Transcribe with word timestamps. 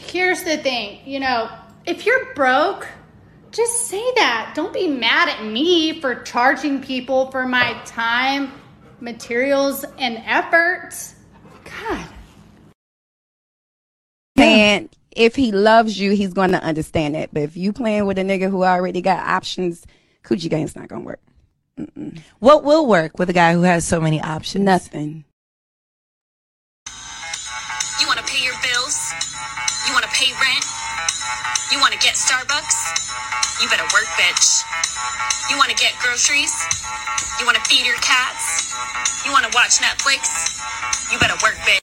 here's 0.00 0.42
the 0.42 0.56
thing 0.56 1.00
you 1.04 1.20
know, 1.20 1.50
if 1.86 2.06
you're 2.06 2.34
broke, 2.34 2.88
just 3.52 3.88
say 3.88 4.04
that. 4.16 4.52
Don't 4.54 4.72
be 4.72 4.88
mad 4.88 5.28
at 5.28 5.44
me 5.44 6.00
for 6.00 6.16
charging 6.22 6.80
people 6.80 7.30
for 7.30 7.46
my 7.46 7.78
time, 7.84 8.52
materials, 9.00 9.84
and 9.98 10.22
effort. 10.24 10.90
God. 11.64 12.06
And 14.36 14.88
if 15.10 15.36
he 15.36 15.52
loves 15.52 15.98
you, 15.98 16.12
he's 16.12 16.32
going 16.32 16.52
to 16.52 16.62
understand 16.62 17.16
it. 17.16 17.30
But 17.32 17.42
if 17.42 17.56
you 17.56 17.72
playing 17.72 18.06
with 18.06 18.18
a 18.18 18.22
nigga 18.22 18.50
who 18.50 18.64
already 18.64 19.02
got 19.02 19.26
options, 19.26 19.86
coochie 20.24 20.48
game's 20.48 20.76
not 20.76 20.88
going 20.88 21.02
to 21.02 21.06
work. 21.06 21.20
Mm-mm. 21.78 22.20
What 22.38 22.64
will 22.64 22.86
work 22.86 23.18
with 23.18 23.30
a 23.30 23.34
guy 23.34 23.52
who 23.52 23.62
has 23.62 23.86
so 23.86 24.00
many 24.00 24.20
options? 24.20 24.64
Nothing. 24.64 25.24
Starbucks? 32.30 33.60
You 33.60 33.68
better 33.68 33.82
work, 33.92 34.06
bitch. 34.14 34.62
You 35.50 35.56
want 35.56 35.68
to 35.70 35.74
get 35.74 35.98
groceries? 35.98 36.54
You 37.40 37.44
want 37.44 37.56
to 37.56 37.64
feed 37.68 37.84
your 37.84 37.96
cats? 37.96 38.72
You 39.26 39.32
want 39.32 39.50
to 39.50 39.52
watch 39.52 39.82
Netflix? 39.82 40.30
You 41.10 41.18
better 41.18 41.34
work, 41.42 41.56
bitch. 41.66 41.79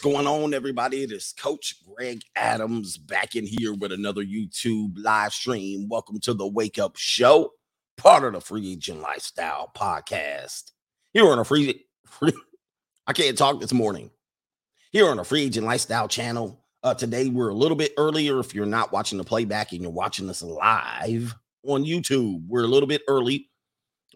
What's 0.00 0.14
going 0.14 0.26
on, 0.26 0.54
everybody? 0.54 1.02
It 1.02 1.12
is 1.12 1.34
Coach 1.38 1.74
Greg 1.84 2.22
Adams 2.34 2.96
back 2.96 3.36
in 3.36 3.44
here 3.44 3.74
with 3.74 3.92
another 3.92 4.24
YouTube 4.24 4.92
live 4.96 5.34
stream. 5.34 5.90
Welcome 5.90 6.18
to 6.20 6.32
the 6.32 6.46
Wake 6.46 6.78
Up 6.78 6.96
Show, 6.96 7.50
part 7.98 8.24
of 8.24 8.32
the 8.32 8.40
Free 8.40 8.72
Agent 8.72 9.02
Lifestyle 9.02 9.70
Podcast. 9.76 10.70
Here 11.12 11.28
on 11.28 11.38
a 11.38 11.44
free, 11.44 11.84
free 12.06 12.32
I 13.06 13.12
can't 13.12 13.36
talk 13.36 13.60
this 13.60 13.74
morning. 13.74 14.10
Here 14.90 15.06
on 15.06 15.18
the 15.18 15.24
Free 15.24 15.42
Agent 15.42 15.66
Lifestyle 15.66 16.08
channel. 16.08 16.64
Uh, 16.82 16.94
today 16.94 17.28
we're 17.28 17.50
a 17.50 17.54
little 17.54 17.76
bit 17.76 17.92
earlier. 17.98 18.40
If 18.40 18.54
you're 18.54 18.64
not 18.64 18.92
watching 18.92 19.18
the 19.18 19.24
playback 19.24 19.72
and 19.72 19.82
you're 19.82 19.90
watching 19.90 20.30
us 20.30 20.40
live 20.42 21.34
on 21.66 21.84
YouTube, 21.84 22.40
we're 22.48 22.64
a 22.64 22.68
little 22.68 22.88
bit 22.88 23.02
early. 23.06 23.50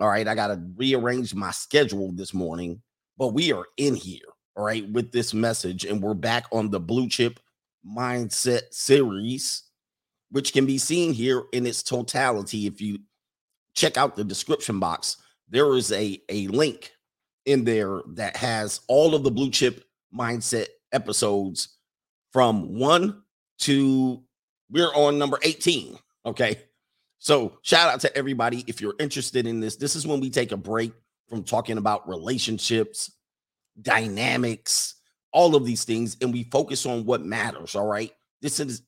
All 0.01 0.09
right, 0.09 0.27
I 0.27 0.35
got 0.35 0.47
to 0.47 0.63
rearrange 0.77 1.35
my 1.35 1.51
schedule 1.51 2.11
this 2.13 2.33
morning, 2.33 2.81
but 3.19 3.35
we 3.35 3.53
are 3.53 3.67
in 3.77 3.95
here 3.95 4.34
all 4.57 4.65
right, 4.65 4.89
with 4.91 5.13
this 5.13 5.35
message. 5.35 5.85
And 5.85 6.03
we're 6.03 6.15
back 6.15 6.47
on 6.53 6.71
the 6.71 6.81
Blue 6.81 7.09
Chip 7.09 7.41
Mindset 7.87 8.73
series, 8.73 9.65
which 10.31 10.53
can 10.53 10.67
be 10.67 10.79
seen 10.79 11.13
here 11.13 11.45
in 11.53 11.67
its 11.67 11.83
totality. 11.83 12.67
If 12.67 12.81
you 12.81 12.99
check 13.75 13.97
out 13.97 14.17
the 14.17 14.25
description 14.25 14.79
box, 14.79 15.17
there 15.49 15.75
is 15.75 15.93
a, 15.93 16.21
a 16.29 16.47
link 16.49 16.93
in 17.47 17.65
there 17.65 18.01
that 18.15 18.37
has 18.37 18.81
all 18.89 19.15
of 19.15 19.25
the 19.25 19.31
Blue 19.31 19.51
Chip 19.51 19.85
Mindset 20.17 20.69
episodes 20.93 21.77
from 22.33 22.79
one 22.79 23.23
to 23.59 24.23
we're 24.71 24.95
on 24.95 25.19
number 25.19 25.39
18. 25.43 25.99
Okay. 26.27 26.59
So 27.19 27.59
shout 27.63 27.93
out 27.93 28.01
to 28.01 28.17
everybody. 28.17 28.65
If 28.67 28.81
you're 28.81 28.95
interested 28.99 29.47
in 29.47 29.61
this, 29.61 29.77
this 29.77 29.97
is 29.97 30.07
when 30.07 30.21
we 30.21 30.31
take 30.31 30.53
a 30.53 30.57
break 30.57 30.93
from 31.29 31.43
talking 31.43 31.79
about 31.79 32.09
relationships, 32.09 33.11
dynamics, 33.83 34.95
all 35.33 35.55
of 35.55 35.65
these 35.65 35.85
things, 35.85 36.17
and 36.21 36.33
we 36.33 36.45
focus 36.45 36.87
on 36.87 37.05
what 37.05 37.25
matters. 37.25 37.75
All 37.75 37.87
right. 37.87 38.13
This 38.41 38.61
is 38.61 38.83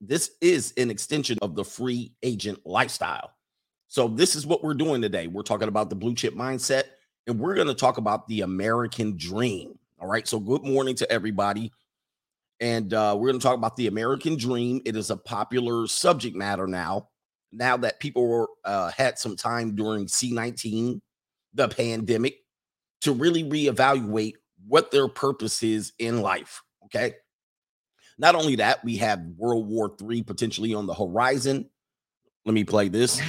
this 0.00 0.30
is 0.40 0.72
an 0.76 0.90
extension 0.90 1.38
of 1.42 1.54
the 1.54 1.64
free 1.64 2.12
agent 2.22 2.60
lifestyle. 2.64 3.32
So 3.88 4.08
this 4.08 4.36
is 4.36 4.46
what 4.46 4.62
we're 4.64 4.74
doing 4.74 5.02
today. 5.02 5.26
We're 5.26 5.42
talking 5.42 5.68
about 5.68 5.90
the 5.90 5.96
blue 5.96 6.14
chip 6.14 6.34
mindset, 6.34 6.84
and 7.26 7.38
we're 7.38 7.54
going 7.54 7.68
to 7.68 7.74
talk 7.74 7.98
about 7.98 8.26
the 8.26 8.40
American 8.40 9.16
dream. 9.16 9.78
All 10.00 10.08
right. 10.08 10.26
So 10.26 10.40
good 10.40 10.64
morning 10.64 10.94
to 10.96 11.12
everybody. 11.12 11.70
And 12.60 12.94
uh, 12.94 13.16
we're 13.18 13.28
going 13.28 13.40
to 13.40 13.46
talk 13.46 13.56
about 13.56 13.76
the 13.76 13.88
American 13.88 14.36
dream. 14.36 14.80
It 14.84 14.96
is 14.96 15.10
a 15.10 15.16
popular 15.16 15.86
subject 15.86 16.36
matter 16.36 16.66
now. 16.66 17.08
Now 17.50 17.76
that 17.78 18.00
people 18.00 18.26
were, 18.26 18.48
uh, 18.64 18.90
had 18.92 19.18
some 19.18 19.36
time 19.36 19.74
during 19.74 20.06
C19, 20.06 21.00
the 21.54 21.68
pandemic, 21.68 22.36
to 23.02 23.12
really 23.12 23.44
reevaluate 23.44 24.34
what 24.66 24.90
their 24.90 25.08
purpose 25.08 25.62
is 25.62 25.92
in 25.98 26.22
life. 26.22 26.62
Okay. 26.86 27.14
Not 28.18 28.34
only 28.34 28.56
that, 28.56 28.84
we 28.84 28.96
have 28.98 29.20
World 29.36 29.68
War 29.68 29.94
III 30.00 30.22
potentially 30.22 30.74
on 30.74 30.86
the 30.86 30.94
horizon. 30.94 31.68
Let 32.44 32.54
me 32.54 32.64
play 32.64 32.88
this. 32.88 33.20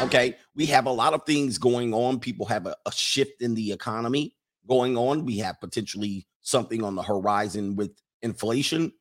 Okay. 0.00 0.36
We 0.54 0.66
have 0.66 0.86
a 0.86 0.92
lot 0.92 1.12
of 1.12 1.24
things 1.26 1.58
going 1.58 1.92
on. 1.92 2.20
People 2.20 2.46
have 2.46 2.66
a, 2.66 2.76
a 2.86 2.92
shift 2.92 3.42
in 3.42 3.54
the 3.54 3.72
economy 3.72 4.34
going 4.68 4.96
on. 4.96 5.24
We 5.24 5.38
have 5.38 5.60
potentially 5.60 6.26
something 6.42 6.82
on 6.82 6.94
the 6.94 7.02
horizon 7.02 7.76
with 7.76 7.90
inflation. 8.22 8.92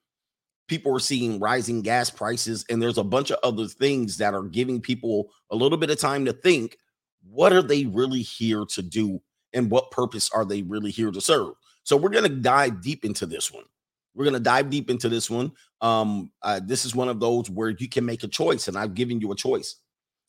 People 0.67 0.95
are 0.95 0.99
seeing 0.99 1.39
rising 1.39 1.81
gas 1.81 2.09
prices, 2.09 2.65
and 2.69 2.81
there's 2.81 2.99
a 2.99 3.03
bunch 3.03 3.31
of 3.31 3.39
other 3.43 3.67
things 3.67 4.17
that 4.17 4.33
are 4.33 4.43
giving 4.43 4.81
people 4.81 5.29
a 5.49 5.55
little 5.55 5.77
bit 5.77 5.89
of 5.89 5.99
time 5.99 6.25
to 6.25 6.33
think 6.33 6.77
what 7.31 7.53
are 7.53 7.61
they 7.61 7.85
really 7.85 8.21
here 8.21 8.65
to 8.65 8.81
do 8.81 9.21
and 9.53 9.69
what 9.69 9.91
purpose 9.91 10.29
are 10.33 10.45
they 10.45 10.61
really 10.63 10.91
here 10.91 11.11
to 11.11 11.21
serve? 11.21 11.53
So 11.83 11.97
we're 11.97 12.09
going 12.09 12.29
to 12.29 12.35
dive 12.41 12.81
deep 12.81 13.05
into 13.05 13.25
this 13.25 13.51
one. 13.51 13.65
We're 14.15 14.25
going 14.25 14.33
to 14.33 14.39
dive 14.39 14.69
deep 14.69 14.89
into 14.89 15.09
this 15.09 15.29
one. 15.29 15.51
Um 15.81 16.31
uh, 16.41 16.59
this 16.63 16.85
is 16.85 16.95
one 16.95 17.09
of 17.09 17.19
those 17.19 17.49
where 17.49 17.69
you 17.69 17.87
can 17.87 18.05
make 18.05 18.23
a 18.23 18.27
choice 18.27 18.67
and 18.67 18.77
i've 18.77 18.93
given 18.93 19.21
you 19.21 19.31
a 19.31 19.35
choice. 19.35 19.77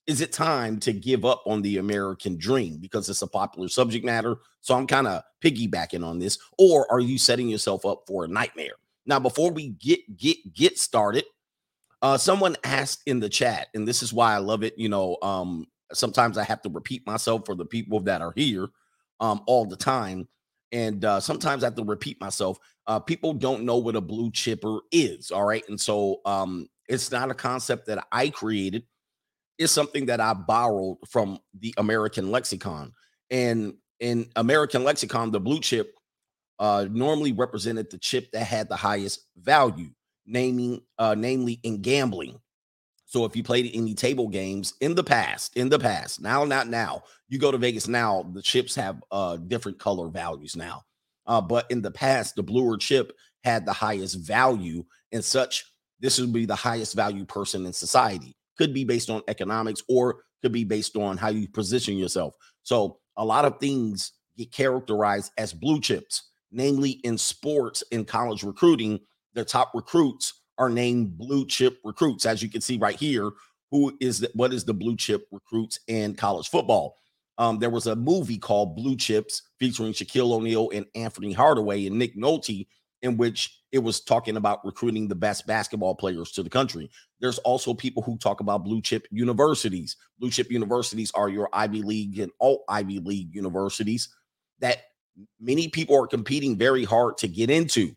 Is 0.06 0.20
it 0.20 0.32
time 0.32 0.78
to 0.80 0.92
give 0.92 1.24
up 1.24 1.42
on 1.46 1.62
the 1.62 1.78
american 1.78 2.36
dream 2.38 2.78
because 2.78 3.08
it's 3.08 3.22
a 3.22 3.26
popular 3.26 3.68
subject 3.68 4.04
matter? 4.04 4.36
So 4.60 4.76
i'm 4.76 4.86
kind 4.86 5.08
of 5.08 5.22
piggybacking 5.42 6.06
on 6.06 6.18
this. 6.18 6.38
Or 6.58 6.90
are 6.92 7.00
you 7.00 7.18
setting 7.18 7.48
yourself 7.48 7.84
up 7.84 8.04
for 8.06 8.24
a 8.24 8.28
nightmare? 8.28 8.74
Now 9.06 9.18
before 9.18 9.50
we 9.50 9.70
get 9.70 10.16
get 10.16 10.36
get 10.54 10.78
started 10.78 11.24
uh 12.02 12.16
someone 12.16 12.56
asked 12.62 13.02
in 13.06 13.20
the 13.20 13.28
chat 13.28 13.68
and 13.74 13.88
this 13.88 14.02
is 14.02 14.12
why 14.12 14.34
i 14.34 14.38
love 14.38 14.62
it 14.62 14.74
you 14.78 14.88
know 14.88 15.16
um 15.22 15.66
sometimes 15.92 16.38
I 16.38 16.44
have 16.44 16.62
to 16.62 16.68
repeat 16.68 17.06
myself 17.06 17.42
for 17.46 17.54
the 17.54 17.64
people 17.64 18.00
that 18.00 18.22
are 18.22 18.32
here 18.36 18.68
um, 19.20 19.42
all 19.46 19.64
the 19.64 19.76
time. 19.76 20.28
And 20.72 21.04
uh, 21.04 21.20
sometimes 21.20 21.64
I 21.64 21.66
have 21.66 21.74
to 21.76 21.84
repeat 21.84 22.20
myself. 22.20 22.58
Uh, 22.86 23.00
people 23.00 23.32
don't 23.32 23.64
know 23.64 23.76
what 23.76 23.96
a 23.96 24.00
blue 24.00 24.30
chipper 24.30 24.80
is. 24.92 25.30
All 25.30 25.44
right. 25.44 25.64
And 25.68 25.80
so 25.80 26.20
um, 26.24 26.68
it's 26.88 27.10
not 27.10 27.30
a 27.30 27.34
concept 27.34 27.86
that 27.86 28.06
I 28.12 28.30
created, 28.30 28.84
it's 29.58 29.72
something 29.72 30.06
that 30.06 30.20
I 30.20 30.32
borrowed 30.32 30.96
from 31.08 31.38
the 31.58 31.74
American 31.76 32.30
lexicon. 32.30 32.92
And 33.30 33.74
in 34.00 34.30
American 34.36 34.84
lexicon, 34.84 35.30
the 35.30 35.40
blue 35.40 35.60
chip 35.60 35.94
uh, 36.58 36.86
normally 36.90 37.32
represented 37.32 37.90
the 37.90 37.98
chip 37.98 38.30
that 38.32 38.44
had 38.44 38.68
the 38.68 38.76
highest 38.76 39.26
value, 39.36 39.90
naming, 40.26 40.80
uh, 40.98 41.14
namely 41.16 41.60
in 41.62 41.82
gambling. 41.82 42.40
So 43.10 43.24
if 43.24 43.34
you 43.34 43.42
played 43.42 43.68
any 43.74 43.94
table 43.94 44.28
games 44.28 44.74
in 44.80 44.94
the 44.94 45.02
past, 45.02 45.56
in 45.56 45.68
the 45.68 45.80
past, 45.80 46.22
now 46.22 46.44
not 46.44 46.68
now, 46.68 47.02
you 47.28 47.40
go 47.40 47.50
to 47.50 47.58
Vegas 47.58 47.88
now, 47.88 48.24
the 48.32 48.40
chips 48.40 48.72
have 48.76 49.02
uh 49.10 49.36
different 49.36 49.80
color 49.80 50.08
values 50.08 50.54
now. 50.54 50.84
Uh, 51.26 51.40
but 51.40 51.68
in 51.72 51.82
the 51.82 51.90
past, 51.90 52.36
the 52.36 52.42
bluer 52.44 52.76
chip 52.76 53.12
had 53.42 53.66
the 53.66 53.72
highest 53.72 54.14
value, 54.16 54.84
and 55.10 55.24
such. 55.24 55.64
This 55.98 56.20
would 56.20 56.32
be 56.32 56.46
the 56.46 56.54
highest 56.54 56.94
value 56.94 57.24
person 57.24 57.66
in 57.66 57.72
society. 57.72 58.36
Could 58.56 58.72
be 58.72 58.84
based 58.84 59.10
on 59.10 59.22
economics, 59.26 59.82
or 59.88 60.22
could 60.40 60.52
be 60.52 60.62
based 60.62 60.96
on 60.96 61.16
how 61.16 61.30
you 61.30 61.48
position 61.48 61.98
yourself. 61.98 62.36
So 62.62 63.00
a 63.16 63.24
lot 63.24 63.44
of 63.44 63.58
things 63.58 64.12
get 64.38 64.52
characterized 64.52 65.32
as 65.36 65.52
blue 65.52 65.80
chips, 65.80 66.30
namely 66.52 66.92
in 67.02 67.18
sports 67.18 67.82
in 67.90 68.04
college 68.04 68.44
recruiting. 68.44 69.00
The 69.34 69.44
top 69.44 69.72
recruits 69.74 70.39
are 70.60 70.70
named 70.70 71.18
blue 71.18 71.46
chip 71.46 71.78
recruits, 71.82 72.26
as 72.26 72.42
you 72.42 72.48
can 72.48 72.60
see 72.60 72.76
right 72.76 72.94
here. 72.94 73.30
Who 73.72 73.96
is 74.00 74.20
that? 74.20 74.36
What 74.36 74.52
is 74.52 74.64
the 74.64 74.74
blue 74.74 74.96
chip 74.96 75.26
recruits 75.32 75.80
in 75.88 76.14
college 76.14 76.48
football? 76.48 76.96
Um, 77.38 77.58
there 77.58 77.70
was 77.70 77.86
a 77.86 77.96
movie 77.96 78.36
called 78.36 78.76
Blue 78.76 78.96
Chips 78.96 79.42
featuring 79.58 79.94
Shaquille 79.94 80.32
O'Neal 80.32 80.70
and 80.74 80.84
Anthony 80.94 81.32
Hardaway 81.32 81.86
and 81.86 81.98
Nick 81.98 82.14
Nolte, 82.14 82.66
in 83.00 83.16
which 83.16 83.62
it 83.72 83.78
was 83.78 84.02
talking 84.02 84.36
about 84.36 84.62
recruiting 84.64 85.08
the 85.08 85.14
best 85.14 85.46
basketball 85.46 85.94
players 85.94 86.32
to 86.32 86.42
the 86.42 86.50
country. 86.50 86.90
There's 87.20 87.38
also 87.38 87.72
people 87.72 88.02
who 88.02 88.18
talk 88.18 88.40
about 88.40 88.64
blue 88.64 88.82
chip 88.82 89.06
universities. 89.10 89.96
Blue 90.18 90.30
chip 90.30 90.50
universities 90.50 91.10
are 91.14 91.30
your 91.30 91.48
Ivy 91.54 91.80
League 91.80 92.18
and 92.18 92.30
all 92.38 92.64
Ivy 92.68 92.98
League 92.98 93.34
universities 93.34 94.14
that 94.58 94.78
many 95.40 95.68
people 95.68 95.96
are 95.96 96.06
competing 96.06 96.58
very 96.58 96.84
hard 96.84 97.16
to 97.18 97.28
get 97.28 97.48
into 97.48 97.94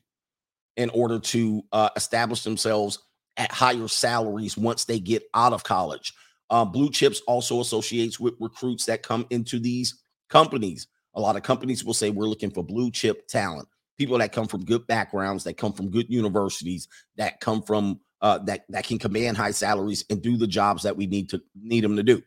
in 0.78 0.90
order 0.90 1.20
to 1.20 1.64
uh, 1.72 1.90
establish 1.96 2.44
themselves 2.44 3.00
at 3.38 3.52
higher 3.52 3.88
salaries 3.88 4.58
once 4.58 4.86
they 4.86 5.00
get 5.00 5.24
out 5.34 5.54
of 5.54 5.64
college. 5.64 6.14
Uh, 6.50 6.66
Blue 6.66 6.90
Chips 6.92 7.22
also 7.28 7.62
associates 7.62 8.20
with 8.20 8.36
recruits 8.40 8.86
that 8.86 9.04
come 9.04 9.26
into 9.30 9.60
these 9.60 10.02
companies. 10.30 10.88
A 11.16 11.22
lot 11.22 11.36
of 11.36 11.44
companies 11.44 11.84
will 11.84 11.94
say 11.94 12.10
we're 12.10 12.26
looking 12.26 12.52
for 12.52 12.64
blue 12.64 12.92
chip 12.92 13.28
talent, 13.28 13.68
people 13.98 14.18
that 14.18 14.32
come 14.32 14.48
from 14.48 14.66
good 14.66 14.86
backgrounds, 14.88 15.44
that 15.44 15.58
come 15.58 15.74
from 15.74 15.90
good 15.90 16.10
universities, 16.10 16.88
that 17.18 17.40
come 17.40 17.62
from 17.62 18.00
uh, 18.22 18.40
that 18.40 18.66
that 18.70 18.86
can 18.86 18.98
command 19.00 19.38
high 19.38 19.52
salaries 19.52 20.06
and 20.10 20.22
do 20.22 20.38
the 20.38 20.48
jobs 20.48 20.84
that 20.84 20.96
we 20.96 21.06
need 21.08 21.30
to 21.30 21.42
need 21.56 21.84
them 21.84 21.96
to 21.96 22.04
do. 22.04 22.22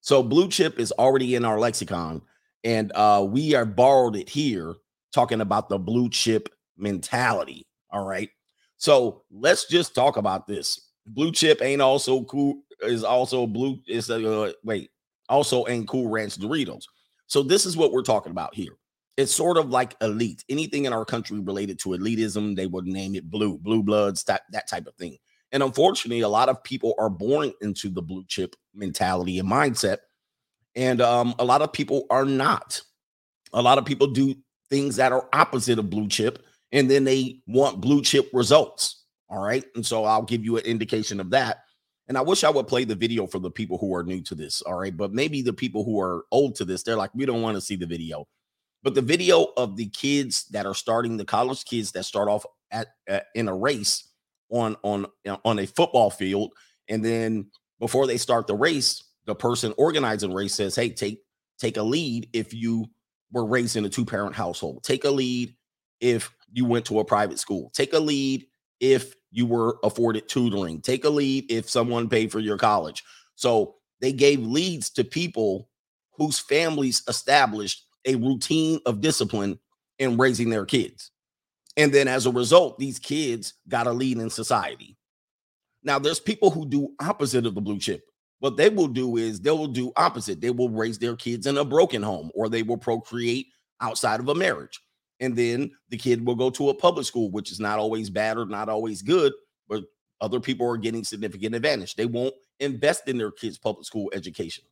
So 0.00 0.22
blue 0.22 0.48
chip 0.48 0.78
is 0.78 0.92
already 0.92 1.34
in 1.34 1.44
our 1.44 1.58
lexicon, 1.58 2.22
and 2.64 2.92
uh, 2.94 3.26
we 3.28 3.54
are 3.54 3.64
borrowed 3.64 4.16
it 4.16 4.28
here, 4.28 4.74
talking 5.12 5.40
about 5.40 5.68
the 5.68 5.78
blue 5.78 6.10
chip 6.10 6.48
mentality. 6.76 7.66
All 7.90 8.04
right. 8.04 8.30
So 8.76 9.22
let's 9.30 9.66
just 9.66 9.94
talk 9.94 10.16
about 10.16 10.46
this. 10.46 10.90
Blue 11.06 11.32
chip 11.32 11.62
ain't 11.62 11.82
also 11.82 12.24
cool. 12.24 12.62
Is 12.82 13.04
also 13.04 13.46
blue. 13.46 13.78
Is 13.86 14.10
uh, 14.10 14.52
wait. 14.64 14.90
Also 15.28 15.66
ain't 15.66 15.88
cool 15.88 16.08
ranch 16.08 16.36
Doritos. 16.36 16.84
So 17.26 17.42
this 17.42 17.66
is 17.66 17.76
what 17.76 17.92
we're 17.92 18.02
talking 18.02 18.32
about 18.32 18.54
here. 18.54 18.72
It's 19.16 19.34
sort 19.34 19.56
of 19.56 19.70
like 19.70 19.96
elite. 20.00 20.44
Anything 20.48 20.84
in 20.84 20.92
our 20.92 21.04
country 21.04 21.40
related 21.40 21.78
to 21.80 21.90
elitism, 21.90 22.54
they 22.54 22.66
would 22.66 22.86
name 22.86 23.14
it 23.14 23.30
blue, 23.30 23.58
blue 23.58 23.82
bloods, 23.82 24.22
that, 24.24 24.42
that 24.52 24.68
type 24.68 24.86
of 24.86 24.94
thing. 24.96 25.16
And 25.52 25.62
unfortunately, 25.62 26.20
a 26.20 26.28
lot 26.28 26.48
of 26.48 26.62
people 26.62 26.94
are 26.98 27.08
born 27.08 27.52
into 27.62 27.88
the 27.88 28.02
blue 28.02 28.24
chip 28.28 28.54
mentality 28.74 29.38
and 29.38 29.50
mindset. 29.50 29.98
And 30.74 31.00
um, 31.00 31.34
a 31.38 31.44
lot 31.44 31.62
of 31.62 31.72
people 31.72 32.06
are 32.10 32.26
not. 32.26 32.80
A 33.54 33.62
lot 33.62 33.78
of 33.78 33.86
people 33.86 34.08
do 34.08 34.34
things 34.68 34.96
that 34.96 35.12
are 35.12 35.28
opposite 35.32 35.78
of 35.78 35.88
blue 35.88 36.08
chip, 36.08 36.44
and 36.72 36.90
then 36.90 37.04
they 37.04 37.40
want 37.46 37.80
blue 37.80 38.02
chip 38.02 38.28
results. 38.32 39.04
All 39.28 39.44
right. 39.44 39.64
And 39.74 39.84
so 39.84 40.04
I'll 40.04 40.22
give 40.22 40.44
you 40.44 40.56
an 40.56 40.64
indication 40.64 41.20
of 41.20 41.30
that. 41.30 41.58
And 42.08 42.16
I 42.16 42.20
wish 42.20 42.44
I 42.44 42.50
would 42.50 42.68
play 42.68 42.84
the 42.84 42.94
video 42.94 43.26
for 43.26 43.40
the 43.40 43.50
people 43.50 43.78
who 43.78 43.94
are 43.94 44.04
new 44.04 44.22
to 44.22 44.34
this. 44.34 44.62
All 44.62 44.78
right. 44.78 44.96
But 44.96 45.12
maybe 45.12 45.42
the 45.42 45.52
people 45.52 45.84
who 45.84 46.00
are 46.00 46.24
old 46.30 46.54
to 46.56 46.64
this, 46.64 46.82
they're 46.82 46.96
like, 46.96 47.14
we 47.14 47.26
don't 47.26 47.42
want 47.42 47.56
to 47.56 47.60
see 47.60 47.74
the 47.74 47.86
video. 47.86 48.26
But 48.84 48.94
the 48.94 49.02
video 49.02 49.48
of 49.56 49.76
the 49.76 49.88
kids 49.88 50.44
that 50.50 50.66
are 50.66 50.74
starting, 50.74 51.16
the 51.16 51.24
college 51.24 51.64
kids 51.64 51.90
that 51.92 52.04
start 52.04 52.28
off 52.28 52.46
at, 52.70 52.88
at 53.08 53.26
in 53.34 53.48
a 53.48 53.54
race 53.54 54.08
on 54.50 54.76
on 54.82 55.06
uh, 55.28 55.38
on 55.44 55.58
a 55.58 55.66
football 55.66 56.08
field, 56.08 56.52
and 56.88 57.04
then 57.04 57.50
before 57.80 58.06
they 58.06 58.16
start 58.16 58.46
the 58.46 58.54
race, 58.54 59.02
the 59.24 59.34
person 59.34 59.74
organizing 59.76 60.32
race 60.32 60.54
says, 60.54 60.76
"Hey, 60.76 60.90
take 60.90 61.20
take 61.58 61.78
a 61.78 61.82
lead 61.82 62.28
if 62.32 62.54
you 62.54 62.86
were 63.32 63.44
raised 63.44 63.76
in 63.76 63.84
a 63.84 63.88
two 63.88 64.04
parent 64.04 64.34
household. 64.34 64.84
Take 64.84 65.04
a 65.04 65.10
lead 65.10 65.54
if 66.00 66.30
you 66.52 66.64
went 66.64 66.84
to 66.86 67.00
a 67.00 67.04
private 67.04 67.38
school. 67.38 67.70
Take 67.74 67.92
a 67.92 67.98
lead 67.98 68.46
if 68.80 69.14
you 69.30 69.46
were 69.46 69.78
afforded 69.82 70.28
tutoring. 70.28 70.80
Take 70.80 71.04
a 71.04 71.10
lead 71.10 71.50
if 71.50 71.68
someone 71.68 72.08
paid 72.08 72.32
for 72.32 72.40
your 72.40 72.58
college. 72.58 73.02
So 73.34 73.76
they 74.00 74.12
gave 74.12 74.40
leads 74.40 74.90
to 74.90 75.04
people 75.04 75.68
whose 76.12 76.38
families 76.38 77.02
established 77.08 77.84
a 78.04 78.14
routine 78.14 78.80
of 78.86 79.00
discipline 79.00 79.58
in 79.98 80.16
raising 80.16 80.50
their 80.50 80.64
kids. 80.64 81.10
And 81.76 81.92
then 81.92 82.08
as 82.08 82.26
a 82.26 82.30
result, 82.30 82.78
these 82.78 82.98
kids 82.98 83.54
got 83.68 83.86
a 83.86 83.92
lead 83.92 84.18
in 84.18 84.30
society. 84.30 84.96
Now, 85.82 85.98
there's 85.98 86.20
people 86.20 86.50
who 86.50 86.66
do 86.66 86.94
opposite 87.00 87.46
of 87.46 87.54
the 87.54 87.60
blue 87.60 87.78
chip. 87.78 88.04
What 88.38 88.56
they 88.56 88.68
will 88.68 88.88
do 88.88 89.16
is 89.16 89.40
they 89.40 89.50
will 89.50 89.66
do 89.66 89.92
opposite. 89.96 90.40
They 90.40 90.50
will 90.50 90.68
raise 90.68 90.98
their 90.98 91.16
kids 91.16 91.46
in 91.46 91.58
a 91.58 91.64
broken 91.64 92.02
home 92.02 92.30
or 92.34 92.48
they 92.48 92.62
will 92.62 92.76
procreate 92.76 93.48
outside 93.80 94.20
of 94.20 94.28
a 94.28 94.34
marriage 94.34 94.80
and 95.20 95.36
then 95.36 95.70
the 95.88 95.96
kid 95.96 96.24
will 96.24 96.34
go 96.34 96.50
to 96.50 96.68
a 96.68 96.74
public 96.74 97.06
school, 97.06 97.30
which 97.30 97.50
is 97.50 97.60
not 97.60 97.78
always 97.78 98.10
bad 98.10 98.36
or 98.36 98.46
not 98.46 98.68
always 98.68 99.02
good, 99.02 99.32
but 99.68 99.84
other 100.20 100.40
people 100.40 100.68
are 100.68 100.76
getting 100.76 101.04
significant 101.04 101.54
advantage. 101.54 101.94
They 101.94 102.06
won't 102.06 102.34
invest 102.60 103.08
in 103.08 103.18
their 103.18 103.30
kids' 103.30 103.58
public 103.58 103.86
school 103.86 104.10
education. 104.14 104.64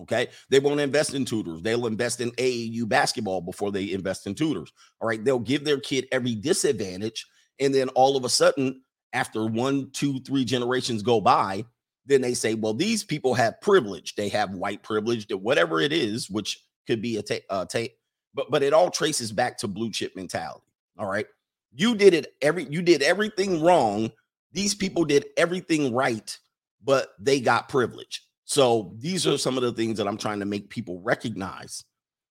Okay. 0.00 0.28
They 0.50 0.60
won't 0.60 0.80
invest 0.80 1.14
in 1.14 1.24
tutors. 1.24 1.62
They'll 1.62 1.86
invest 1.86 2.20
in 2.20 2.30
AAU 2.32 2.86
basketball 2.86 3.40
before 3.40 3.72
they 3.72 3.92
invest 3.92 4.26
in 4.26 4.34
tutors. 4.34 4.70
All 5.00 5.08
right. 5.08 5.24
They'll 5.24 5.38
give 5.38 5.64
their 5.64 5.80
kid 5.80 6.06
every 6.12 6.34
disadvantage. 6.34 7.26
And 7.58 7.74
then 7.74 7.88
all 7.90 8.16
of 8.16 8.24
a 8.24 8.28
sudden, 8.28 8.82
after 9.14 9.46
one, 9.46 9.90
two, 9.92 10.20
three 10.20 10.44
generations 10.44 11.02
go 11.02 11.20
by, 11.20 11.64
then 12.04 12.20
they 12.20 12.34
say, 12.34 12.54
well, 12.54 12.74
these 12.74 13.02
people 13.02 13.32
have 13.34 13.60
privilege. 13.62 14.14
They 14.14 14.28
have 14.28 14.50
white 14.50 14.82
privilege, 14.82 15.26
whatever 15.32 15.80
it 15.80 15.92
is, 15.92 16.28
which 16.28 16.62
could 16.86 17.00
be 17.00 17.16
a, 17.16 17.22
ta- 17.22 17.46
a 17.48 17.66
ta- 17.66 17.92
but 18.36 18.50
but 18.50 18.62
it 18.62 18.72
all 18.72 18.90
traces 18.90 19.32
back 19.32 19.58
to 19.58 19.66
blue 19.66 19.90
chip 19.90 20.14
mentality. 20.14 20.66
All 20.98 21.08
right. 21.08 21.26
You 21.74 21.96
did 21.96 22.14
it 22.14 22.34
every 22.42 22.66
you 22.70 22.82
did 22.82 23.02
everything 23.02 23.62
wrong. 23.62 24.12
These 24.52 24.74
people 24.74 25.04
did 25.04 25.26
everything 25.36 25.92
right, 25.92 26.38
but 26.84 27.14
they 27.18 27.40
got 27.40 27.68
privilege. 27.68 28.22
So 28.44 28.94
these 28.98 29.26
are 29.26 29.38
some 29.38 29.56
of 29.56 29.64
the 29.64 29.72
things 29.72 29.98
that 29.98 30.06
I'm 30.06 30.16
trying 30.16 30.38
to 30.38 30.46
make 30.46 30.70
people 30.70 31.00
recognize 31.00 31.82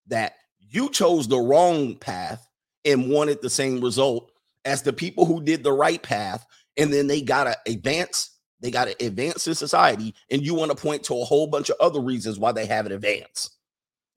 that 0.06 0.36
you 0.60 0.88
chose 0.90 1.28
the 1.28 1.38
wrong 1.38 1.96
path 1.96 2.48
and 2.84 3.10
wanted 3.10 3.42
the 3.42 3.50
same 3.50 3.80
result 3.80 4.30
as 4.64 4.82
the 4.82 4.92
people 4.92 5.26
who 5.26 5.42
did 5.42 5.62
the 5.62 5.72
right 5.72 6.02
path 6.02 6.46
and 6.76 6.92
then 6.92 7.06
they 7.06 7.20
got 7.20 7.44
to 7.44 7.56
advance 7.70 8.30
they 8.60 8.70
got 8.70 8.86
to 8.86 9.04
advance 9.04 9.46
in 9.46 9.54
society 9.54 10.14
and 10.30 10.42
you 10.42 10.54
want 10.54 10.70
to 10.70 10.76
point 10.76 11.04
to 11.04 11.14
a 11.14 11.24
whole 11.24 11.46
bunch 11.46 11.68
of 11.68 11.76
other 11.80 12.00
reasons 12.00 12.38
why 12.38 12.52
they 12.52 12.66
haven't 12.66 12.92
advanced 12.92 13.56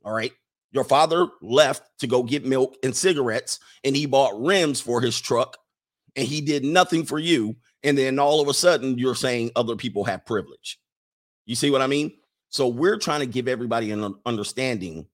all 0.03 0.13
right 0.13 0.31
your 0.71 0.83
father 0.83 1.27
left 1.41 1.83
to 1.99 2.07
go 2.07 2.23
get 2.23 2.45
milk 2.45 2.75
and 2.83 2.95
cigarettes, 2.95 3.59
and 3.83 3.95
he 3.95 4.05
bought 4.05 4.39
rims 4.39 4.79
for 4.79 5.01
his 5.01 5.19
truck, 5.19 5.57
and 6.15 6.27
he 6.27 6.41
did 6.41 6.63
nothing 6.63 7.05
for 7.05 7.19
you. 7.19 7.55
And 7.83 7.97
then 7.97 8.19
all 8.19 8.41
of 8.41 8.47
a 8.47 8.53
sudden, 8.53 8.97
you're 8.97 9.15
saying 9.15 9.51
other 9.55 9.75
people 9.75 10.03
have 10.03 10.25
privilege. 10.25 10.79
You 11.45 11.55
see 11.55 11.71
what 11.71 11.81
I 11.81 11.87
mean? 11.87 12.13
So 12.49 12.67
we're 12.67 12.97
trying 12.97 13.21
to 13.21 13.25
give 13.25 13.47
everybody 13.47 13.91
an 13.91 14.15
understanding 14.25 15.07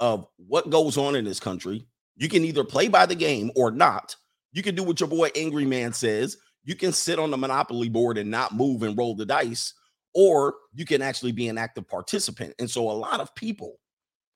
of 0.00 0.26
what 0.36 0.70
goes 0.70 0.98
on 0.98 1.16
in 1.16 1.24
this 1.24 1.40
country. 1.40 1.86
You 2.16 2.28
can 2.28 2.44
either 2.44 2.64
play 2.64 2.88
by 2.88 3.06
the 3.06 3.14
game 3.14 3.50
or 3.56 3.70
not. 3.70 4.14
You 4.52 4.62
can 4.62 4.74
do 4.74 4.82
what 4.82 5.00
your 5.00 5.08
boy 5.08 5.30
Angry 5.34 5.64
Man 5.64 5.92
says. 5.92 6.36
You 6.62 6.74
can 6.74 6.92
sit 6.92 7.18
on 7.18 7.30
the 7.30 7.36
monopoly 7.36 7.88
board 7.88 8.18
and 8.18 8.30
not 8.30 8.54
move 8.54 8.82
and 8.82 8.96
roll 8.96 9.16
the 9.16 9.26
dice, 9.26 9.74
or 10.14 10.54
you 10.72 10.84
can 10.84 11.02
actually 11.02 11.32
be 11.32 11.48
an 11.48 11.58
active 11.58 11.88
participant. 11.88 12.54
And 12.58 12.70
so 12.70 12.90
a 12.90 12.92
lot 12.92 13.20
of 13.20 13.34
people 13.34 13.76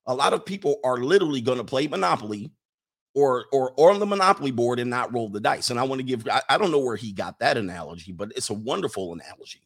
a 0.08 0.14
lot 0.14 0.32
of 0.32 0.44
people 0.44 0.81
are 0.84 0.99
literally 0.99 1.40
going 1.40 1.58
to 1.58 1.64
play 1.64 1.87
Monopoly 1.87 2.50
or 3.15 3.46
or 3.53 3.72
on 3.91 4.00
the 4.00 4.06
Monopoly 4.06 4.50
board 4.50 4.81
and 4.81 4.91
not 4.91 5.12
roll 5.12 5.29
the 5.29 5.41
dice. 5.41 5.70
And 5.70 5.79
I 5.79 5.84
want 5.84 6.00
to 6.00 6.05
give 6.05 6.27
I, 6.29 6.43
I 6.48 6.58
don't 6.58 6.72
know 6.72 6.81
where 6.81 6.96
he 6.96 7.12
got 7.12 7.38
that 7.38 7.56
analogy, 7.56 8.12
but 8.12 8.32
it's 8.34 8.50
a 8.50 8.55
wonderful 8.55 9.12
analogy. 9.12 9.62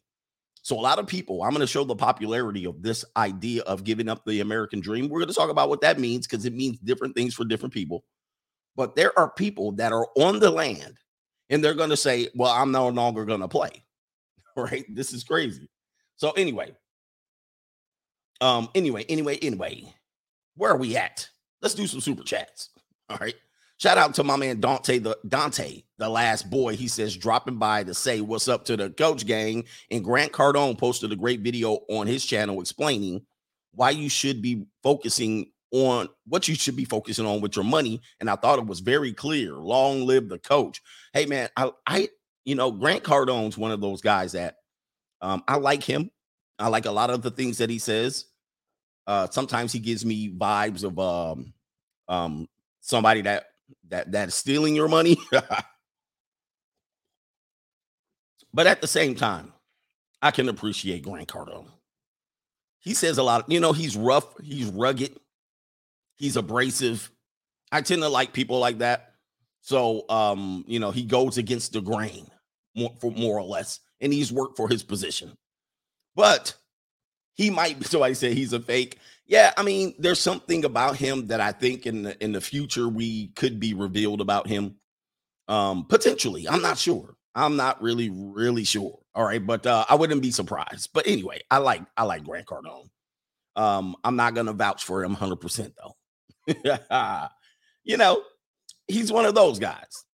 So 0.61 0.79
a 0.79 0.81
lot 0.81 0.99
of 0.99 1.07
people, 1.07 1.43
I'm 1.43 1.49
going 1.49 1.59
to 1.59 1.67
show 1.67 1.83
the 1.83 1.95
popularity 1.95 2.65
of 2.65 2.81
this 2.81 3.03
idea 3.17 3.63
of 3.63 3.83
giving 3.83 4.07
up 4.07 4.23
the 4.25 4.39
American 4.39 4.79
dream. 4.79 5.09
We're 5.09 5.19
going 5.19 5.27
to 5.27 5.35
talk 5.35 5.49
about 5.49 5.67
what 5.67 5.81
that 5.81 5.99
means 5.99 6.25
because 6.25 6.45
it 6.45 6.53
means 6.53 6.79
different 6.79 7.15
things 7.15 7.33
for 7.33 7.43
different 7.43 7.73
people. 7.73 8.05
But 8.77 8.95
there 8.95 9.17
are 9.19 9.29
people 9.29 9.73
that 9.73 9.91
are 9.91 10.07
on 10.15 10.39
the 10.39 10.49
land 10.49 10.97
and 11.49 11.63
they're 11.63 11.73
going 11.73 11.89
to 11.89 11.97
say, 11.97 12.29
"Well, 12.35 12.51
I'm 12.51 12.71
no 12.71 12.89
longer 12.89 13.25
going 13.25 13.41
to 13.41 13.47
play." 13.47 13.71
Right? 14.55 14.85
This 14.93 15.13
is 15.13 15.23
crazy. 15.23 15.67
So 16.15 16.29
anyway, 16.33 16.75
um 18.39 18.69
anyway, 18.75 19.03
anyway, 19.09 19.37
anyway, 19.41 19.95
where 20.55 20.71
are 20.71 20.77
we 20.77 20.95
at? 20.95 21.29
Let's 21.61 21.75
do 21.75 21.87
some 21.87 22.01
super 22.01 22.23
chats. 22.23 22.69
All 23.09 23.17
right. 23.19 23.35
Shout 23.77 23.97
out 23.97 24.13
to 24.15 24.23
my 24.23 24.37
man 24.37 24.59
Dante, 24.59 24.99
the 24.99 25.17
Dante, 25.27 25.83
the 25.97 26.07
last 26.07 26.49
boy. 26.49 26.75
He 26.75 26.87
says 26.87 27.17
dropping 27.17 27.57
by 27.57 27.83
to 27.83 27.93
say 27.93 28.21
what's 28.21 28.47
up 28.47 28.65
to 28.65 28.77
the 28.77 28.89
coach 28.89 29.25
gang. 29.25 29.65
And 29.91 30.03
Grant 30.03 30.31
Cardone 30.31 30.77
posted 30.77 31.11
a 31.11 31.17
great 31.17 31.41
video 31.41 31.79
on 31.89 32.07
his 32.07 32.25
channel 32.25 32.61
explaining 32.61 33.25
why 33.73 33.89
you 33.89 34.09
should 34.09 34.41
be 34.41 34.65
focusing 34.83 35.51
on 35.71 36.07
what 36.27 36.47
you 36.47 36.53
should 36.53 36.75
be 36.75 36.85
focusing 36.85 37.25
on 37.25 37.41
with 37.41 37.55
your 37.55 37.65
money. 37.65 37.99
And 38.19 38.29
I 38.29 38.35
thought 38.35 38.59
it 38.59 38.67
was 38.67 38.79
very 38.79 39.11
clear. 39.11 39.53
Long 39.53 40.05
live 40.05 40.29
the 40.29 40.37
coach. 40.37 40.81
Hey 41.13 41.25
man, 41.25 41.49
I, 41.57 41.71
I 41.85 42.09
you 42.45 42.55
know, 42.55 42.71
Grant 42.71 43.03
Cardone's 43.03 43.57
one 43.57 43.71
of 43.71 43.81
those 43.81 44.01
guys 44.01 44.33
that 44.33 44.57
um, 45.21 45.43
I 45.47 45.55
like 45.55 45.83
him. 45.83 46.11
I 46.59 46.67
like 46.67 46.85
a 46.85 46.91
lot 46.91 47.09
of 47.09 47.21
the 47.21 47.31
things 47.31 47.57
that 47.57 47.69
he 47.69 47.79
says. 47.79 48.25
Uh, 49.05 49.27
sometimes 49.29 49.71
he 49.73 49.79
gives 49.79 50.05
me 50.05 50.29
vibes 50.29 50.83
of 50.83 50.97
um, 50.99 51.53
um, 52.07 52.47
somebody 52.81 53.21
that 53.21 53.45
that 53.89 54.11
that's 54.11 54.35
stealing 54.35 54.75
your 54.75 54.87
money. 54.87 55.17
but 58.53 58.67
at 58.67 58.81
the 58.81 58.87
same 58.87 59.15
time, 59.15 59.53
I 60.21 60.31
can 60.31 60.49
appreciate 60.49 61.03
Grant 61.03 61.27
Cardone. 61.27 61.67
He 62.79 62.93
says 62.93 63.17
a 63.17 63.23
lot. 63.23 63.43
Of, 63.43 63.51
you 63.51 63.59
know, 63.59 63.73
he's 63.73 63.95
rough. 63.95 64.39
He's 64.41 64.67
rugged. 64.67 65.17
He's 66.15 66.35
abrasive. 66.37 67.09
I 67.71 67.81
tend 67.81 68.01
to 68.01 68.09
like 68.09 68.33
people 68.33 68.59
like 68.59 68.79
that. 68.79 69.13
So, 69.61 70.03
um, 70.09 70.65
you 70.67 70.79
know, 70.79 70.91
he 70.91 71.03
goes 71.03 71.37
against 71.37 71.73
the 71.73 71.81
grain 71.81 72.27
more, 72.75 72.93
for 72.99 73.11
more 73.11 73.39
or 73.39 73.43
less, 73.43 73.79
and 74.01 74.11
he's 74.11 74.31
worked 74.31 74.57
for 74.57 74.67
his 74.67 74.83
position. 74.83 75.37
But 76.15 76.53
he 77.35 77.49
might 77.49 77.83
somebody 77.85 78.13
say 78.13 78.33
he's 78.33 78.53
a 78.53 78.59
fake. 78.59 78.99
Yeah, 79.25 79.51
I 79.57 79.63
mean, 79.63 79.93
there's 79.97 80.19
something 80.19 80.65
about 80.65 80.97
him 80.97 81.27
that 81.27 81.39
I 81.39 81.51
think 81.51 81.85
in 81.85 82.03
the 82.03 82.23
in 82.23 82.33
the 82.33 82.41
future 82.41 82.87
we 82.87 83.27
could 83.29 83.59
be 83.59 83.73
revealed 83.73 84.21
about 84.21 84.47
him. 84.47 84.75
Um, 85.47 85.85
potentially. 85.85 86.47
I'm 86.47 86.61
not 86.61 86.77
sure. 86.77 87.15
I'm 87.35 87.55
not 87.55 87.81
really, 87.81 88.09
really 88.09 88.63
sure. 88.63 88.99
All 89.15 89.25
right, 89.25 89.45
but 89.45 89.65
uh, 89.65 89.85
I 89.89 89.95
wouldn't 89.95 90.21
be 90.21 90.31
surprised. 90.31 90.89
But 90.93 91.07
anyway, 91.07 91.41
I 91.49 91.57
like 91.57 91.81
I 91.97 92.03
like 92.03 92.23
Grant 92.23 92.47
Cardone. 92.47 92.89
Um, 93.55 93.95
I'm 94.03 94.15
not 94.15 94.35
gonna 94.35 94.53
vouch 94.53 94.83
for 94.83 95.03
him 95.03 95.11
100 95.11 95.37
percent 95.37 95.73
though. 95.77 95.95
you 97.83 97.97
know, 97.97 98.23
he's 98.87 99.11
one 99.11 99.25
of 99.25 99.35
those 99.35 99.59
guys. 99.59 100.05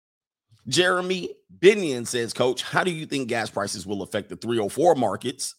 Jeremy 0.67 1.31
Binion 1.59 2.07
says, 2.07 2.35
Coach, 2.35 2.63
how 2.63 2.85
do 2.85 2.91
you 2.91 3.07
think 3.07 3.29
gas 3.29 3.49
prices 3.49 3.87
will 3.87 4.03
affect 4.03 4.29
the 4.29 4.37
304 4.37 4.95
markets 4.97 5.55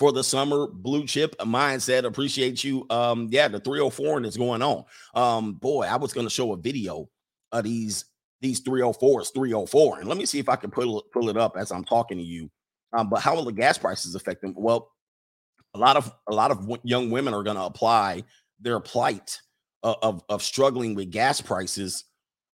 for 0.00 0.12
the 0.12 0.24
summer? 0.24 0.66
Blue 0.66 1.04
chip 1.06 1.36
mindset. 1.40 2.04
Appreciate 2.04 2.64
you. 2.64 2.86
Um, 2.88 3.28
yeah, 3.30 3.48
the 3.48 3.60
304 3.60 4.16
and 4.16 4.26
it's 4.26 4.38
going 4.38 4.62
on. 4.62 4.84
Um, 5.14 5.52
boy, 5.52 5.84
I 5.84 5.96
was 5.96 6.14
gonna 6.14 6.30
show 6.30 6.52
a 6.52 6.56
video 6.56 7.08
of 7.52 7.64
these 7.64 8.06
these 8.40 8.62
304s, 8.62 9.34
304. 9.34 10.00
And 10.00 10.08
let 10.08 10.16
me 10.16 10.24
see 10.24 10.38
if 10.38 10.48
I 10.48 10.56
can 10.56 10.70
pull 10.70 11.04
pull 11.12 11.28
it 11.28 11.36
up 11.36 11.56
as 11.58 11.70
I'm 11.70 11.84
talking 11.84 12.16
to 12.16 12.24
you. 12.24 12.50
Um, 12.94 13.10
but 13.10 13.20
how 13.20 13.36
will 13.36 13.44
the 13.44 13.52
gas 13.52 13.76
prices 13.76 14.14
affect 14.14 14.40
them? 14.40 14.54
Well, 14.56 14.90
a 15.74 15.78
lot 15.78 15.98
of 15.98 16.10
a 16.28 16.34
lot 16.34 16.50
of 16.50 16.66
young 16.82 17.10
women 17.10 17.34
are 17.34 17.44
to 17.56 17.64
apply 17.64 18.24
their 18.58 18.80
plight 18.80 19.38
of, 19.82 19.96
of, 20.02 20.22
of 20.30 20.42
struggling 20.42 20.94
with 20.94 21.10
gas 21.10 21.42
prices. 21.42 22.04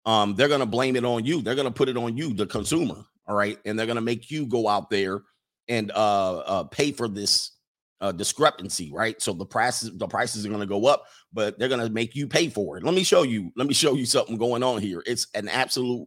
Um, 0.06 0.34
they're 0.34 0.48
to 0.60 0.66
blame 0.66 0.96
it 0.96 1.04
on 1.04 1.26
you. 1.26 1.42
They're 1.42 1.54
to 1.66 1.70
put 1.70 1.90
it 1.90 1.96
on 1.98 2.16
you, 2.16 2.32
the 2.32 2.46
consumer. 2.46 3.04
All 3.26 3.36
right, 3.36 3.58
and 3.66 3.78
they're 3.78 3.86
to 3.96 4.02
make 4.02 4.30
you 4.30 4.46
go 4.46 4.66
out 4.66 4.88
there 4.90 5.22
and 5.68 5.90
uh, 5.92 6.38
uh, 6.38 6.64
pay 6.64 6.92
for 6.92 7.08
this 7.08 7.52
uh, 8.00 8.12
discrepancy, 8.12 8.90
right? 8.92 9.20
So 9.22 9.32
the 9.32 9.46
prices 9.46 9.96
the 9.96 10.06
prices 10.06 10.44
are 10.44 10.50
going 10.50 10.60
to 10.60 10.66
go 10.66 10.86
up, 10.86 11.04
but 11.32 11.58
they're 11.58 11.68
going 11.68 11.80
to 11.80 11.90
make 11.90 12.14
you 12.14 12.26
pay 12.26 12.48
for 12.48 12.76
it. 12.76 12.84
Let 12.84 12.94
me 12.94 13.04
show 13.04 13.22
you. 13.22 13.50
Let 13.56 13.66
me 13.66 13.74
show 13.74 13.94
you 13.94 14.06
something 14.06 14.36
going 14.36 14.62
on 14.62 14.80
here. 14.80 15.02
It's 15.06 15.26
an 15.34 15.48
absolute 15.48 16.06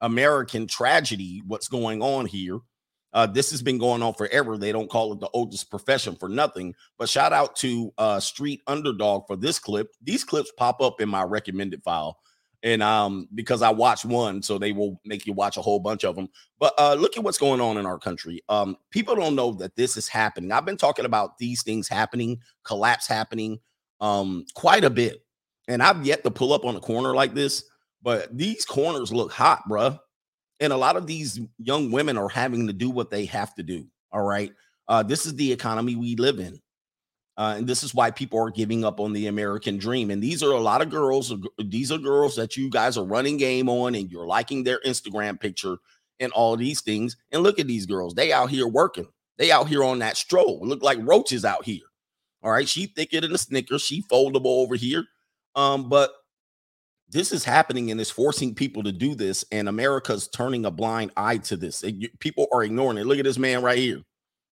American 0.00 0.66
tragedy. 0.66 1.42
What's 1.46 1.68
going 1.68 2.02
on 2.02 2.26
here? 2.26 2.58
Uh, 3.12 3.26
this 3.26 3.50
has 3.52 3.62
been 3.62 3.78
going 3.78 4.02
on 4.02 4.12
forever. 4.12 4.58
They 4.58 4.72
don't 4.72 4.90
call 4.90 5.12
it 5.12 5.20
the 5.20 5.30
oldest 5.32 5.70
profession 5.70 6.16
for 6.16 6.28
nothing. 6.28 6.74
But 6.98 7.08
shout 7.08 7.32
out 7.32 7.54
to 7.56 7.92
uh, 7.96 8.18
Street 8.18 8.60
Underdog 8.66 9.28
for 9.28 9.36
this 9.36 9.60
clip. 9.60 9.88
These 10.02 10.24
clips 10.24 10.50
pop 10.56 10.80
up 10.80 11.00
in 11.00 11.08
my 11.08 11.22
recommended 11.22 11.82
file 11.84 12.18
and 12.64 12.82
um 12.82 13.28
because 13.34 13.62
I 13.62 13.70
watch 13.70 14.04
one, 14.04 14.42
so 14.42 14.58
they 14.58 14.72
will 14.72 15.00
make 15.04 15.26
you 15.26 15.32
watch 15.32 15.56
a 15.56 15.62
whole 15.62 15.78
bunch 15.78 16.04
of 16.04 16.16
them. 16.16 16.28
But 16.58 16.74
uh 16.78 16.94
look 16.94 17.16
at 17.16 17.22
what's 17.22 17.38
going 17.38 17.60
on 17.60 17.76
in 17.76 17.86
our 17.86 17.98
country. 17.98 18.42
Um, 18.48 18.76
people 18.90 19.14
don't 19.14 19.36
know 19.36 19.52
that 19.52 19.76
this 19.76 19.96
is 19.96 20.08
happening. 20.08 20.50
I've 20.50 20.64
been 20.64 20.76
talking 20.76 21.04
about 21.04 21.38
these 21.38 21.62
things 21.62 21.86
happening, 21.86 22.40
collapse 22.64 23.06
happening, 23.06 23.60
um, 24.00 24.44
quite 24.54 24.82
a 24.82 24.90
bit, 24.90 25.24
and 25.68 25.82
I've 25.82 26.04
yet 26.04 26.24
to 26.24 26.30
pull 26.32 26.52
up 26.52 26.64
on 26.64 26.74
a 26.74 26.80
corner 26.80 27.14
like 27.14 27.34
this. 27.34 27.64
But 28.02 28.36
these 28.36 28.66
corners 28.66 29.12
look 29.12 29.32
hot, 29.32 29.62
bruh. 29.68 29.98
And 30.60 30.72
a 30.72 30.76
lot 30.76 30.96
of 30.96 31.06
these 31.06 31.40
young 31.58 31.90
women 31.90 32.16
are 32.18 32.28
having 32.28 32.66
to 32.66 32.72
do 32.72 32.90
what 32.90 33.10
they 33.10 33.24
have 33.26 33.54
to 33.54 33.62
do. 33.62 33.86
All 34.12 34.22
right. 34.22 34.52
Uh, 34.88 35.02
this 35.02 35.26
is 35.26 35.34
the 35.36 35.50
economy 35.50 35.96
we 35.96 36.14
live 36.16 36.38
in. 36.38 36.60
Uh, 37.36 37.54
and 37.58 37.66
this 37.66 37.82
is 37.82 37.94
why 37.94 38.10
people 38.10 38.38
are 38.38 38.50
giving 38.50 38.84
up 38.84 39.00
on 39.00 39.12
the 39.12 39.26
American 39.26 39.76
dream. 39.76 40.10
And 40.10 40.22
these 40.22 40.42
are 40.42 40.52
a 40.52 40.60
lot 40.60 40.82
of 40.82 40.90
girls. 40.90 41.32
These 41.58 41.90
are 41.90 41.98
girls 41.98 42.36
that 42.36 42.56
you 42.56 42.70
guys 42.70 42.96
are 42.96 43.04
running 43.04 43.36
game 43.36 43.68
on, 43.68 43.94
and 43.94 44.10
you're 44.10 44.26
liking 44.26 44.62
their 44.62 44.80
Instagram 44.86 45.40
picture 45.40 45.76
and 46.20 46.30
all 46.32 46.56
these 46.56 46.80
things. 46.80 47.16
And 47.32 47.42
look 47.42 47.58
at 47.58 47.66
these 47.66 47.86
girls; 47.86 48.14
they 48.14 48.32
out 48.32 48.50
here 48.50 48.68
working. 48.68 49.08
They 49.36 49.50
out 49.50 49.68
here 49.68 49.82
on 49.82 49.98
that 49.98 50.16
stroll. 50.16 50.60
Look 50.62 50.82
like 50.82 50.98
roaches 51.02 51.44
out 51.44 51.64
here. 51.64 51.82
All 52.42 52.52
right, 52.52 52.68
she 52.68 52.86
thicker 52.86 53.20
than 53.20 53.34
a 53.34 53.38
Snicker. 53.38 53.78
She 53.78 54.02
foldable 54.02 54.62
over 54.62 54.76
here. 54.76 55.04
Um, 55.56 55.88
but 55.88 56.12
this 57.08 57.32
is 57.32 57.44
happening 57.44 57.90
and 57.90 58.00
it's 58.00 58.10
forcing 58.10 58.54
people 58.54 58.82
to 58.82 58.92
do 58.92 59.14
this. 59.14 59.44
And 59.50 59.68
America's 59.68 60.28
turning 60.28 60.66
a 60.66 60.70
blind 60.70 61.12
eye 61.16 61.38
to 61.38 61.56
this. 61.56 61.82
It, 61.82 62.18
people 62.20 62.46
are 62.52 62.62
ignoring 62.62 62.98
it. 62.98 63.06
Look 63.06 63.18
at 63.18 63.24
this 63.24 63.38
man 63.38 63.62
right 63.62 63.78
here. 63.78 64.02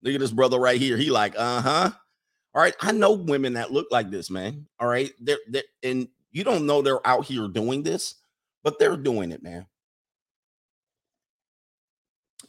Look 0.03 0.15
at 0.15 0.21
this 0.21 0.33
brother 0.33 0.59
right 0.59 0.81
here. 0.81 0.97
He 0.97 1.11
like, 1.11 1.35
uh 1.37 1.61
huh. 1.61 1.91
All 2.55 2.63
right. 2.63 2.75
I 2.81 2.93
know 2.93 3.13
women 3.13 3.55
that 3.55 3.73
look 3.73 3.89
like 3.91 4.11
this, 4.11 4.31
man. 4.31 4.67
All 4.79 4.89
right. 4.89 5.13
They're, 5.21 5.39
they're 5.49 5.63
and 5.83 6.09
you 6.31 6.45
don't 6.45 6.67
know 6.67 6.83
they're 6.83 7.07
out 7.07 7.25
here 7.25 7.49
doing 7.49 7.83
this, 7.83 8.17
but 8.63 8.79
they're 8.79 8.97
doing 8.97 9.33
it, 9.33 9.43
man. 9.43 9.67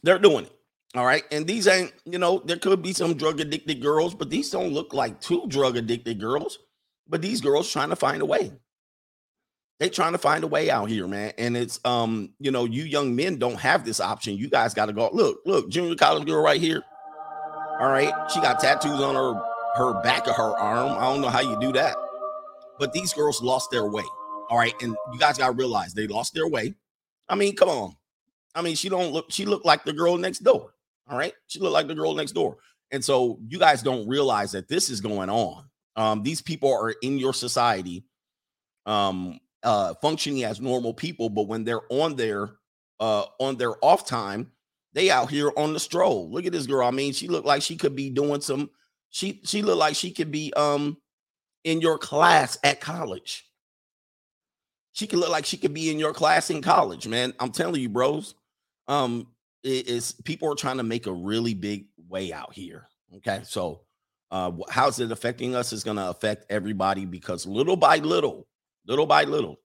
They're 0.04 0.20
doing 0.20 0.46
it. 0.46 0.52
All 0.96 1.06
right. 1.06 1.24
And 1.32 1.48
these 1.48 1.68
ain't, 1.68 1.94
you 2.06 2.20
know, 2.20 2.42
there 2.46 2.58
could 2.58 2.82
be 2.82 2.94
some 2.94 3.16
drug 3.16 3.40
addicted 3.40 3.82
girls, 3.82 4.14
but 4.14 4.30
these 4.30 4.50
don't 4.50 4.74
look 4.74 4.94
like 4.94 5.20
two 5.20 5.46
drug 5.48 5.78
addicted 5.78 6.20
girls. 6.20 6.60
But 7.08 7.22
these 7.22 7.42
girls 7.42 7.72
trying 7.72 7.90
to 7.90 7.96
find 7.96 8.22
a 8.22 8.26
way. 8.26 8.52
They 9.80 9.90
trying 9.90 10.12
to 10.12 10.18
find 10.18 10.44
a 10.44 10.48
way 10.48 10.70
out 10.70 10.90
here, 10.90 11.08
man. 11.08 11.34
And 11.38 11.58
it's 11.58 11.80
um, 11.84 12.34
you 12.40 12.52
know, 12.52 12.66
you 12.66 12.84
young 12.84 13.16
men 13.16 13.38
don't 13.38 13.60
have 13.60 13.86
this 13.86 14.00
option. 14.00 14.38
You 14.38 14.50
guys 14.50 14.74
got 14.74 14.86
to 14.86 14.94
go. 14.94 15.10
Look, 15.12 15.42
look, 15.46 15.70
junior 15.70 15.96
college 15.96 16.26
girl 16.26 16.42
right 16.44 16.62
here. 16.62 16.84
All 17.80 17.90
right. 17.90 18.14
She 18.32 18.40
got 18.40 18.60
tattoos 18.60 19.02
on 19.02 19.16
her 19.16 19.53
her 19.76 20.02
back 20.02 20.28
of 20.28 20.36
her 20.36 20.58
arm. 20.58 20.92
I 20.98 21.12
don't 21.12 21.22
know 21.22 21.30
how 21.30 21.42
you 21.42 21.60
do 21.60 21.72
that. 21.74 21.96
But 22.80 22.94
these 22.94 23.14
girls 23.14 23.42
lost 23.42 23.72
their 23.72 23.86
way. 23.90 24.04
All 24.50 24.58
right. 24.58 24.74
And 24.82 24.96
you 25.12 25.20
guys 25.20 25.38
got 25.38 25.48
to 25.48 25.54
realize 25.54 25.94
they 25.94 26.08
lost 26.08 26.34
their 26.34 26.48
way. 26.48 26.76
I 27.30 27.36
mean, 27.36 27.56
come 27.56 27.70
on. 27.70 27.96
I 28.56 28.62
mean, 28.62 28.76
she 28.76 28.90
don't 28.90 29.12
look, 29.12 29.28
she 29.30 29.46
looked 29.46 29.66
like 29.66 29.84
the 29.84 29.94
girl 29.94 30.18
next 30.18 30.40
door. 30.40 30.74
All 31.08 31.18
right. 31.18 31.34
She 31.48 31.60
looked 31.60 31.74
like 31.74 31.88
the 31.88 31.96
girl 31.96 32.14
next 32.14 32.34
door. 32.34 32.58
And 32.92 33.04
so 33.04 33.40
you 33.48 33.58
guys 33.58 33.82
don't 33.82 34.08
realize 34.08 34.52
that 34.52 34.68
this 34.68 34.90
is 34.90 35.02
going 35.02 35.30
on. 35.30 35.66
Um, 35.96 36.24
these 36.24 36.42
people 36.42 36.72
are 36.72 36.94
in 37.02 37.18
your 37.18 37.34
society, 37.34 38.04
um, 38.86 39.40
uh, 39.64 39.94
functioning 40.02 40.44
as 40.44 40.60
normal 40.60 40.94
people, 40.94 41.30
but 41.30 41.48
when 41.48 41.64
they're 41.64 41.82
on 41.90 42.16
their 42.16 42.52
uh 43.00 43.26
on 43.40 43.58
their 43.58 43.74
off 43.84 44.06
time, 44.06 44.52
they 44.94 45.10
out 45.10 45.30
here 45.30 45.52
on 45.58 45.74
the 45.74 45.80
stroll. 45.80 46.30
Look 46.30 46.46
at 46.46 46.52
this 46.52 46.68
girl. 46.68 46.88
I 46.88 46.92
mean, 46.92 47.14
she 47.14 47.28
looked 47.28 47.48
like 47.48 47.62
she 47.62 47.76
could 47.76 47.96
be 47.96 48.10
doing 48.10 48.42
some 48.42 48.70
she 49.14 49.42
she 49.46 49.62
looked 49.62 49.78
like 49.78 49.96
she 49.96 50.10
could 50.10 50.32
be 50.32 50.52
um 50.56 50.98
in 51.64 51.82
your 51.82 52.00
class 52.00 52.58
at 52.64 52.82
college. 52.82 53.48
She 54.92 55.06
could 55.06 55.20
look 55.20 55.30
like 55.30 55.46
she 55.46 55.58
could 55.58 55.74
be 55.74 55.92
in 55.92 56.00
your 56.00 56.14
class 56.14 56.50
in 56.50 56.64
college, 56.64 57.08
man. 57.08 57.32
I'm 57.40 57.52
telling 57.52 57.80
you, 57.80 57.90
bros. 57.90 58.34
Um, 58.88 59.28
it 59.64 59.88
is 59.88 60.14
people 60.24 60.52
are 60.52 60.56
trying 60.56 60.78
to 60.78 60.84
make 60.84 61.06
a 61.06 61.14
really 61.14 61.54
big 61.54 61.86
way 62.10 62.34
out 62.34 62.54
here. 62.54 62.88
Okay, 63.18 63.42
so 63.44 63.82
uh, 64.32 64.52
how's 64.68 65.00
it 65.00 65.12
affecting 65.12 65.56
us? 65.56 65.74
Is 65.74 65.84
going 65.84 65.98
to 65.98 66.10
affect 66.10 66.52
everybody 66.52 67.06
because 67.06 67.46
little 67.46 67.78
by 67.78 67.98
little, 67.98 68.48
little 68.88 69.06
by 69.06 69.26
little, 69.26 69.60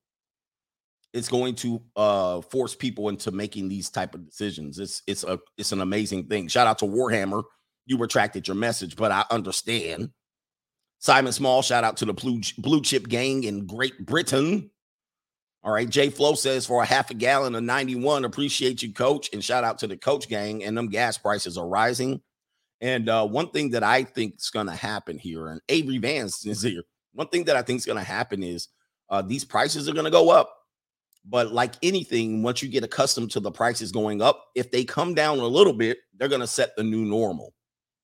it's 1.14 1.28
going 1.28 1.54
to 1.56 1.82
uh, 1.96 2.42
force 2.42 2.74
people 2.74 3.08
into 3.08 3.30
making 3.30 3.70
these 3.70 3.88
type 3.88 4.14
of 4.14 4.26
decisions. 4.26 4.78
It's 4.78 5.02
it's 5.06 5.24
a 5.24 5.38
it's 5.56 5.72
an 5.72 5.80
amazing 5.80 6.26
thing. 6.26 6.48
Shout 6.48 6.66
out 6.66 6.78
to 6.80 6.84
Warhammer 6.84 7.44
you 7.88 7.96
retracted 7.96 8.46
your 8.46 8.56
message, 8.56 8.96
but 8.96 9.10
I 9.10 9.24
understand. 9.30 10.10
Simon 11.00 11.32
Small, 11.32 11.62
shout 11.62 11.84
out 11.84 11.96
to 11.98 12.04
the 12.04 12.12
blue, 12.12 12.40
blue 12.58 12.82
chip 12.82 13.08
gang 13.08 13.44
in 13.44 13.66
Great 13.66 14.04
Britain. 14.04 14.70
All 15.64 15.72
right. 15.72 15.88
Jay 15.88 16.10
Flow 16.10 16.34
says 16.34 16.66
for 16.66 16.82
a 16.82 16.86
half 16.86 17.10
a 17.10 17.14
gallon 17.14 17.54
of 17.54 17.62
91, 17.62 18.24
appreciate 18.24 18.82
you, 18.82 18.92
coach. 18.92 19.30
And 19.32 19.42
shout 19.42 19.64
out 19.64 19.78
to 19.78 19.86
the 19.86 19.96
coach 19.96 20.28
gang. 20.28 20.64
And 20.64 20.76
them 20.76 20.88
gas 20.88 21.18
prices 21.18 21.58
are 21.58 21.66
rising. 21.66 22.20
And 22.80 23.08
uh, 23.08 23.26
one 23.26 23.50
thing 23.50 23.70
that 23.70 23.82
I 23.82 24.04
think 24.04 24.36
is 24.38 24.50
going 24.50 24.66
to 24.66 24.74
happen 24.74 25.18
here, 25.18 25.48
and 25.48 25.60
Avery 25.68 25.98
Vance 25.98 26.46
is 26.46 26.62
here. 26.62 26.84
One 27.12 27.28
thing 27.28 27.44
that 27.44 27.56
I 27.56 27.62
think 27.62 27.78
is 27.78 27.86
going 27.86 27.98
to 27.98 28.04
happen 28.04 28.42
is 28.42 28.68
uh, 29.10 29.22
these 29.22 29.44
prices 29.44 29.88
are 29.88 29.94
going 29.94 30.04
to 30.04 30.10
go 30.10 30.30
up. 30.30 30.54
But 31.24 31.52
like 31.52 31.74
anything, 31.82 32.42
once 32.42 32.62
you 32.62 32.68
get 32.68 32.84
accustomed 32.84 33.32
to 33.32 33.40
the 33.40 33.50
prices 33.50 33.90
going 33.90 34.22
up, 34.22 34.46
if 34.54 34.70
they 34.70 34.84
come 34.84 35.14
down 35.14 35.38
a 35.38 35.46
little 35.46 35.72
bit, 35.72 35.98
they're 36.16 36.28
going 36.28 36.40
to 36.40 36.46
set 36.46 36.76
the 36.76 36.84
new 36.84 37.04
normal. 37.04 37.52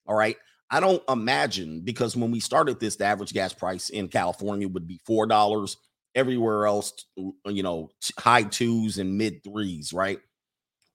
All 0.07 0.17
right. 0.17 0.37
I 0.71 0.81
don't 0.81 1.03
imagine 1.09 1.81
because 1.81 2.17
when 2.17 2.31
we 2.31 2.41
started 2.41 2.81
this, 2.81 2.97
the 2.97 3.05
average 3.05 3.33
gas 3.33 3.53
price 3.53 3.91
in 3.91 4.09
California 4.09 4.69
would 4.69 4.87
be 4.87 5.01
four 5.05 5.27
dollars. 5.27 5.77
Everywhere 6.15 6.67
else, 6.67 6.93
you 7.17 7.65
know, 7.65 7.91
high 8.19 8.45
twos 8.45 8.99
and 8.99 9.19
mid 9.19 9.43
threes, 9.43 9.93
right? 9.93 10.21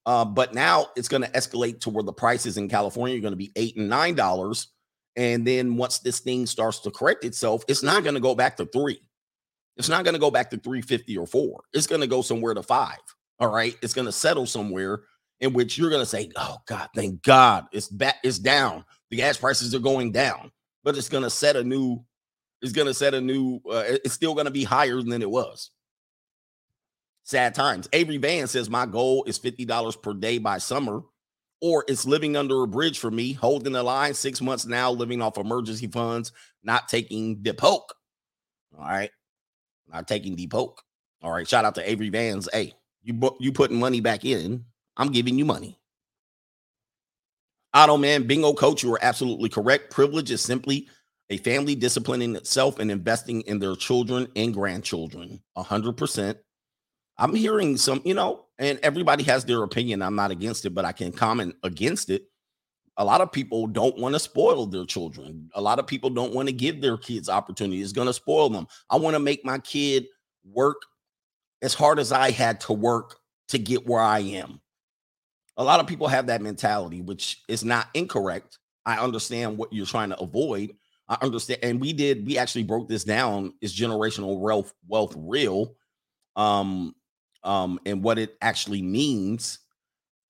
Uh, 0.06 0.24
but 0.24 0.54
now 0.54 0.88
it's 0.96 1.10
going 1.10 1.24
to 1.24 1.30
escalate 1.32 1.82
to 1.82 1.90
where 1.90 2.04
the 2.04 2.14
prices 2.14 2.58
in 2.58 2.70
California 2.70 3.18
are 3.18 3.22
going 3.22 3.34
to 3.34 3.38
be 3.38 3.52
eight 3.58 3.76
and 3.76 3.90
nine 3.90 4.16
dollars. 4.16 4.70
And 5.18 5.46
then 5.46 5.76
once 5.76 6.00
this 6.00 6.20
thing 6.20 6.46
starts 6.46 6.80
to 6.80 6.92
correct 6.92 7.26
itself, 7.26 7.64
it's 7.68 7.84
not 7.84 8.04
going 8.04 8.16
to 8.16 8.22
go 8.22 8.34
back 8.34 8.56
to 8.58 8.66
three. 8.66 9.02
It's 9.76 9.90
not 9.90 10.04
going 10.04 10.14
to 10.14 10.20
go 10.20 10.32
back 10.32 10.50
to 10.52 10.58
350 10.58 11.18
or 11.18 11.28
four. 11.28 11.64
It's 11.74 11.88
going 11.88 12.02
to 12.02 12.08
go 12.08 12.22
somewhere 12.22 12.54
to 12.54 12.64
five. 12.64 13.00
All 13.40 13.48
right. 13.48 13.78
It's 13.82 13.94
going 13.94 14.06
to 14.08 14.12
settle 14.12 14.46
somewhere 14.46 15.04
in 15.40 15.54
which 15.54 15.78
you're 15.78 15.90
going 15.90 16.02
to 16.02 16.06
say, 16.06 16.30
Oh 16.36 16.58
God, 16.66 16.90
thank 16.96 17.22
God 17.24 17.68
it's 17.72 17.88
back, 17.88 18.16
it's 18.24 18.40
down 18.40 18.84
the 19.10 19.18
gas 19.18 19.38
prices 19.38 19.74
are 19.74 19.80
going 19.80 20.12
down, 20.12 20.52
but 20.84 20.98
it's 20.98 21.10
going 21.10 21.24
to 21.24 21.30
set 21.30 21.56
a 21.56 21.64
new, 21.64 22.04
it's 22.62 22.72
going 22.74 22.88
to 22.88 22.94
set 22.94 23.14
a 23.14 23.22
new, 23.22 23.62
uh, 23.70 23.84
it's 23.86 24.14
still 24.14 24.34
going 24.34 24.46
to 24.46 24.52
be 24.52 24.64
higher 24.64 25.02
than 25.02 25.22
it 25.22 25.30
was. 25.30 25.72
Sad 27.24 27.54
times. 27.54 27.88
Avery 27.94 28.18
Van 28.18 28.48
says, 28.48 28.70
My 28.70 28.86
goal 28.86 29.24
is 29.26 29.38
$50 29.38 30.02
per 30.02 30.14
day 30.14 30.38
by 30.38 30.58
summer, 30.58 31.02
or 31.62 31.86
it's 31.88 32.06
living 32.06 32.36
under 32.36 32.64
a 32.64 32.68
bridge 32.68 33.00
for 33.00 33.12
me, 33.12 33.34
holding 33.34 33.74
the 33.74 33.84
line 33.84 34.14
six 34.14 34.42
months 34.42 34.66
now, 34.66 34.92
living 34.92 35.22
off 35.22 35.38
emergency 35.38 35.88
funds, 35.88 36.32
not 36.64 36.88
taking 36.88 37.42
the 37.44 37.54
poke. 37.54 37.94
All 38.78 38.86
right. 38.86 39.12
Not 39.92 40.08
taking 40.08 40.36
the 40.36 40.48
poke. 40.48 40.82
All 41.22 41.32
right. 41.32 41.48
Shout 41.48 41.66
out 41.66 41.76
to 41.76 41.90
Avery 41.90 42.10
Vans. 42.10 42.48
Hey, 42.52 42.74
you 43.04 43.38
you 43.40 43.52
putting 43.52 43.80
money 43.80 44.02
back 44.02 44.26
in. 44.26 44.66
I'm 44.98 45.12
giving 45.12 45.38
you 45.38 45.46
money. 45.46 45.80
Otto 47.74 47.98
man, 47.98 48.26
bingo 48.26 48.54
coach, 48.54 48.84
you 48.84 48.94
are 48.94 49.00
absolutely 49.02 49.50
correct. 49.50 49.92
Privilege 49.92 50.32
is 50.32 50.42
simply 50.42 50.88
a 51.30 51.38
family 51.38 51.76
disciplining 51.76 52.36
itself 52.36 52.80
and 52.80 52.90
investing 52.90 53.42
in 53.42 53.60
their 53.60 53.76
children 53.76 54.28
and 54.36 54.54
grandchildren. 54.54 55.42
A 55.56 55.64
hundred 55.64 55.96
percent. 55.96 56.38
I'm 57.18 57.36
hearing 57.36 57.78
some, 57.78 58.02
you 58.06 58.14
know, 58.14 58.46
and 58.58 58.80
everybody 58.82 59.24
has 59.24 59.46
their 59.46 59.64
opinion. 59.64 60.02
I'm 60.02 60.16
not 60.16 60.32
against 60.32 60.66
it, 60.66 60.72
but 60.72 60.86
I 60.86 60.94
can 60.94 61.12
comment 61.12 61.56
against 61.64 62.10
it. 62.10 62.24
A 62.98 63.06
lot 63.06 63.22
of 63.22 63.32
people 63.32 63.68
don't 63.68 63.98
want 63.98 64.16
to 64.16 64.20
spoil 64.20 64.66
their 64.66 64.86
children. 64.86 65.50
A 65.54 65.62
lot 65.62 65.80
of 65.80 65.88
people 65.88 66.10
don't 66.10 66.34
want 66.34 66.48
to 66.48 66.54
give 66.54 66.82
their 66.82 66.98
kids 66.98 67.30
opportunity. 67.30 67.82
It's 67.82 67.92
going 67.92 68.08
to 68.08 68.14
spoil 68.14 68.50
them. 68.50 68.68
I 68.90 68.98
want 68.98 69.16
to 69.16 69.20
make 69.20 69.46
my 69.46 69.60
kid 69.60 70.08
work 70.44 70.82
as 71.62 71.74
hard 71.74 72.00
as 72.00 72.12
I 72.12 72.32
had 72.32 72.60
to 72.62 72.74
work 72.74 73.18
to 73.50 73.60
get 73.60 73.86
where 73.86 74.02
I 74.02 74.20
am. 74.20 74.60
A 75.60 75.64
lot 75.64 75.82
of 75.82 75.88
people 75.88 76.08
have 76.08 76.28
that 76.28 76.42
mentality, 76.42 77.02
which 77.02 77.44
is 77.50 77.66
not 77.66 77.90
incorrect. 77.94 78.58
I 78.86 78.98
understand 78.98 79.58
what 79.58 79.74
you're 79.74 79.86
trying 79.86 80.10
to 80.10 80.20
avoid. 80.20 80.72
I 81.10 81.18
understand, 81.22 81.60
and 81.64 81.82
we 81.82 81.92
did. 81.92 82.26
We 82.26 82.38
actually 82.38 82.64
broke 82.64 82.88
this 82.88 83.04
down. 83.04 83.54
Is 83.62 83.78
generational 83.78 84.40
wealth 84.40 84.74
wealth 84.88 85.14
real? 85.18 85.76
Um, 86.38 86.96
um, 87.44 87.78
and 87.86 88.02
what 88.02 88.18
it 88.18 88.38
actually 88.42 88.82
means. 88.82 89.60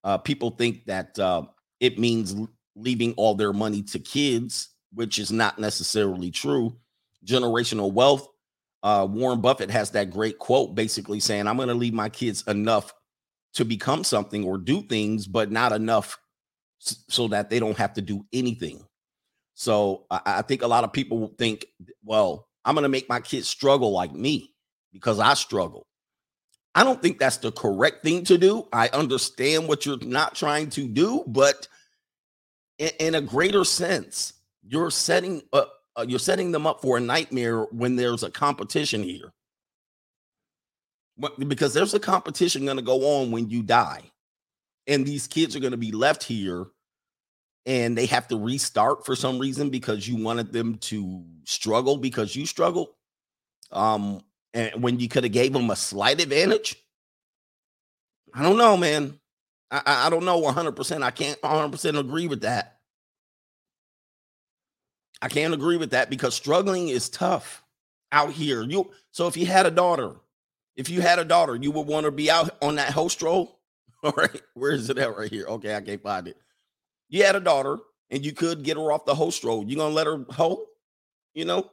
Uh, 0.03 0.17
people 0.17 0.49
think 0.49 0.85
that 0.85 1.19
uh, 1.19 1.43
it 1.79 1.99
means 1.99 2.35
leaving 2.75 3.13
all 3.13 3.35
their 3.35 3.53
money 3.53 3.83
to 3.83 3.99
kids, 3.99 4.69
which 4.93 5.19
is 5.19 5.31
not 5.31 5.59
necessarily 5.59 6.31
true. 6.31 6.75
Generational 7.23 7.91
wealth. 7.91 8.27
Uh, 8.81 9.05
Warren 9.07 9.41
Buffett 9.41 9.69
has 9.69 9.91
that 9.91 10.09
great 10.09 10.39
quote, 10.39 10.73
basically 10.73 11.19
saying, 11.19 11.45
"I'm 11.45 11.57
going 11.57 11.67
to 11.67 11.75
leave 11.75 11.93
my 11.93 12.09
kids 12.09 12.43
enough 12.47 12.93
to 13.53 13.65
become 13.65 14.03
something 14.03 14.43
or 14.43 14.57
do 14.57 14.81
things, 14.83 15.27
but 15.27 15.51
not 15.51 15.71
enough 15.71 16.17
so 16.79 17.27
that 17.27 17.49
they 17.49 17.59
don't 17.59 17.77
have 17.77 17.93
to 17.93 18.01
do 18.01 18.25
anything." 18.33 18.83
So 19.55 20.05
I, 20.09 20.21
I 20.25 20.41
think 20.41 20.61
a 20.61 20.67
lot 20.67 20.83
of 20.83 20.93
people 20.93 21.33
think, 21.37 21.65
"Well, 22.03 22.47
I'm 22.65 22.75
going 22.75 22.83
to 22.83 22.89
make 22.89 23.09
my 23.09 23.19
kids 23.19 23.47
struggle 23.47 23.91
like 23.91 24.13
me 24.13 24.53
because 24.91 25.19
I 25.19 25.33
struggle." 25.33 25.85
I 26.75 26.83
don't 26.83 27.01
think 27.01 27.19
that's 27.19 27.37
the 27.37 27.51
correct 27.51 28.03
thing 28.03 28.23
to 28.25 28.37
do. 28.37 28.67
I 28.71 28.89
understand 28.89 29.67
what 29.67 29.85
you're 29.85 29.97
not 30.01 30.35
trying 30.35 30.69
to 30.71 30.87
do, 30.87 31.23
but 31.27 31.67
in, 32.77 32.91
in 32.99 33.15
a 33.15 33.21
greater 33.21 33.63
sense, 33.63 34.33
you're 34.67 34.91
setting 34.91 35.41
uh, 35.51 35.65
uh, 35.97 36.05
you're 36.07 36.19
setting 36.19 36.51
them 36.51 36.67
up 36.67 36.81
for 36.81 36.97
a 36.97 37.01
nightmare 37.01 37.63
when 37.71 37.95
there's 37.95 38.23
a 38.23 38.31
competition 38.31 39.03
here. 39.03 39.33
Because 41.37 41.73
there's 41.73 41.93
a 41.93 41.99
competition 41.99 42.65
going 42.65 42.77
to 42.77 42.83
go 42.83 43.19
on 43.19 43.31
when 43.31 43.49
you 43.49 43.61
die, 43.61 44.03
and 44.87 45.05
these 45.05 45.27
kids 45.27 45.55
are 45.55 45.59
going 45.59 45.71
to 45.71 45.77
be 45.77 45.91
left 45.91 46.23
here, 46.23 46.67
and 47.65 47.97
they 47.97 48.05
have 48.05 48.27
to 48.29 48.37
restart 48.37 49.05
for 49.05 49.15
some 49.15 49.37
reason 49.39 49.69
because 49.69 50.07
you 50.07 50.23
wanted 50.23 50.53
them 50.53 50.77
to 50.77 51.23
struggle 51.45 51.97
because 51.97 52.35
you 52.35 52.45
struggled. 52.45 52.89
Um, 53.71 54.21
and 54.53 54.81
when 54.81 54.99
you 54.99 55.07
could 55.07 55.23
have 55.23 55.33
gave 55.33 55.53
them 55.53 55.69
a 55.69 55.75
slight 55.75 56.21
advantage. 56.21 56.75
I 58.33 58.43
don't 58.43 58.57
know, 58.57 58.77
man. 58.77 59.19
I, 59.71 59.81
I 59.85 60.09
don't 60.09 60.25
know 60.25 60.41
100%. 60.41 61.03
I 61.03 61.11
can't 61.11 61.39
100% 61.41 61.99
agree 61.99 62.27
with 62.27 62.41
that. 62.41 62.77
I 65.21 65.27
can't 65.27 65.53
agree 65.53 65.77
with 65.77 65.91
that 65.91 66.09
because 66.09 66.33
struggling 66.33 66.89
is 66.89 67.09
tough 67.09 67.63
out 68.11 68.31
here. 68.31 68.63
You 68.63 68.89
so 69.11 69.27
if 69.27 69.35
you 69.35 69.45
had 69.45 69.65
a 69.65 69.71
daughter, 69.71 70.15
if 70.79 70.87
you 70.87 71.01
had 71.01 71.19
a 71.19 71.25
daughter, 71.25 71.57
you 71.57 71.71
would 71.71 71.87
want 71.87 72.05
to 72.05 72.11
be 72.11 72.31
out 72.31 72.55
on 72.61 72.75
that 72.75 72.93
host 72.93 73.21
roll. 73.21 73.59
All 74.03 74.13
right, 74.15 74.41
where 74.53 74.71
is 74.71 74.89
it 74.89 74.97
at 74.97 75.15
right 75.15 75.29
here? 75.29 75.45
Okay, 75.45 75.75
I 75.75 75.81
can't 75.81 76.01
find 76.01 76.25
it. 76.25 76.37
You 77.09 77.25
had 77.25 77.35
a 77.35 77.41
daughter 77.41 77.79
and 78.09 78.25
you 78.25 78.31
could 78.31 78.63
get 78.63 78.77
her 78.77 78.89
off 78.93 79.03
the 79.03 79.13
host 79.13 79.43
roll. 79.43 79.65
You 79.65 79.75
gonna 79.75 79.93
let 79.93 80.07
her 80.07 80.25
hoe? 80.29 80.63
You 81.33 81.43
know, 81.43 81.69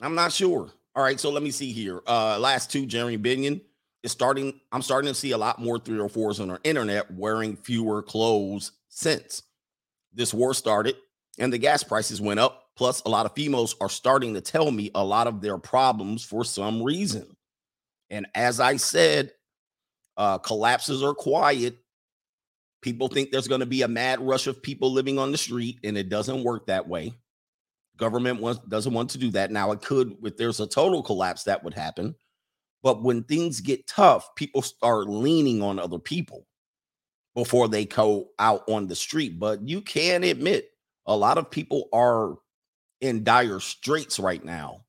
I'm 0.00 0.14
not 0.14 0.32
sure. 0.32 0.70
All 0.94 1.02
right, 1.02 1.18
so 1.18 1.30
let 1.30 1.42
me 1.42 1.50
see 1.50 1.72
here. 1.72 2.00
Uh 2.06 2.38
last 2.38 2.70
two, 2.70 2.86
Jeremy 2.86 3.18
Binion 3.18 3.60
is 4.04 4.12
starting. 4.12 4.60
I'm 4.70 4.82
starting 4.82 5.08
to 5.08 5.14
see 5.14 5.32
a 5.32 5.38
lot 5.38 5.58
more 5.58 5.80
three 5.80 5.98
or 5.98 6.08
fours 6.08 6.38
on 6.38 6.48
our 6.48 6.60
internet 6.62 7.12
wearing 7.12 7.56
fewer 7.56 8.02
clothes 8.02 8.70
since 8.88 9.42
this 10.14 10.32
war 10.32 10.54
started 10.54 10.94
and 11.40 11.52
the 11.52 11.58
gas 11.58 11.82
prices 11.82 12.20
went 12.20 12.38
up. 12.38 12.69
Plus, 12.80 13.02
a 13.04 13.10
lot 13.10 13.26
of 13.26 13.34
females 13.34 13.76
are 13.82 13.90
starting 13.90 14.32
to 14.32 14.40
tell 14.40 14.70
me 14.70 14.90
a 14.94 15.04
lot 15.04 15.26
of 15.26 15.42
their 15.42 15.58
problems 15.58 16.24
for 16.24 16.44
some 16.44 16.82
reason. 16.82 17.26
And 18.08 18.26
as 18.34 18.58
I 18.58 18.76
said, 18.76 19.32
uh, 20.16 20.38
collapses 20.38 21.02
are 21.02 21.12
quiet. 21.12 21.76
People 22.80 23.08
think 23.08 23.30
there's 23.30 23.48
going 23.48 23.60
to 23.60 23.66
be 23.66 23.82
a 23.82 23.88
mad 23.88 24.18
rush 24.22 24.46
of 24.46 24.62
people 24.62 24.90
living 24.90 25.18
on 25.18 25.30
the 25.30 25.36
street, 25.36 25.78
and 25.84 25.98
it 25.98 26.08
doesn't 26.08 26.42
work 26.42 26.68
that 26.68 26.88
way. 26.88 27.12
Government 27.98 28.40
wants, 28.40 28.62
doesn't 28.66 28.94
want 28.94 29.10
to 29.10 29.18
do 29.18 29.30
that. 29.32 29.50
Now, 29.50 29.72
it 29.72 29.82
could, 29.82 30.16
if 30.22 30.38
there's 30.38 30.60
a 30.60 30.66
total 30.66 31.02
collapse, 31.02 31.44
that 31.44 31.62
would 31.62 31.74
happen. 31.74 32.14
But 32.82 33.02
when 33.02 33.24
things 33.24 33.60
get 33.60 33.88
tough, 33.88 34.34
people 34.36 34.62
start 34.62 35.06
leaning 35.06 35.62
on 35.62 35.78
other 35.78 35.98
people 35.98 36.46
before 37.34 37.68
they 37.68 37.84
go 37.84 38.30
out 38.38 38.62
on 38.70 38.86
the 38.86 38.96
street. 38.96 39.38
But 39.38 39.68
you 39.68 39.82
can 39.82 40.24
admit 40.24 40.70
a 41.04 41.14
lot 41.14 41.36
of 41.36 41.50
people 41.50 41.90
are 41.92 42.36
in 43.00 43.24
dire 43.24 43.60
straits 43.60 44.18
right 44.18 44.44
now 44.44 44.84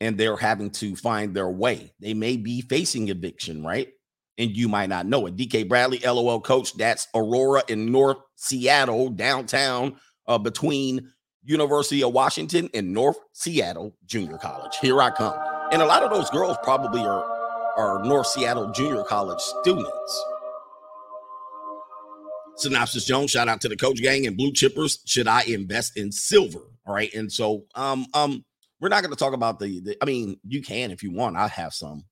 and 0.00 0.18
they're 0.18 0.36
having 0.36 0.70
to 0.70 0.96
find 0.96 1.34
their 1.34 1.48
way. 1.48 1.92
They 2.00 2.14
may 2.14 2.36
be 2.36 2.60
facing 2.60 3.08
eviction, 3.08 3.64
right? 3.64 3.88
And 4.36 4.56
you 4.56 4.68
might 4.68 4.88
not 4.88 5.06
know 5.06 5.26
it. 5.26 5.36
DK 5.36 5.68
Bradley, 5.68 6.00
LOL 6.00 6.40
coach, 6.40 6.74
that's 6.74 7.06
Aurora 7.14 7.62
in 7.68 7.90
North 7.92 8.18
Seattle, 8.34 9.10
downtown, 9.10 9.96
uh, 10.26 10.38
between 10.38 11.12
University 11.44 12.02
of 12.02 12.12
Washington 12.12 12.68
and 12.74 12.92
North 12.92 13.18
Seattle 13.32 13.96
Junior 14.06 14.38
College. 14.38 14.76
Here 14.80 15.00
I 15.00 15.10
come. 15.10 15.38
And 15.72 15.80
a 15.82 15.86
lot 15.86 16.02
of 16.02 16.10
those 16.10 16.30
girls 16.30 16.56
probably 16.62 17.00
are 17.00 17.24
are 17.76 18.04
North 18.04 18.28
Seattle 18.28 18.70
Junior 18.70 19.02
College 19.04 19.40
students. 19.40 20.24
Synopsis 22.56 23.04
Jones, 23.04 23.32
shout 23.32 23.48
out 23.48 23.60
to 23.62 23.68
the 23.68 23.76
coach 23.76 24.00
gang 24.00 24.26
and 24.26 24.36
blue 24.36 24.52
chippers. 24.52 24.98
Should 25.06 25.26
I 25.26 25.42
invest 25.42 25.96
in 25.96 26.12
silver? 26.12 26.60
All 26.86 26.94
right. 26.94 27.12
And 27.14 27.32
so 27.32 27.64
um 27.74 28.06
um 28.14 28.44
we're 28.80 28.88
not 28.88 29.02
going 29.02 29.12
to 29.12 29.18
talk 29.18 29.32
about 29.32 29.58
the, 29.58 29.80
the 29.80 29.96
I 30.02 30.04
mean, 30.04 30.38
you 30.46 30.60
can 30.60 30.90
if 30.90 31.02
you 31.02 31.10
want. 31.10 31.36
I 31.36 31.48
have 31.48 31.72
some. 31.72 32.04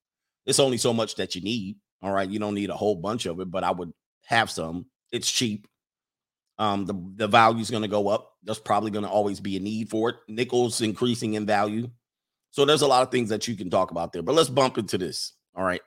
It's 0.47 0.61
only 0.61 0.79
so 0.79 0.93
much 0.93 1.17
that 1.17 1.35
you 1.35 1.43
need. 1.43 1.77
All 2.03 2.13
right. 2.13 2.29
You 2.29 2.39
don't 2.39 2.55
need 2.55 2.71
a 2.71 2.77
whole 2.77 2.97
bunch 2.97 3.27
of 3.27 3.41
it, 3.41 3.51
but 3.51 3.65
I 3.65 3.71
would 3.71 3.93
have 4.25 4.51
some. 4.51 4.87
It's 5.11 5.31
cheap. 5.31 5.69
Um, 6.59 6.87
the, 6.87 6.95
the 7.17 7.29
value 7.29 7.61
is 7.61 7.71
going 7.71 7.83
to 7.83 7.89
go 7.89 8.09
up. 8.09 8.33
There's 8.43 8.59
probably 8.59 8.91
going 8.91 9.05
to 9.05 9.11
always 9.11 9.41
be 9.41 9.57
a 9.57 9.61
need 9.61 9.91
for 9.91 10.11
it. 10.11 10.17
Nickels 10.29 10.81
increasing 10.81 11.35
in 11.35 11.45
value. 11.47 11.91
So 12.53 12.65
there's 12.65 12.83
a 12.83 12.87
lot 12.87 13.03
of 13.03 13.11
things 13.11 13.31
that 13.31 13.49
you 13.49 13.57
can 13.57 13.71
talk 13.71 13.91
about 13.91 14.13
there. 14.13 14.23
But 14.23 14.35
let's 14.35 14.49
bump 14.49 14.79
into 14.79 14.99
this. 14.99 15.33
All 15.55 15.65
right. 15.65 15.81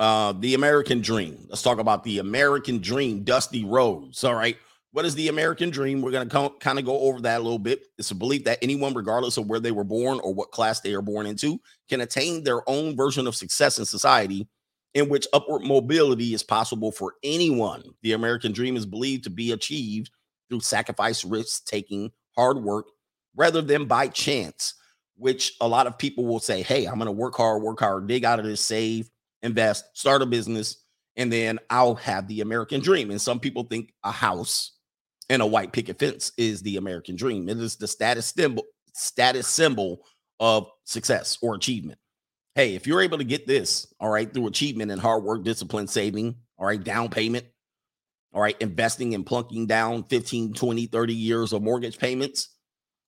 Uh, 0.00 0.32
the 0.32 0.54
American 0.54 1.00
dream. 1.00 1.46
Let's 1.48 1.62
talk 1.62 1.78
about 1.78 2.04
the 2.04 2.18
American 2.18 2.78
dream, 2.80 3.24
Dusty 3.24 3.64
Rhodes. 3.64 4.24
All 4.24 4.34
right. 4.34 4.56
What 4.92 5.04
is 5.04 5.14
the 5.14 5.28
American 5.28 5.68
dream? 5.68 6.00
We're 6.00 6.12
going 6.12 6.28
to 6.28 6.50
kind 6.60 6.78
of 6.78 6.84
go 6.84 6.98
over 7.00 7.20
that 7.20 7.40
a 7.40 7.42
little 7.42 7.58
bit. 7.58 7.86
It's 7.98 8.10
a 8.10 8.14
belief 8.14 8.44
that 8.44 8.58
anyone, 8.62 8.94
regardless 8.94 9.36
of 9.36 9.46
where 9.46 9.60
they 9.60 9.70
were 9.70 9.84
born 9.84 10.18
or 10.22 10.32
what 10.32 10.50
class 10.50 10.80
they 10.80 10.94
are 10.94 11.02
born 11.02 11.26
into, 11.26 11.60
can 11.90 12.00
attain 12.00 12.42
their 12.42 12.68
own 12.68 12.96
version 12.96 13.26
of 13.26 13.36
success 13.36 13.78
in 13.78 13.84
society 13.84 14.48
in 14.94 15.10
which 15.10 15.26
upward 15.34 15.62
mobility 15.62 16.32
is 16.32 16.42
possible 16.42 16.90
for 16.90 17.14
anyone. 17.22 17.82
The 18.02 18.12
American 18.12 18.52
dream 18.52 18.76
is 18.76 18.86
believed 18.86 19.24
to 19.24 19.30
be 19.30 19.52
achieved 19.52 20.10
through 20.48 20.60
sacrifice, 20.60 21.22
risk 21.22 21.66
taking, 21.66 22.10
hard 22.34 22.62
work, 22.62 22.86
rather 23.36 23.60
than 23.60 23.84
by 23.84 24.08
chance, 24.08 24.74
which 25.16 25.54
a 25.60 25.68
lot 25.68 25.86
of 25.86 25.98
people 25.98 26.24
will 26.24 26.40
say, 26.40 26.62
Hey, 26.62 26.86
I'm 26.86 26.94
going 26.94 27.06
to 27.06 27.12
work 27.12 27.36
hard, 27.36 27.62
work 27.62 27.80
hard, 27.80 28.06
dig 28.06 28.24
out 28.24 28.38
of 28.38 28.46
this, 28.46 28.62
save, 28.62 29.10
invest, 29.42 29.84
start 29.92 30.22
a 30.22 30.26
business, 30.26 30.82
and 31.16 31.30
then 31.30 31.58
I'll 31.68 31.96
have 31.96 32.26
the 32.26 32.40
American 32.40 32.80
dream. 32.80 33.10
And 33.10 33.20
some 33.20 33.38
people 33.38 33.64
think 33.64 33.92
a 34.02 34.10
house 34.10 34.77
and 35.28 35.42
a 35.42 35.46
white 35.46 35.72
picket 35.72 35.98
fence 35.98 36.32
is 36.36 36.62
the 36.62 36.76
American 36.76 37.16
dream. 37.16 37.48
It 37.48 37.58
is 37.58 37.76
the 37.76 37.88
status 37.88 38.26
symbol, 38.26 38.64
status 38.94 39.46
symbol 39.46 40.04
of 40.40 40.68
success 40.84 41.38
or 41.42 41.54
achievement 41.54 41.98
hey, 42.58 42.74
if 42.74 42.88
you're 42.88 43.02
able 43.02 43.18
to 43.18 43.24
get 43.24 43.46
this, 43.46 43.86
all 44.00 44.10
right, 44.10 44.34
through 44.34 44.48
achievement 44.48 44.90
and 44.90 45.00
hard 45.00 45.22
work, 45.22 45.44
discipline, 45.44 45.86
saving, 45.86 46.34
all 46.58 46.66
right, 46.66 46.82
down 46.82 47.08
payment, 47.08 47.46
all 48.32 48.42
right, 48.42 48.60
investing 48.60 49.14
and 49.14 49.24
plunking 49.24 49.64
down 49.68 50.02
15, 50.02 50.54
20, 50.54 50.86
30 50.86 51.14
years 51.14 51.52
of 51.52 51.62
mortgage 51.62 51.98
payments, 51.98 52.48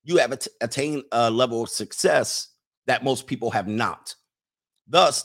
you 0.05 0.19
have 0.19 0.31
at- 0.31 0.47
attained 0.61 1.03
a 1.11 1.29
level 1.33 1.65
of 1.65 1.69
success 1.69 2.55
that 2.87 3.03
most 3.03 3.27
people 3.27 3.51
have 3.51 3.67
not. 3.67 4.15
Thus, 4.87 5.25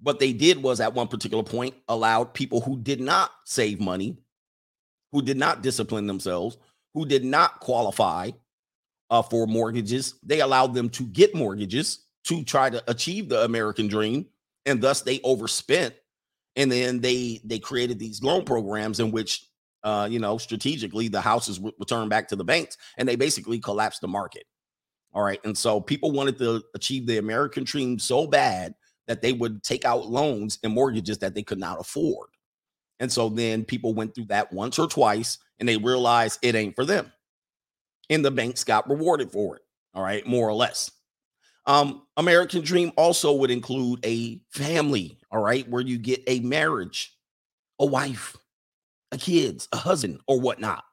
what 0.00 0.20
they 0.20 0.32
did 0.32 0.62
was 0.62 0.80
at 0.80 0.94
one 0.94 1.08
particular 1.08 1.44
point 1.44 1.74
allowed 1.86 2.32
people 2.32 2.62
who 2.62 2.80
did 2.80 3.02
not 3.02 3.30
save 3.44 3.78
money, 3.78 4.16
who 5.12 5.22
did 5.22 5.36
not 5.36 5.62
discipline 5.62 6.06
themselves, 6.06 6.56
who 6.94 7.04
did 7.06 7.24
not 7.24 7.60
qualify, 7.60 8.30
uh, 9.10 9.22
for 9.22 9.46
mortgages. 9.46 10.14
They 10.22 10.40
allowed 10.40 10.74
them 10.74 10.88
to 10.90 11.04
get 11.04 11.34
mortgages 11.34 12.06
to 12.24 12.44
try 12.44 12.70
to 12.70 12.82
achieve 12.88 13.28
the 13.28 13.44
American 13.44 13.88
dream, 13.88 14.26
and 14.66 14.80
thus 14.80 15.02
they 15.02 15.20
overspent. 15.24 15.94
And 16.56 16.70
then 16.70 17.00
they 17.00 17.40
they 17.44 17.58
created 17.58 17.98
these 17.98 18.22
loan 18.22 18.44
programs 18.44 19.00
in 19.00 19.10
which, 19.10 19.46
uh, 19.82 20.08
you 20.10 20.18
know, 20.18 20.38
strategically 20.38 21.08
the 21.08 21.20
houses 21.20 21.60
would 21.60 21.74
return 21.78 22.08
back 22.08 22.28
to 22.28 22.36
the 22.36 22.44
banks, 22.44 22.76
and 22.96 23.08
they 23.08 23.16
basically 23.16 23.58
collapsed 23.60 24.00
the 24.00 24.08
market. 24.08 24.44
All 25.12 25.22
right, 25.22 25.40
and 25.44 25.56
so 25.56 25.80
people 25.80 26.12
wanted 26.12 26.38
to 26.38 26.62
achieve 26.74 27.06
the 27.06 27.18
American 27.18 27.64
dream 27.64 27.98
so 27.98 28.26
bad 28.26 28.74
that 29.08 29.22
they 29.22 29.32
would 29.32 29.62
take 29.64 29.84
out 29.84 30.06
loans 30.06 30.58
and 30.62 30.72
mortgages 30.72 31.18
that 31.18 31.34
they 31.34 31.42
could 31.42 31.58
not 31.58 31.80
afford. 31.80 32.29
And 33.00 33.10
so 33.10 33.30
then 33.30 33.64
people 33.64 33.94
went 33.94 34.14
through 34.14 34.26
that 34.26 34.52
once 34.52 34.78
or 34.78 34.86
twice 34.86 35.38
and 35.58 35.68
they 35.68 35.78
realized 35.78 36.38
it 36.42 36.54
ain't 36.54 36.76
for 36.76 36.84
them. 36.84 37.10
And 38.10 38.24
the 38.24 38.30
banks 38.30 38.62
got 38.62 38.88
rewarded 38.88 39.32
for 39.32 39.56
it. 39.56 39.62
All 39.94 40.02
right, 40.02 40.24
more 40.26 40.48
or 40.48 40.54
less. 40.54 40.92
Um, 41.66 42.02
American 42.16 42.62
Dream 42.62 42.92
also 42.96 43.32
would 43.32 43.50
include 43.50 44.00
a 44.04 44.40
family, 44.50 45.18
all 45.30 45.42
right, 45.42 45.68
where 45.68 45.82
you 45.82 45.98
get 45.98 46.22
a 46.26 46.40
marriage, 46.40 47.16
a 47.78 47.86
wife, 47.86 48.36
a 49.12 49.18
kids, 49.18 49.68
a 49.72 49.76
husband, 49.76 50.20
or 50.26 50.40
whatnot. 50.40 50.84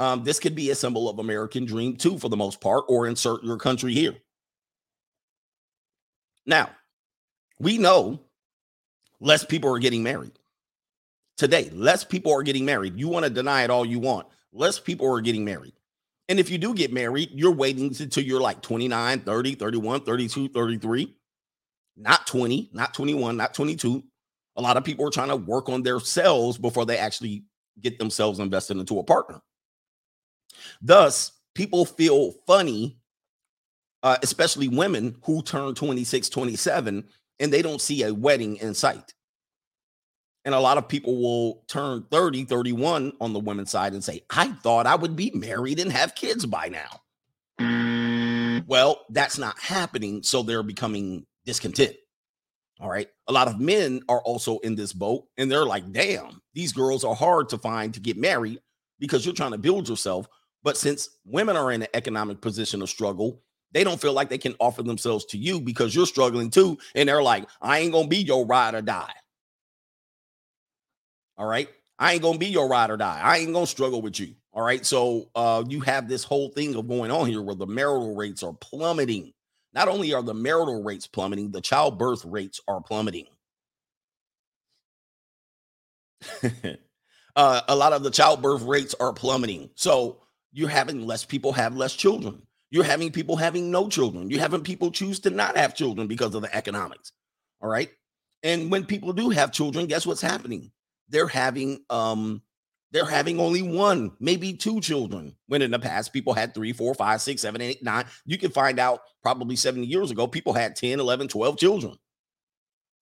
Um, 0.00 0.24
this 0.24 0.38
could 0.38 0.54
be 0.54 0.70
a 0.70 0.74
symbol 0.74 1.08
of 1.08 1.18
American 1.18 1.64
Dream 1.64 1.96
too, 1.96 2.18
for 2.18 2.28
the 2.28 2.36
most 2.36 2.60
part, 2.60 2.84
or 2.88 3.06
insert 3.06 3.42
your 3.42 3.56
country 3.56 3.92
here. 3.92 4.16
Now, 6.46 6.70
we 7.58 7.78
know 7.78 8.20
less 9.20 9.44
people 9.44 9.74
are 9.74 9.80
getting 9.80 10.02
married 10.02 10.38
today. 11.38 11.70
Less 11.72 12.04
people 12.04 12.32
are 12.32 12.42
getting 12.42 12.66
married. 12.66 12.98
You 12.98 13.08
want 13.08 13.24
to 13.24 13.30
deny 13.30 13.62
it 13.62 13.70
all 13.70 13.86
you 13.86 13.98
want. 13.98 14.26
Less 14.52 14.78
people 14.78 15.10
are 15.10 15.20
getting 15.22 15.44
married. 15.44 15.72
And 16.28 16.38
if 16.38 16.50
you 16.50 16.58
do 16.58 16.74
get 16.74 16.92
married, 16.92 17.30
you're 17.32 17.52
waiting 17.54 17.86
until 17.98 18.22
you're 18.22 18.40
like 18.40 18.60
29, 18.60 19.20
30, 19.20 19.54
31, 19.54 20.00
32, 20.02 20.48
33, 20.48 21.16
not 21.96 22.26
20, 22.26 22.70
not 22.74 22.92
21, 22.92 23.36
not 23.36 23.54
22. 23.54 24.04
A 24.56 24.60
lot 24.60 24.76
of 24.76 24.84
people 24.84 25.06
are 25.06 25.10
trying 25.10 25.28
to 25.28 25.36
work 25.36 25.70
on 25.70 25.82
themselves 25.82 26.58
before 26.58 26.84
they 26.84 26.98
actually 26.98 27.44
get 27.80 27.98
themselves 27.98 28.40
invested 28.40 28.76
into 28.76 28.98
a 28.98 29.04
partner. 29.04 29.40
Thus, 30.82 31.32
people 31.54 31.84
feel 31.84 32.32
funny, 32.46 32.98
uh, 34.02 34.16
especially 34.22 34.68
women 34.68 35.16
who 35.22 35.42
turn 35.42 35.74
26, 35.74 36.28
27, 36.28 37.04
and 37.40 37.52
they 37.52 37.62
don't 37.62 37.80
see 37.80 38.02
a 38.02 38.12
wedding 38.12 38.56
in 38.56 38.74
sight. 38.74 39.14
And 40.48 40.54
a 40.54 40.60
lot 40.60 40.78
of 40.78 40.88
people 40.88 41.20
will 41.20 41.62
turn 41.68 42.06
30, 42.10 42.46
31 42.46 43.12
on 43.20 43.34
the 43.34 43.38
women's 43.38 43.70
side 43.70 43.92
and 43.92 44.02
say, 44.02 44.22
I 44.30 44.48
thought 44.48 44.86
I 44.86 44.94
would 44.94 45.14
be 45.14 45.30
married 45.34 45.78
and 45.78 45.92
have 45.92 46.14
kids 46.14 46.46
by 46.46 46.68
now. 46.68 47.02
Mm. 47.60 48.66
Well, 48.66 49.04
that's 49.10 49.36
not 49.36 49.58
happening. 49.60 50.22
So 50.22 50.42
they're 50.42 50.62
becoming 50.62 51.26
discontent. 51.44 51.96
All 52.80 52.88
right. 52.88 53.08
A 53.26 53.32
lot 53.32 53.48
of 53.48 53.60
men 53.60 54.00
are 54.08 54.22
also 54.22 54.56
in 54.60 54.74
this 54.74 54.94
boat 54.94 55.26
and 55.36 55.52
they're 55.52 55.66
like, 55.66 55.92
damn, 55.92 56.40
these 56.54 56.72
girls 56.72 57.04
are 57.04 57.14
hard 57.14 57.50
to 57.50 57.58
find 57.58 57.92
to 57.92 58.00
get 58.00 58.16
married 58.16 58.58
because 58.98 59.26
you're 59.26 59.34
trying 59.34 59.52
to 59.52 59.58
build 59.58 59.86
yourself. 59.86 60.28
But 60.62 60.78
since 60.78 61.10
women 61.26 61.58
are 61.58 61.70
in 61.72 61.82
an 61.82 61.88
economic 61.92 62.40
position 62.40 62.80
of 62.80 62.88
struggle, 62.88 63.42
they 63.72 63.84
don't 63.84 64.00
feel 64.00 64.14
like 64.14 64.30
they 64.30 64.38
can 64.38 64.56
offer 64.60 64.82
themselves 64.82 65.26
to 65.26 65.36
you 65.36 65.60
because 65.60 65.94
you're 65.94 66.06
struggling 66.06 66.48
too. 66.48 66.78
And 66.94 67.06
they're 67.06 67.22
like, 67.22 67.46
I 67.60 67.80
ain't 67.80 67.92
going 67.92 68.04
to 68.04 68.08
be 68.08 68.22
your 68.22 68.46
ride 68.46 68.74
or 68.74 68.80
die. 68.80 69.12
All 71.38 71.46
right. 71.46 71.68
I 71.98 72.14
ain't 72.14 72.22
gonna 72.22 72.38
be 72.38 72.48
your 72.48 72.68
ride 72.68 72.90
or 72.90 72.96
die. 72.96 73.20
I 73.22 73.38
ain't 73.38 73.52
gonna 73.54 73.66
struggle 73.66 74.02
with 74.02 74.20
you. 74.20 74.34
All 74.52 74.62
right. 74.62 74.84
So 74.84 75.30
uh 75.34 75.64
you 75.68 75.80
have 75.80 76.08
this 76.08 76.24
whole 76.24 76.50
thing 76.50 76.74
of 76.74 76.88
going 76.88 77.10
on 77.10 77.28
here 77.28 77.42
where 77.42 77.56
the 77.56 77.66
marital 77.66 78.16
rates 78.16 78.42
are 78.42 78.54
plummeting. 78.54 79.32
Not 79.74 79.88
only 79.88 80.14
are 80.14 80.22
the 80.22 80.34
marital 80.34 80.82
rates 80.82 81.06
plummeting, 81.06 81.52
the 81.52 81.60
childbirth 81.60 82.24
rates 82.24 82.60
are 82.68 82.80
plummeting. 82.82 83.26
uh, 87.36 87.60
a 87.68 87.76
lot 87.76 87.92
of 87.92 88.02
the 88.02 88.10
childbirth 88.10 88.62
rates 88.62 88.94
are 88.98 89.12
plummeting. 89.12 89.70
So 89.74 90.18
you're 90.52 90.68
having 90.68 91.06
less 91.06 91.24
people 91.24 91.52
have 91.52 91.76
less 91.76 91.94
children. 91.94 92.42
You're 92.70 92.84
having 92.84 93.12
people 93.12 93.36
having 93.36 93.70
no 93.70 93.88
children. 93.88 94.30
You're 94.30 94.40
having 94.40 94.62
people 94.62 94.90
choose 94.90 95.20
to 95.20 95.30
not 95.30 95.56
have 95.56 95.74
children 95.74 96.06
because 96.06 96.34
of 96.34 96.42
the 96.42 96.54
economics. 96.54 97.12
All 97.62 97.68
right. 97.68 97.90
And 98.42 98.70
when 98.70 98.84
people 98.84 99.12
do 99.12 99.30
have 99.30 99.52
children, 99.52 99.86
guess 99.86 100.06
what's 100.06 100.20
happening? 100.22 100.70
They're 101.08 101.28
having 101.28 101.84
um 101.90 102.42
they're 102.90 103.04
having 103.04 103.38
only 103.38 103.60
one, 103.60 104.12
maybe 104.18 104.54
two 104.54 104.80
children. 104.80 105.36
When 105.46 105.60
in 105.60 105.70
the 105.70 105.78
past, 105.78 106.12
people 106.12 106.32
had 106.32 106.54
three, 106.54 106.72
four, 106.72 106.94
five, 106.94 107.20
six, 107.20 107.42
seven, 107.42 107.60
eight, 107.60 107.82
nine. 107.82 108.06
You 108.24 108.38
can 108.38 108.50
find 108.50 108.78
out 108.78 109.00
probably 109.22 109.56
70 109.56 109.86
years 109.86 110.10
ago, 110.10 110.26
people 110.26 110.54
had 110.54 110.74
10, 110.74 110.98
11, 110.98 111.28
12 111.28 111.58
children. 111.58 111.96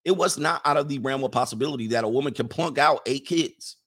It 0.03 0.15
was 0.15 0.37
not 0.37 0.61
out 0.65 0.77
of 0.77 0.89
the 0.89 0.99
realm 0.99 1.23
of 1.23 1.31
possibility 1.31 1.87
that 1.87 2.03
a 2.03 2.09
woman 2.09 2.33
can 2.33 2.47
plunk 2.49 2.77
out 2.77 3.01
eight 3.05 3.25
kids. 3.25 3.77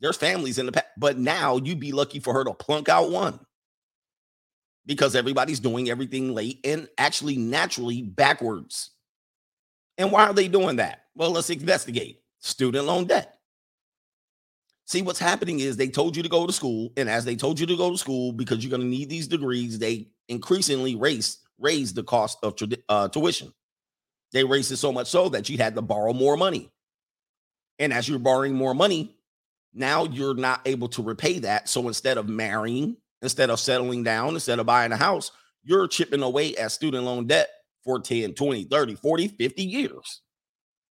There's 0.00 0.16
families 0.16 0.58
in 0.58 0.66
the 0.66 0.72
past, 0.72 0.86
but 0.96 1.18
now 1.18 1.58
you'd 1.58 1.80
be 1.80 1.92
lucky 1.92 2.18
for 2.18 2.32
her 2.34 2.44
to 2.44 2.54
plunk 2.54 2.88
out 2.88 3.10
one 3.10 3.38
because 4.86 5.14
everybody's 5.14 5.60
doing 5.60 5.90
everything 5.90 6.34
late 6.34 6.58
and 6.64 6.88
actually 6.98 7.36
naturally 7.36 8.02
backwards. 8.02 8.90
And 9.98 10.10
why 10.10 10.26
are 10.26 10.32
they 10.32 10.48
doing 10.48 10.76
that? 10.76 11.02
Well, 11.14 11.30
let's 11.30 11.50
investigate 11.50 12.22
student 12.38 12.86
loan 12.86 13.04
debt. 13.04 13.39
See, 14.90 15.02
what's 15.02 15.20
happening 15.20 15.60
is 15.60 15.76
they 15.76 15.86
told 15.86 16.16
you 16.16 16.22
to 16.24 16.28
go 16.28 16.48
to 16.48 16.52
school, 16.52 16.92
and 16.96 17.08
as 17.08 17.24
they 17.24 17.36
told 17.36 17.60
you 17.60 17.66
to 17.66 17.76
go 17.76 17.92
to 17.92 17.96
school 17.96 18.32
because 18.32 18.58
you're 18.58 18.76
going 18.76 18.82
to 18.82 18.88
need 18.88 19.08
these 19.08 19.28
degrees, 19.28 19.78
they 19.78 20.08
increasingly 20.28 20.96
raise 20.96 21.38
raise 21.60 21.94
the 21.94 22.02
cost 22.02 22.38
of 22.42 22.56
uh, 22.88 23.06
tuition. 23.06 23.54
They 24.32 24.42
raised 24.42 24.72
it 24.72 24.78
so 24.78 24.92
much 24.92 25.06
so 25.06 25.28
that 25.28 25.48
you 25.48 25.58
had 25.58 25.76
to 25.76 25.80
borrow 25.80 26.12
more 26.12 26.36
money, 26.36 26.72
and 27.78 27.92
as 27.92 28.08
you're 28.08 28.18
borrowing 28.18 28.56
more 28.56 28.74
money, 28.74 29.14
now 29.72 30.06
you're 30.06 30.34
not 30.34 30.62
able 30.66 30.88
to 30.88 31.04
repay 31.04 31.38
that. 31.38 31.68
So 31.68 31.86
instead 31.86 32.18
of 32.18 32.28
marrying, 32.28 32.96
instead 33.22 33.48
of 33.48 33.60
settling 33.60 34.02
down, 34.02 34.34
instead 34.34 34.58
of 34.58 34.66
buying 34.66 34.90
a 34.90 34.96
house, 34.96 35.30
you're 35.62 35.86
chipping 35.86 36.24
away 36.24 36.56
at 36.56 36.72
student 36.72 37.04
loan 37.04 37.28
debt 37.28 37.48
for 37.84 38.00
10, 38.00 38.34
20, 38.34 38.64
30, 38.64 38.96
40, 38.96 39.28
50 39.28 39.62
years 39.62 40.20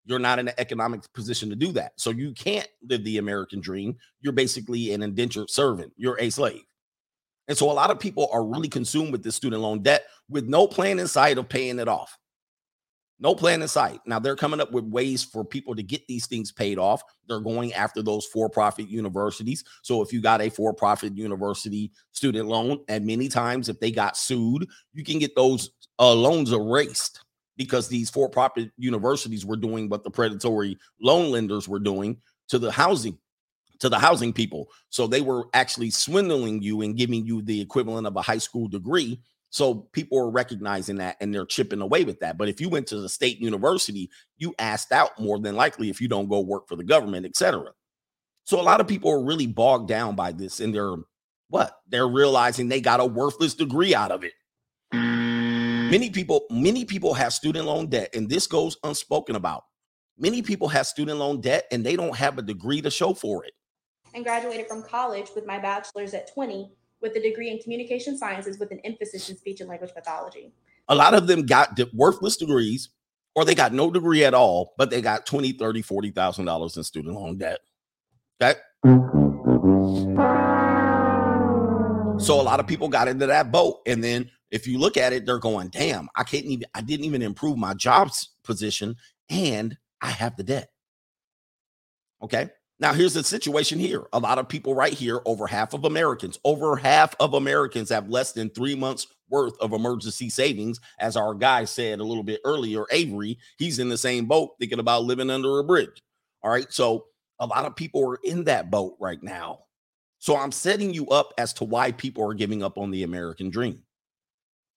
you're 0.08 0.20
not 0.20 0.40
in 0.40 0.48
an 0.48 0.54
economic 0.58 1.02
position 1.14 1.50
to 1.50 1.56
do 1.56 1.74
that. 1.74 1.92
So 1.98 2.10
you 2.10 2.32
can't 2.32 2.68
live 2.90 3.04
the 3.04 3.18
American 3.18 3.60
dream. 3.60 3.98
You're 4.22 4.34
basically 4.34 4.94
an 4.94 5.04
indentured 5.04 5.50
servant, 5.50 5.92
you're 5.98 6.20
a 6.20 6.30
slave. 6.30 6.64
And 7.50 7.58
so 7.58 7.70
a 7.70 7.74
lot 7.74 7.92
of 7.92 8.00
people 8.00 8.30
are 8.32 8.44
really 8.44 8.70
consumed 8.70 9.12
with 9.12 9.24
this 9.24 9.36
student 9.36 9.62
loan 9.62 9.82
debt 9.82 10.06
with 10.30 10.46
no 10.48 10.68
plan 10.68 11.00
in 11.00 11.08
sight 11.08 11.38
of 11.38 11.48
paying 11.48 11.80
it 11.80 11.88
off. 11.88 12.18
No 13.20 13.34
plan 13.34 13.62
in 13.62 13.68
sight. 13.68 14.00
Now 14.06 14.20
they're 14.20 14.36
coming 14.36 14.62
up 14.62 14.72
with 14.72 14.86
ways 14.86 15.24
for 15.24 15.44
people 15.44 15.76
to 15.76 15.84
get 15.84 16.06
these 16.08 16.28
things 16.28 16.52
paid 16.52 16.78
off. 16.78 17.02
They're 17.28 17.40
going 17.40 17.74
after 17.74 18.02
those 18.04 18.26
for 18.26 18.50
profit 18.50 18.88
universities. 18.88 19.64
So 19.82 20.02
if 20.02 20.14
you 20.14 20.22
got 20.22 20.42
a 20.42 20.50
for 20.50 20.74
profit 20.74 21.18
university 21.18 21.92
student 22.12 22.48
loan, 22.48 22.80
and 22.88 23.06
many 23.06 23.28
times 23.28 23.70
if 23.70 23.80
they 23.80 23.92
got 23.92 24.18
sued, 24.18 24.68
you 24.94 25.04
can 25.04 25.20
get 25.20 25.36
those 25.36 25.72
uh, 26.00 26.14
loans 26.14 26.52
erased 26.52 27.22
because 27.58 27.88
these 27.88 28.10
for-profit 28.10 28.72
universities 28.78 29.46
were 29.46 29.58
doing 29.58 29.90
what 29.90 30.04
the 30.04 30.12
predatory 30.12 30.78
loan 31.02 31.32
lenders 31.32 31.68
were 31.68 31.80
doing 31.80 32.18
to 32.50 32.60
the 32.60 32.72
housing 32.72 33.18
to 33.80 33.90
the 33.90 34.00
housing 34.00 34.34
people. 34.34 34.70
So 34.90 35.06
they 35.06 35.22
were 35.22 35.46
actually 35.54 35.92
swindling 35.92 36.62
you 36.62 36.82
and 36.82 36.98
giving 36.98 37.26
you 37.26 37.42
the 37.42 37.62
equivalent 37.62 38.08
of 38.08 38.16
a 38.16 38.22
high 38.22 38.40
school 38.40 38.68
degree. 38.68 39.22
So 39.50 39.88
people 39.92 40.18
are 40.20 40.30
recognizing 40.30 40.98
that 40.98 41.18
and 41.22 41.34
they're 41.34 41.46
chipping 41.46 41.82
away 41.82 42.04
with 42.04 42.20
that. 42.20 42.38
But 42.38 42.50
if 42.50 42.60
you 42.60 42.70
went 42.70 42.88
to 42.88 43.00
the 43.00 43.10
state 43.10 43.40
university, 43.40 44.10
you 44.38 44.56
asked 44.60 44.92
out 44.92 45.20
more 45.20 45.40
than 45.40 45.56
likely 45.56 45.90
if 45.90 46.02
you 46.02 46.08
don't 46.08 46.28
go 46.28 46.40
work 46.40 46.68
for 46.68 46.76
the 46.76 46.84
government, 46.84 47.26
etc. 47.26 47.72
So 48.46 48.60
a 48.60 48.64
lot 48.64 48.82
of 48.82 48.88
people 48.88 49.12
are 49.12 49.24
really 49.24 49.48
bogged 49.48 49.88
down 49.88 50.16
by 50.16 50.32
this 50.32 50.60
and 50.60 50.74
they're 50.74 50.96
what? 51.50 51.80
They're 51.88 52.08
realizing 52.08 52.68
they 52.68 52.82
got 52.82 53.00
a 53.00 53.06
worthless 53.06 53.54
degree 53.54 53.96
out 53.96 54.12
of 54.12 54.24
it. 54.24 54.34
Mm-hmm. 55.88 55.92
Many 55.92 56.10
people, 56.10 56.46
many 56.52 56.84
people 56.84 57.14
have 57.14 57.32
student 57.32 57.66
loan 57.66 57.88
debt, 57.88 58.14
and 58.14 58.30
this 58.30 58.46
goes 58.46 58.76
unspoken 58.84 59.38
about. 59.38 59.64
Many 60.18 60.42
people 60.42 60.68
have 60.68 60.86
student 60.86 61.18
loan 61.20 61.40
debt 61.40 61.66
and 61.72 61.86
they 61.86 61.96
don't 61.96 62.16
have 62.16 62.38
a 62.38 62.42
degree 62.42 62.82
to 62.82 62.92
show 62.92 63.14
for 63.14 63.46
it. 63.46 63.54
And 64.14 64.26
graduated 64.26 64.68
from 64.68 64.84
college 64.84 65.28
with 65.34 65.46
my 65.46 65.60
bachelor's 65.60 66.14
at 66.14 66.34
20 66.34 66.74
with 67.02 67.16
a 67.16 67.22
degree 67.22 67.52
in 67.52 67.60
communication 67.60 68.18
sciences 68.18 68.60
with 68.60 68.72
an 68.72 68.82
emphasis 68.84 69.30
in 69.30 69.38
speech 69.38 69.62
and 69.62 69.70
language 69.70 69.94
pathology. 69.94 70.52
A 70.90 70.96
lot 70.96 71.14
of 71.14 71.28
them 71.28 71.46
got 71.46 71.80
worthless 71.94 72.36
degrees 72.36 72.90
or 73.36 73.46
they 73.46 73.56
got 73.56 73.72
no 73.72 73.90
degree 73.90 74.26
at 74.26 74.34
all, 74.34 74.74
but 74.78 74.90
they 74.90 75.00
got 75.00 75.26
20, 75.26 75.54
30, 75.54 75.82
40,000 75.84 76.44
dollars 76.46 76.76
in 76.76 76.84
student 76.84 77.16
loan 77.16 77.38
debt. 77.38 77.60
Okay? 78.42 78.60
So 82.20 82.42
a 82.42 82.44
lot 82.44 82.60
of 82.60 82.68
people 82.68 82.90
got 82.90 83.08
into 83.08 83.28
that 83.28 83.54
boat 83.54 83.82
and 83.86 84.04
then 84.04 84.32
if 84.52 84.68
you 84.68 84.78
look 84.78 84.98
at 84.98 85.14
it, 85.14 85.26
they're 85.26 85.40
going, 85.40 85.70
damn, 85.70 86.10
I 86.16 86.24
can't 86.24 86.46
even, 86.46 86.66
I 86.74 86.82
didn't 86.82 87.06
even 87.06 87.22
improve 87.22 87.58
my 87.58 87.74
job's 87.74 88.30
position 88.44 88.96
and 89.30 89.78
I 90.02 90.10
have 90.12 90.36
the 90.38 90.44
debt. 90.44 90.70
Okay. 92.22 92.50
Now, 92.80 92.94
here's 92.94 93.16
the 93.16 93.24
situation 93.24 93.80
here. 93.80 94.06
A 94.14 94.20
lot 94.20 94.38
of 94.38 94.48
people 94.48 94.76
right 94.76 94.94
here, 94.94 95.20
over 95.26 95.48
half 95.48 95.74
of 95.74 95.86
Americans, 95.86 96.40
over 96.46 96.76
half 96.76 97.16
of 97.20 97.34
Americans 97.34 97.90
have 97.90 98.10
less 98.10 98.34
than 98.34 98.52
three 98.52 98.76
months 98.76 99.08
worth 99.30 99.58
of 99.60 99.74
emergency 99.74 100.30
savings. 100.30 100.80
As 101.00 101.18
our 101.18 101.34
guy 101.34 101.66
said 101.66 102.00
a 102.00 102.04
little 102.04 102.24
bit 102.24 102.40
earlier, 102.46 102.86
Avery, 102.92 103.40
he's 103.58 103.80
in 103.80 103.90
the 103.90 103.98
same 103.98 104.26
boat 104.26 104.52
thinking 104.60 104.80
about 104.80 105.06
living 105.06 105.32
under 105.32 105.58
a 105.60 105.64
bridge. 105.64 106.04
All 106.44 106.52
right. 106.52 106.72
So 106.72 107.06
a 107.40 107.48
lot 107.48 107.66
of 107.66 107.76
people 107.76 108.08
are 108.08 108.20
in 108.24 108.44
that 108.44 108.70
boat 108.70 108.96
right 109.00 109.22
now. 109.24 109.62
So 110.20 110.38
I'm 110.38 110.52
setting 110.52 110.94
you 110.94 111.08
up 111.10 111.34
as 111.38 111.54
to 111.54 111.64
why 111.64 111.92
people 111.92 112.30
are 112.30 112.36
giving 112.36 112.64
up 112.64 112.78
on 112.78 112.92
the 112.92 113.04
American 113.04 113.50
dream. 113.50 113.84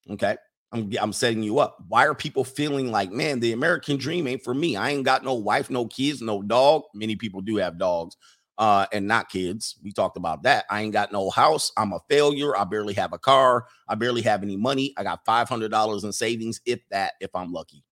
Okay. 0.09 0.37
I'm, 0.73 0.93
I'm 1.01 1.13
setting 1.13 1.43
you 1.43 1.59
up. 1.59 1.77
Why 1.89 2.07
are 2.07 2.15
people 2.15 2.45
feeling 2.45 2.91
like, 2.93 3.11
man, 3.11 3.41
the 3.41 3.53
American 3.53 3.97
dream 3.97 4.27
ain't 4.29 4.45
for 4.45 4.55
me? 4.55 4.77
I 4.77 4.91
ain't 4.91 5.05
got 5.05 5.25
no 5.25 5.35
wife, 5.35 5.69
no 5.69 5.87
kids, 5.87 6.23
no 6.23 6.43
dog. 6.43 6.83
Many 6.95 7.17
people 7.17 7.41
do 7.41 7.57
have 7.57 7.77
dogs 7.79 8.17
uh, 8.57 8.87
and 8.93 9.09
not 9.09 9.29
kids. 9.31 9.77
We 9.83 9.93
talked 9.93 10.17
about 10.17 10.45
that. 10.45 10.67
I 10.71 10.83
ain't 10.83 10.93
got 10.93 11.11
no 11.11 11.29
house. 11.31 11.73
I'm 11.77 11.93
a 11.93 11.99
failure. 12.09 12.57
I 12.57 12.65
barely 12.65 12.95
have 12.95 13.13
a 13.13 13.19
car. 13.19 13.67
I 13.89 13.97
barely 13.97 14.23
have 14.23 14.45
any 14.45 14.57
money. 14.57 14.95
I 14.97 15.03
got 15.03 15.25
$500 15.25 16.05
in 16.05 16.13
savings, 16.13 16.61
if 16.65 16.81
that, 16.91 17.15
if 17.21 17.35
I'm 17.35 17.53
lucky. 17.53 17.83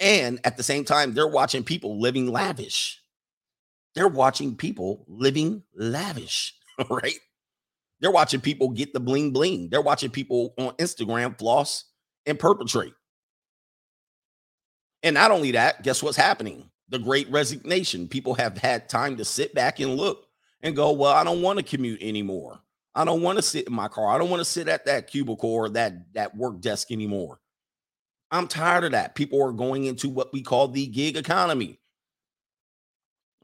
And 0.00 0.40
at 0.44 0.56
the 0.56 0.62
same 0.62 0.84
time, 0.84 1.14
they're 1.14 1.28
watching 1.28 1.64
people 1.64 2.00
living 2.00 2.28
lavish. 2.30 3.02
They're 3.94 4.08
watching 4.08 4.56
people 4.56 5.04
living 5.08 5.64
lavish, 5.74 6.54
right? 6.90 7.14
They're 8.00 8.10
watching 8.10 8.40
people 8.40 8.70
get 8.70 8.92
the 8.92 9.00
bling 9.00 9.32
bling. 9.32 9.68
They're 9.70 9.80
watching 9.80 10.10
people 10.10 10.54
on 10.58 10.74
Instagram 10.74 11.38
floss 11.38 11.84
and 12.26 12.38
perpetrate. 12.38 12.92
And 15.02 15.14
not 15.14 15.30
only 15.30 15.52
that, 15.52 15.82
guess 15.82 16.02
what's 16.02 16.16
happening? 16.16 16.70
The 16.88 16.98
great 16.98 17.30
resignation. 17.30 18.08
People 18.08 18.34
have 18.34 18.58
had 18.58 18.88
time 18.88 19.16
to 19.16 19.24
sit 19.24 19.54
back 19.54 19.80
and 19.80 19.96
look 19.96 20.26
and 20.62 20.76
go, 20.76 20.92
Well, 20.92 21.12
I 21.12 21.24
don't 21.24 21.42
want 21.42 21.58
to 21.58 21.64
commute 21.64 22.02
anymore. 22.02 22.60
I 22.94 23.04
don't 23.04 23.22
want 23.22 23.36
to 23.36 23.42
sit 23.42 23.66
in 23.66 23.74
my 23.74 23.88
car. 23.88 24.08
I 24.08 24.18
don't 24.18 24.30
want 24.30 24.40
to 24.40 24.44
sit 24.44 24.68
at 24.68 24.86
that 24.86 25.06
cubicle 25.06 25.50
or 25.50 25.68
that, 25.70 26.14
that 26.14 26.34
work 26.34 26.60
desk 26.60 26.90
anymore. 26.90 27.40
I'm 28.30 28.48
tired 28.48 28.84
of 28.84 28.92
that. 28.92 29.14
People 29.14 29.42
are 29.42 29.52
going 29.52 29.84
into 29.84 30.08
what 30.08 30.32
we 30.32 30.42
call 30.42 30.68
the 30.68 30.86
gig 30.86 31.16
economy. 31.16 31.78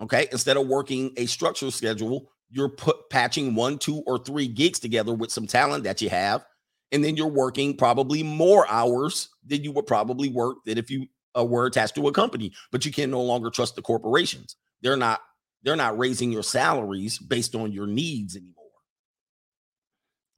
Okay. 0.01 0.27
Instead 0.33 0.57
of 0.57 0.67
working 0.67 1.12
a 1.17 1.27
structured 1.27 1.73
schedule, 1.75 2.32
you're 2.53 2.69
put 2.69 3.09
patching 3.11 3.55
one, 3.55 3.79
two, 3.79 4.03
or 4.07 4.19
three 4.19 4.47
gigs 4.47 4.79
together 4.79 5.15
with 5.15 5.33
some 5.33 5.47
talent 5.47 5.85
that 5.85 6.03
you 6.03 6.11
have. 6.11 6.45
And 6.93 7.03
then 7.03 7.17
you're 7.17 7.27
working 7.27 7.75
probably 7.77 8.23
more 8.23 8.69
hours 8.69 9.31
than 9.47 9.65
you 9.65 9.73
would 9.73 9.87
probably 9.87 10.29
work 10.29 10.59
that 10.67 10.77
if 10.77 10.91
you 10.91 11.07
uh, 11.37 11.45
were 11.45 11.65
attached 11.65 11.95
to 11.95 12.07
a 12.09 12.12
company, 12.12 12.53
but 12.71 12.85
you 12.85 12.93
can 12.93 13.11
no 13.11 13.23
longer 13.23 13.49
trust 13.49 13.75
the 13.75 13.83
corporations. 13.83 14.57
They're 14.83 14.99
not 14.99 15.21
they're 15.62 15.77
not 15.77 15.97
raising 15.97 16.33
your 16.33 16.43
salaries 16.43 17.19
based 17.19 17.55
on 17.55 17.73
your 17.73 17.87
needs 17.87 18.37
anymore. 18.37 18.57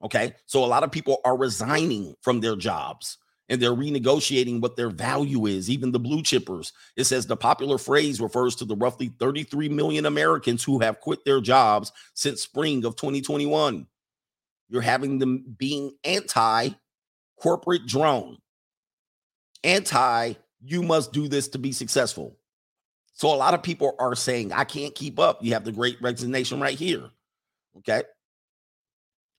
Okay? 0.04 0.34
So 0.46 0.64
a 0.64 0.66
lot 0.66 0.84
of 0.84 0.92
people 0.92 1.20
are 1.24 1.36
resigning 1.36 2.14
from 2.20 2.40
their 2.40 2.56
jobs 2.56 3.18
and 3.48 3.60
they're 3.60 3.74
renegotiating 3.74 4.60
what 4.60 4.76
their 4.76 4.90
value 4.90 5.46
is, 5.46 5.68
even 5.68 5.92
the 5.92 6.00
blue 6.00 6.22
chippers. 6.22 6.72
It 6.96 7.04
says 7.04 7.26
the 7.26 7.36
popular 7.36 7.78
phrase 7.78 8.20
refers 8.20 8.56
to 8.56 8.64
the 8.64 8.76
roughly 8.76 9.08
33 9.18 9.68
million 9.68 10.06
Americans 10.06 10.64
who 10.64 10.78
have 10.80 11.00
quit 11.00 11.24
their 11.24 11.40
jobs 11.40 11.92
since 12.14 12.42
spring 12.42 12.84
of 12.84 12.96
2021. 12.96 13.86
You're 14.68 14.82
having 14.82 15.18
them 15.18 15.44
being 15.58 15.92
anti 16.04 16.70
corporate 17.38 17.86
drone, 17.86 18.38
anti, 19.62 20.34
you 20.62 20.82
must 20.82 21.12
do 21.12 21.28
this 21.28 21.48
to 21.48 21.58
be 21.58 21.72
successful. 21.72 22.38
So 23.12 23.32
a 23.32 23.36
lot 23.36 23.54
of 23.54 23.62
people 23.62 23.94
are 23.98 24.16
saying, 24.16 24.52
I 24.52 24.64
can't 24.64 24.94
keep 24.94 25.18
up. 25.20 25.44
You 25.44 25.52
have 25.52 25.64
the 25.64 25.72
great 25.72 26.00
resignation 26.00 26.60
right 26.60 26.76
here. 26.76 27.10
Okay. 27.78 28.02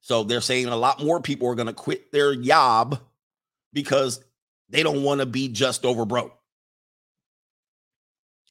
So 0.01 0.23
they're 0.23 0.39
saying 0.39 0.67
a 0.67 0.75
lot 0.75 1.03
more 1.03 1.19
people 1.19 1.49
are 1.49 1.55
going 1.55 1.67
to 1.67 1.73
quit 1.73 2.11
their 2.11 2.35
job 2.35 3.01
because 3.75 4.23
they 4.69 4.81
don't 4.81 5.03
want 5.03 5.19
to 5.19 5.27
be 5.27 5.49
just 5.49 5.85
over 5.85 6.05
broke. 6.05 6.33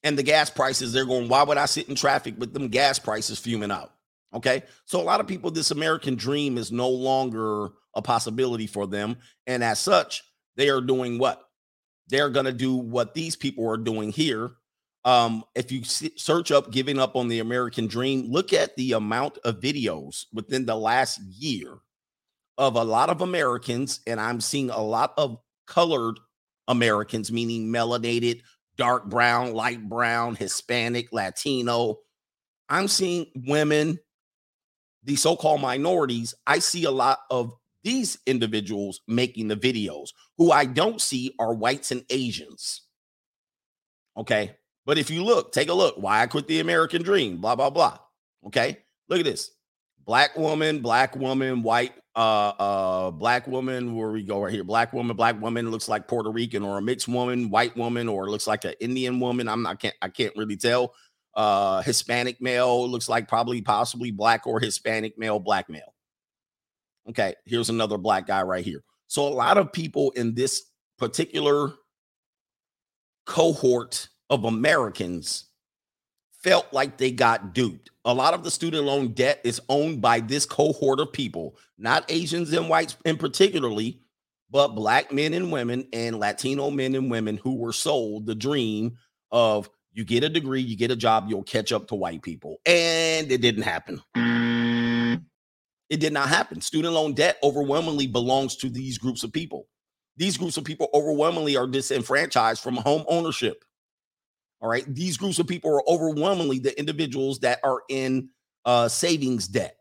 And 0.03 0.17
the 0.17 0.23
gas 0.23 0.49
prices, 0.49 0.93
they're 0.93 1.03
going, 1.03 1.27
why 1.27 1.43
would 1.43 1.57
I 1.57 1.65
sit 1.65 1.89
in 1.89 1.95
traffic 1.95 2.35
with 2.37 2.53
them 2.53 2.69
gas 2.69 2.99
prices 2.99 3.39
fuming 3.39 3.71
out? 3.71 3.91
Okay. 4.33 4.63
So 4.85 5.01
a 5.01 5.03
lot 5.03 5.19
of 5.19 5.27
people, 5.27 5.49
this 5.49 5.71
American 5.71 6.15
dream 6.15 6.57
is 6.57 6.71
no 6.71 6.87
longer 6.87 7.69
a 7.95 8.01
possibility 8.01 8.67
for 8.67 8.85
them. 8.85 9.17
And 9.47 9.63
as 9.63 9.79
such, 9.79 10.23
they 10.55 10.69
are 10.69 10.81
doing 10.81 11.17
what? 11.17 11.41
They're 12.07 12.29
going 12.29 12.45
to 12.45 12.53
do 12.53 12.75
what 12.75 13.15
these 13.15 13.35
people 13.35 13.67
are 13.69 13.77
doing 13.77 14.11
here. 14.11 14.51
Um, 15.05 15.43
if 15.55 15.71
you 15.71 15.83
search 15.83 16.51
up 16.51 16.71
giving 16.71 16.99
up 16.99 17.15
on 17.15 17.27
the 17.27 17.39
American 17.39 17.87
dream, 17.87 18.31
look 18.31 18.53
at 18.53 18.75
the 18.75 18.93
amount 18.93 19.39
of 19.39 19.59
videos 19.59 20.25
within 20.33 20.65
the 20.65 20.75
last 20.75 21.19
year 21.19 21.79
of 22.57 22.75
a 22.75 22.83
lot 22.83 23.09
of 23.09 23.21
Americans, 23.21 23.99
and 24.07 24.19
I'm 24.19 24.39
seeing 24.41 24.69
a 24.69 24.81
lot 24.81 25.13
of 25.17 25.37
colored 25.67 26.19
Americans, 26.67 27.31
meaning 27.31 27.67
melanated, 27.67 28.41
dark 28.77 29.09
brown, 29.09 29.53
light 29.53 29.87
brown, 29.87 30.35
Hispanic, 30.35 31.11
Latino. 31.11 31.99
I'm 32.69 32.87
seeing 32.87 33.27
women, 33.35 33.99
the 35.03 35.15
so 35.15 35.35
called 35.35 35.61
minorities. 35.61 36.33
I 36.47 36.59
see 36.59 36.85
a 36.85 36.91
lot 36.91 37.19
of 37.29 37.53
these 37.83 38.17
individuals 38.25 39.01
making 39.07 39.47
the 39.47 39.55
videos. 39.55 40.09
Who 40.37 40.51
I 40.51 40.65
don't 40.65 40.99
see 40.99 41.35
are 41.37 41.53
whites 41.53 41.91
and 41.91 42.03
Asians. 42.09 42.81
Okay. 44.17 44.55
But 44.85 44.97
if 44.97 45.09
you 45.09 45.23
look, 45.23 45.51
take 45.51 45.69
a 45.69 45.73
look. 45.73 45.95
Why 45.97 46.21
I 46.21 46.27
quit 46.27 46.47
the 46.47 46.59
American 46.59 47.03
dream, 47.03 47.37
blah, 47.37 47.55
blah, 47.55 47.69
blah. 47.69 47.97
Okay. 48.47 48.77
Look 49.07 49.19
at 49.19 49.25
this 49.25 49.51
black 50.05 50.37
woman, 50.37 50.79
black 50.79 51.15
woman, 51.15 51.63
white 51.63 51.93
uh 52.15 52.53
uh 52.59 53.11
black 53.11 53.45
woman 53.45 53.93
where 53.95 54.11
we 54.11 54.23
go 54.23 54.41
right 54.41 54.53
here. 54.53 54.63
Black 54.63 54.93
woman 54.93 55.17
black 55.17 55.39
woman 55.41 55.69
looks 55.69 55.89
like 55.89 56.07
puerto 56.07 56.31
rican 56.31 56.63
or 56.63 56.77
a 56.77 56.81
mixed 56.81 57.09
woman 57.09 57.49
white 57.49 57.75
woman 57.75 58.07
or 58.07 58.29
looks 58.29 58.47
like 58.47 58.63
an 58.63 58.73
indian 58.79 59.19
woman. 59.19 59.49
I'm 59.49 59.61
not 59.61 59.79
can't 59.79 59.95
i 60.01 60.07
can't 60.07 60.35
really 60.37 60.55
tell. 60.55 60.93
Uh 61.33 61.81
hispanic 61.81 62.39
male 62.39 62.89
looks 62.89 63.09
like 63.09 63.27
probably 63.27 63.61
possibly 63.61 64.11
black 64.11 64.47
or 64.47 64.61
hispanic 64.61 65.17
male 65.17 65.39
black 65.39 65.69
male. 65.69 65.93
Okay 67.09 67.35
here's 67.45 67.69
another 67.69 67.97
black 67.97 68.27
guy 68.27 68.43
right 68.43 68.63
here. 68.63 68.83
So 69.07 69.27
a 69.27 69.29
lot 69.29 69.57
of 69.57 69.73
people 69.73 70.11
in 70.11 70.33
this 70.35 70.63
particular 70.97 71.73
cohort 73.25 74.07
of 74.29 74.45
americans 74.45 75.49
felt 76.45 76.71
like 76.71 76.97
they 76.97 77.09
got 77.09 77.55
duped. 77.55 77.89
A 78.05 78.13
lot 78.13 78.35
of 78.35 78.43
the 78.43 78.51
student 78.51 78.83
loan 78.83 79.13
debt 79.13 79.41
is 79.43 79.59
owned 79.67 79.99
by 79.99 80.19
this 80.19 80.45
cohort 80.45 80.99
of 80.99 81.11
people, 81.11 81.57
not 81.79 82.05
Asians 82.07 82.53
and 82.53 82.69
whites 82.69 82.95
in 83.03 83.17
particularly, 83.17 83.99
but 84.51 84.75
black 84.75 85.11
men 85.11 85.33
and 85.33 85.51
women 85.51 85.87
and 85.91 86.19
Latino 86.19 86.69
men 86.69 86.93
and 86.93 87.09
women 87.09 87.37
who 87.37 87.55
were 87.55 87.73
sold 87.73 88.27
the 88.27 88.35
dream 88.35 88.95
of 89.31 89.71
you 89.91 90.05
get 90.05 90.23
a 90.23 90.29
degree, 90.29 90.61
you 90.61 90.77
get 90.77 90.91
a 90.91 90.95
job, 90.95 91.25
you'll 91.29 91.41
catch 91.41 91.71
up 91.71 91.87
to 91.87 91.95
white 91.95 92.21
people. 92.21 92.57
And 92.63 93.31
it 93.31 93.41
didn't 93.41 93.63
happen. 93.63 94.03
It 95.89 95.99
did 95.99 96.13
not 96.13 96.29
happen. 96.29 96.61
Student 96.61 96.93
loan 96.93 97.13
debt 97.13 97.37
overwhelmingly 97.41 98.05
belongs 98.05 98.55
to 98.57 98.69
these 98.69 98.99
groups 98.99 99.23
of 99.23 99.33
people. 99.33 99.67
These 100.15 100.37
groups 100.37 100.57
of 100.57 100.63
people 100.63 100.89
overwhelmingly 100.93 101.57
are 101.57 101.65
disenfranchised 101.65 102.61
from 102.61 102.75
home 102.75 103.03
ownership. 103.07 103.65
All 104.65 104.71
right. 104.71 104.83
These 104.87 105.17
groups 105.17 105.37
of 105.37 105.45
people 105.45 105.71
are 105.75 105.87
overwhelmingly 105.87 106.57
the 106.57 106.75
individuals 106.79 107.37
that 107.41 107.59
are 107.63 107.83
in 107.87 108.29
uh, 108.65 108.87
savings 108.87 109.47
debt, 109.47 109.77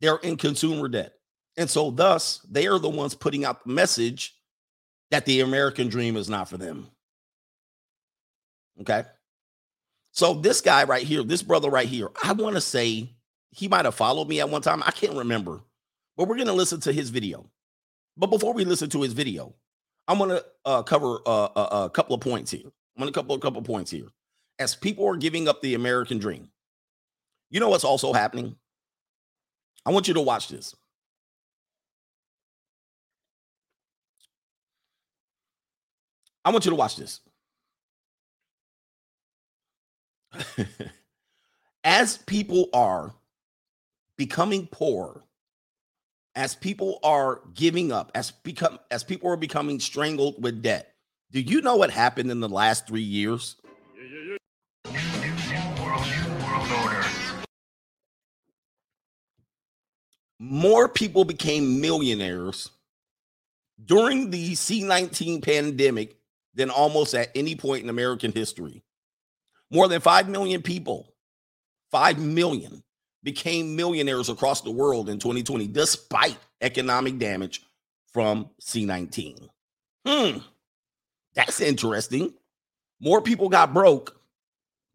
they're 0.00 0.18
in 0.18 0.36
consumer 0.36 0.86
debt. 0.86 1.14
And 1.56 1.68
so, 1.68 1.90
thus, 1.90 2.38
they 2.48 2.68
are 2.68 2.78
the 2.78 2.88
ones 2.88 3.16
putting 3.16 3.44
out 3.44 3.64
the 3.64 3.72
message 3.72 4.36
that 5.10 5.26
the 5.26 5.40
American 5.40 5.88
dream 5.88 6.16
is 6.16 6.28
not 6.30 6.48
for 6.48 6.56
them. 6.56 6.86
Okay. 8.82 9.02
So, 10.12 10.34
this 10.34 10.60
guy 10.60 10.84
right 10.84 11.04
here, 11.04 11.24
this 11.24 11.42
brother 11.42 11.68
right 11.68 11.88
here, 11.88 12.08
I 12.22 12.34
want 12.34 12.54
to 12.54 12.60
say 12.60 13.10
he 13.50 13.66
might 13.66 13.84
have 13.84 13.96
followed 13.96 14.28
me 14.28 14.38
at 14.38 14.48
one 14.48 14.62
time. 14.62 14.84
I 14.86 14.92
can't 14.92 15.16
remember, 15.16 15.60
but 16.16 16.28
we're 16.28 16.36
going 16.36 16.46
to 16.46 16.52
listen 16.52 16.78
to 16.82 16.92
his 16.92 17.10
video. 17.10 17.50
But 18.16 18.30
before 18.30 18.54
we 18.54 18.64
listen 18.64 18.90
to 18.90 19.02
his 19.02 19.12
video, 19.12 19.56
I 20.06 20.12
want 20.12 20.30
to 20.30 20.44
uh, 20.64 20.84
cover 20.84 21.18
uh, 21.26 21.48
a, 21.56 21.60
a 21.86 21.90
couple 21.90 22.14
of 22.14 22.20
points 22.20 22.52
here. 22.52 22.70
I'm 22.96 23.06
to 23.06 23.12
couple 23.12 23.34
a 23.34 23.40
couple 23.40 23.62
points 23.62 23.90
here. 23.90 24.08
As 24.58 24.74
people 24.74 25.06
are 25.08 25.16
giving 25.16 25.48
up 25.48 25.60
the 25.60 25.74
American 25.74 26.18
dream, 26.18 26.48
you 27.50 27.60
know 27.60 27.68
what's 27.68 27.84
also 27.84 28.12
happening? 28.12 28.56
I 29.84 29.90
want 29.90 30.08
you 30.08 30.14
to 30.14 30.20
watch 30.20 30.48
this. 30.48 30.74
I 36.44 36.50
want 36.50 36.64
you 36.64 36.70
to 36.70 36.76
watch 36.76 36.96
this. 36.96 37.20
as 41.84 42.18
people 42.18 42.68
are 42.72 43.14
becoming 44.16 44.68
poor, 44.70 45.24
as 46.34 46.54
people 46.54 46.98
are 47.02 47.40
giving 47.54 47.92
up, 47.92 48.10
as 48.14 48.30
become 48.30 48.78
as 48.90 49.04
people 49.04 49.30
are 49.30 49.36
becoming 49.36 49.80
strangled 49.80 50.42
with 50.42 50.62
debt, 50.62 50.93
do 51.34 51.40
you 51.40 51.62
know 51.62 51.74
what 51.74 51.90
happened 51.90 52.30
in 52.30 52.38
the 52.38 52.48
last 52.48 52.86
three 52.86 53.02
years? 53.02 53.56
More 60.38 60.88
people 60.88 61.24
became 61.24 61.80
millionaires 61.80 62.70
during 63.84 64.30
the 64.30 64.52
C19 64.52 65.42
pandemic 65.42 66.16
than 66.54 66.70
almost 66.70 67.14
at 67.14 67.30
any 67.34 67.56
point 67.56 67.82
in 67.82 67.90
American 67.90 68.30
history. 68.30 68.84
More 69.72 69.88
than 69.88 70.00
5 70.00 70.28
million 70.28 70.62
people, 70.62 71.16
5 71.90 72.20
million 72.20 72.84
became 73.24 73.74
millionaires 73.74 74.28
across 74.28 74.60
the 74.60 74.70
world 74.70 75.08
in 75.08 75.18
2020, 75.18 75.66
despite 75.66 76.38
economic 76.60 77.18
damage 77.18 77.64
from 78.12 78.50
C19. 78.62 79.48
Hmm 80.06 80.38
that's 81.34 81.60
interesting. 81.60 82.32
More 83.00 83.20
people 83.20 83.48
got 83.48 83.74
broke, 83.74 84.18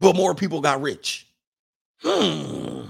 but 0.00 0.16
more 0.16 0.34
people 0.34 0.60
got 0.60 0.80
rich. 0.80 1.26
Hmm. 2.02 2.86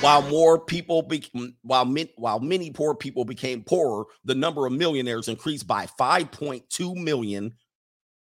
While 0.00 0.22
more 0.22 0.58
people 0.58 1.02
became, 1.02 1.54
while 1.62 1.86
while 2.16 2.40
many 2.40 2.72
poor 2.72 2.94
people 2.94 3.24
became 3.24 3.62
poorer, 3.62 4.04
the 4.24 4.34
number 4.34 4.66
of 4.66 4.72
millionaires 4.72 5.28
increased 5.28 5.68
by 5.68 5.86
5.2 5.86 6.96
million 6.96 7.54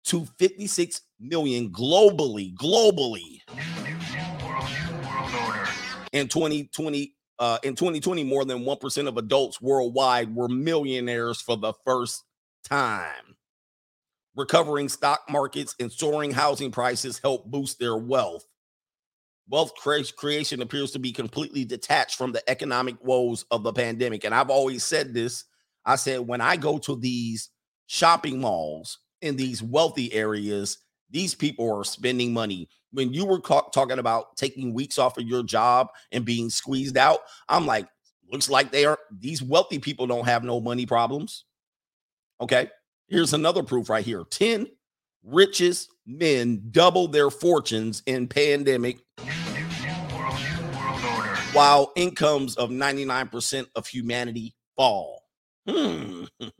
to 0.04 0.24
56 0.38 1.02
million 1.20 1.70
globally. 1.70 2.54
Globally. 2.54 3.40
In 6.12 6.28
2020, 6.28 7.14
uh, 7.38 7.58
in 7.62 7.74
2020, 7.74 8.24
more 8.24 8.44
than 8.44 8.64
1% 8.64 9.08
of 9.08 9.18
adults 9.18 9.60
worldwide 9.60 10.34
were 10.34 10.48
millionaires 10.48 11.42
for 11.42 11.56
the 11.56 11.74
first 11.84 12.24
time. 12.66 13.36
Recovering 14.34 14.88
stock 14.88 15.22
markets 15.30 15.74
and 15.80 15.90
soaring 15.90 16.30
housing 16.30 16.70
prices 16.70 17.18
help 17.18 17.46
boost 17.46 17.78
their 17.78 17.96
wealth. 17.96 18.44
Wealth 19.48 19.72
creation 20.16 20.60
appears 20.60 20.90
to 20.90 20.98
be 20.98 21.12
completely 21.12 21.64
detached 21.64 22.16
from 22.16 22.32
the 22.32 22.42
economic 22.50 22.96
woes 23.02 23.44
of 23.50 23.62
the 23.62 23.72
pandemic. 23.72 24.24
And 24.24 24.34
I've 24.34 24.50
always 24.50 24.84
said 24.84 25.14
this 25.14 25.44
I 25.86 25.94
said, 25.94 26.26
when 26.26 26.40
I 26.40 26.56
go 26.56 26.78
to 26.78 26.96
these 26.96 27.50
shopping 27.86 28.40
malls 28.40 28.98
in 29.22 29.36
these 29.36 29.62
wealthy 29.62 30.12
areas, 30.12 30.78
these 31.10 31.34
people 31.34 31.72
are 31.72 31.84
spending 31.84 32.32
money. 32.32 32.68
When 32.92 33.12
you 33.14 33.24
were 33.24 33.40
ca- 33.40 33.68
talking 33.72 34.00
about 34.00 34.36
taking 34.36 34.74
weeks 34.74 34.98
off 34.98 35.16
of 35.16 35.26
your 35.26 35.44
job 35.44 35.88
and 36.10 36.24
being 36.24 36.50
squeezed 36.50 36.96
out, 36.96 37.20
I'm 37.48 37.66
like, 37.66 37.86
looks 38.30 38.50
like 38.50 38.72
they 38.72 38.84
are, 38.84 38.98
these 39.16 39.42
wealthy 39.42 39.78
people 39.78 40.08
don't 40.08 40.26
have 40.26 40.42
no 40.42 40.60
money 40.60 40.86
problems. 40.86 41.44
Okay. 42.40 42.70
Here's 43.08 43.32
another 43.32 43.62
proof 43.62 43.88
right 43.88 44.04
here 44.04 44.24
10 44.24 44.66
richest 45.22 45.90
men 46.06 46.62
double 46.70 47.08
their 47.08 47.30
fortunes 47.30 48.02
in 48.06 48.28
pandemic 48.28 48.98
while 51.52 51.90
incomes 51.96 52.54
of 52.56 52.70
99% 52.70 53.66
of 53.74 53.86
humanity 53.86 54.54
fall. 54.76 55.22
Hmm. 55.66 56.24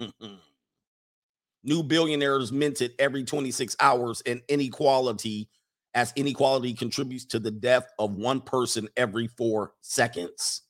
New 1.62 1.82
billionaires 1.82 2.50
minted 2.50 2.94
every 2.98 3.24
26 3.24 3.76
hours, 3.78 4.22
and 4.24 4.40
inequality, 4.48 5.50
as 5.94 6.12
inequality 6.16 6.72
contributes 6.72 7.26
to 7.26 7.38
the 7.38 7.50
death 7.50 7.86
of 7.98 8.12
one 8.12 8.40
person 8.40 8.88
every 8.96 9.26
four 9.26 9.72
seconds. 9.82 10.62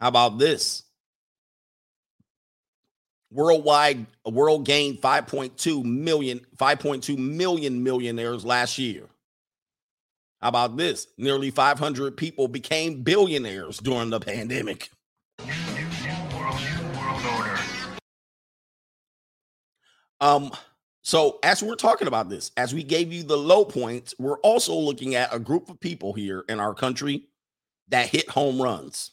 How 0.00 0.08
about 0.08 0.38
this? 0.38 0.82
Worldwide, 3.32 4.06
world 4.26 4.66
gained 4.66 5.00
5.2 5.00 5.82
million, 5.84 6.40
5.2 6.56 7.16
million 7.16 7.82
millionaires 7.82 8.44
last 8.44 8.76
year. 8.78 9.08
How 10.42 10.48
about 10.48 10.76
this? 10.76 11.06
Nearly 11.16 11.50
500 11.50 12.16
people 12.16 12.46
became 12.46 13.02
billionaires 13.02 13.78
during 13.78 14.10
the 14.10 14.20
pandemic. 14.20 14.90
Um, 20.20 20.52
so 21.00 21.38
as 21.42 21.62
we're 21.62 21.74
talking 21.74 22.08
about 22.08 22.28
this, 22.28 22.52
as 22.58 22.74
we 22.74 22.82
gave 22.82 23.12
you 23.12 23.22
the 23.22 23.36
low 23.36 23.64
points, 23.64 24.14
we're 24.18 24.38
also 24.40 24.74
looking 24.74 25.14
at 25.14 25.34
a 25.34 25.38
group 25.38 25.70
of 25.70 25.80
people 25.80 26.12
here 26.12 26.44
in 26.50 26.60
our 26.60 26.74
country 26.74 27.28
that 27.88 28.08
hit 28.08 28.28
home 28.28 28.60
runs. 28.60 29.12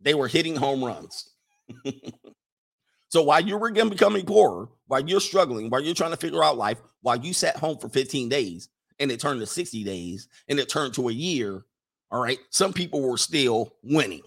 They 0.00 0.14
were 0.14 0.28
hitting 0.28 0.56
home 0.56 0.84
runs. 0.84 1.30
so 3.14 3.22
while 3.22 3.40
you 3.40 3.56
were 3.56 3.70
becoming 3.70 4.26
poorer, 4.26 4.68
while 4.88 5.08
you're 5.08 5.20
struggling, 5.20 5.70
while 5.70 5.80
you're 5.80 5.94
trying 5.94 6.10
to 6.10 6.16
figure 6.16 6.42
out 6.42 6.56
life, 6.56 6.82
while 7.00 7.14
you 7.14 7.32
sat 7.32 7.56
home 7.56 7.78
for 7.78 7.88
15 7.88 8.28
days 8.28 8.68
and 8.98 9.08
it 9.12 9.20
turned 9.20 9.38
to 9.38 9.46
60 9.46 9.84
days 9.84 10.26
and 10.48 10.58
it 10.58 10.68
turned 10.68 10.94
to 10.94 11.08
a 11.08 11.12
year, 11.12 11.64
all 12.10 12.20
right, 12.20 12.40
some 12.50 12.72
people 12.72 13.08
were 13.08 13.16
still 13.16 13.72
winning. 13.84 14.22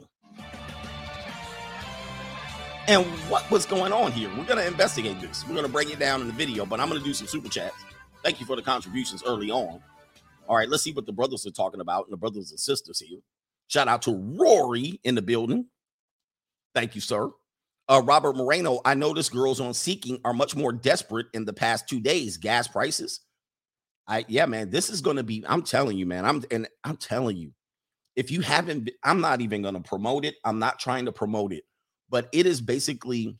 And 2.87 3.05
what 3.27 3.51
was 3.51 3.65
going 3.65 3.91
on 3.91 4.13
here? 4.13 4.29
We're 4.37 4.45
going 4.45 4.59
to 4.59 4.65
investigate 4.65 5.19
this. 5.19 5.43
We're 5.45 5.55
going 5.55 5.65
to 5.65 5.71
break 5.73 5.91
it 5.91 5.99
down 5.99 6.21
in 6.21 6.27
the 6.27 6.33
video, 6.33 6.65
but 6.65 6.79
I'm 6.79 6.87
going 6.87 7.01
to 7.01 7.05
do 7.05 7.13
some 7.13 7.27
super 7.27 7.49
chats. 7.49 7.75
Thank 8.23 8.39
you 8.39 8.45
for 8.45 8.55
the 8.55 8.61
contributions 8.61 9.21
early 9.27 9.51
on. 9.51 9.81
All 10.47 10.55
right, 10.55 10.69
let's 10.69 10.83
see 10.83 10.93
what 10.93 11.05
the 11.05 11.11
brothers 11.11 11.45
are 11.45 11.51
talking 11.51 11.81
about 11.81 12.05
and 12.05 12.13
the 12.13 12.17
brothers 12.17 12.51
and 12.51 12.59
sisters 12.61 13.01
here. 13.01 13.19
Shout 13.67 13.89
out 13.89 14.03
to 14.03 14.13
Rory 14.15 15.01
in 15.03 15.15
the 15.15 15.21
building. 15.21 15.65
Thank 16.73 16.95
you, 16.95 17.01
sir. 17.01 17.31
Uh, 17.89 18.01
Robert 18.03 18.35
Moreno, 18.35 18.81
I 18.83 18.95
noticed 18.95 19.31
girls 19.31 19.61
on 19.61 19.73
Seeking 19.73 20.19
are 20.25 20.33
much 20.33 20.55
more 20.55 20.73
desperate 20.73 21.27
in 21.33 21.45
the 21.45 21.53
past 21.53 21.87
two 21.87 21.99
days. 21.99 22.37
Gas 22.37 22.67
prices. 22.67 23.21
I 24.07 24.25
yeah, 24.27 24.45
man, 24.45 24.69
this 24.69 24.89
is 24.89 25.01
to 25.17 25.23
be. 25.23 25.43
I'm 25.47 25.61
telling 25.61 25.97
you, 25.97 26.05
man. 26.05 26.25
I'm 26.25 26.43
and 26.51 26.67
I'm 26.83 26.97
telling 26.97 27.37
you, 27.37 27.51
if 28.15 28.31
you 28.31 28.41
haven't, 28.41 28.89
I'm 29.03 29.21
not 29.21 29.41
even 29.41 29.61
to 29.75 29.81
promote 29.81 30.25
it. 30.25 30.35
I'm 30.43 30.59
not 30.59 30.79
trying 30.79 31.05
to 31.05 31.11
promote 31.11 31.53
it 31.53 31.63
but 32.09 32.29
it 32.31 32.45
is 32.45 32.61
basically 32.61 33.37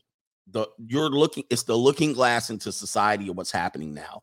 the 0.50 0.66
you're 0.86 1.10
looking 1.10 1.44
it's 1.50 1.64
the 1.64 1.76
looking 1.76 2.12
glass 2.12 2.50
into 2.50 2.72
society 2.72 3.28
of 3.28 3.36
what's 3.36 3.52
happening 3.52 3.92
now 3.92 4.22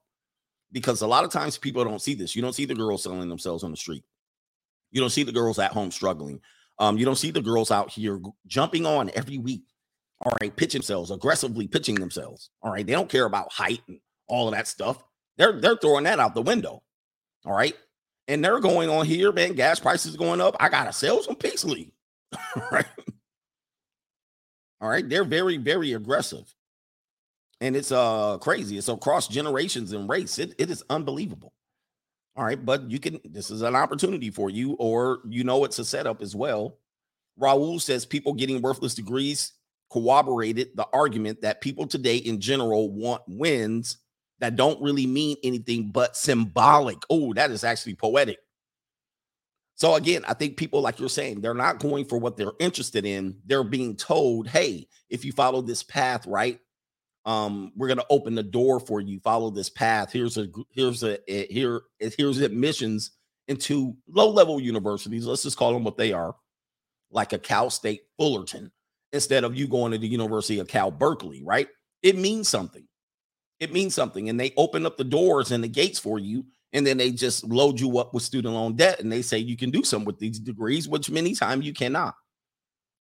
because 0.72 1.02
a 1.02 1.08
lot 1.08 1.24
of 1.24 1.32
times 1.32 1.58
people 1.58 1.84
don't 1.84 2.02
see 2.02 2.16
this 2.16 2.36
you 2.36 2.42
don't 2.42 2.56
see 2.56 2.66
the 2.66 2.76
girls 2.76 3.04
selling 3.04 3.30
themselves 3.30 3.64
on 3.64 3.72
the 3.72 3.78
street 3.78 4.04
you 4.92 5.00
don't 5.00 5.12
see 5.12 5.24
the 5.24 5.32
girls 5.32 5.60
at 5.60 5.72
home 5.72 5.92
struggling 5.92 6.40
um 6.80 6.98
you 6.98 7.06
don't 7.06 7.18
see 7.18 7.32
the 7.32 7.42
girls 7.42 7.70
out 7.70 7.92
here 7.92 8.20
jumping 8.48 8.86
on 8.86 9.12
every 9.14 9.38
week 9.38 9.64
all 10.22 10.34
right 10.42 10.56
pitching 10.56 10.80
themselves 10.80 11.12
aggressively 11.12 11.68
pitching 11.68 11.96
themselves 11.96 12.50
all 12.62 12.72
right 12.72 12.86
they 12.86 12.94
don't 12.94 13.10
care 13.10 13.26
about 13.26 13.52
height 13.52 13.82
and 13.88 14.00
all 14.28 14.48
of 14.48 14.54
that 14.54 14.68
stuff 14.68 15.04
they're 15.38 15.60
they're 15.60 15.78
throwing 15.78 16.04
that 16.04 16.20
out 16.20 16.34
the 16.34 16.42
window 16.42 16.82
all 17.46 17.54
right 17.54 17.76
and 18.28 18.44
they're 18.44 18.60
going 18.60 18.90
on 18.90 19.06
here 19.06 19.32
man 19.32 19.54
gas 19.54 19.80
prices 19.80 20.16
going 20.16 20.42
up 20.42 20.56
i 20.60 20.70
gotta 20.70 20.94
sell 20.94 21.22
some 21.22 21.36
Pixley 21.36 21.92
right 22.72 22.86
all 24.82 24.90
right. 24.90 25.08
They're 25.08 25.24
very, 25.24 25.58
very 25.58 25.94
aggressive. 25.94 26.54
And 27.62 27.76
it's 27.76 27.92
uh 27.92 28.38
crazy. 28.40 28.78
It's 28.78 28.90
across 28.90 29.28
generations 29.28 29.94
and 29.94 30.10
race. 30.10 30.38
It, 30.40 30.54
it 30.58 30.70
is 30.70 30.84
unbelievable. 30.90 31.54
All 32.36 32.44
right, 32.44 32.64
but 32.64 32.92
you 32.92 33.00
can 33.00 33.20
this 33.24 33.50
is 33.50 33.62
an 33.62 33.76
opportunity 33.76 34.30
for 34.30 34.50
you, 34.50 34.74
or 34.74 35.20
you 35.30 35.46
know 35.46 35.64
it's 35.64 35.80
a 35.80 35.86
setup 35.86 36.22
as 36.22 36.36
well. 36.36 36.78
Raul 37.40 37.82
says 37.82 38.06
people 38.06 38.34
getting 38.34 38.62
worthless 38.62 38.94
degrees 38.94 39.54
corroborated 39.96 40.76
the 40.76 40.86
argument 40.92 41.42
that 41.42 41.62
people 41.62 41.88
today 41.88 42.18
in 42.18 42.42
general 42.42 42.92
want 42.92 43.22
wins 43.28 43.98
that 44.40 44.58
don't 44.58 44.82
really 44.82 45.08
mean 45.08 45.38
anything 45.42 45.90
but 45.90 46.18
symbolic. 46.18 46.98
Oh, 47.10 47.34
that 47.34 47.50
is 47.52 47.64
actually 47.64 47.96
poetic. 47.96 48.40
So 49.76 49.96
again, 49.96 50.26
I 50.28 50.34
think 50.34 50.58
people 50.58 50.82
like 50.82 51.00
you're 51.00 51.08
saying, 51.08 51.40
they're 51.40 51.54
not 51.54 51.80
going 51.80 52.04
for 52.06 52.18
what 52.18 52.36
they're 52.36 52.52
interested 52.60 53.06
in. 53.06 53.38
They're 53.46 53.64
being 53.64 53.96
told, 53.96 54.50
"Hey, 54.50 54.90
if 55.10 55.24
you 55.24 55.32
follow 55.32 55.62
this 55.62 55.84
path, 55.84 56.28
right, 56.28 56.60
um, 57.26 57.72
we're 57.78 57.88
going 57.88 57.98
to 57.98 58.06
open 58.10 58.36
the 58.36 58.44
door 58.44 58.82
for 58.82 59.00
you. 59.00 59.20
Follow 59.22 59.50
this 59.50 59.70
path. 59.70 60.12
Here's 60.12 60.38
a 60.38 60.48
here's 60.72 61.04
a, 61.04 61.20
a 61.32 61.48
here 61.48 61.82
here's 62.00 62.40
admissions 62.40 63.12
into 63.48 63.96
low 64.08 64.30
level 64.30 64.60
universities. 64.60 65.26
Let's 65.26 65.44
just 65.44 65.58
call 65.58 65.74
them 65.74 65.86
what 65.86 65.98
they 65.98 66.12
are, 66.12 66.36
like 67.12 67.32
a 67.32 67.40
Cal 67.40 67.70
State 67.70 68.02
Fullerton, 68.18 68.72
instead 69.16 69.44
of 69.44 69.56
you 69.56 69.68
going 69.68 69.92
to 69.92 69.98
the 69.98 70.08
University 70.08 70.60
of 70.60 70.68
Cal 70.68 70.92
Berkeley, 70.92 71.42
right? 71.44 71.68
It 72.04 72.18
means 72.18 72.48
something. 72.48 72.88
It 73.60 73.74
means 73.74 73.96
something, 73.96 74.30
and 74.30 74.40
they 74.40 74.54
open 74.58 74.86
up 74.86 74.98
the 74.98 75.04
doors 75.04 75.52
and 75.52 75.64
the 75.64 75.68
gates 75.68 75.98
for 75.98 76.20
you 76.20 76.46
and 76.76 76.86
then 76.86 76.98
they 76.98 77.10
just 77.10 77.46
load 77.46 77.80
you 77.80 77.98
up 78.00 78.14
with 78.14 78.22
student 78.22 78.54
loan 78.54 78.76
debt 78.76 79.00
and 79.00 79.12
they 79.12 79.22
say 79.22 79.38
you 79.38 79.56
can 79.56 79.72
do 79.72 79.84
something 79.84 80.06
with 80.06 80.20
these 80.20 80.40
degrees 80.40 80.88
which 80.88 81.10
many 81.10 81.34
times 81.34 81.66
you 81.66 81.74
cannot 81.74 82.14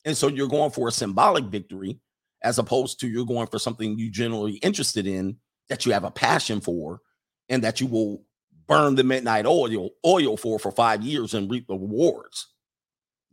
and 0.04 0.16
so 0.16 0.28
you're 0.28 0.48
going 0.48 0.70
for 0.70 0.88
a 0.88 0.92
symbolic 0.92 1.44
victory 1.46 1.98
as 2.42 2.58
opposed 2.58 3.00
to 3.00 3.08
you're 3.08 3.26
going 3.26 3.48
for 3.48 3.58
something 3.58 3.98
you 3.98 4.10
generally 4.10 4.54
interested 4.58 5.06
in 5.06 5.36
that 5.68 5.84
you 5.84 5.92
have 5.92 6.04
a 6.04 6.10
passion 6.10 6.60
for 6.60 7.00
and 7.48 7.64
that 7.64 7.80
you 7.80 7.86
will 7.86 8.22
burn 8.68 8.94
the 8.94 9.04
midnight 9.04 9.44
oil 9.44 9.90
oil 10.06 10.36
for 10.36 10.58
for 10.58 10.70
five 10.70 11.02
years 11.02 11.34
and 11.34 11.50
reap 11.50 11.66
the 11.66 11.74
rewards 11.74 12.53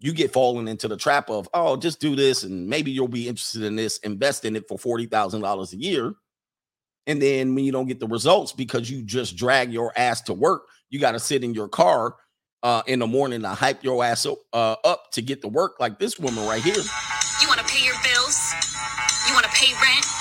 you 0.01 0.13
get 0.13 0.33
fallen 0.33 0.67
into 0.67 0.87
the 0.87 0.97
trap 0.97 1.29
of 1.29 1.47
oh 1.53 1.77
just 1.77 1.99
do 1.99 2.15
this 2.15 2.43
and 2.43 2.67
maybe 2.67 2.91
you'll 2.91 3.07
be 3.07 3.27
interested 3.27 3.63
in 3.63 3.75
this 3.75 3.97
invest 3.99 4.45
in 4.45 4.55
it 4.55 4.67
for 4.67 4.77
$40000 4.77 5.73
a 5.73 5.77
year 5.77 6.15
and 7.07 7.21
then 7.21 7.55
when 7.55 7.65
you 7.65 7.71
don't 7.71 7.87
get 7.87 7.99
the 7.99 8.07
results 8.07 8.51
because 8.51 8.89
you 8.89 9.01
just 9.01 9.35
drag 9.35 9.73
your 9.73 9.91
ass 9.97 10.21
to 10.21 10.33
work, 10.33 10.67
you 10.89 10.99
got 10.99 11.13
to 11.13 11.19
sit 11.19 11.43
in 11.43 11.53
your 11.53 11.67
car 11.67 12.15
uh, 12.63 12.83
in 12.85 12.99
the 12.99 13.07
morning 13.07 13.41
to 13.41 13.49
hype 13.49 13.83
your 13.83 14.03
ass 14.03 14.25
up, 14.25 14.37
uh, 14.53 14.75
up 14.83 15.11
to 15.11 15.21
get 15.21 15.41
to 15.41 15.47
work 15.47 15.79
like 15.79 15.97
this 15.97 16.19
woman 16.19 16.45
right 16.45 16.61
here. 16.61 16.75
You 17.41 17.47
want 17.47 17.59
to 17.59 17.65
pay 17.65 17.83
your 17.83 17.95
bills? 18.03 18.53
You 19.27 19.33
want 19.33 19.45
to 19.45 19.51
pay 19.51 19.73
rent? 19.73 20.20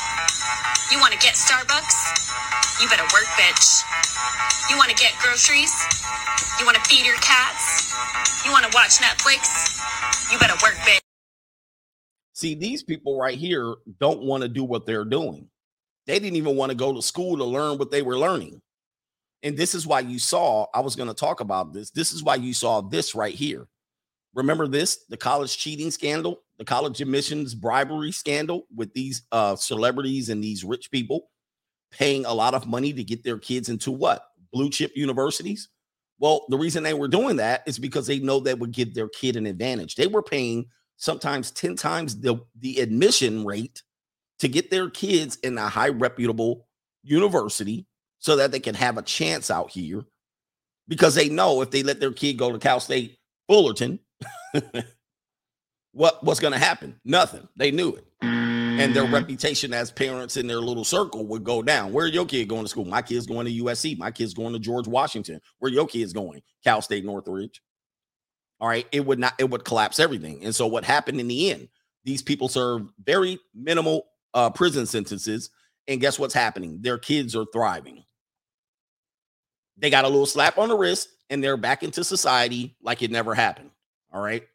You 0.90 0.98
want 0.98 1.12
to 1.12 1.18
get 1.18 1.34
Starbucks? 1.34 2.82
You 2.82 2.88
better 2.88 3.04
work, 3.12 3.26
bitch. 3.38 3.82
You 4.70 4.76
want 4.76 4.90
to 4.90 4.96
get 4.96 5.12
groceries? 5.20 5.72
You 6.58 6.64
want 6.66 6.76
to 6.76 6.82
feed 6.82 7.06
your 7.06 7.16
cats? 7.16 7.94
You 8.44 8.52
want 8.52 8.64
to 8.64 8.70
watch 8.74 8.98
Netflix? 8.98 9.80
You 10.32 10.38
better 10.38 10.54
work, 10.62 10.74
bitch. 10.86 11.00
See, 12.32 12.54
these 12.54 12.82
people 12.82 13.18
right 13.18 13.36
here 13.36 13.74
don't 13.98 14.22
want 14.22 14.42
to 14.42 14.48
do 14.48 14.64
what 14.64 14.86
they're 14.86 15.04
doing. 15.04 15.48
They 16.06 16.18
didn't 16.18 16.36
even 16.36 16.56
want 16.56 16.70
to 16.70 16.76
go 16.76 16.94
to 16.94 17.02
school 17.02 17.36
to 17.36 17.44
learn 17.44 17.78
what 17.78 17.90
they 17.90 18.02
were 18.02 18.18
learning. 18.18 18.60
And 19.42 19.56
this 19.56 19.74
is 19.74 19.86
why 19.86 20.00
you 20.00 20.18
saw, 20.18 20.66
I 20.74 20.80
was 20.80 20.96
going 20.96 21.08
to 21.08 21.14
talk 21.14 21.40
about 21.40 21.72
this. 21.72 21.90
This 21.90 22.12
is 22.12 22.22
why 22.22 22.36
you 22.36 22.52
saw 22.54 22.80
this 22.80 23.14
right 23.14 23.34
here. 23.34 23.68
Remember 24.34 24.66
this 24.66 25.04
the 25.08 25.16
college 25.16 25.56
cheating 25.58 25.90
scandal, 25.90 26.42
the 26.60 26.64
college 26.66 27.00
admissions 27.00 27.54
bribery 27.54 28.12
scandal 28.12 28.66
with 28.76 28.92
these 28.92 29.22
uh, 29.32 29.56
celebrities 29.56 30.28
and 30.28 30.44
these 30.44 30.62
rich 30.62 30.90
people 30.90 31.30
paying 31.90 32.26
a 32.26 32.34
lot 32.34 32.52
of 32.52 32.66
money 32.66 32.92
to 32.92 33.02
get 33.02 33.24
their 33.24 33.38
kids 33.38 33.70
into 33.70 33.90
what? 33.90 34.26
Blue 34.52 34.68
chip 34.68 34.92
universities. 34.94 35.70
Well, 36.18 36.44
the 36.50 36.58
reason 36.58 36.82
they 36.82 36.92
were 36.92 37.08
doing 37.08 37.36
that 37.36 37.62
is 37.66 37.78
because 37.78 38.06
they 38.06 38.18
know 38.18 38.40
that 38.40 38.58
would 38.58 38.72
give 38.72 38.94
their 38.94 39.08
kid 39.08 39.36
an 39.36 39.46
advantage. 39.46 39.94
They 39.94 40.06
were 40.06 40.22
paying 40.22 40.66
sometimes 40.98 41.50
10 41.50 41.76
times 41.76 42.20
the, 42.20 42.36
the 42.58 42.80
admission 42.80 43.46
rate 43.46 43.82
to 44.40 44.46
get 44.46 44.70
their 44.70 44.90
kids 44.90 45.36
in 45.36 45.56
a 45.56 45.66
high 45.66 45.88
reputable 45.88 46.68
university 47.02 47.86
so 48.18 48.36
that 48.36 48.52
they 48.52 48.60
can 48.60 48.74
have 48.74 48.98
a 48.98 49.02
chance 49.02 49.50
out 49.50 49.70
here 49.70 50.04
because 50.88 51.14
they 51.14 51.30
know 51.30 51.62
if 51.62 51.70
they 51.70 51.82
let 51.82 52.00
their 52.00 52.12
kid 52.12 52.34
go 52.34 52.52
to 52.52 52.58
Cal 52.58 52.80
State 52.80 53.16
Fullerton, 53.48 53.98
what 55.92 56.22
what's 56.22 56.40
going 56.40 56.52
to 56.52 56.58
happen? 56.58 57.00
Nothing. 57.04 57.48
They 57.56 57.70
knew 57.70 57.90
it. 57.90 58.06
And 58.22 58.94
their 58.94 59.04
reputation 59.04 59.74
as 59.74 59.90
parents 59.90 60.36
in 60.36 60.46
their 60.46 60.60
little 60.60 60.84
circle 60.84 61.26
would 61.26 61.44
go 61.44 61.62
down. 61.62 61.92
Where 61.92 62.06
your 62.06 62.24
kid 62.24 62.48
going 62.48 62.62
to 62.62 62.68
school? 62.68 62.86
My 62.86 63.02
kid's 63.02 63.26
going 63.26 63.46
to 63.46 63.64
USC. 63.64 63.98
My 63.98 64.10
kid's 64.10 64.32
going 64.32 64.54
to 64.54 64.58
George 64.58 64.86
Washington. 64.86 65.40
Where 65.58 65.70
your 65.70 65.86
kid's 65.86 66.12
going? 66.12 66.40
Cal 66.64 66.80
State 66.80 67.04
Northridge. 67.04 67.60
All 68.58 68.68
right. 68.68 68.86
It 68.92 69.04
would 69.04 69.18
not, 69.18 69.34
it 69.38 69.50
would 69.50 69.64
collapse 69.64 69.98
everything. 69.98 70.44
And 70.44 70.54
so 70.54 70.66
what 70.66 70.84
happened 70.84 71.20
in 71.20 71.28
the 71.28 71.50
end? 71.50 71.68
These 72.04 72.22
people 72.22 72.48
serve 72.48 72.88
very 73.04 73.38
minimal 73.54 74.06
uh, 74.32 74.50
prison 74.50 74.86
sentences. 74.86 75.50
And 75.86 76.00
guess 76.00 76.18
what's 76.18 76.34
happening? 76.34 76.78
Their 76.80 76.98
kids 76.98 77.36
are 77.36 77.46
thriving. 77.52 78.04
They 79.76 79.90
got 79.90 80.04
a 80.04 80.08
little 80.08 80.26
slap 80.26 80.58
on 80.58 80.68
the 80.68 80.76
wrist 80.76 81.08
and 81.28 81.42
they're 81.42 81.56
back 81.56 81.82
into 81.82 82.04
society 82.04 82.76
like 82.82 83.02
it 83.02 83.10
never 83.10 83.34
happened. 83.34 83.70
All 84.12 84.22
right. 84.22 84.46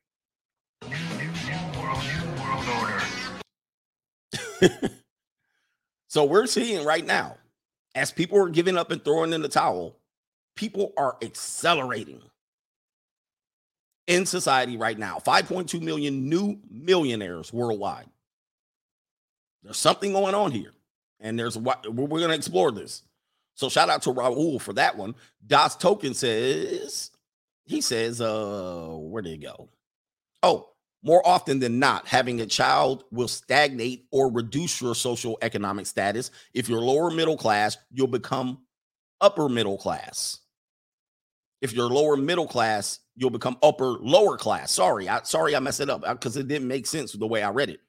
so 6.07 6.23
we're 6.23 6.47
seeing 6.47 6.85
right 6.85 7.05
now, 7.05 7.37
as 7.93 8.11
people 8.11 8.41
are 8.41 8.49
giving 8.49 8.77
up 8.77 8.91
and 8.91 9.03
throwing 9.03 9.33
in 9.33 9.41
the 9.41 9.49
towel, 9.49 9.97
people 10.55 10.93
are 10.97 11.17
accelerating 11.21 12.21
in 14.07 14.25
society 14.25 14.77
right 14.77 14.97
now. 14.97 15.19
5.2 15.25 15.81
million 15.81 16.29
new 16.29 16.59
millionaires 16.69 17.51
worldwide. 17.51 18.07
There's 19.63 19.77
something 19.77 20.13
going 20.13 20.35
on 20.35 20.51
here. 20.51 20.71
And 21.19 21.39
there's 21.39 21.57
what 21.57 21.91
we're 21.91 22.07
going 22.07 22.29
to 22.29 22.35
explore 22.35 22.71
this. 22.71 23.01
So 23.55 23.69
shout 23.69 23.89
out 23.89 24.01
to 24.03 24.13
Raul 24.13 24.61
for 24.61 24.73
that 24.73 24.97
one. 24.97 25.15
Dots 25.45 25.75
Token 25.75 26.13
says, 26.13 27.09
he 27.65 27.81
says, 27.81 28.21
uh, 28.21 28.89
where 28.91 29.21
did 29.21 29.33
it 29.33 29.41
go? 29.41 29.69
Oh, 30.43 30.69
more 31.05 31.25
often 31.25 31.59
than 31.59 31.77
not, 31.77 32.07
having 32.07 32.41
a 32.41 32.47
child 32.47 33.03
will 33.11 33.27
stagnate 33.27 34.07
or 34.11 34.31
reduce 34.31 34.81
your 34.81 34.95
social 34.95 35.37
economic 35.43 35.85
status. 35.85 36.31
If 36.53 36.67
you're 36.67 36.81
lower 36.81 37.11
middle 37.11 37.37
class, 37.37 37.77
you'll 37.91 38.07
become 38.07 38.63
upper 39.21 39.47
middle 39.47 39.77
class. 39.77 40.39
If 41.61 41.73
you're 41.73 41.89
lower 41.89 42.17
middle 42.17 42.47
class, 42.47 42.99
you'll 43.15 43.29
become 43.29 43.57
upper 43.61 43.85
lower 43.85 44.35
class. 44.35 44.71
Sorry, 44.71 45.07
I 45.07 45.21
sorry 45.21 45.55
I 45.55 45.59
messed 45.59 45.79
it 45.79 45.91
up 45.91 46.01
uh, 46.05 46.13
because 46.15 46.37
it 46.37 46.47
didn't 46.47 46.67
make 46.67 46.87
sense 46.87 47.13
the 47.13 47.27
way 47.27 47.43
I 47.43 47.51
read 47.51 47.69
it. 47.69 47.81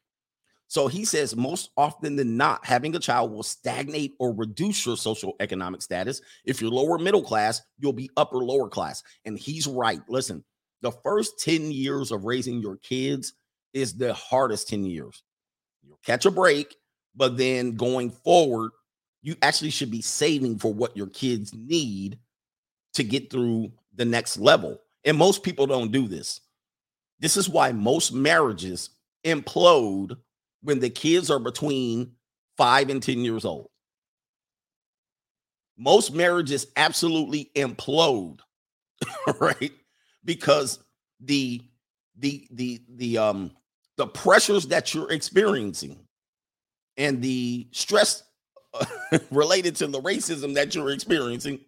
So 0.69 0.87
he 0.87 1.07
says 1.07 1.35
most 1.35 1.71
often 1.77 2.17
than 2.17 2.37
not, 2.37 2.67
having 2.67 2.95
a 2.97 2.99
child 2.99 3.33
will 3.33 3.43
stagnate 3.43 4.15
or 4.19 4.35
reduce 4.35 4.85
your 4.85 4.97
social 4.97 5.37
economic 5.41 5.81
status. 5.81 6.21
If 6.45 6.61
you're 6.61 6.71
lower 6.71 6.99
middle 6.99 7.23
class, 7.23 7.63
you'll 7.79 7.93
be 7.95 8.11
upper 8.17 8.39
lower 8.39 8.69
class. 8.69 9.03
And 9.25 9.39
he's 9.39 9.67
right. 9.67 10.01
Listen, 10.09 10.45
the 10.83 10.93
first 10.93 11.41
10 11.41 11.71
years 11.71 12.13
of 12.13 12.25
raising 12.25 12.61
your 12.61 12.77
kids 12.77 13.35
is 13.73 13.97
the 13.97 14.15
hardest 14.15 14.69
10 14.69 14.85
years. 14.85 15.23
You'll 15.83 16.01
catch 16.05 16.27
a 16.27 16.31
break, 16.31 16.77
but 17.15 17.37
then 17.37 17.77
going 17.77 18.11
forward, 18.11 18.71
you 19.23 19.37
actually 19.43 19.71
should 19.71 19.91
be 19.91 20.03
saving 20.03 20.59
for 20.59 20.73
what 20.73 20.97
your 20.97 21.09
kids 21.09 21.53
need 21.55 22.19
to 22.95 23.05
get 23.05 23.31
through 23.31 23.73
the 23.95 24.05
next 24.05 24.39
level. 24.39 24.81
And 25.05 25.17
most 25.17 25.43
people 25.43 25.67
don't 25.67 25.93
do 25.93 26.09
this. 26.09 26.41
This 27.19 27.37
is 27.37 27.49
why 27.49 27.73
most 27.73 28.13
marriages 28.13 28.91
implode 29.25 30.17
when 30.63 30.81
the 30.81 30.91
kids 30.91 31.31
are 31.31 31.39
between 31.39 32.13
five 32.57 32.91
and 32.91 33.03
10 33.03 33.19
years 33.19 33.45
old. 33.45 33.71
Most 35.79 36.13
marriages 36.15 36.67
absolutely 36.77 37.51
implode, 37.55 38.41
right? 39.41 39.73
Because 40.27 40.81
the 41.21 41.63
the 42.19 42.47
the 42.51 42.83
the 42.89 43.19
um 43.19 43.53
the 43.97 44.07
pressures 44.07 44.67
that 44.67 44.95
you're 44.95 45.11
experiencing 45.11 45.99
and 46.97 47.23
the 47.23 47.69
stress 47.73 48.23
related 49.31 49.77
to 49.77 49.87
the 49.87 50.01
racism 50.01 50.55
that 50.55 50.75
you're 50.75 50.91
experiencing. 50.91 51.61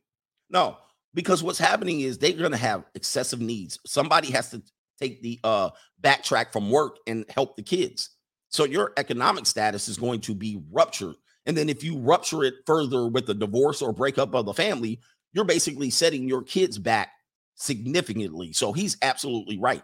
No, 0.51 0.77
because 1.15 1.43
what's 1.43 1.59
happening 1.59 2.01
is 2.01 2.19
they're 2.19 2.33
going 2.33 2.51
to 2.51 2.57
have 2.57 2.85
excessive 2.95 3.41
needs. 3.41 3.79
Somebody 3.87 4.31
has 4.33 4.51
to 4.51 4.63
take 5.01 5.23
the 5.23 5.39
uh 5.45 5.71
backtrack 6.03 6.53
from 6.53 6.71
work 6.71 6.97
and 7.07 7.25
help 7.31 7.57
the 7.57 7.63
kids. 7.63 8.11
So 8.51 8.65
your 8.65 8.93
economic 8.97 9.47
status 9.47 9.89
is 9.89 9.99
going 9.99 10.21
to 10.23 10.35
be 10.35 10.61
ruptured. 10.71 11.17
And 11.47 11.57
then 11.57 11.69
if 11.69 11.85
you 11.85 11.99
rupture 11.99 12.45
it 12.45 12.55
further 12.67 13.07
with 13.09 13.29
a 13.29 13.35
divorce 13.35 13.83
or 13.83 13.93
breakup 13.93 14.35
of 14.35 14.47
the 14.47 14.55
family, 14.55 15.01
you're 15.33 15.45
basically 15.45 15.91
setting 15.91 16.29
your 16.29 16.43
kids 16.43 16.79
back 16.79 17.11
significantly. 17.59 18.53
So 18.53 18.73
he's 18.73 18.97
absolutely 19.03 19.59
right. 19.59 19.83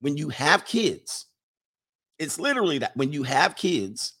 When 0.00 0.16
you 0.16 0.28
have 0.30 0.64
kids, 0.64 1.26
it's 2.18 2.38
literally 2.38 2.78
that 2.78 2.96
when 2.96 3.12
you 3.12 3.22
have 3.22 3.56
kids, 3.56 4.14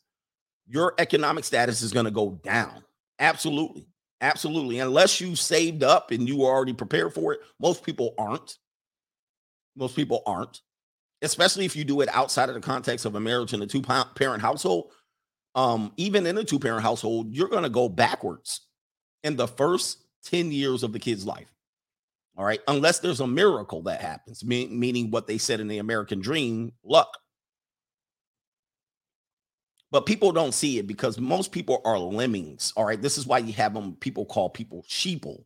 your 0.66 0.94
economic 0.98 1.44
status 1.44 1.82
is 1.82 1.92
going 1.92 2.04
to 2.04 2.10
go 2.10 2.40
down. 2.44 2.84
Absolutely. 3.18 3.86
Absolutely. 4.20 4.78
Unless 4.78 5.20
you 5.20 5.34
saved 5.34 5.82
up 5.82 6.12
and 6.12 6.28
you 6.28 6.44
are 6.44 6.54
already 6.54 6.72
prepared 6.72 7.12
for 7.12 7.32
it, 7.32 7.40
most 7.60 7.84
people 7.84 8.14
aren't. 8.16 8.58
Most 9.74 9.96
people 9.96 10.22
aren't 10.24 10.60
especially 11.22 11.64
if 11.64 11.74
you 11.76 11.84
do 11.84 12.00
it 12.00 12.08
outside 12.12 12.48
of 12.48 12.54
the 12.54 12.60
context 12.60 13.06
of 13.06 13.14
a 13.14 13.20
marriage 13.20 13.54
in 13.54 13.62
a 13.62 13.66
two 13.66 13.80
parent 13.80 14.42
household, 14.42 14.92
um, 15.54 15.92
even 15.96 16.26
in 16.26 16.36
a 16.36 16.44
two 16.44 16.58
parent 16.58 16.82
household, 16.82 17.32
you're 17.32 17.48
going 17.48 17.62
to 17.62 17.68
go 17.70 17.88
backwards 17.88 18.62
in 19.22 19.36
the 19.36 19.46
first 19.46 20.04
10 20.24 20.50
years 20.50 20.82
of 20.82 20.92
the 20.92 20.98
kid's 20.98 21.24
life. 21.24 21.48
All 22.36 22.44
right. 22.44 22.60
Unless 22.66 23.00
there's 23.00 23.20
a 23.20 23.26
miracle 23.26 23.82
that 23.82 24.00
happens, 24.00 24.44
me- 24.44 24.68
meaning 24.68 25.10
what 25.10 25.26
they 25.26 25.38
said 25.38 25.60
in 25.60 25.68
the 25.68 25.78
American 25.78 26.20
dream 26.20 26.72
luck. 26.82 27.18
But 29.90 30.06
people 30.06 30.32
don't 30.32 30.54
see 30.54 30.78
it 30.78 30.86
because 30.86 31.18
most 31.18 31.52
people 31.52 31.82
are 31.84 31.98
lemmings. 31.98 32.72
All 32.76 32.86
right. 32.86 33.00
This 33.00 33.18
is 33.18 33.26
why 33.26 33.38
you 33.38 33.52
have 33.52 33.74
them, 33.74 33.96
people 33.96 34.24
call 34.24 34.48
people 34.48 34.84
sheeple. 34.88 35.44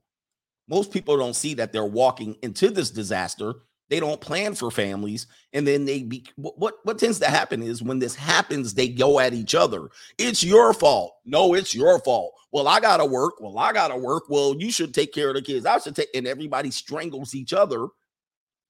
Most 0.69 0.93
people 0.93 1.17
don't 1.17 1.35
see 1.35 1.55
that 1.55 1.73
they're 1.73 1.85
walking 1.85 2.37
into 2.43 2.71
this 2.71 2.91
disaster 2.91 3.55
they 3.89 4.01
don't 4.01 4.21
plan 4.21 4.55
for 4.55 4.71
families 4.71 5.27
and 5.53 5.67
then 5.67 5.85
they 5.85 6.03
be 6.03 6.27
what 6.37 6.75
what 6.85 6.99
tends 6.99 7.19
to 7.21 7.27
happen 7.27 7.63
is 7.63 7.83
when 7.83 7.99
this 7.99 8.15
happens 8.15 8.75
they 8.75 8.89
go 8.89 9.19
at 9.21 9.35
each 9.35 9.55
other. 9.55 9.89
It's 10.19 10.43
your 10.43 10.73
fault. 10.73 11.15
No 11.25 11.55
it's 11.55 11.75
your 11.75 12.01
fault. 12.01 12.35
Well 12.53 12.69
i 12.69 12.81
gotta 12.81 13.05
work. 13.05 13.35
Well 13.41 13.59
i 13.59 13.73
gotta 13.73 13.97
work. 13.97 14.25
Well 14.29 14.57
you 14.59 14.71
should 14.71 14.95
take 14.95 15.13
care 15.13 15.29
of 15.29 15.35
the 15.35 15.43
kids. 15.43 15.67
I 15.67 15.79
should 15.79 15.97
take 15.97 16.09
and 16.15 16.27
everybody 16.27 16.71
strangles 16.71 17.35
each 17.35 17.53
other 17.53 17.89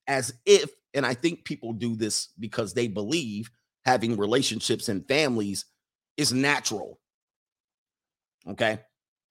as 0.07 0.33
if 0.45 0.69
and 0.93 1.05
i 1.05 1.13
think 1.13 1.43
people 1.43 1.73
do 1.73 1.95
this 1.95 2.29
because 2.39 2.73
they 2.73 2.87
believe 2.87 3.51
having 3.83 4.15
relationships 4.15 4.87
and 4.87 5.05
families 5.07 5.65
is 6.15 6.31
natural 6.31 6.99
okay? 8.47 8.79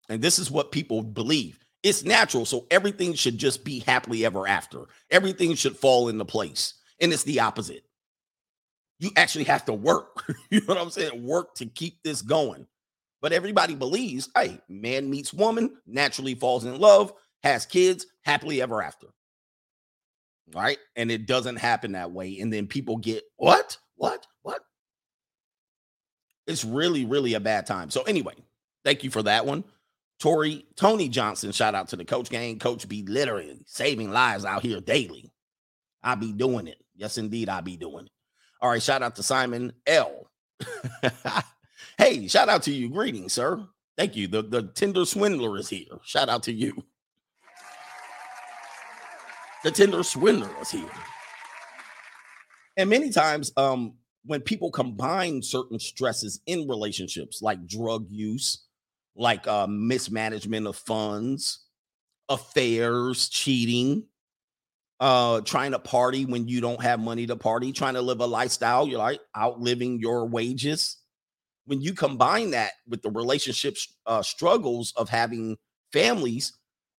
And 0.09 0.22
this 0.22 0.39
is 0.39 0.51
what 0.51 0.72
people 0.72 1.03
believe 1.03 1.59
it's 1.83 2.05
natural. 2.05 2.47
So 2.47 2.66
everything 2.70 3.14
should 3.14 3.39
just 3.39 3.64
be 3.64 3.81
happily 3.81 4.24
ever 4.27 4.49
after. 4.49 4.83
Everything 5.11 5.55
should 5.55 5.77
fall 5.77 6.09
into 6.09 6.24
place. 6.24 6.74
And 7.01 7.12
it's 7.12 7.24
the 7.24 7.41
opposite. 7.41 7.85
You 9.01 9.11
actually 9.16 9.45
have 9.45 9.64
to 9.66 9.74
work. 9.74 10.24
you 10.51 10.61
know 10.61 10.66
what 10.68 10.79
I'm 10.79 10.91
saying? 10.91 11.24
Work 11.27 11.55
to 11.57 11.66
keep 11.66 12.03
this 12.03 12.22
going. 12.22 12.66
But 13.22 13.33
everybody 13.33 13.74
believes, 13.74 14.31
hey, 14.37 14.61
man 14.68 15.11
meets 15.11 15.35
woman, 15.35 15.77
naturally 15.87 16.35
falls 16.35 16.64
in 16.64 16.79
love, 16.81 17.12
has 17.43 17.66
kids, 17.66 18.07
happily 18.22 18.62
ever 18.62 18.83
after. 18.83 19.09
right? 20.55 20.79
And 20.97 21.11
it 21.11 21.27
doesn't 21.27 21.57
happen 21.57 21.93
that 21.93 22.12
way. 22.12 22.41
And 22.41 22.53
then 22.53 22.66
people 22.66 22.97
get 22.99 23.24
what? 23.37 23.79
What? 23.97 24.27
What? 24.43 24.62
It's 26.47 26.64
really, 26.64 27.05
really 27.05 27.35
a 27.35 27.41
bad 27.41 27.66
time. 27.66 27.91
So, 27.91 28.03
anyway, 28.03 28.35
thank 28.85 29.05
you 29.05 29.11
for 29.11 29.22
that 29.24 29.47
one. 29.47 29.64
Tori, 30.19 30.67
Tony 30.77 31.09
Johnson, 31.09 31.53
shout 31.53 31.75
out 31.75 31.89
to 31.89 31.97
the 31.97 32.05
coach 32.05 32.31
gang. 32.31 32.59
Coach 32.59 32.89
be 32.89 33.05
literally 33.05 33.61
saving 33.67 34.11
lives 34.11 34.45
out 34.45 34.62
here 34.62 34.81
daily. 34.81 35.31
I 36.03 36.14
be 36.14 36.33
doing 36.33 36.67
it. 36.67 36.79
Yes, 36.95 37.19
indeed, 37.19 37.49
I 37.49 37.61
be 37.61 37.77
doing 37.77 38.07
it. 38.07 38.12
All 38.61 38.71
right, 38.71 38.83
shout 38.83 39.03
out 39.03 39.17
to 39.17 39.23
Simon 39.23 39.73
L. 39.87 40.31
hey, 41.99 42.27
shout 42.29 42.49
out 42.49 42.62
to 42.62 42.73
you. 42.73 42.89
Greetings, 42.89 43.35
sir. 43.35 43.67
Thank 43.99 44.17
you. 44.17 44.27
The, 44.27 44.43
the 44.43 44.62
Tinder 44.75 45.05
swindler 45.05 45.59
is 45.59 45.69
here. 45.69 45.99
Shout 46.03 46.29
out 46.29 46.43
to 46.45 46.53
you. 46.53 46.85
The 49.64 49.71
Tinder 49.71 50.03
swindler 50.03 50.51
is 50.61 50.71
here. 50.71 50.91
And 52.77 52.89
many 52.89 53.11
times, 53.11 53.53
um, 53.57 53.95
when 54.25 54.41
people 54.41 54.71
combine 54.71 55.43
certain 55.43 55.79
stresses 55.79 56.41
in 56.47 56.69
relationships, 56.69 57.41
like 57.43 57.67
drug 57.67 58.07
use, 58.11 58.66
like 59.17 59.47
uh, 59.49 59.67
mismanagement 59.67 60.67
of 60.67 60.77
funds, 60.77 61.64
affairs, 62.29 63.29
cheating, 63.29 64.05
uh, 65.01 65.41
trying 65.43 65.73
to 65.73 65.79
party 65.79 66.25
when 66.25 66.49
you 66.49 66.61
don't 66.61 66.83
have 66.83 67.01
money 67.01 67.27
to 67.27 67.37
party, 67.37 67.73
trying 67.73 67.95
to 67.95 68.03
live 68.03 68.21
a 68.21 68.27
lifestyle, 68.27 68.87
you're 68.87 68.99
like 68.99 69.21
outliving 69.37 69.99
your 69.99 70.27
wages. 70.27 70.99
When 71.67 71.81
you 71.81 71.95
combine 71.95 72.53
that 72.53 72.73
with 72.89 73.03
the 73.03 73.11
relationship 73.11 73.77
uh, 74.07 74.23
struggles 74.23 74.93
of 74.97 75.09
having 75.09 75.57
families, 75.93 76.53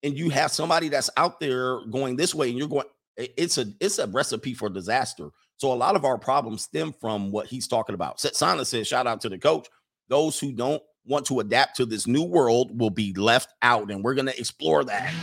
and 0.03 0.17
you 0.17 0.29
have 0.29 0.51
somebody 0.51 0.89
that's 0.89 1.09
out 1.17 1.39
there 1.39 1.79
going 1.85 2.15
this 2.15 2.35
way, 2.35 2.49
and 2.49 2.57
you're 2.57 2.67
going, 2.67 2.85
it's 3.15 3.57
a 3.57 3.65
it's 3.79 3.97
a 3.97 4.07
recipe 4.07 4.53
for 4.53 4.69
disaster. 4.69 5.29
So 5.55 5.73
a 5.73 5.75
lot 5.75 5.95
of 5.95 6.05
our 6.05 6.19
problems 6.19 6.63
stem 6.63 6.93
from 6.93 7.31
what 7.31 7.47
he's 7.47 7.67
talking 7.67 7.95
about. 7.95 8.19
Sana 8.19 8.63
says, 8.63 8.87
shout 8.87 9.07
out 9.07 9.21
to 9.21 9.29
the 9.29 9.39
coach. 9.39 9.67
Those 10.07 10.39
who 10.39 10.51
don't 10.51 10.83
want 11.07 11.25
to 11.27 11.39
adapt 11.39 11.77
to 11.77 11.85
this 11.85 12.05
new 12.07 12.23
world 12.23 12.77
will 12.79 12.89
be 12.89 13.13
left 13.13 13.53
out, 13.61 13.89
and 13.91 14.03
we're 14.03 14.13
going 14.13 14.27
to 14.27 14.37
explore 14.39 14.83
that. 14.83 15.13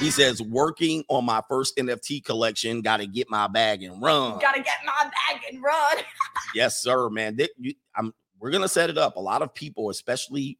He 0.00 0.10
says, 0.10 0.42
working 0.42 1.04
on 1.08 1.24
my 1.24 1.40
first 1.48 1.76
NFT 1.76 2.24
collection, 2.24 2.80
got 2.82 2.98
to 2.98 3.06
get 3.06 3.30
my 3.30 3.46
bag 3.46 3.82
and 3.82 4.02
run. 4.02 4.38
Gotta 4.40 4.60
get 4.60 4.78
my 4.84 5.04
bag 5.04 5.42
and 5.50 5.62
run. 5.62 5.98
yes, 6.54 6.82
sir, 6.82 7.08
man. 7.10 7.36
Th- 7.36 7.50
you- 7.58 7.74
I'm, 7.94 8.12
we're 8.40 8.50
going 8.50 8.62
to 8.62 8.68
set 8.68 8.90
it 8.90 8.98
up. 8.98 9.16
A 9.16 9.20
lot 9.20 9.40
of 9.42 9.54
people, 9.54 9.90
especially 9.90 10.58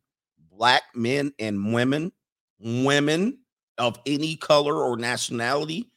black 0.51 0.83
men 0.95 1.33
and 1.39 1.75
women, 1.75 2.13
women 2.61 3.39
of 3.77 3.99
any 4.07 4.37
color 4.37 4.77
or 4.77 4.97
nationality, 4.97 5.91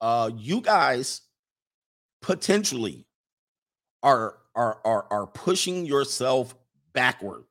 uh, 0.00 0.30
you 0.36 0.60
guys 0.60 1.22
potentially 2.22 3.06
are 4.02 4.36
are 4.54 4.78
are 4.84 5.06
are 5.10 5.26
pushing 5.26 5.84
yourself 5.84 6.54
backward 6.96 7.44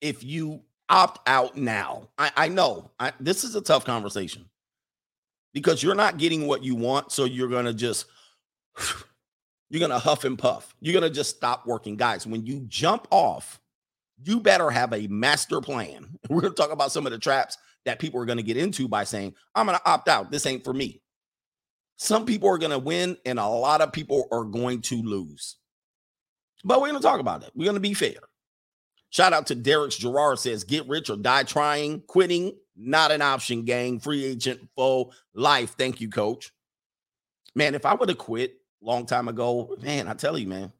if 0.00 0.24
you 0.24 0.62
opt 0.88 1.28
out 1.28 1.56
now. 1.56 2.08
I, 2.16 2.30
I 2.36 2.48
know 2.48 2.92
I, 2.98 3.12
this 3.20 3.44
is 3.44 3.56
a 3.56 3.60
tough 3.60 3.84
conversation 3.84 4.46
because 5.52 5.82
you're 5.82 5.94
not 5.94 6.18
getting 6.18 6.46
what 6.46 6.62
you 6.62 6.76
want, 6.76 7.12
so 7.12 7.24
you're 7.24 7.48
gonna 7.48 7.74
just 7.74 8.06
you're 9.70 9.80
gonna 9.80 9.98
huff 9.98 10.24
and 10.24 10.38
puff. 10.38 10.74
You're 10.80 10.94
gonna 10.94 11.10
just 11.12 11.36
stop 11.36 11.66
working, 11.66 11.96
guys. 11.96 12.26
When 12.26 12.46
you 12.46 12.60
jump 12.68 13.08
off, 13.10 13.60
you 14.22 14.40
better 14.40 14.70
have 14.70 14.92
a 14.92 15.08
master 15.08 15.60
plan. 15.60 16.16
We're 16.30 16.42
gonna 16.42 16.54
talk 16.54 16.72
about 16.72 16.92
some 16.92 17.06
of 17.06 17.12
the 17.12 17.18
traps 17.18 17.58
that 17.84 17.98
people 17.98 18.20
are 18.20 18.26
gonna 18.26 18.42
get 18.42 18.56
into 18.56 18.86
by 18.88 19.04
saying, 19.04 19.34
"I'm 19.54 19.66
gonna 19.66 19.80
opt 19.84 20.08
out. 20.08 20.30
This 20.30 20.46
ain't 20.46 20.64
for 20.64 20.72
me." 20.72 21.02
Some 21.96 22.24
people 22.24 22.48
are 22.48 22.58
gonna 22.58 22.78
win, 22.78 23.16
and 23.26 23.38
a 23.38 23.46
lot 23.46 23.80
of 23.80 23.92
people 23.92 24.28
are 24.30 24.44
going 24.44 24.80
to 24.82 25.02
lose. 25.02 25.56
But 26.64 26.80
we're 26.80 26.88
gonna 26.88 27.00
talk 27.00 27.20
about 27.20 27.42
it. 27.42 27.50
We're 27.54 27.66
gonna 27.66 27.80
be 27.80 27.94
fair. 27.94 28.20
Shout 29.14 29.32
out 29.32 29.46
to 29.46 29.54
Derek's 29.54 29.96
Gerard 29.96 30.40
says, 30.40 30.64
get 30.64 30.88
rich 30.88 31.08
or 31.08 31.16
die 31.16 31.44
trying. 31.44 32.00
Quitting, 32.08 32.52
not 32.74 33.12
an 33.12 33.22
option, 33.22 33.64
gang. 33.64 34.00
Free 34.00 34.24
agent 34.24 34.68
full 34.74 35.12
life. 35.34 35.76
Thank 35.78 36.00
you, 36.00 36.08
coach. 36.08 36.50
Man, 37.54 37.76
if 37.76 37.86
I 37.86 37.94
would 37.94 38.08
have 38.08 38.18
quit 38.18 38.56
long 38.82 39.06
time 39.06 39.28
ago, 39.28 39.76
man, 39.80 40.08
I 40.08 40.14
tell 40.14 40.36
you, 40.36 40.48
man. 40.48 40.72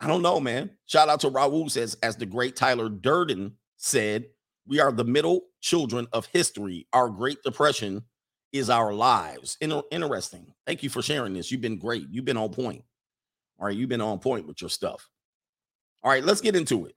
I 0.00 0.08
don't 0.08 0.22
know, 0.22 0.40
man. 0.40 0.70
Shout 0.86 1.08
out 1.08 1.20
to 1.20 1.30
Raul 1.30 1.70
says, 1.70 1.96
as 2.02 2.16
the 2.16 2.26
great 2.26 2.56
Tyler 2.56 2.88
Durden 2.88 3.52
said, 3.76 4.24
we 4.66 4.80
are 4.80 4.90
the 4.90 5.04
middle 5.04 5.42
children 5.60 6.08
of 6.12 6.26
history. 6.26 6.88
Our 6.92 7.08
Great 7.08 7.40
Depression 7.44 8.02
is 8.52 8.68
our 8.68 8.92
lives. 8.92 9.56
Inter- 9.60 9.82
interesting. 9.92 10.54
Thank 10.66 10.82
you 10.82 10.90
for 10.90 11.02
sharing 11.02 11.34
this. 11.34 11.52
You've 11.52 11.60
been 11.60 11.78
great. 11.78 12.08
You've 12.10 12.24
been 12.24 12.36
on 12.36 12.50
point. 12.50 12.82
All 13.60 13.66
right, 13.66 13.76
you've 13.76 13.88
been 13.88 14.00
on 14.00 14.18
point 14.18 14.48
with 14.48 14.60
your 14.60 14.70
stuff. 14.70 15.08
All 16.02 16.10
right, 16.10 16.24
let's 16.24 16.40
get 16.40 16.56
into 16.56 16.86
it. 16.86 16.96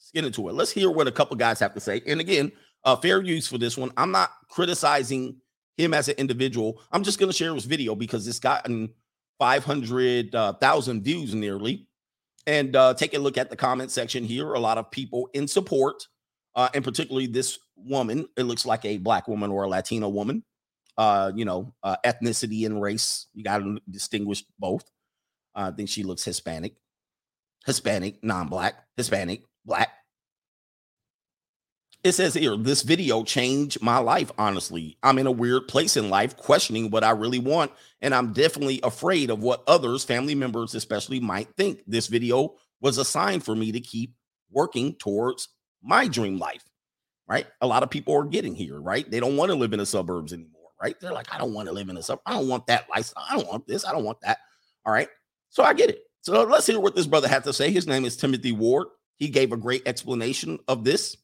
Let's 0.00 0.12
get 0.12 0.24
into 0.24 0.48
it. 0.48 0.54
Let's 0.54 0.70
hear 0.70 0.90
what 0.90 1.06
a 1.06 1.12
couple 1.12 1.36
guys 1.36 1.60
have 1.60 1.74
to 1.74 1.80
say. 1.80 2.00
And 2.06 2.20
again, 2.20 2.52
uh, 2.84 2.96
fair 2.96 3.20
use 3.20 3.46
for 3.46 3.58
this 3.58 3.76
one. 3.76 3.92
I'm 3.98 4.10
not 4.10 4.30
criticizing 4.48 5.36
him 5.76 5.92
as 5.92 6.08
an 6.08 6.14
individual. 6.16 6.80
I'm 6.90 7.02
just 7.02 7.18
going 7.18 7.30
to 7.30 7.36
share 7.36 7.54
his 7.54 7.66
video 7.66 7.94
because 7.94 8.26
it's 8.26 8.38
gotten 8.38 8.94
500,000 9.38 11.04
views 11.04 11.34
nearly. 11.34 11.86
And 12.46 12.74
uh, 12.74 12.94
take 12.94 13.12
a 13.12 13.18
look 13.18 13.36
at 13.36 13.50
the 13.50 13.56
comment 13.56 13.90
section 13.90 14.24
here. 14.24 14.54
A 14.54 14.58
lot 14.58 14.78
of 14.78 14.90
people 14.90 15.28
in 15.34 15.46
support, 15.46 16.08
uh, 16.56 16.70
and 16.74 16.82
particularly 16.82 17.26
this 17.26 17.58
woman. 17.76 18.26
It 18.38 18.44
looks 18.44 18.64
like 18.64 18.84
a 18.86 18.96
black 18.96 19.28
woman 19.28 19.50
or 19.50 19.64
a 19.64 19.68
Latina 19.68 20.08
woman. 20.08 20.44
Uh, 20.96 21.30
you 21.34 21.44
know, 21.44 21.74
uh, 21.82 21.96
ethnicity 22.04 22.64
and 22.64 22.80
race. 22.80 23.26
You 23.34 23.44
got 23.44 23.58
to 23.58 23.78
distinguish 23.90 24.44
both. 24.58 24.84
Uh, 25.54 25.70
I 25.72 25.76
think 25.76 25.88
she 25.88 26.02
looks 26.02 26.24
Hispanic, 26.24 26.74
Hispanic, 27.66 28.22
non-black, 28.22 28.74
Hispanic, 28.96 29.42
black. 29.70 29.88
It 32.02 32.12
says 32.12 32.34
here, 32.34 32.56
this 32.56 32.82
video 32.82 33.22
changed 33.22 33.80
my 33.82 33.98
life. 33.98 34.32
Honestly, 34.36 34.98
I'm 35.02 35.18
in 35.18 35.26
a 35.26 35.30
weird 35.30 35.68
place 35.68 35.96
in 35.96 36.10
life, 36.10 36.36
questioning 36.36 36.90
what 36.90 37.04
I 37.04 37.10
really 37.10 37.38
want, 37.38 37.70
and 38.00 38.14
I'm 38.14 38.32
definitely 38.32 38.80
afraid 38.82 39.30
of 39.30 39.42
what 39.42 39.62
others, 39.66 40.02
family 40.02 40.34
members 40.34 40.74
especially, 40.74 41.20
might 41.20 41.54
think. 41.56 41.82
This 41.86 42.06
video 42.06 42.56
was 42.80 42.98
a 42.98 43.04
sign 43.04 43.40
for 43.40 43.54
me 43.54 43.70
to 43.72 43.80
keep 43.80 44.14
working 44.50 44.94
towards 44.94 45.48
my 45.82 46.08
dream 46.08 46.38
life. 46.38 46.64
Right? 47.28 47.46
A 47.60 47.66
lot 47.66 47.84
of 47.84 47.90
people 47.90 48.14
are 48.16 48.24
getting 48.24 48.56
here. 48.56 48.80
Right? 48.80 49.08
They 49.08 49.20
don't 49.20 49.36
want 49.36 49.50
to 49.50 49.56
live 49.56 49.72
in 49.72 49.78
the 49.78 49.86
suburbs 49.86 50.32
anymore. 50.32 50.70
Right? 50.82 50.98
They're 51.00 51.12
like, 51.12 51.32
I 51.32 51.38
don't 51.38 51.54
want 51.54 51.68
to 51.68 51.74
live 51.74 51.90
in 51.90 51.94
the 51.94 52.02
suburbs. 52.02 52.24
I 52.26 52.32
don't 52.32 52.48
want 52.48 52.66
that 52.66 52.88
lifestyle. 52.90 53.24
I 53.28 53.36
don't 53.36 53.46
want 53.46 53.68
this. 53.68 53.84
I 53.84 53.92
don't 53.92 54.04
want 54.04 54.20
that. 54.22 54.38
All 54.84 54.92
right. 54.92 55.08
So 55.50 55.62
I 55.62 55.74
get 55.74 55.90
it. 55.90 56.00
So 56.22 56.42
let's 56.44 56.66
hear 56.66 56.80
what 56.80 56.96
this 56.96 57.06
brother 57.06 57.28
had 57.28 57.44
to 57.44 57.52
say. 57.52 57.70
His 57.70 57.86
name 57.86 58.04
is 58.04 58.16
Timothy 58.16 58.52
Ward. 58.52 58.88
He 59.20 59.28
gave 59.28 59.52
a 59.52 59.56
great 59.56 59.86
explanation 59.86 60.58
of 60.66 60.82
this. 60.82 61.16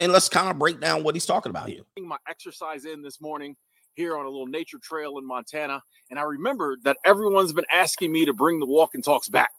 And 0.00 0.12
let's 0.12 0.28
kind 0.28 0.50
of 0.50 0.58
break 0.58 0.80
down 0.80 1.04
what 1.04 1.14
he's 1.14 1.24
talking 1.24 1.50
about 1.50 1.68
here. 1.68 1.82
my 1.98 2.18
exercise 2.28 2.84
in 2.84 3.00
this 3.00 3.20
morning 3.20 3.56
here 3.94 4.16
on 4.16 4.26
a 4.26 4.28
little 4.28 4.48
nature 4.48 4.78
trail 4.82 5.18
in 5.18 5.26
Montana. 5.26 5.80
And 6.10 6.18
I 6.18 6.24
remembered 6.24 6.82
that 6.82 6.96
everyone's 7.06 7.52
been 7.52 7.64
asking 7.72 8.10
me 8.10 8.24
to 8.24 8.32
bring 8.32 8.58
the 8.58 8.66
walk 8.66 8.90
and 8.94 9.04
talks 9.04 9.28
back. 9.28 9.52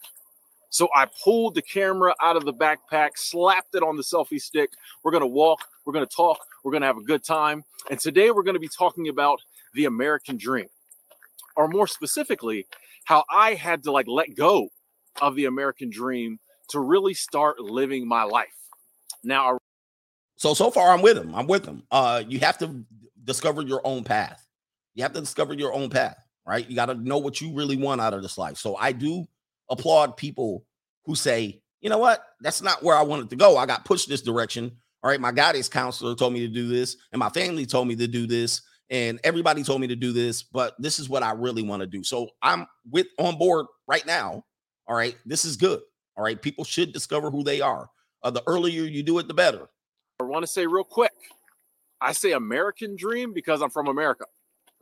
So 0.69 0.89
I 0.93 1.07
pulled 1.23 1.55
the 1.55 1.61
camera 1.61 2.13
out 2.21 2.35
of 2.35 2.43
the 2.43 2.53
backpack, 2.53 3.11
slapped 3.15 3.75
it 3.75 3.81
on 3.81 3.95
the 3.95 4.03
selfie 4.03 4.41
stick. 4.41 4.71
We're 5.03 5.11
going 5.11 5.21
to 5.21 5.27
walk, 5.27 5.59
we're 5.85 5.93
going 5.93 6.05
to 6.05 6.13
talk, 6.13 6.39
we're 6.65 6.71
going 6.71 6.81
to 6.81 6.87
have 6.87 6.97
a 6.97 7.03
good 7.03 7.23
time. 7.23 7.63
And 7.89 7.97
today 7.97 8.29
we're 8.29 8.43
going 8.43 8.55
to 8.55 8.59
be 8.59 8.67
talking 8.67 9.07
about 9.07 9.39
the 9.73 9.85
American 9.85 10.35
dream, 10.35 10.67
or 11.55 11.69
more 11.69 11.87
specifically, 11.87 12.67
how 13.05 13.23
I 13.31 13.53
had 13.53 13.83
to 13.83 13.91
like 13.93 14.07
let 14.09 14.35
go 14.35 14.67
of 15.21 15.37
the 15.37 15.45
American 15.45 15.89
dream 15.89 16.39
to 16.69 16.79
really 16.79 17.13
start 17.13 17.59
living 17.59 18.07
my 18.07 18.23
life. 18.23 18.47
Now, 19.23 19.57
So 20.37 20.53
so 20.53 20.71
far 20.71 20.91
I'm 20.91 21.01
with 21.01 21.17
him. 21.17 21.33
I'm 21.33 21.47
with 21.47 21.65
him. 21.65 21.83
Uh 21.91 22.23
you 22.27 22.39
have 22.39 22.57
to 22.59 22.83
discover 23.23 23.61
your 23.61 23.81
own 23.85 24.03
path. 24.03 24.45
You 24.93 25.03
have 25.03 25.13
to 25.13 25.19
discover 25.19 25.53
your 25.53 25.73
own 25.73 25.89
path, 25.89 26.17
right? 26.45 26.67
You 26.69 26.75
got 26.75 26.85
to 26.85 26.95
know 26.95 27.17
what 27.17 27.41
you 27.41 27.53
really 27.53 27.75
want 27.75 28.01
out 28.01 28.13
of 28.13 28.21
this 28.21 28.37
life. 28.37 28.57
So 28.57 28.75
I 28.77 28.91
do 28.91 29.25
applaud 29.69 30.15
people 30.15 30.65
who 31.05 31.15
say, 31.15 31.61
"You 31.81 31.89
know 31.89 31.97
what? 31.97 32.23
That's 32.41 32.61
not 32.61 32.81
where 32.83 32.95
I 32.95 33.01
wanted 33.01 33.29
to 33.31 33.35
go. 33.35 33.57
I 33.57 33.65
got 33.65 33.85
pushed 33.85 34.07
this 34.07 34.21
direction. 34.21 34.71
All 35.03 35.09
right, 35.09 35.19
my 35.19 35.31
guidance 35.31 35.69
counselor 35.69 36.15
told 36.15 36.33
me 36.33 36.39
to 36.41 36.47
do 36.47 36.67
this, 36.67 36.97
and 37.11 37.19
my 37.19 37.29
family 37.29 37.65
told 37.65 37.87
me 37.87 37.95
to 37.95 38.07
do 38.07 38.25
this, 38.25 38.61
and 38.89 39.19
everybody 39.23 39.63
told 39.63 39.81
me 39.81 39.87
to 39.87 39.95
do 39.95 40.11
this, 40.11 40.43
but 40.43 40.75
this 40.79 40.99
is 40.99 41.09
what 41.09 41.23
I 41.23 41.31
really 41.31 41.61
want 41.63 41.81
to 41.81 41.87
do. 41.87 42.03
So 42.03 42.29
I'm 42.41 42.65
with 42.89 43.07
on 43.19 43.37
board 43.37 43.67
right 43.87 44.05
now. 44.05 44.43
All 44.87 44.95
right, 44.95 45.15
this 45.25 45.45
is 45.45 45.57
good. 45.57 45.81
All 46.17 46.23
right, 46.23 46.41
people 46.41 46.63
should 46.63 46.93
discover 46.93 47.29
who 47.29 47.43
they 47.43 47.61
are. 47.61 47.89
Uh, 48.23 48.31
the 48.31 48.43
earlier 48.47 48.83
you 48.83 49.03
do 49.03 49.19
it, 49.19 49.27
the 49.27 49.33
better. 49.33 49.69
I 50.19 50.23
want 50.23 50.43
to 50.43 50.47
say 50.47 50.65
real 50.65 50.83
quick 50.83 51.11
I 52.01 52.11
say 52.11 52.33
American 52.33 52.95
dream 52.95 53.33
because 53.33 53.61
I'm 53.61 53.69
from 53.69 53.87
America. 53.87 54.25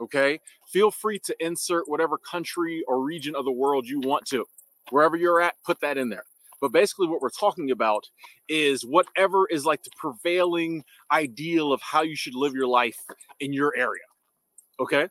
Okay. 0.02 0.40
Feel 0.72 0.92
free 0.92 1.20
to 1.20 1.36
insert 1.40 1.88
whatever 1.88 2.18
country 2.18 2.84
or 2.88 3.02
region 3.02 3.36
of 3.36 3.46
the 3.46 3.52
world 3.52 3.88
you 3.88 4.00
want 4.00 4.26
to. 4.28 4.46
Wherever 4.90 5.16
you're 5.16 5.40
at, 5.40 5.56
put 5.66 5.80
that 5.82 5.98
in 5.98 6.10
there. 6.10 6.26
But 6.60 6.72
basically, 6.72 7.08
what 7.08 7.22
we're 7.22 7.30
talking 7.30 7.72
about 7.72 8.06
is 8.50 8.84
whatever 8.84 9.48
is 9.48 9.66
like 9.66 9.84
the 9.84 9.92
prevailing 9.98 10.84
ideal 11.12 11.72
of 11.72 11.82
how 11.82 12.02
you 12.02 12.16
should 12.16 12.36
live 12.36 12.54
your 12.54 12.68
life 12.68 12.98
in 13.40 13.54
your 13.54 13.74
area. 13.78 14.04
Okay. 14.80 15.08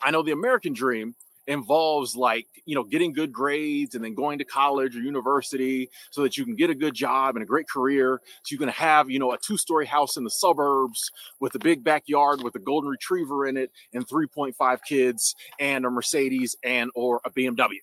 I 0.00 0.10
know 0.10 0.22
the 0.22 0.32
American 0.32 0.72
dream 0.72 1.14
involves 1.46 2.16
like, 2.16 2.46
you 2.66 2.74
know, 2.74 2.84
getting 2.84 3.12
good 3.12 3.32
grades 3.32 3.94
and 3.94 4.04
then 4.04 4.14
going 4.14 4.38
to 4.38 4.44
college 4.44 4.96
or 4.96 5.00
university 5.00 5.90
so 6.10 6.22
that 6.22 6.36
you 6.36 6.44
can 6.44 6.54
get 6.54 6.70
a 6.70 6.74
good 6.74 6.94
job 6.94 7.36
and 7.36 7.42
a 7.42 7.46
great 7.46 7.68
career. 7.68 8.20
So 8.42 8.52
you 8.52 8.58
can 8.58 8.68
have, 8.68 9.10
you 9.10 9.18
know, 9.18 9.32
a 9.32 9.38
two 9.38 9.56
story 9.56 9.86
house 9.86 10.16
in 10.16 10.24
the 10.24 10.30
suburbs 10.30 11.10
with 11.40 11.54
a 11.54 11.58
big 11.58 11.84
backyard 11.84 12.42
with 12.42 12.54
a 12.54 12.60
golden 12.60 12.90
retriever 12.90 13.46
in 13.46 13.56
it 13.56 13.70
and 13.92 14.06
3.5 14.06 14.78
kids 14.88 15.34
and 15.58 15.84
a 15.84 15.90
Mercedes 15.90 16.56
and 16.64 16.90
or 16.94 17.20
a 17.24 17.30
BMW. 17.30 17.80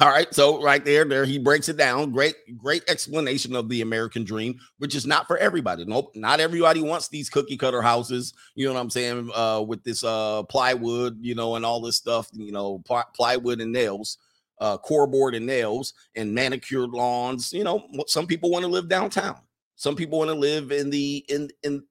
All 0.00 0.08
right, 0.08 0.32
so 0.34 0.60
right 0.60 0.84
there, 0.84 1.04
there 1.04 1.24
he 1.24 1.38
breaks 1.38 1.68
it 1.68 1.76
down. 1.76 2.10
Great, 2.10 2.34
great 2.58 2.82
explanation 2.88 3.54
of 3.54 3.68
the 3.68 3.80
American 3.80 4.24
dream, 4.24 4.58
which 4.78 4.96
is 4.96 5.06
not 5.06 5.28
for 5.28 5.36
everybody. 5.38 5.84
Nope, 5.84 6.10
not 6.16 6.40
everybody 6.40 6.82
wants 6.82 7.08
these 7.08 7.30
cookie 7.30 7.56
cutter 7.56 7.80
houses. 7.80 8.34
You 8.56 8.66
know 8.66 8.74
what 8.74 8.80
I'm 8.80 8.90
saying? 8.90 9.30
Uh, 9.32 9.62
with 9.66 9.84
this 9.84 10.02
uh 10.02 10.42
plywood, 10.44 11.18
you 11.20 11.36
know, 11.36 11.54
and 11.54 11.64
all 11.64 11.80
this 11.80 11.94
stuff. 11.94 12.28
You 12.32 12.50
know, 12.50 12.80
ply- 12.84 13.04
plywood 13.14 13.60
and 13.60 13.72
nails, 13.72 14.18
uh, 14.60 14.78
core 14.78 15.06
board 15.06 15.36
and 15.36 15.46
nails, 15.46 15.94
and 16.16 16.34
manicured 16.34 16.90
lawns. 16.90 17.52
You 17.52 17.62
know, 17.62 17.86
some 18.08 18.26
people 18.26 18.50
want 18.50 18.64
to 18.64 18.70
live 18.70 18.88
downtown. 18.88 19.36
Some 19.76 19.94
people 19.94 20.18
want 20.18 20.28
to 20.30 20.34
live 20.34 20.72
in 20.72 20.90
the 20.90 21.24
in 21.28 21.50
in. 21.62 21.84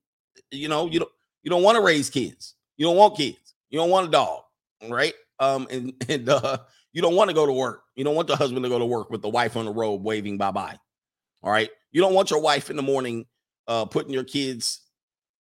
You 0.51 0.68
know, 0.68 0.88
you 0.88 0.99
don't 0.99 1.12
you 1.41 1.49
don't 1.49 1.64
want 1.64 1.78
to 1.78 1.82
raise 1.82 2.10
kids. 2.10 2.56
You 2.78 2.86
don't 2.86 2.97
want 2.97 3.16
kids. 3.18 3.56
You 3.70 3.80
don't 3.80 3.89
want 3.89 4.08
a 4.08 4.12
dog, 4.12 4.43
right? 4.89 5.14
Um, 5.39 5.68
and 5.72 5.93
and 6.10 6.28
uh 6.30 6.58
you 6.94 7.02
don't 7.02 7.16
want 7.16 7.30
to 7.30 7.34
go 7.34 7.46
to 7.46 7.52
work. 7.52 7.84
You 7.96 8.04
don't 8.04 8.16
want 8.16 8.28
the 8.28 8.36
husband 8.36 8.64
to 8.64 8.70
go 8.70 8.80
to 8.80 8.86
work 8.86 9.10
with 9.10 9.22
the 9.22 9.30
wife 9.30 9.58
on 9.58 9.66
the 9.66 9.72
road 9.72 10.02
waving 10.04 10.38
bye 10.38 10.52
bye. 10.52 10.78
All 11.41 11.52
right. 11.52 11.70
You 11.91 12.02
don't 12.02 12.14
want 12.14 12.32
your 12.32 12.39
wife 12.39 12.70
in 12.70 12.76
the 12.76 12.82
morning 12.84 13.26
uh, 13.68 13.86
putting 13.86 14.14
your 14.14 14.24
kids 14.24 14.82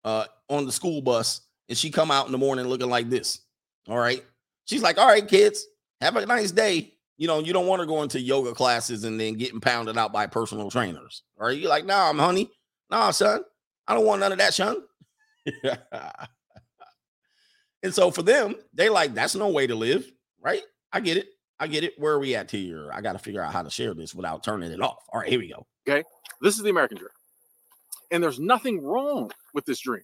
uh, 0.06 0.26
on 0.50 0.66
the 0.66 0.72
school 0.72 1.02
bus 1.02 1.42
and 1.68 1.78
she 1.78 1.90
come 1.92 2.12
out 2.12 2.26
in 2.26 2.32
the 2.32 2.38
morning 2.38 2.66
looking 2.68 2.90
like 2.90 3.10
this. 3.10 3.42
All 3.88 3.98
right. 3.98 4.24
She's 4.66 4.82
like, 4.82 4.98
all 4.98 5.08
right, 5.08 5.28
kids, 5.28 5.66
have 6.00 6.16
a 6.16 6.26
nice 6.26 6.52
day. 6.52 6.94
You 7.18 7.28
know, 7.28 7.40
you 7.40 7.54
don't 7.54 7.68
want 7.68 7.82
her 7.82 7.86
going 7.86 8.10
to 8.10 8.20
yoga 8.20 8.54
classes 8.54 9.04
and 9.04 9.20
then 9.20 9.34
getting 9.34 9.60
pounded 9.60 9.98
out 9.98 10.14
by 10.14 10.28
personal 10.28 10.70
trainers. 10.72 11.24
All 11.40 11.48
right. 11.48 11.58
You're 11.58 11.70
like, 11.70 11.86
nah, 11.86 12.10
I'm 12.10 12.20
honey. 12.20 12.50
Nah, 12.90 13.12
son. 13.12 13.42
I 13.88 13.96
don't 13.96 14.06
want 14.06 14.22
none 14.22 14.32
of 14.32 14.38
that, 14.38 14.54
son. 14.54 14.78
and 17.84 17.94
so 17.94 18.12
for 18.12 18.22
them, 18.22 18.56
they 18.74 18.90
like, 18.90 19.14
that's 19.14 19.36
no 19.36 19.50
way 19.50 19.68
to 19.68 19.76
live. 19.76 20.10
Right. 20.40 20.62
I 20.94 21.00
get 21.02 21.18
it. 21.18 21.28
I 21.60 21.68
get 21.68 21.84
it. 21.84 21.94
Where 21.98 22.14
are 22.14 22.20
we 22.20 22.36
at 22.36 22.50
here? 22.50 22.90
I 22.94 23.02
got 23.02 23.14
to 23.14 23.20
figure 23.20 23.42
out 23.42 23.52
how 23.52 23.62
to 23.62 23.70
share 23.70 23.94
this 23.94 24.16
without 24.16 24.44
turning 24.44 24.72
it 24.72 24.82
off. 24.82 25.04
All 25.12 25.20
right, 25.20 25.30
here 25.30 25.40
we 25.40 25.50
go. 25.50 25.66
Okay. 25.88 26.04
This 26.42 26.56
is 26.56 26.64
the 26.64 26.70
American 26.70 26.98
dream. 26.98 27.10
And 28.12 28.24
there's 28.24 28.40
nothing 28.40 28.82
wrong 28.82 29.32
with 29.54 29.66
this 29.66 29.80
dream. 29.80 30.04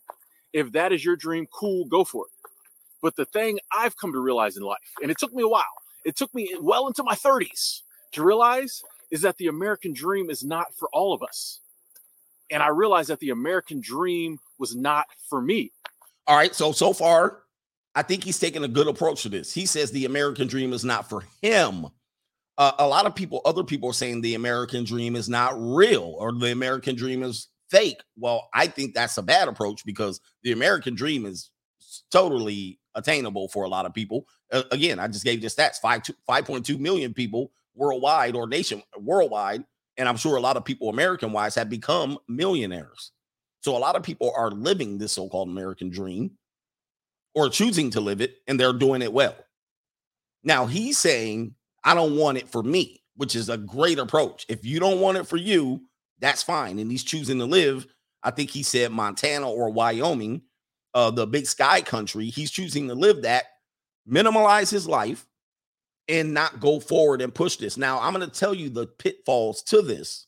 If 0.53 0.72
that 0.74 0.91
is 0.91 1.03
your 1.03 1.16
dream, 1.16 1.47
cool, 1.53 1.86
go 1.86 2.03
for 2.03 2.26
it. 2.26 2.49
But 3.01 3.16
the 3.16 3.26
thing 3.26 3.60
I've 3.72 3.97
come 3.97 4.12
to 4.14 4.20
realize 4.20 4.58
in 4.58 4.64
life, 4.64 4.78
and 5.01 5.10
it 5.12 5.18
took 5.18 5.34
me 5.34 5.43
a 5.43 5.47
while, 5.47 5.64
it 6.06 6.16
took 6.16 6.34
me 6.34 6.56
well 6.60 6.88
into 6.88 7.03
my 7.03 7.16
30s 7.16 7.82
to 8.14 8.24
realize 8.24 8.82
is 9.12 9.22
that 9.22 9.38
the 9.38 9.47
American 9.47 9.93
dream 9.93 10.30
is 10.30 10.43
not 10.43 10.68
for 10.76 10.89
all 10.91 11.14
of 11.14 11.24
us. 11.24 11.62
And 12.51 12.62
I 12.62 12.68
realized 12.68 13.10
that 13.10 13.20
the 13.20 13.30
American 13.30 13.82
dream 13.82 14.39
was 14.60 14.76
not 14.76 15.06
for 15.30 15.41
me. 15.41 15.72
All 16.28 16.36
right. 16.36 16.53
So, 16.53 16.72
so 16.72 16.93
far, 16.93 17.43
I 17.96 18.02
think 18.02 18.24
he's 18.24 18.39
taking 18.39 18.64
a 18.64 18.68
good 18.68 18.88
approach 18.88 19.24
to 19.24 19.30
this. 19.30 19.54
He 19.54 19.66
says 19.66 19.91
the 19.91 20.06
American 20.06 20.48
dream 20.48 20.74
is 20.74 20.84
not 20.84 21.10
for 21.10 21.24
him. 21.41 21.88
Uh, 22.58 22.72
a 22.80 22.88
lot 22.88 23.06
of 23.06 23.16
people, 23.16 23.41
other 23.46 23.64
people 23.64 23.89
are 23.89 23.93
saying 23.93 24.22
the 24.22 24.36
American 24.36 24.84
dream 24.84 25.16
is 25.16 25.30
not 25.30 25.54
real 25.58 26.16
or 26.20 26.34
the 26.34 26.52
American 26.52 26.96
dream 26.96 27.24
is 27.24 27.48
fake. 27.70 28.02
Well, 28.18 28.50
I 28.54 28.68
think 28.68 28.93
that's 28.93 29.18
a 29.18 29.24
bad 29.24 29.48
approach 29.48 29.86
because 29.86 30.20
the 30.43 30.52
American 30.52 30.96
dream 30.96 31.26
is 31.26 31.50
totally 32.12 32.80
attainable 32.96 33.48
for 33.48 33.64
a 33.64 33.70
lot 33.70 33.86
of 33.86 33.93
people. 33.93 34.26
Uh, 34.52 34.64
again, 34.72 35.00
I 35.00 35.08
just 35.08 35.24
gave 35.24 35.41
you 35.41 35.50
stats 35.50 35.78
5 35.82 36.04
5.2 36.30 36.80
million 36.80 37.14
people 37.14 37.52
worldwide 37.76 38.36
or 38.36 38.48
nation 38.48 38.82
worldwide. 38.98 39.64
And 39.98 40.10
I'm 40.10 40.18
sure 40.18 40.36
a 40.36 40.41
lot 40.41 40.58
of 40.58 40.66
people, 40.66 40.89
American 40.89 41.32
wise, 41.32 41.56
have 41.56 41.70
become 41.70 42.18
millionaires. 42.28 43.12
So 43.62 43.76
a 43.76 43.80
lot 43.80 43.96
of 43.96 44.04
people 44.04 44.34
are 44.36 44.52
living 44.52 44.98
this 44.98 45.14
so 45.14 45.30
called 45.30 45.50
American 45.50 45.89
dream 45.89 46.32
or 47.36 47.50
choosing 47.50 47.92
to 47.92 48.02
live 48.02 48.22
it, 48.22 48.38
and 48.48 48.60
they're 48.60 48.74
doing 48.74 49.02
it 49.02 49.14
well. 49.14 49.36
Now 50.44 50.66
he's 50.66 50.98
saying, 50.98 51.54
I 51.84 51.94
don't 51.94 52.16
want 52.16 52.38
it 52.38 52.48
for 52.48 52.64
me, 52.64 53.04
which 53.16 53.36
is 53.36 53.50
a 53.50 53.58
great 53.58 54.00
approach. 54.00 54.46
If 54.48 54.66
you 54.66 54.80
don't 54.80 55.02
want 55.02 55.18
it 55.18 55.28
for 55.28 55.38
you, 55.38 55.82
that's 56.20 56.42
fine. 56.42 56.80
And 56.80 56.90
he's 56.90 57.04
choosing 57.04 57.38
to 57.40 57.46
live, 57.46 57.86
I 58.24 58.32
think 58.32 58.50
he 58.50 58.64
said 58.64 58.92
Montana 58.92 59.50
or 59.50 59.70
Wyoming, 59.70 60.42
uh, 60.94 61.12
the 61.12 61.28
big 61.28 61.46
sky 61.46 61.82
country. 61.82 62.28
He's 62.28 62.52
choosing 62.52 62.88
to 62.88 62.96
live 62.96 63.24
that, 63.24 63.46
minimalize 64.10 64.72
his 64.72 64.88
life, 64.88 65.26
and 66.08 66.34
not 66.34 66.60
go 66.60 66.80
forward 66.80 67.22
and 67.22 67.34
push 67.34 67.58
this. 67.58 67.78
Now, 67.78 68.00
I'm 68.00 68.14
going 68.14 68.28
to 68.28 68.40
tell 68.40 68.54
you 68.54 68.70
the 68.70 68.88
pitfalls 68.88 69.62
to 69.64 69.82
this. 69.82 70.28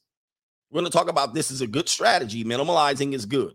We're 0.69 0.81
going 0.81 0.91
to 0.91 0.97
talk 0.97 1.09
about 1.09 1.33
this 1.33 1.51
is 1.51 1.61
a 1.61 1.67
good 1.67 1.87
strategy. 1.87 2.43
Minimalizing 2.43 3.13
is 3.13 3.25
good. 3.25 3.53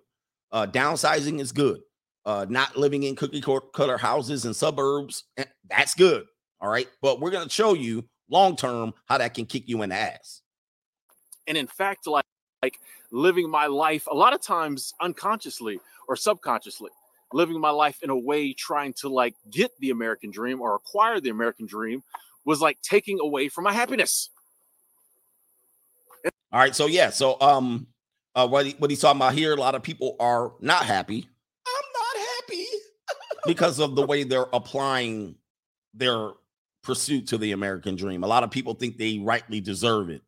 Uh, 0.50 0.66
downsizing 0.66 1.40
is 1.40 1.52
good 1.52 1.82
uh, 2.24 2.46
not 2.48 2.76
living 2.76 3.02
in 3.02 3.16
cookie 3.16 3.42
cutter 3.74 3.98
houses 3.98 4.44
and 4.44 4.54
suburbs. 4.54 5.24
Eh, 5.36 5.44
that's 5.68 5.94
good. 5.94 6.24
All 6.60 6.68
right. 6.68 6.88
But 7.00 7.20
we're 7.20 7.30
going 7.30 7.46
to 7.46 7.52
show 7.52 7.74
you 7.74 8.04
long 8.30 8.56
term 8.56 8.94
how 9.06 9.18
that 9.18 9.34
can 9.34 9.46
kick 9.46 9.68
you 9.68 9.82
in 9.82 9.90
the 9.90 9.96
ass. 9.96 10.42
And 11.46 11.56
in 11.56 11.66
fact, 11.66 12.06
like, 12.06 12.24
like 12.62 12.78
living 13.10 13.50
my 13.50 13.66
life 13.66 14.06
a 14.10 14.14
lot 14.14 14.32
of 14.32 14.40
times 14.40 14.94
unconsciously 15.00 15.80
or 16.08 16.14
subconsciously, 16.14 16.90
living 17.32 17.60
my 17.60 17.70
life 17.70 17.98
in 18.02 18.10
a 18.10 18.16
way 18.16 18.52
trying 18.52 18.92
to 18.94 19.08
like 19.08 19.34
get 19.50 19.72
the 19.80 19.90
American 19.90 20.30
dream 20.30 20.60
or 20.60 20.76
acquire 20.76 21.20
the 21.20 21.30
American 21.30 21.66
dream 21.66 22.02
was 22.44 22.60
like 22.60 22.80
taking 22.82 23.18
away 23.20 23.48
from 23.48 23.64
my 23.64 23.72
happiness. 23.72 24.30
All 26.52 26.60
right. 26.60 26.76
So, 26.76 26.86
yeah. 26.86 27.10
So, 27.10 27.40
um, 27.40 27.88
uh, 28.34 28.46
what, 28.46 28.66
he, 28.66 28.72
what 28.78 28.90
he's 28.90 29.00
talking 29.00 29.18
about 29.18 29.34
here, 29.34 29.52
a 29.52 29.56
lot 29.56 29.74
of 29.74 29.82
people 29.82 30.16
are 30.20 30.52
not 30.60 30.84
happy 30.84 31.28
because 33.46 33.78
of 33.78 33.96
the 33.96 34.06
way 34.06 34.24
they're 34.24 34.46
applying 34.52 35.36
their 35.94 36.30
pursuit 36.82 37.28
to 37.28 37.38
the 37.38 37.52
American 37.52 37.96
dream. 37.96 38.24
A 38.24 38.26
lot 38.26 38.44
of 38.44 38.50
people 38.50 38.74
think 38.74 38.96
they 38.96 39.18
rightly 39.18 39.60
deserve 39.60 40.10
it. 40.10 40.22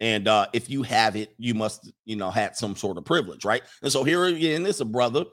And 0.00 0.28
uh, 0.28 0.46
if 0.52 0.70
you 0.70 0.82
have 0.84 1.16
it, 1.16 1.34
you 1.38 1.54
must, 1.54 1.90
you 2.04 2.16
know, 2.16 2.30
had 2.30 2.56
some 2.56 2.76
sort 2.76 2.98
of 2.98 3.04
privilege, 3.04 3.44
right? 3.44 3.62
And 3.82 3.90
so 3.90 4.04
here 4.04 4.24
again 4.24 4.64
is 4.64 4.80
a 4.80 4.84
brother 4.84 5.24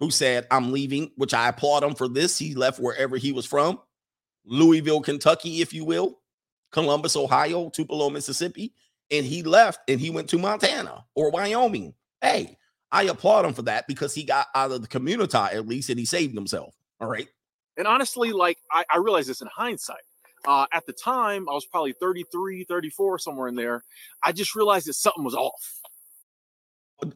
who 0.00 0.10
said, 0.10 0.46
I'm 0.50 0.72
leaving, 0.72 1.12
which 1.16 1.32
I 1.32 1.48
applaud 1.48 1.84
him 1.84 1.94
for 1.94 2.08
this. 2.08 2.36
He 2.36 2.54
left 2.54 2.80
wherever 2.80 3.16
he 3.16 3.32
was 3.32 3.46
from, 3.46 3.80
Louisville, 4.44 5.00
Kentucky, 5.00 5.62
if 5.62 5.72
you 5.72 5.84
will, 5.84 6.18
Columbus, 6.72 7.16
Ohio, 7.16 7.70
Tupelo, 7.70 8.10
Mississippi. 8.10 8.74
And 9.10 9.24
he 9.24 9.44
left 9.44 9.88
and 9.88 10.00
he 10.00 10.10
went 10.10 10.28
to 10.30 10.38
Montana 10.38 11.04
or 11.14 11.30
Wyoming. 11.30 11.94
Hey, 12.20 12.58
I 12.96 13.02
applaud 13.02 13.44
him 13.44 13.52
for 13.52 13.62
that 13.62 13.86
because 13.86 14.14
he 14.14 14.24
got 14.24 14.46
out 14.54 14.72
of 14.72 14.80
the 14.80 14.88
community 14.88 15.36
at 15.36 15.68
least 15.68 15.90
and 15.90 15.98
he 15.98 16.06
saved 16.06 16.34
himself. 16.34 16.74
All 16.98 17.08
right. 17.08 17.28
And 17.76 17.86
honestly, 17.86 18.32
like 18.32 18.56
I, 18.72 18.84
I 18.90 18.96
realize 18.96 19.26
this 19.26 19.42
in 19.42 19.48
hindsight. 19.54 20.00
Uh, 20.46 20.64
at 20.72 20.86
the 20.86 20.94
time, 20.94 21.46
I 21.46 21.52
was 21.52 21.66
probably 21.66 21.92
33, 22.00 22.64
34, 22.64 23.18
somewhere 23.18 23.48
in 23.48 23.54
there. 23.54 23.82
I 24.24 24.32
just 24.32 24.54
realized 24.54 24.86
that 24.86 24.94
something 24.94 25.24
was 25.24 25.34
off. 25.34 25.80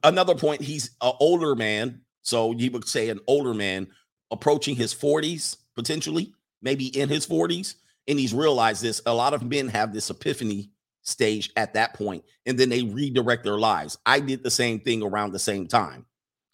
Another 0.05 0.35
point, 0.35 0.61
he's 0.61 0.91
an 1.01 1.13
older 1.19 1.55
man. 1.55 2.03
So 2.23 2.53
you 2.53 2.71
would 2.73 2.87
say 2.87 3.09
an 3.09 3.21
older 3.27 3.55
man 3.55 3.87
approaching 4.31 4.77
his 4.77 4.95
40s, 4.95 5.57
potentially, 5.75 6.35
maybe 6.61 6.89
in 6.89 7.09
his 7.09 7.27
40s. 7.27 7.77
And 8.07 8.19
he's 8.19 8.35
realized 8.35 8.83
this. 8.83 9.01
A 9.07 9.15
lot 9.15 9.33
of 9.33 9.43
men 9.43 9.69
have 9.69 9.95
this 9.95 10.11
epiphany 10.11 10.71
stage 11.03 11.51
at 11.57 11.75
that 11.75 11.95
point 11.95 12.25
and 12.47 12.59
then 12.59 12.69
they 12.69 12.83
redirect 12.83 13.45
their 13.45 13.59
lives. 13.59 13.99
I 14.07 14.21
did 14.21 14.43
the 14.43 14.51
same 14.51 14.81
thing 14.81 15.03
around 15.03 15.33
the 15.33 15.39
same 15.39 15.67
time. 15.67 16.07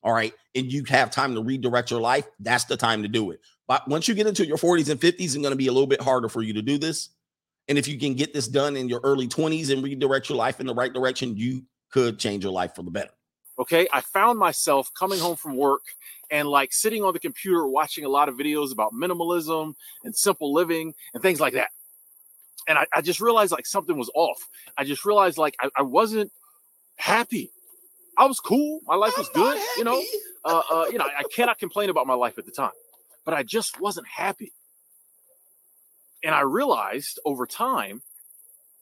All 0.03 0.13
right. 0.13 0.33
And 0.55 0.73
you 0.73 0.85
have 0.89 1.11
time 1.11 1.35
to 1.35 1.43
redirect 1.43 1.91
your 1.91 2.01
life. 2.01 2.27
That's 2.39 2.65
the 2.65 2.77
time 2.77 3.03
to 3.03 3.09
do 3.09 3.33
it. 3.33 3.41
But 3.67 3.89
once 3.89 4.07
you 4.07 4.15
get 4.15 4.29
into 4.29 4.47
your 4.47 4.59
40s 4.59 4.89
and 4.89 5.01
50s, 5.01 5.15
it's 5.19 5.35
going 5.35 5.51
to 5.51 5.57
be 5.57 5.67
a 5.67 5.73
little 5.73 5.89
bit 5.89 6.01
harder 6.01 6.29
for 6.29 6.43
you 6.43 6.53
to 6.53 6.63
do 6.63 6.79
this. 6.79 7.11
And 7.69 7.77
if 7.77 7.89
you 7.89 7.99
can 7.99 8.15
get 8.15 8.33
this 8.33 8.47
done 8.47 8.77
in 8.77 8.89
your 8.89 9.01
early 9.03 9.27
20s 9.27 9.73
and 9.73 9.83
redirect 9.83 10.29
your 10.29 10.39
life 10.39 10.61
in 10.61 10.67
the 10.67 10.75
right 10.75 10.93
direction, 10.93 11.37
you 11.37 11.65
could 11.91 12.19
change 12.19 12.45
your 12.45 12.53
life 12.53 12.77
for 12.77 12.85
the 12.85 12.91
better. 12.91 13.11
Okay. 13.59 13.89
I 13.93 14.03
found 14.03 14.39
myself 14.39 14.91
coming 14.97 15.19
home 15.19 15.35
from 15.35 15.57
work 15.57 15.83
and 16.31 16.47
like 16.47 16.73
sitting 16.73 17.03
on 17.03 17.13
the 17.13 17.19
computer 17.19 17.67
watching 17.67 18.05
a 18.05 18.09
lot 18.09 18.29
of 18.29 18.37
videos 18.37 18.71
about 18.71 18.93
minimalism 18.93 19.75
and 20.05 20.15
simple 20.15 20.53
living 20.53 20.95
and 21.15 21.23
things 21.23 21.41
like 21.41 21.55
that 21.55 21.71
and 22.67 22.79
I, 22.79 22.87
I, 22.93 23.01
just 23.01 23.21
realized 23.21 23.53
like 23.53 23.67
something 23.67 23.97
was 23.97 24.11
off. 24.15 24.49
I 24.77 24.85
just 24.85 25.05
realized 25.05 25.39
like 25.39 25.57
I, 25.61 25.71
I 25.77 25.83
wasn't 25.83 26.33
happy. 26.97 27.51
I 28.19 28.27
was 28.27 28.41
cool. 28.41 28.81
My 28.87 28.95
life 28.95 29.17
was 29.17 29.29
good. 29.29 29.61
You 29.77 29.85
know, 29.85 30.03
uh, 30.45 30.63
uh, 30.71 30.87
you 30.91 30.99
know, 30.99 31.05
I 31.05 31.23
cannot 31.35 31.59
complain 31.59 31.91
about 31.91 32.07
my 32.07 32.15
life 32.15 32.39
at 32.39 32.47
the 32.47 32.53
time, 32.53 32.73
but 33.25 33.35
I 33.35 33.43
just 33.43 33.81
wasn't 33.81 34.07
happy. 34.09 34.53
And 36.25 36.35
I 36.35 36.41
realized 36.41 37.19
over 37.25 37.47
time 37.47 38.03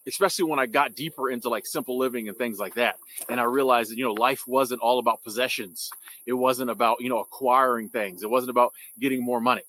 especially 0.07 0.45
when 0.45 0.59
I 0.59 0.67
got 0.67 0.95
deeper 0.95 1.31
into 1.31 1.49
like 1.49 1.67
simple 1.67 1.99
living 1.99 2.29
and 2.29 2.37
things 2.37 2.59
like 2.59 2.75
that. 2.75 2.97
And 3.29 3.41
I 3.41 3.45
realized 3.45 3.91
that, 3.91 3.99
you 3.99 4.05
know, 4.05 4.13
life 4.13 4.43
wasn't 4.47 4.81
all 4.81 4.99
about 4.99 5.23
possessions. 5.23 5.91
It 6.27 6.35
wasn't 6.35 6.71
about, 6.71 7.01
you 7.01 7.09
know, 7.09 7.21
acquiring 7.21 7.89
things. 7.89 8.23
It 8.23 8.31
wasn't 8.31 8.51
about 8.51 8.73
getting 8.99 9.25
more 9.25 9.41
money. 9.41 9.63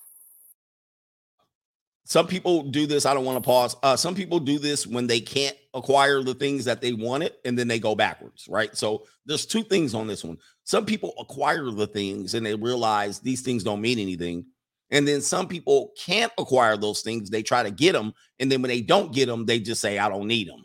Some 2.08 2.28
people 2.28 2.62
do 2.62 2.86
this. 2.86 3.04
I 3.04 3.14
don't 3.14 3.24
want 3.24 3.42
to 3.42 3.44
pause. 3.44 3.74
Uh, 3.82 3.96
some 3.96 4.14
people 4.14 4.38
do 4.38 4.60
this 4.60 4.86
when 4.86 5.08
they 5.08 5.18
can't 5.18 5.56
acquire 5.74 6.22
the 6.22 6.34
things 6.34 6.64
that 6.64 6.80
they 6.80 6.92
wanted 6.92 7.32
and 7.44 7.58
then 7.58 7.66
they 7.66 7.80
go 7.80 7.96
backwards, 7.96 8.46
right? 8.48 8.76
So 8.76 9.06
there's 9.26 9.44
two 9.44 9.64
things 9.64 9.92
on 9.92 10.06
this 10.06 10.22
one. 10.22 10.38
Some 10.62 10.86
people 10.86 11.14
acquire 11.18 11.68
the 11.68 11.88
things 11.88 12.34
and 12.34 12.46
they 12.46 12.54
realize 12.54 13.18
these 13.18 13.42
things 13.42 13.64
don't 13.64 13.80
mean 13.80 13.98
anything. 13.98 14.46
And 14.92 15.06
then 15.06 15.20
some 15.20 15.48
people 15.48 15.94
can't 15.98 16.30
acquire 16.38 16.76
those 16.76 17.00
things. 17.00 17.28
They 17.28 17.42
try 17.42 17.64
to 17.64 17.72
get 17.72 17.94
them. 17.94 18.14
And 18.38 18.52
then 18.52 18.62
when 18.62 18.68
they 18.68 18.82
don't 18.82 19.12
get 19.12 19.26
them, 19.26 19.44
they 19.44 19.58
just 19.58 19.80
say, 19.80 19.98
I 19.98 20.08
don't 20.08 20.28
need 20.28 20.48
them. 20.48 20.64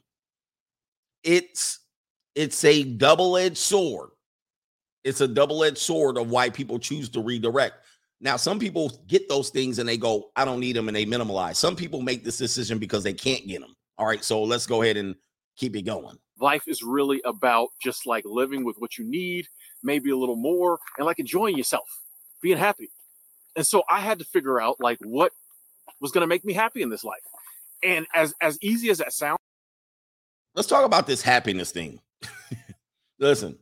It's 1.23 1.79
it's 2.35 2.63
a 2.63 2.83
double-edged 2.83 3.57
sword. 3.57 4.11
It's 5.03 5.21
a 5.21 5.27
double-edged 5.27 5.79
sword 5.79 6.19
of 6.19 6.29
why 6.29 6.51
people 6.51 6.77
choose 6.77 7.09
to 7.09 7.19
redirect. 7.19 7.73
Now, 8.23 8.37
some 8.37 8.59
people 8.59 8.91
get 9.07 9.27
those 9.27 9.49
things 9.49 9.79
and 9.79 9.89
they 9.89 9.97
go, 9.97 10.29
I 10.35 10.45
don't 10.45 10.59
need 10.59 10.75
them, 10.75 10.87
and 10.87 10.95
they 10.95 11.05
minimalize. 11.05 11.55
Some 11.55 11.75
people 11.75 12.01
make 12.01 12.23
this 12.23 12.37
decision 12.37 12.77
because 12.77 13.03
they 13.03 13.13
can't 13.13 13.47
get 13.47 13.61
them. 13.61 13.75
All 13.97 14.05
right, 14.05 14.23
so 14.23 14.43
let's 14.43 14.67
go 14.67 14.83
ahead 14.83 14.95
and 14.95 15.15
keep 15.57 15.75
it 15.75 15.81
going. 15.81 16.17
Life 16.39 16.63
is 16.67 16.83
really 16.83 17.21
about 17.25 17.69
just 17.81 18.05
like 18.05 18.23
living 18.25 18.63
with 18.63 18.75
what 18.77 18.97
you 18.97 19.05
need, 19.05 19.47
maybe 19.83 20.11
a 20.11 20.15
little 20.15 20.35
more, 20.35 20.79
and 20.97 21.05
like 21.05 21.19
enjoying 21.19 21.57
yourself, 21.57 21.87
being 22.41 22.57
happy. 22.57 22.91
And 23.55 23.65
so 23.65 23.83
I 23.89 23.99
had 23.99 24.19
to 24.19 24.25
figure 24.25 24.61
out 24.61 24.77
like 24.79 24.99
what 25.01 25.31
was 25.99 26.11
going 26.11 26.21
to 26.21 26.27
make 26.27 26.45
me 26.45 26.53
happy 26.53 26.83
in 26.83 26.89
this 26.89 27.03
life. 27.03 27.21
And 27.83 28.05
as 28.13 28.33
as 28.39 28.57
easy 28.61 28.89
as 28.91 28.99
that 28.99 29.13
sounds, 29.13 29.39
let's 30.55 30.67
talk 30.67 30.85
about 30.85 31.07
this 31.07 31.21
happiness 31.21 31.71
thing. 31.71 31.99
Listen, 33.19 33.57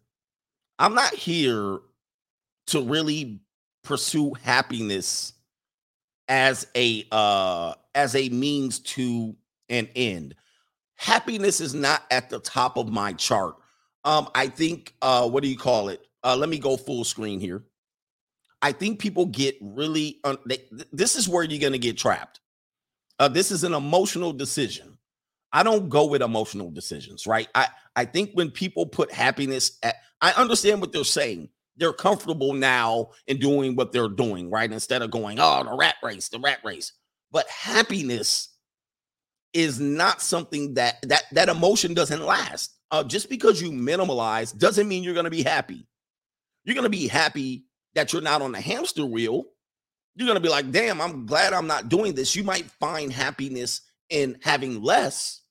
I'm 0.78 0.94
not 0.94 1.14
here 1.14 1.80
to 2.68 2.82
really 2.82 3.40
pursue 3.84 4.34
happiness 4.44 5.34
as 6.28 6.68
a 6.76 7.06
uh 7.12 7.74
as 7.96 8.16
a 8.16 8.30
means 8.30 8.80
to 8.80 9.36
an 9.70 9.90
end. 9.96 10.36
Happiness 10.96 11.62
is 11.62 11.74
not 11.74 12.04
at 12.12 12.30
the 12.30 12.40
top 12.40 12.78
of 12.78 12.90
my 12.90 13.14
chart. 13.14 13.56
Um 14.06 14.30
I 14.36 14.48
think 14.48 14.94
uh 15.02 15.28
what 15.28 15.44
do 15.44 15.50
you 15.50 15.58
call 15.58 15.90
it? 15.90 16.06
Uh 16.24 16.36
let 16.36 16.50
me 16.50 16.60
go 16.60 16.78
full 16.78 17.04
screen 17.04 17.40
here. 17.40 17.64
I 18.62 18.74
think 18.74 19.00
people 19.00 19.26
get 19.26 19.56
really 19.62 20.20
un- 20.24 20.38
they, 20.46 20.64
this 20.92 21.16
is 21.16 21.30
where 21.30 21.44
you're 21.44 21.62
going 21.62 21.72
to 21.74 21.80
get 21.80 21.98
trapped. 21.98 22.42
Uh 23.18 23.28
this 23.28 23.52
is 23.52 23.64
an 23.64 23.74
emotional 23.74 24.34
decision. 24.34 24.98
I 25.52 25.64
don't 25.64 25.90
go 25.90 26.06
with 26.06 26.22
emotional 26.22 26.70
decisions, 26.70 27.26
right? 27.26 27.48
I 27.56 27.70
I 27.96 28.06
think 28.06 28.32
when 28.34 28.52
people 28.52 28.86
put 28.86 29.12
happiness 29.12 29.78
at 29.82 29.96
I 30.22 30.32
understand 30.34 30.82
what 30.82 30.92
they're 30.92 31.04
saying 31.04 31.50
they're 31.80 31.94
comfortable 31.94 32.54
now 32.54 33.10
in 33.28 33.38
doing 33.38 33.76
what 33.76 33.92
they're 33.92 34.10
doing, 34.10 34.50
right? 34.50 34.72
Instead 34.72 35.02
of 35.02 35.12
going, 35.12 35.40
oh, 35.40 35.64
the 35.64 35.76
rat 35.76 35.96
race, 36.04 36.30
the 36.30 36.40
rat 36.40 36.60
race. 36.64 36.94
But 37.32 37.48
happiness 37.48 38.50
is 39.54 39.80
not 39.80 40.22
something 40.22 40.76
that 40.76 40.98
that 41.08 41.24
that 41.32 41.50
emotion 41.50 41.94
doesn't 41.94 42.24
last. 42.26 42.76
Uh, 42.92 43.04
just 43.04 43.30
because 43.30 43.62
you 43.62 43.72
minimalize 43.72 44.56
doesn't 44.58 44.88
mean 44.88 45.04
you're 45.04 45.14
going 45.14 45.24
to 45.24 45.30
be 45.30 45.44
happy. 45.44 45.88
You're 46.64 46.76
going 46.76 46.84
to 46.84 46.90
be 46.90 47.08
happy 47.08 47.66
that 47.96 48.12
you're 48.12 48.22
not 48.22 48.42
on 48.42 48.52
the 48.52 48.62
hamster 48.62 49.06
wheel. 49.06 49.46
You're 50.16 50.26
going 50.26 50.38
to 50.38 50.44
be 50.44 50.50
like, 50.50 50.72
damn, 50.72 51.00
I'm 51.00 51.26
glad 51.26 51.54
I'm 51.54 51.68
not 51.68 51.90
doing 51.90 52.14
this. 52.14 52.36
You 52.36 52.44
might 52.44 52.66
find 52.80 53.14
happiness 53.14 53.82
in 54.10 54.38
having 54.42 54.82
less. 54.82 55.42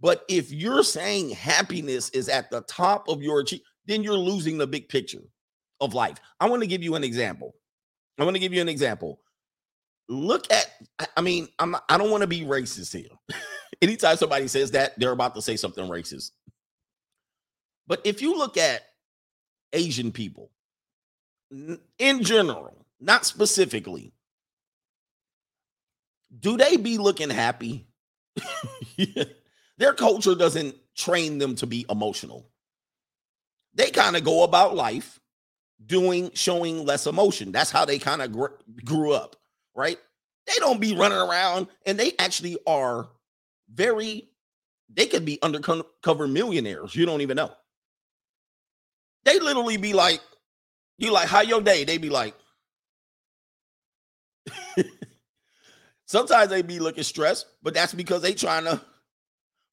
But 0.00 0.24
if 0.28 0.52
you're 0.52 0.84
saying 0.84 1.30
happiness 1.30 2.10
is 2.10 2.28
at 2.28 2.50
the 2.50 2.60
top 2.62 3.08
of 3.08 3.22
your 3.22 3.40
achievement, 3.40 3.66
then 3.86 4.02
you're 4.02 4.14
losing 4.14 4.58
the 4.58 4.66
big 4.66 4.88
picture 4.88 5.22
of 5.80 5.94
life. 5.94 6.18
I 6.40 6.48
want 6.48 6.62
to 6.62 6.68
give 6.68 6.82
you 6.82 6.94
an 6.94 7.04
example. 7.04 7.54
I 8.18 8.24
want 8.24 8.36
to 8.36 8.40
give 8.40 8.52
you 8.52 8.60
an 8.60 8.68
example. 8.68 9.20
Look 10.08 10.50
at, 10.52 10.66
I 11.16 11.20
mean, 11.20 11.48
I'm 11.58 11.72
not, 11.72 11.84
I 11.88 11.98
don't 11.98 12.10
want 12.10 12.20
to 12.20 12.26
be 12.26 12.42
racist 12.42 12.92
here. 12.92 13.08
Anytime 13.82 14.16
somebody 14.16 14.48
says 14.48 14.70
that, 14.72 14.98
they're 14.98 15.12
about 15.12 15.34
to 15.34 15.42
say 15.42 15.56
something 15.56 15.84
racist. 15.88 16.30
But 17.86 18.00
if 18.04 18.22
you 18.22 18.36
look 18.36 18.56
at 18.56 18.82
Asian 19.72 20.12
people 20.12 20.50
in 21.98 22.22
general, 22.22 22.86
not 23.00 23.26
specifically, 23.26 24.12
do 26.40 26.56
they 26.56 26.76
be 26.76 26.98
looking 26.98 27.30
happy? 27.30 27.86
Their 29.78 29.94
culture 29.94 30.34
doesn't 30.34 30.76
train 30.96 31.38
them 31.38 31.54
to 31.56 31.66
be 31.66 31.84
emotional. 31.88 32.48
They 33.74 33.90
kind 33.90 34.16
of 34.16 34.24
go 34.24 34.44
about 34.44 34.76
life 34.76 35.20
doing 35.84 36.30
showing 36.34 36.84
less 36.84 37.06
emotion. 37.06 37.52
That's 37.52 37.70
how 37.70 37.84
they 37.84 37.98
kind 37.98 38.22
of 38.22 38.32
gr- 38.32 38.46
grew 38.84 39.12
up, 39.12 39.36
right? 39.74 39.98
They 40.46 40.54
don't 40.58 40.80
be 40.80 40.94
running 40.94 41.18
around 41.18 41.68
and 41.86 41.98
they 41.98 42.12
actually 42.18 42.58
are 42.66 43.08
very 43.72 44.28
they 44.90 45.06
could 45.06 45.24
be 45.24 45.40
undercover 45.42 46.28
millionaires. 46.28 46.94
You 46.94 47.06
don't 47.06 47.22
even 47.22 47.36
know. 47.36 47.52
They 49.24 49.40
literally 49.40 49.76
be 49.76 49.92
like, 49.92 50.20
you 50.98 51.10
like, 51.10 51.28
how 51.28 51.40
your 51.40 51.60
day? 51.60 51.84
They 51.84 51.98
be 51.98 52.10
like, 52.10 52.34
sometimes 56.04 56.50
they 56.50 56.62
be 56.62 56.78
looking 56.78 57.02
stressed, 57.02 57.46
but 57.62 57.74
that's 57.74 57.94
because 57.94 58.22
they 58.22 58.34
trying 58.34 58.64
to, 58.64 58.80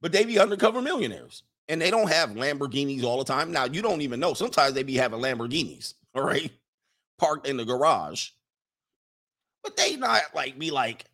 but 0.01 0.11
they 0.11 0.23
be 0.23 0.39
undercover 0.39 0.81
millionaires 0.81 1.43
and 1.71 1.81
they 1.81 1.89
don't 1.89 2.11
have 2.11 2.31
Lamborghinis 2.31 3.03
all 3.03 3.17
the 3.17 3.23
time. 3.23 3.51
Now 3.51 3.63
you 3.63 3.81
don't 3.81 4.01
even 4.01 4.19
know. 4.19 4.33
Sometimes 4.33 4.73
they 4.73 4.83
be 4.83 4.97
having 4.97 5.21
Lamborghinis 5.21 5.93
all 6.15 6.23
right, 6.23 6.51
parked 7.17 7.47
in 7.47 7.57
the 7.57 7.65
garage. 7.65 8.29
But 9.63 9.77
they 9.77 9.95
not 9.95 10.21
like 10.35 10.59
be 10.59 10.69
like, 10.69 11.05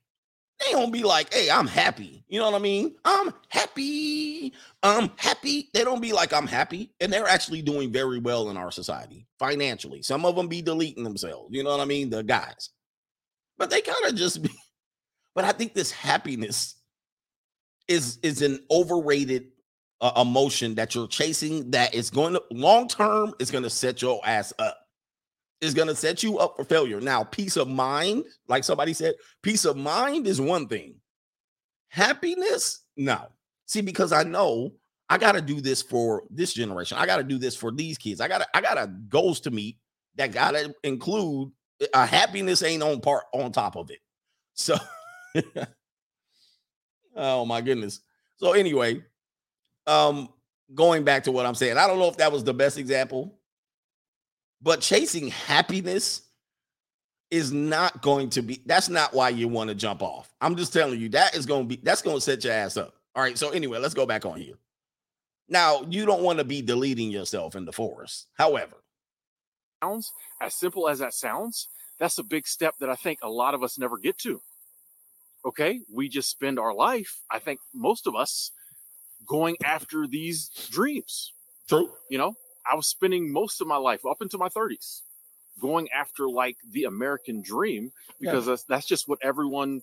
they 0.66 0.72
don't 0.72 0.92
be 0.92 1.04
like, 1.04 1.32
hey, 1.32 1.52
I'm 1.52 1.68
happy. 1.68 2.24
You 2.28 2.40
know 2.40 2.50
what 2.50 2.60
I 2.60 2.64
mean? 2.64 2.96
I'm 3.06 3.32
happy. 3.50 4.54
I'm 4.82 5.12
happy. 5.18 5.70
They 5.74 5.84
don't 5.84 6.02
be 6.02 6.14
like, 6.14 6.34
I'm 6.34 6.48
happy. 6.48 6.92
And 7.00 7.14
they're 7.14 7.28
actually 7.28 7.62
doing 7.62 7.92
very 7.92 8.20
well 8.20 8.50
in 8.50 8.58
our 8.58 8.72
society 8.72 9.28
financially. 9.38 10.02
Some 10.02 10.26
of 10.26 10.36
them 10.36 10.48
be 10.48 10.64
deleting 10.64 11.04
themselves. 11.04 11.50
You 11.52 11.64
know 11.64 11.70
what 11.70 11.82
I 11.82 11.86
mean? 11.86 12.10
The 12.10 12.24
guys. 12.24 12.70
But 13.60 13.70
they 13.70 13.82
kind 13.82 14.06
of 14.06 14.16
just 14.16 14.42
be, 14.42 14.50
but 15.36 15.44
I 15.44 15.52
think 15.52 15.76
this 15.76 15.92
happiness 15.92 16.76
is 17.88 18.18
is 18.24 18.42
an 18.42 18.60
overrated 18.72 19.52
uh, 20.02 20.12
emotion 20.22 20.76
that 20.76 20.94
you're 20.94 21.08
chasing 21.08 21.70
that 21.72 21.94
is 21.94 22.10
going 22.10 22.34
to 22.34 22.44
long 22.52 22.88
term 22.88 23.34
is 23.40 23.52
going 23.52 23.64
to 23.64 23.70
set 23.70 24.02
your 24.02 24.20
ass 24.26 24.54
up 24.60 24.78
is 25.60 25.74
going 25.74 25.88
to 25.88 25.96
set 25.96 26.22
you 26.22 26.38
up 26.38 26.56
for 26.56 26.64
failure. 26.64 27.02
Now, 27.02 27.24
peace 27.24 27.58
of 27.58 27.68
mind, 27.68 28.26
like 28.48 28.64
somebody 28.64 28.94
said, 28.94 29.16
peace 29.42 29.66
of 29.66 29.76
mind 29.76 30.28
is 30.28 30.40
one 30.40 30.68
thing. 30.68 30.96
Happiness, 31.90 32.84
no. 32.96 33.28
See, 33.66 33.82
because 33.82 34.12
I 34.12 34.24
know 34.24 34.74
I 35.10 35.18
got 35.18 35.32
to 35.32 35.42
do 35.42 35.60
this 35.60 35.82
for 35.82 36.24
this 36.30 36.54
generation. 36.54 36.98
I 37.00 37.06
got 37.06 37.18
to 37.18 37.24
do 37.24 37.40
this 37.40 37.56
for 37.56 37.72
these 37.72 37.98
kids. 37.98 38.22
I 38.22 38.28
got 38.28 38.48
I 38.54 38.62
got 38.62 38.76
to 38.76 38.88
goals 39.10 39.40
to 39.42 39.52
meet 39.52 39.78
that 40.16 40.32
got 40.32 40.52
to 40.52 40.74
include 40.84 41.52
a 41.94 42.06
happiness 42.06 42.62
ain't 42.62 42.84
on 42.84 43.02
part 43.02 43.24
on 43.34 43.52
top 43.52 43.76
of 43.76 43.90
it. 43.90 44.00
So 44.54 44.76
Oh 47.16 47.46
my 47.46 47.62
goodness. 47.62 48.02
So 48.38 48.54
anyway, 48.54 49.02
um 49.88 50.30
going 50.76 51.04
back 51.04 51.24
to 51.24 51.32
what 51.32 51.46
I'm 51.46 51.56
saying. 51.56 51.78
I 51.78 51.88
don't 51.88 52.00
know 52.00 52.10
if 52.10 52.18
that 52.18 52.32
was 52.32 52.44
the 52.44 52.54
best 52.54 52.78
example 52.78 53.38
but 54.62 54.82
chasing 54.82 55.28
happiness 55.28 56.22
is 57.30 57.52
not 57.52 58.02
going 58.02 58.30
to 58.30 58.42
be 58.42 58.62
that's 58.66 58.90
not 58.90 59.14
why 59.14 59.30
you 59.30 59.48
want 59.48 59.70
to 59.70 59.76
jump 59.76 60.02
off. 60.02 60.34
I'm 60.42 60.56
just 60.56 60.74
telling 60.74 61.00
you 61.00 61.10
that 61.10 61.36
is 61.36 61.46
going 61.46 61.64
to 61.64 61.76
be 61.76 61.82
that's 61.84 62.02
going 62.02 62.18
to 62.18 62.22
set 62.22 62.44
your 62.44 62.54
ass 62.54 62.78
up. 62.78 62.96
All 63.16 63.22
right. 63.24 63.38
So 63.38 63.50
anyway, 63.50 63.80
let's 63.80 63.94
go 63.94 64.06
back 64.06 64.26
on 64.26 64.40
here. 64.40 64.56
Now, 65.50 65.84
you 65.90 66.06
don't 66.06 66.24
want 66.24 66.40
to 66.40 66.46
be 66.46 66.62
deleting 66.62 67.10
yourself 67.10 67.56
in 67.56 67.66
the 67.66 67.72
forest. 67.72 68.28
However, 68.34 68.76
sounds 69.82 70.12
as 70.42 70.54
simple 70.54 70.90
as 70.90 71.00
that 71.00 71.14
sounds, 71.14 71.70
that's 72.00 72.18
a 72.18 72.24
big 72.24 72.48
step 72.48 72.76
that 72.80 72.90
I 72.90 72.96
think 72.96 73.20
a 73.22 73.30
lot 73.30 73.54
of 73.54 73.64
us 73.64 73.78
never 73.78 73.98
get 73.98 74.18
to. 74.20 74.42
Okay? 75.46 75.80
We 75.92 76.10
just 76.10 76.30
spend 76.30 76.60
our 76.60 76.74
life, 76.74 77.22
I 77.32 77.40
think 77.40 77.60
most 77.74 78.08
of 78.08 78.16
us 78.16 78.52
going 79.26 79.58
after 79.64 80.08
these 80.08 80.50
dreams. 80.70 81.34
True. 81.68 81.92
You 82.10 82.18
know, 82.18 82.36
I 82.70 82.76
was 82.76 82.88
spending 82.88 83.32
most 83.32 83.62
of 83.62 83.68
my 83.68 83.78
life 83.78 84.06
up 84.06 84.22
into 84.22 84.38
my 84.38 84.50
30s 84.50 85.02
going 85.60 85.90
after 85.90 86.30
like 86.30 86.58
the 86.72 86.84
American 86.84 87.42
dream 87.42 87.92
because 88.20 88.46
yeah. 88.46 88.52
that's, 88.52 88.64
that's 88.64 88.86
just 88.86 89.08
what 89.08 89.20
everyone 89.24 89.82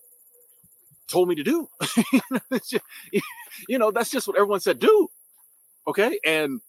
told 1.09 1.29
me 1.29 1.35
to 1.35 1.43
do. 1.43 1.69
you 3.69 3.79
know, 3.79 3.91
that's 3.91 4.11
just 4.11 4.27
what 4.27 4.37
everyone 4.37 4.61
said 4.61 4.79
do. 4.79 5.11
Okay. 5.87 6.19
And 6.25 6.61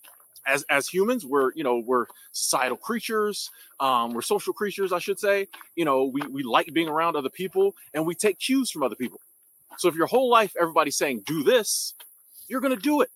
as 0.48 0.64
as 0.70 0.88
humans, 0.88 1.26
we're 1.26 1.52
you 1.56 1.64
know 1.64 1.80
we're 1.80 2.06
societal 2.32 2.78
creatures. 2.78 3.50
Um, 3.80 4.14
we're 4.14 4.22
social 4.22 4.54
creatures, 4.54 4.94
I 4.94 5.00
should 5.00 5.20
say. 5.20 5.48
You 5.76 5.86
know, 5.86 6.06
we 6.06 6.22
we 6.24 6.44
like 6.44 6.72
being 6.74 6.88
around 6.88 7.16
other 7.16 7.30
people, 7.30 7.76
and 7.94 8.06
we 8.06 8.16
take 8.16 8.40
cues 8.40 8.70
from 8.70 8.84
other 8.84 8.96
people. 8.96 9.20
So 9.78 9.88
if 9.90 9.96
your 9.96 10.08
whole 10.08 10.30
life 10.30 10.54
everybody's 10.60 10.98
saying 10.98 11.24
do 11.26 11.44
this, 11.44 11.94
you're 12.48 12.62
going 12.62 12.76
to 12.76 12.82
do 12.82 13.02
it. 13.02 13.10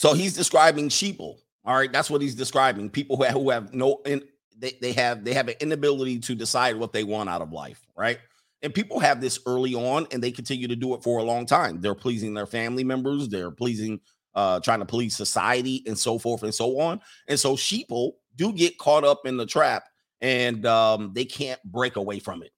So 0.00 0.14
he's 0.14 0.32
describing 0.32 0.88
sheeple. 0.88 1.36
All 1.62 1.76
right, 1.76 1.92
that's 1.92 2.08
what 2.08 2.22
he's 2.22 2.34
describing. 2.34 2.88
People 2.88 3.18
who 3.18 3.24
have, 3.24 3.34
who 3.34 3.50
have 3.50 3.74
no, 3.74 4.00
in, 4.06 4.22
they, 4.58 4.78
they 4.80 4.92
have 4.92 5.24
they 5.24 5.34
have 5.34 5.48
an 5.48 5.56
inability 5.60 6.18
to 6.20 6.34
decide 6.34 6.76
what 6.76 6.94
they 6.94 7.04
want 7.04 7.28
out 7.28 7.42
of 7.42 7.52
life, 7.52 7.86
right? 7.96 8.18
And 8.62 8.72
people 8.72 8.98
have 8.98 9.20
this 9.20 9.38
early 9.44 9.74
on, 9.74 10.06
and 10.10 10.22
they 10.22 10.32
continue 10.32 10.68
to 10.68 10.76
do 10.76 10.94
it 10.94 11.02
for 11.02 11.18
a 11.18 11.22
long 11.22 11.44
time. 11.44 11.82
They're 11.82 11.94
pleasing 11.94 12.32
their 12.32 12.46
family 12.46 12.82
members, 12.82 13.28
they're 13.28 13.50
pleasing, 13.50 14.00
uh, 14.34 14.60
trying 14.60 14.78
to 14.78 14.86
please 14.86 15.14
society, 15.14 15.82
and 15.86 15.98
so 15.98 16.18
forth 16.18 16.44
and 16.44 16.54
so 16.54 16.80
on. 16.80 17.00
And 17.28 17.38
so 17.38 17.54
sheeple 17.54 18.12
do 18.36 18.54
get 18.54 18.78
caught 18.78 19.04
up 19.04 19.26
in 19.26 19.36
the 19.36 19.44
trap, 19.44 19.84
and 20.22 20.64
um, 20.64 21.12
they 21.14 21.26
can't 21.26 21.62
break 21.62 21.96
away 21.96 22.20
from 22.20 22.42
it. 22.42 22.52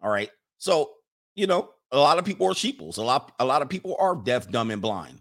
All 0.00 0.10
right, 0.10 0.30
so 0.58 0.92
you 1.34 1.48
know, 1.48 1.70
a 1.92 1.98
lot 1.98 2.18
of 2.18 2.24
people 2.24 2.50
are 2.50 2.54
sheeples. 2.54 2.96
A 2.96 3.02
lot, 3.02 3.32
a 3.38 3.44
lot 3.44 3.62
of 3.62 3.68
people 3.68 3.96
are 4.00 4.16
deaf, 4.16 4.50
dumb, 4.50 4.70
and 4.70 4.82
blind. 4.82 5.20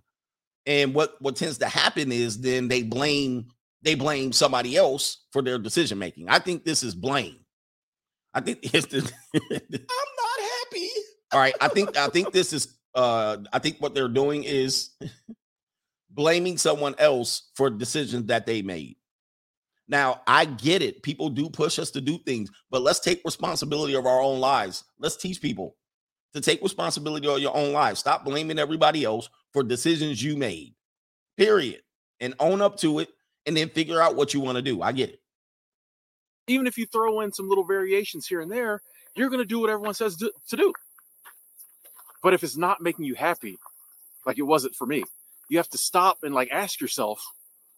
And 0.66 0.94
what 0.94 1.16
what 1.20 1.36
tends 1.36 1.58
to 1.60 1.68
happen 1.68 2.12
is 2.12 2.40
then 2.40 2.68
they 2.68 2.84
blame 2.84 3.48
they 3.82 3.96
blame 3.96 4.32
somebody 4.32 4.78
else 4.78 5.26
for 5.32 5.42
their 5.42 5.58
decision 5.58 6.00
making. 6.00 6.30
I 6.30 6.40
think 6.40 6.64
this 6.64 6.84
is 6.84 6.96
blame. 6.96 7.38
I 8.34 8.42
think 8.42 8.60
it's 8.74 8.88
the 8.88 9.00
I'm 9.00 9.62
not 9.70 10.50
happy. 10.62 10.90
all 11.34 11.40
right. 11.40 11.56
I 11.60 11.68
think 11.68 11.98
I 11.98 12.08
think 12.08 12.32
this 12.32 12.54
is 12.54 12.78
uh 12.96 13.38
I 13.52 13.60
think 13.60 13.78
what 13.80 13.94
they're 13.94 14.08
doing 14.08 14.44
is 14.44 14.92
blaming 16.10 16.58
someone 16.58 16.96
else 17.00 17.50
for 17.56 17.70
decisions 17.70 18.28
that 18.28 18.46
they 18.46 18.62
made. 18.62 18.96
Now, 19.88 20.22
I 20.26 20.46
get 20.46 20.82
it. 20.82 21.04
People 21.04 21.28
do 21.30 21.50
push 21.50 21.78
us 21.78 21.92
to 21.92 22.02
do 22.02 22.18
things, 22.20 22.50
but 22.70 22.82
let's 22.82 23.02
take 23.02 23.22
responsibility 23.26 23.96
of 23.96 24.06
our 24.06 24.22
own 24.22 24.40
lives. 24.40 24.86
Let's 25.00 25.18
teach 25.18 25.42
people 25.42 25.76
to 26.34 26.42
take 26.42 26.62
responsibility 26.62 27.28
of 27.28 27.40
your 27.40 27.56
own 27.56 27.74
life. 27.74 27.98
Stop 27.98 28.26
blaming 28.26 28.60
everybody 28.60 29.04
else 29.04 29.30
for 29.54 29.64
decisions 29.64 30.24
you 30.24 30.38
made. 30.38 30.74
Period. 31.38 31.82
And 32.20 32.36
own 32.40 32.62
up 32.62 32.78
to 32.78 33.00
it 33.00 33.10
and 33.46 33.58
then 33.58 33.70
figure 33.70 34.02
out 34.02 34.16
what 34.16 34.34
you 34.34 34.40
want 34.40 34.58
to 34.58 34.62
do. 34.62 34.82
I 34.82 34.92
get 34.92 35.10
it. 35.10 35.22
Even 36.48 36.68
if 36.68 36.78
you 36.78 36.86
throw 36.86 37.22
in 37.22 37.32
some 37.32 37.50
little 37.50 37.64
variations 37.64 38.28
here 38.28 38.42
and 38.42 38.52
there, 38.52 38.82
you're 39.16 39.30
going 39.30 39.42
to 39.42 39.46
do 39.46 39.60
what 39.60 39.70
everyone 39.70 39.94
says 39.94 40.16
to, 40.18 40.32
to 40.50 40.56
do. 40.56 40.74
But 42.24 42.34
if 42.34 42.44
it's 42.44 42.58
not 42.58 42.82
making 42.82 43.06
you 43.06 43.16
happy, 43.16 43.58
like 44.26 44.38
it 44.38 44.44
wasn't 44.44 44.76
for 44.76 44.86
me, 44.86 45.04
you 45.50 45.58
have 45.58 45.70
to 45.70 45.78
stop 45.78 46.20
and 46.24 46.34
like 46.34 46.50
ask 46.52 46.80
yourself, 46.80 47.24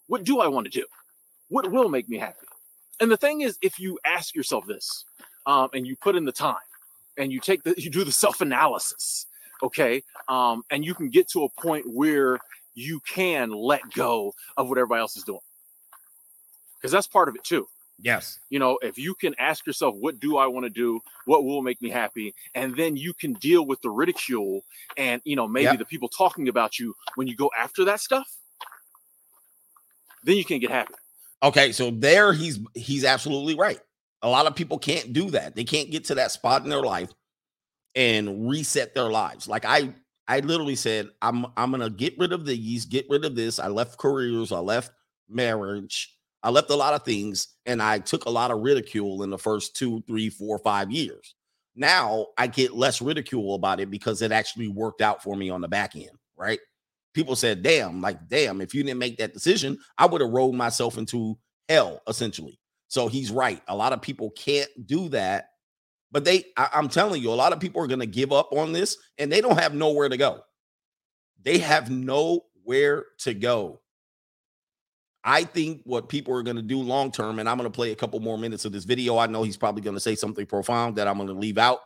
what 0.08 0.24
do 0.24 0.42
I 0.42 0.48
want 0.48 0.66
to 0.66 0.72
do? 0.72 0.86
What 1.50 1.72
will 1.72 1.90
make 1.90 2.10
me 2.10 2.18
happy? 2.18 2.46
And 3.00 3.12
the 3.12 3.18
thing 3.18 3.42
is, 3.42 3.58
if 3.62 3.80
you 3.80 4.00
ask 4.06 4.36
yourself 4.36 4.66
this 4.68 5.06
um, 5.46 5.70
and 5.74 5.88
you 5.88 5.96
put 5.96 6.16
in 6.16 6.26
the 6.26 6.32
time 6.32 6.56
and 7.18 7.32
you 7.32 7.40
take 7.40 7.64
the, 7.64 7.76
you 7.78 7.90
do 7.90 8.04
the 8.04 8.12
self 8.12 8.42
analysis, 8.42 9.26
okay, 9.62 10.04
um, 10.28 10.64
and 10.70 10.86
you 10.86 10.94
can 10.94 11.10
get 11.10 11.30
to 11.30 11.44
a 11.44 11.50
point 11.62 11.86
where 11.88 12.40
you 12.74 13.00
can 13.02 13.52
let 13.52 13.82
go 13.94 14.34
of 14.58 14.68
what 14.68 14.78
everybody 14.78 15.00
else 15.02 15.16
is 15.16 15.24
doing. 15.24 15.40
Because 16.76 16.92
that's 16.92 17.08
part 17.08 17.30
of 17.30 17.36
it 17.36 17.44
too. 17.44 17.68
Yes. 18.02 18.40
You 18.50 18.60
know, 18.60 18.80
if 18.82 18.98
you 18.98 19.14
can 19.14 19.36
ask 19.40 19.66
yourself, 19.66 19.96
what 19.96 20.20
do 20.20 20.38
I 20.38 20.48
want 20.48 20.66
to 20.66 20.70
do? 20.70 21.00
What 21.26 21.46
will 21.46 21.62
make 21.62 21.82
me 21.82 21.90
happy? 21.90 22.34
And 22.56 22.76
then 22.76 22.98
you 22.98 23.14
can 23.14 23.34
deal 23.34 23.66
with 23.66 23.82
the 23.82 23.90
ridicule 23.90 24.62
and, 24.98 25.22
you 25.24 25.36
know, 25.36 25.48
maybe 25.48 25.66
Yep. 25.66 25.80
the 25.80 25.86
people 25.86 26.10
talking 26.10 26.50
about 26.50 26.80
you 26.80 26.96
when 27.16 27.28
you 27.28 27.36
go 27.36 27.50
after 27.58 27.86
that 27.86 28.02
stuff, 28.02 28.28
then 30.24 30.36
you 30.36 30.44
can 30.44 30.60
get 30.60 30.72
happy. 30.72 30.96
Okay, 31.42 31.72
so 31.72 31.92
there 31.92 32.34
he's 32.34 32.60
he's 32.74 33.04
absolutely 33.04 33.56
right. 33.56 33.80
A 34.24 34.30
lot 34.30 34.48
of 34.48 34.56
people 34.56 34.80
can't 34.80 35.14
do 35.14 35.30
that. 35.32 35.56
They 35.56 35.64
can't 35.64 35.92
get 35.92 36.06
to 36.06 36.16
that 36.16 36.32
spot 36.32 36.64
in 36.64 36.70
their 36.70 36.82
life 36.82 37.12
and 37.96 38.50
reset 38.50 38.96
their 38.96 39.10
lives. 39.10 39.48
Like 39.48 39.66
I 39.66 39.94
I 40.28 40.40
literally 40.40 40.76
said 40.76 41.10
I'm 41.22 41.46
I'm 41.58 41.74
to 41.74 41.90
get 41.90 42.18
rid 42.18 42.34
of 42.34 42.46
these, 42.46 42.86
get 42.86 43.06
rid 43.10 43.26
of 43.26 43.36
this. 43.36 43.60
I 43.60 43.68
left 43.68 44.00
careers, 44.00 44.52
I 44.52 44.60
left 44.60 44.92
marriage, 45.30 46.18
I 46.42 46.50
left 46.50 46.70
a 46.70 46.76
lot 46.76 46.94
of 46.94 47.04
things 47.04 47.50
and 47.66 47.82
I 47.82 48.00
took 48.00 48.26
a 48.26 48.30
lot 48.30 48.52
of 48.52 48.62
ridicule 48.62 49.24
in 49.24 49.30
the 49.30 49.38
first 49.38 49.76
two, 49.76 50.02
three, 50.08 50.30
four, 50.30 50.58
five 50.60 50.92
years. 50.92 51.36
Now 51.76 52.28
I 52.38 52.48
get 52.48 52.76
less 52.76 53.02
ridicule 53.02 53.56
about 53.56 53.80
it 53.80 53.90
because 53.90 54.22
it 54.22 54.32
actually 54.32 54.68
worked 54.68 55.02
out 55.02 55.24
for 55.24 55.36
me 55.36 55.50
on 55.50 55.62
the 55.62 55.68
back 55.68 55.96
end, 55.96 56.12
right? 56.36 56.60
People 57.14 57.36
said, 57.36 57.62
damn, 57.62 58.02
like, 58.02 58.28
damn, 58.28 58.60
if 58.60 58.74
you 58.74 58.84
didn't 58.84 59.00
make 59.00 59.18
that 59.18 59.34
decision, 59.34 59.78
I 59.98 60.06
would 60.06 60.22
have 60.22 60.32
rolled 60.32 60.56
myself 60.56 60.98
into 60.98 61.38
hell, 61.70 62.02
essentially. 62.08 62.60
So 62.94 63.08
he's 63.08 63.32
right. 63.32 63.60
A 63.68 63.76
lot 63.76 63.92
of 63.92 64.04
people 64.04 64.30
can't 64.30 64.70
do 64.86 65.10
that. 65.10 65.50
But 66.12 66.26
they, 66.26 66.46
I, 66.56 66.70
I'm 66.74 66.90
telling 66.90 67.24
you, 67.24 67.32
a 67.32 67.34
lot 67.34 67.52
of 67.52 67.60
people 67.60 67.82
are 67.82 67.88
going 67.88 68.02
to 68.02 68.06
give 68.06 68.32
up 68.32 68.54
on 68.54 68.72
this 68.72 69.00
and 69.18 69.32
they 69.32 69.42
don't 69.42 69.60
have 69.60 69.74
nowhere 69.74 70.10
to 70.10 70.16
go. 70.16 70.42
They 71.42 71.58
have 71.58 71.90
nowhere 71.90 73.06
to 73.22 73.34
go. 73.34 73.82
I 75.24 75.44
think 75.44 75.82
what 75.86 76.08
people 76.08 76.36
are 76.36 76.44
going 76.44 76.58
to 76.58 76.62
do 76.62 76.78
long 76.78 77.12
term, 77.12 77.40
and 77.40 77.50
I'm 77.50 77.58
going 77.58 77.66
to 77.66 77.76
play 77.76 77.94
a 77.94 77.96
couple 77.96 78.20
more 78.20 78.38
minutes 78.38 78.64
of 78.64 78.72
this 78.72 78.84
video. 78.84 79.18
I 79.18 79.26
know 79.26 79.42
he's 79.42 79.58
probably 79.58 79.82
going 79.82 79.96
to 79.96 80.00
say 80.00 80.14
something 80.14 80.46
profound 80.46 80.96
that 80.98 81.08
I'm 81.08 81.18
going 81.18 81.30
to 81.30 81.34
leave 81.34 81.58
out. 81.58 81.80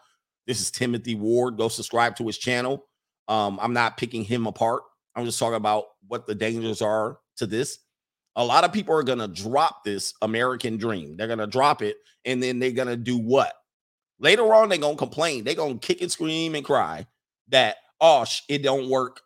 This 0.45 0.59
is 0.59 0.71
Timothy 0.71 1.15
Ward. 1.15 1.55
Go 1.55 1.69
subscribe 1.69 2.17
to 2.17 2.25
his 2.25 2.37
channel. 2.37 2.83
Um, 3.29 3.59
I'm 3.61 3.71
not 3.71 3.95
picking 3.95 4.25
him 4.25 4.45
apart. 4.45 4.83
I'm 5.15 5.23
just 5.23 5.39
talking 5.39 5.55
about 5.55 5.85
what 6.05 6.27
the 6.27 6.35
dangers 6.35 6.81
are 6.81 7.19
to 7.37 7.45
this. 7.47 7.79
A 8.37 8.43
lot 8.43 8.63
of 8.63 8.71
people 8.71 8.95
are 8.95 9.03
going 9.03 9.19
to 9.19 9.27
drop 9.27 9.83
this 9.83 10.13
American 10.21 10.77
dream. 10.77 11.17
They're 11.17 11.27
going 11.27 11.39
to 11.39 11.47
drop 11.47 11.81
it, 11.81 11.97
and 12.23 12.41
then 12.41 12.59
they're 12.59 12.71
going 12.71 12.87
to 12.87 12.95
do 12.95 13.17
what? 13.17 13.53
Later 14.19 14.53
on, 14.53 14.69
they're 14.69 14.77
going 14.77 14.95
to 14.95 14.99
complain. 14.99 15.43
They're 15.43 15.55
going 15.55 15.79
to 15.79 15.85
kick 15.85 16.01
and 16.01 16.11
scream 16.11 16.55
and 16.55 16.63
cry 16.63 17.07
that, 17.49 17.77
oh, 17.99 18.25
it 18.47 18.63
don't 18.63 18.89
work 18.89 19.21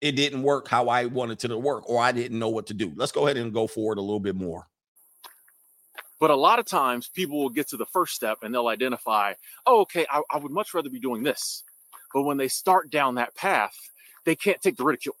it 0.00 0.12
didn't 0.12 0.42
work 0.42 0.68
how 0.68 0.88
I 0.88 1.06
wanted 1.06 1.44
it 1.44 1.48
to 1.48 1.58
work, 1.58 1.88
or 1.88 2.02
I 2.02 2.12
didn't 2.12 2.38
know 2.38 2.48
what 2.48 2.66
to 2.68 2.74
do. 2.74 2.92
Let's 2.96 3.12
go 3.12 3.26
ahead 3.26 3.36
and 3.36 3.52
go 3.52 3.66
forward 3.66 3.98
a 3.98 4.02
little 4.02 4.20
bit 4.20 4.36
more. 4.36 4.68
But 6.20 6.30
a 6.30 6.36
lot 6.36 6.58
of 6.58 6.66
times 6.66 7.08
people 7.08 7.38
will 7.38 7.50
get 7.50 7.68
to 7.68 7.76
the 7.76 7.86
first 7.86 8.14
step 8.14 8.38
and 8.42 8.54
they'll 8.54 8.68
identify, 8.68 9.34
oh, 9.66 9.80
okay, 9.80 10.06
I, 10.10 10.22
I 10.30 10.38
would 10.38 10.52
much 10.52 10.72
rather 10.72 10.88
be 10.88 11.00
doing 11.00 11.22
this. 11.22 11.62
But 12.14 12.22
when 12.22 12.36
they 12.36 12.48
start 12.48 12.90
down 12.90 13.16
that 13.16 13.34
path, 13.34 13.76
they 14.24 14.34
can't 14.34 14.60
take 14.62 14.76
the 14.76 14.84
ridicule. 14.84 15.16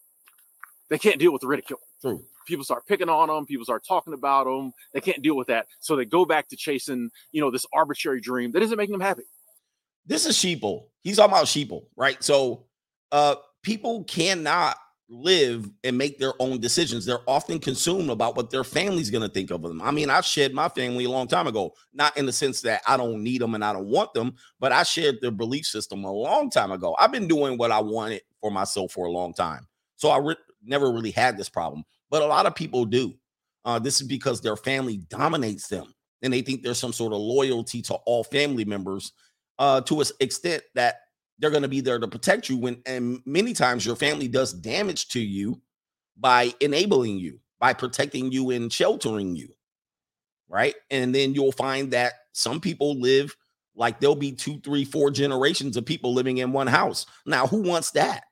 They 0.88 0.98
can't 0.98 1.18
deal 1.18 1.32
with 1.32 1.42
the 1.42 1.48
ridicule. 1.48 1.80
True. 2.00 2.24
People 2.46 2.64
start 2.64 2.86
picking 2.86 3.08
on 3.08 3.28
them. 3.28 3.44
People 3.44 3.64
start 3.64 3.84
talking 3.86 4.14
about 4.14 4.44
them. 4.44 4.72
They 4.94 5.00
can't 5.00 5.22
deal 5.22 5.36
with 5.36 5.48
that. 5.48 5.66
So 5.80 5.96
they 5.96 6.04
go 6.04 6.24
back 6.24 6.48
to 6.48 6.56
chasing, 6.56 7.10
you 7.32 7.40
know, 7.40 7.50
this 7.50 7.66
arbitrary 7.74 8.20
dream 8.20 8.52
that 8.52 8.62
isn't 8.62 8.76
making 8.76 8.92
them 8.92 9.00
happy. 9.00 9.24
This 10.06 10.24
is 10.24 10.36
sheeple. 10.36 10.84
He's 11.02 11.16
talking 11.16 11.32
about 11.32 11.46
sheeple, 11.46 11.86
right? 11.96 12.22
So 12.22 12.66
uh 13.12 13.36
people 13.62 14.04
cannot 14.04 14.76
live 15.08 15.70
and 15.84 15.96
make 15.96 16.18
their 16.18 16.34
own 16.40 16.60
decisions. 16.60 17.04
They're 17.04 17.28
often 17.28 17.58
consumed 17.58 18.10
about 18.10 18.36
what 18.36 18.50
their 18.50 18.64
family's 18.64 19.10
going 19.10 19.22
to 19.22 19.32
think 19.32 19.50
of 19.50 19.62
them. 19.62 19.80
I 19.80 19.90
mean, 19.90 20.10
I 20.10 20.20
shed 20.20 20.52
my 20.52 20.68
family 20.68 21.04
a 21.04 21.10
long 21.10 21.28
time 21.28 21.46
ago, 21.46 21.74
not 21.92 22.16
in 22.16 22.26
the 22.26 22.32
sense 22.32 22.60
that 22.62 22.82
I 22.86 22.96
don't 22.96 23.22
need 23.22 23.40
them 23.40 23.54
and 23.54 23.64
I 23.64 23.72
don't 23.72 23.86
want 23.86 24.14
them, 24.14 24.34
but 24.58 24.72
I 24.72 24.82
shared 24.82 25.20
their 25.20 25.30
belief 25.30 25.66
system 25.66 26.04
a 26.04 26.12
long 26.12 26.50
time 26.50 26.72
ago. 26.72 26.96
I've 26.98 27.12
been 27.12 27.28
doing 27.28 27.56
what 27.56 27.70
I 27.70 27.80
wanted 27.80 28.22
for 28.40 28.50
myself 28.50 28.92
for 28.92 29.06
a 29.06 29.10
long 29.10 29.32
time. 29.32 29.66
So 29.96 30.08
I 30.08 30.18
re- 30.18 30.36
never 30.64 30.92
really 30.92 31.12
had 31.12 31.36
this 31.36 31.48
problem, 31.48 31.84
but 32.10 32.22
a 32.22 32.26
lot 32.26 32.46
of 32.46 32.54
people 32.54 32.84
do. 32.84 33.14
Uh, 33.64 33.78
this 33.78 34.00
is 34.00 34.06
because 34.06 34.40
their 34.40 34.56
family 34.56 34.98
dominates 35.08 35.66
them 35.66 35.92
and 36.22 36.32
they 36.32 36.40
think 36.40 36.62
there's 36.62 36.78
some 36.78 36.92
sort 36.92 37.12
of 37.12 37.18
loyalty 37.18 37.82
to 37.82 37.94
all 38.06 38.22
family 38.22 38.64
members 38.64 39.12
uh, 39.58 39.80
to 39.80 40.00
an 40.00 40.06
extent 40.20 40.62
that 40.74 41.00
they're 41.38 41.50
going 41.50 41.62
to 41.62 41.68
be 41.68 41.80
there 41.80 41.98
to 41.98 42.08
protect 42.08 42.48
you 42.48 42.56
when 42.56 42.80
and 42.86 43.20
many 43.26 43.52
times 43.52 43.84
your 43.84 43.96
family 43.96 44.28
does 44.28 44.52
damage 44.52 45.08
to 45.08 45.20
you 45.20 45.60
by 46.16 46.52
enabling 46.60 47.18
you 47.18 47.38
by 47.58 47.72
protecting 47.72 48.30
you 48.30 48.50
and 48.50 48.72
sheltering 48.72 49.34
you 49.34 49.48
right? 50.48 50.74
And 50.90 51.14
then 51.14 51.34
you'll 51.34 51.52
find 51.52 51.92
that 51.92 52.12
some 52.32 52.60
people 52.60 53.00
live 53.00 53.34
like 53.74 54.00
there'll 54.00 54.14
be 54.14 54.32
two 54.32 54.60
three 54.60 54.84
four 54.84 55.10
generations 55.10 55.76
of 55.76 55.84
people 55.84 56.14
living 56.14 56.38
in 56.38 56.52
one 56.52 56.66
house. 56.66 57.06
Now 57.26 57.46
who 57.46 57.62
wants 57.62 57.90
that? 57.92 58.24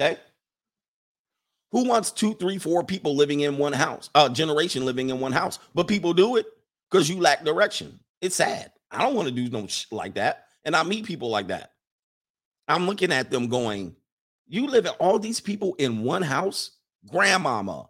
Okay 0.00 0.18
who 1.72 1.84
wants 1.84 2.10
two 2.10 2.34
three 2.34 2.58
four 2.58 2.84
people 2.84 3.16
living 3.16 3.40
in 3.40 3.58
one 3.58 3.72
house 3.72 4.10
a 4.14 4.18
uh, 4.18 4.28
generation 4.28 4.84
living 4.84 5.10
in 5.10 5.20
one 5.20 5.32
house 5.32 5.58
but 5.74 5.88
people 5.88 6.12
do 6.12 6.36
it 6.36 6.46
because 6.90 7.08
you 7.08 7.20
lack 7.20 7.44
direction 7.44 7.98
it's 8.20 8.36
sad 8.36 8.72
i 8.90 9.02
don't 9.02 9.14
want 9.14 9.28
to 9.28 9.34
do 9.34 9.48
no 9.50 9.66
shit 9.66 9.92
like 9.92 10.14
that 10.14 10.46
and 10.64 10.76
I 10.76 10.82
meet 10.82 11.06
people 11.06 11.30
like 11.30 11.48
that. 11.48 11.72
I'm 12.68 12.86
looking 12.86 13.12
at 13.12 13.30
them 13.30 13.48
going, 13.48 13.96
You 14.46 14.66
live 14.66 14.86
all 14.98 15.18
these 15.18 15.40
people 15.40 15.74
in 15.74 16.02
one 16.02 16.22
house, 16.22 16.72
grandmama, 17.10 17.88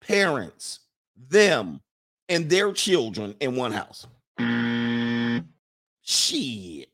parents, 0.00 0.80
them, 1.16 1.80
and 2.28 2.48
their 2.48 2.72
children 2.72 3.34
in 3.40 3.56
one 3.56 3.72
house. 3.72 4.06
Shit. 6.02 6.88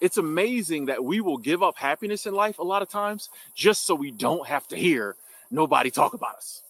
It's 0.00 0.18
amazing 0.18 0.86
that 0.86 1.02
we 1.02 1.20
will 1.20 1.38
give 1.38 1.62
up 1.62 1.76
happiness 1.76 2.26
in 2.26 2.34
life 2.34 2.58
a 2.58 2.64
lot 2.64 2.82
of 2.82 2.88
times 2.88 3.28
just 3.54 3.86
so 3.86 3.94
we 3.94 4.10
don't 4.10 4.46
have 4.46 4.68
to 4.68 4.76
hear 4.76 5.16
nobody 5.50 5.90
talk 5.90 6.14
about 6.14 6.36
us. 6.36 6.62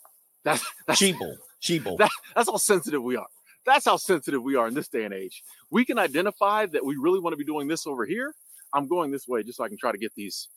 That's 0.45 0.65
that's 0.87 1.01
Sheeple. 1.01 1.37
Sheeple. 1.61 1.99
that, 1.99 2.11
that's 2.35 2.49
how 2.49 2.57
sensitive 2.57 3.03
we 3.03 3.17
are. 3.17 3.27
That's 3.65 3.85
how 3.85 3.97
sensitive 3.97 4.43
we 4.43 4.55
are 4.55 4.69
in 4.69 4.75
this 4.75 4.87
day 4.87 5.05
and 5.05 5.13
age. 5.13 5.43
We 5.71 5.85
can 5.85 5.99
identify 5.99 6.67
that 6.67 6.85
we 6.85 6.97
really 6.97 7.19
want 7.19 7.33
to 7.33 7.37
be 7.37 7.45
doing 7.45 7.67
this 7.67 7.85
over 7.85 8.07
here, 8.07 8.33
I'm 8.73 8.89
going 8.89 9.11
this 9.11 9.27
way 9.27 9.43
just 9.43 9.59
so 9.59 9.65
I 9.65 9.69
can 9.69 9.79
try 9.79 9.93
to 9.93 9.99
get 9.99 10.15
these 10.15 10.49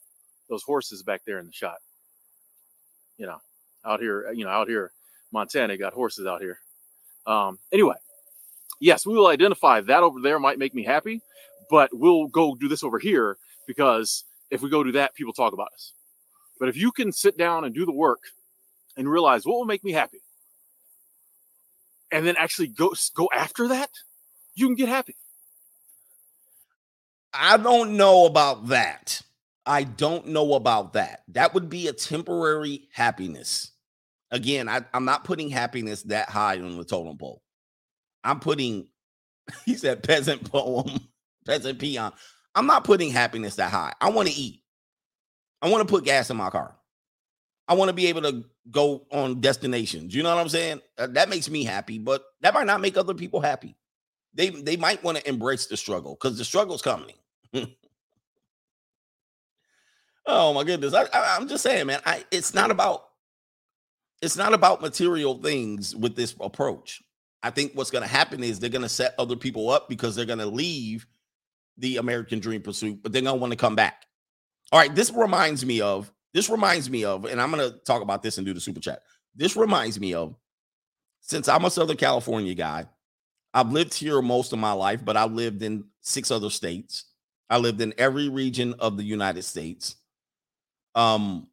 those 0.48 0.62
horses 0.62 1.02
back 1.02 1.22
there 1.26 1.38
in 1.38 1.46
the 1.46 1.52
shot. 1.52 1.78
You 3.16 3.26
know, 3.26 3.40
out 3.84 4.00
here, 4.00 4.30
you 4.32 4.44
know, 4.44 4.50
out 4.50 4.68
here, 4.68 4.92
Montana 5.32 5.76
got 5.76 5.92
horses 5.92 6.26
out 6.26 6.40
here. 6.40 6.58
Um, 7.26 7.58
anyway, 7.72 7.96
yes, 8.80 9.06
we 9.06 9.14
will 9.14 9.28
identify 9.28 9.80
that 9.82 10.02
over 10.02 10.20
there 10.20 10.38
might 10.38 10.58
make 10.58 10.74
me 10.74 10.82
happy, 10.82 11.22
but 11.70 11.90
we'll 11.92 12.26
go 12.26 12.54
do 12.54 12.68
this 12.68 12.82
over 12.82 12.98
here 12.98 13.36
because 13.66 14.24
if 14.50 14.62
we 14.62 14.68
go 14.70 14.82
do 14.82 14.92
that, 14.92 15.14
people 15.14 15.32
talk 15.32 15.52
about 15.52 15.68
us. 15.74 15.92
But 16.58 16.68
if 16.68 16.76
you 16.76 16.92
can 16.92 17.12
sit 17.12 17.38
down 17.38 17.64
and 17.64 17.74
do 17.74 17.86
the 17.86 17.92
work 17.92 18.20
and 18.96 19.08
realize 19.08 19.46
what 19.46 19.56
will 19.56 19.64
make 19.64 19.84
me 19.84 19.92
happy, 19.92 20.20
and 22.12 22.26
then 22.26 22.36
actually 22.36 22.68
go 22.68 22.92
go 23.14 23.28
after 23.34 23.68
that, 23.68 23.90
you 24.54 24.66
can 24.66 24.74
get 24.74 24.88
happy. 24.88 25.16
I 27.32 27.56
don't 27.56 27.96
know 27.96 28.26
about 28.26 28.68
that. 28.68 29.22
I 29.64 29.84
don't 29.84 30.28
know 30.28 30.54
about 30.54 30.94
that. 30.94 31.22
That 31.28 31.54
would 31.54 31.70
be 31.70 31.86
a 31.86 31.92
temporary 31.92 32.88
happiness. 32.92 33.70
Again, 34.30 34.68
I, 34.68 34.84
am 34.92 35.04
not 35.04 35.24
putting 35.24 35.50
happiness 35.50 36.02
that 36.04 36.28
high 36.28 36.58
on 36.58 36.76
the 36.76 36.84
totem 36.84 37.16
pole. 37.18 37.42
I'm 38.24 38.40
putting, 38.40 38.88
he 39.64 39.74
said, 39.74 40.02
peasant 40.02 40.50
poem, 40.50 41.00
peasant 41.50 41.78
peon. 41.78 42.12
I'm 42.54 42.66
not 42.66 42.84
putting 42.84 43.10
happiness 43.10 43.56
that 43.56 43.70
high. 43.70 43.92
I 44.00 44.10
want 44.10 44.28
to 44.28 44.34
eat. 44.34 44.62
I 45.60 45.68
want 45.68 45.86
to 45.86 45.92
put 45.92 46.04
gas 46.04 46.30
in 46.30 46.36
my 46.36 46.50
car. 46.50 46.76
I 47.68 47.74
want 47.74 47.88
to 47.88 47.92
be 47.92 48.06
able 48.06 48.22
to 48.22 48.44
go 48.70 49.06
on 49.12 49.40
destinations. 49.40 50.14
You 50.14 50.22
know 50.22 50.34
what 50.34 50.40
I'm 50.40 50.48
saying? 50.48 50.80
Uh, 50.98 51.08
that 51.08 51.28
makes 51.28 51.50
me 51.50 51.64
happy, 51.64 51.98
but 51.98 52.24
that 52.40 52.54
might 52.54 52.66
not 52.66 52.80
make 52.80 52.96
other 52.96 53.14
people 53.14 53.40
happy. 53.40 53.76
They 54.34 54.50
they 54.50 54.76
might 54.76 55.02
want 55.02 55.18
to 55.18 55.28
embrace 55.28 55.66
the 55.66 55.76
struggle 55.76 56.16
because 56.20 56.38
the 56.38 56.44
struggle's 56.44 56.82
coming. 56.82 57.14
oh 60.26 60.54
my 60.54 60.62
goodness! 60.64 60.94
I, 60.94 61.02
I, 61.02 61.36
I'm 61.36 61.48
just 61.48 61.64
saying, 61.64 61.86
man. 61.86 62.00
I 62.06 62.24
it's 62.30 62.54
not 62.54 62.70
about 62.70 63.04
it's 64.22 64.36
not 64.36 64.54
about 64.54 64.82
material 64.82 65.34
things 65.34 65.96
with 65.96 66.14
this 66.14 66.34
approach. 66.40 67.02
I 67.42 67.50
think 67.50 67.72
what's 67.74 67.90
going 67.90 68.02
to 68.02 68.08
happen 68.08 68.44
is 68.44 68.60
they're 68.60 68.70
going 68.70 68.82
to 68.82 68.88
set 68.88 69.14
other 69.18 69.36
people 69.36 69.70
up 69.70 69.88
because 69.88 70.14
they're 70.14 70.26
going 70.26 70.38
to 70.40 70.46
leave 70.46 71.06
the 71.80 71.96
American 71.96 72.38
dream 72.38 72.62
pursuit, 72.62 73.02
but 73.02 73.12
they're 73.12 73.22
going 73.22 73.36
to 73.36 73.40
want 73.40 73.52
to 73.52 73.56
come 73.56 73.74
back. 73.74 74.06
All 74.72 74.78
right, 74.78 74.94
this 74.94 75.10
reminds 75.10 75.64
me 75.66 75.80
of 75.80 76.12
this 76.32 76.48
reminds 76.48 76.88
me 76.88 77.04
of, 77.04 77.24
and 77.24 77.40
I'm 77.40 77.50
going 77.50 77.70
to 77.70 77.76
talk 77.78 78.02
about 78.02 78.22
this 78.22 78.38
and 78.38 78.46
do 78.46 78.54
the 78.54 78.60
super 78.60 78.80
chat. 78.80 79.02
This 79.34 79.56
reminds 79.56 79.98
me 79.98 80.14
of 80.14 80.36
since 81.20 81.48
I'm 81.48 81.64
a 81.64 81.70
Southern 81.70 81.96
California 81.96 82.54
guy, 82.54 82.86
I've 83.52 83.72
lived 83.72 83.94
here 83.94 84.22
most 84.22 84.52
of 84.52 84.58
my 84.58 84.72
life, 84.72 85.04
but 85.04 85.16
I 85.16 85.24
lived 85.24 85.62
in 85.62 85.84
six 86.02 86.30
other 86.30 86.50
states. 86.50 87.04
I 87.48 87.58
lived 87.58 87.80
in 87.80 87.94
every 87.98 88.28
region 88.28 88.74
of 88.78 88.96
the 88.96 89.02
United 89.02 89.42
States. 89.42 89.96
Um, 90.94 91.48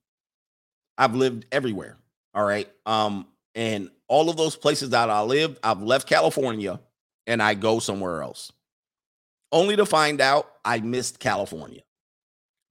I've 0.98 1.16
lived 1.16 1.46
everywhere. 1.52 1.98
All 2.36 2.46
right. 2.46 2.70
Um, 2.86 3.28
and 3.56 3.90
all 4.08 4.30
of 4.30 4.38
those 4.38 4.56
places 4.56 4.92
that 4.92 5.10
I 5.10 5.22
lived, 5.22 5.58
I've 5.64 5.82
left 5.82 6.08
California 6.08 6.80
and 7.26 7.42
I 7.42 7.56
go 7.56 7.80
somewhere 7.80 8.22
else. 8.22 8.52
Only 9.52 9.76
to 9.78 9.86
find 9.86 10.20
out 10.20 10.50
I 10.66 10.80
missed 10.80 11.20
California 11.20 11.82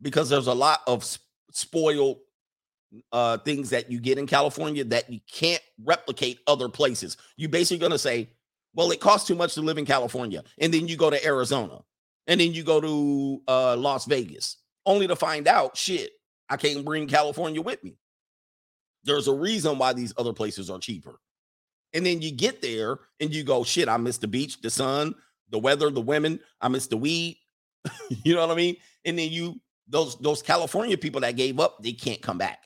because 0.03 0.29
there's 0.29 0.47
a 0.47 0.55
lot 0.55 0.81
of 0.87 1.05
spoiled 1.51 2.19
uh 3.13 3.37
things 3.39 3.71
that 3.71 3.91
you 3.91 3.99
get 4.01 4.17
in 4.17 4.27
California 4.27 4.85
that 4.85 5.11
you 5.11 5.21
can't 5.31 5.63
replicate 5.85 6.41
other 6.47 6.69
places. 6.69 7.17
You're 7.37 7.51
basically 7.51 7.79
going 7.79 7.93
to 7.93 7.99
say, 7.99 8.31
well, 8.75 8.91
it 8.91 9.01
costs 9.01 9.27
too 9.27 9.35
much 9.35 9.55
to 9.55 9.63
live 9.63 9.79
in 9.79 9.87
California. 9.87 10.45
And 10.59 10.73
then 10.73 10.87
you 10.87 10.97
go 10.97 11.11
to 11.11 11.25
Arizona. 11.25 11.81
And 12.27 12.41
then 12.41 12.53
you 12.53 12.63
go 12.63 12.81
to 12.81 13.43
uh 13.49 13.77
Las 13.77 14.05
Vegas, 14.07 14.57
only 14.85 15.07
to 15.07 15.17
find 15.17 15.49
out, 15.49 15.77
shit, 15.77 16.11
I 16.49 16.57
can't 16.57 16.85
bring 16.85 17.07
California 17.07 17.63
with 17.63 17.83
me. 17.83 17.97
There's 19.05 19.29
a 19.29 19.35
reason 19.35 19.79
why 19.79 19.93
these 19.93 20.13
other 20.17 20.33
places 20.33 20.69
are 20.69 20.79
cheaper. 20.79 21.21
And 21.93 22.05
then 22.05 22.21
you 22.21 22.33
get 22.33 22.61
there 22.61 22.99
and 23.21 23.33
you 23.33 23.45
go, 23.45 23.65
shit, 23.65 23.89
I 23.89 23.97
miss 23.97 24.19
the 24.19 24.29
beach, 24.29 24.61
the 24.61 24.71
sun, 24.71 25.15
the 25.51 25.59
weather, 25.59 25.91
the 25.91 26.01
women, 26.01 26.41
I 26.61 26.69
miss 26.69 26.87
the 26.87 26.97
weed. 26.97 27.39
you 28.25 28.35
know 28.35 28.41
what 28.47 28.51
I 28.53 28.57
mean? 28.57 28.77
And 29.05 29.19
then 29.19 29.31
you 29.31 29.61
those 29.89 30.17
those 30.19 30.43
California 30.43 30.99
people 30.99 31.21
that 31.21 31.37
gave 31.37 31.61
up, 31.61 31.83
they 31.83 31.93
can't 31.93 32.21
come 32.21 32.39
back. 32.39 32.65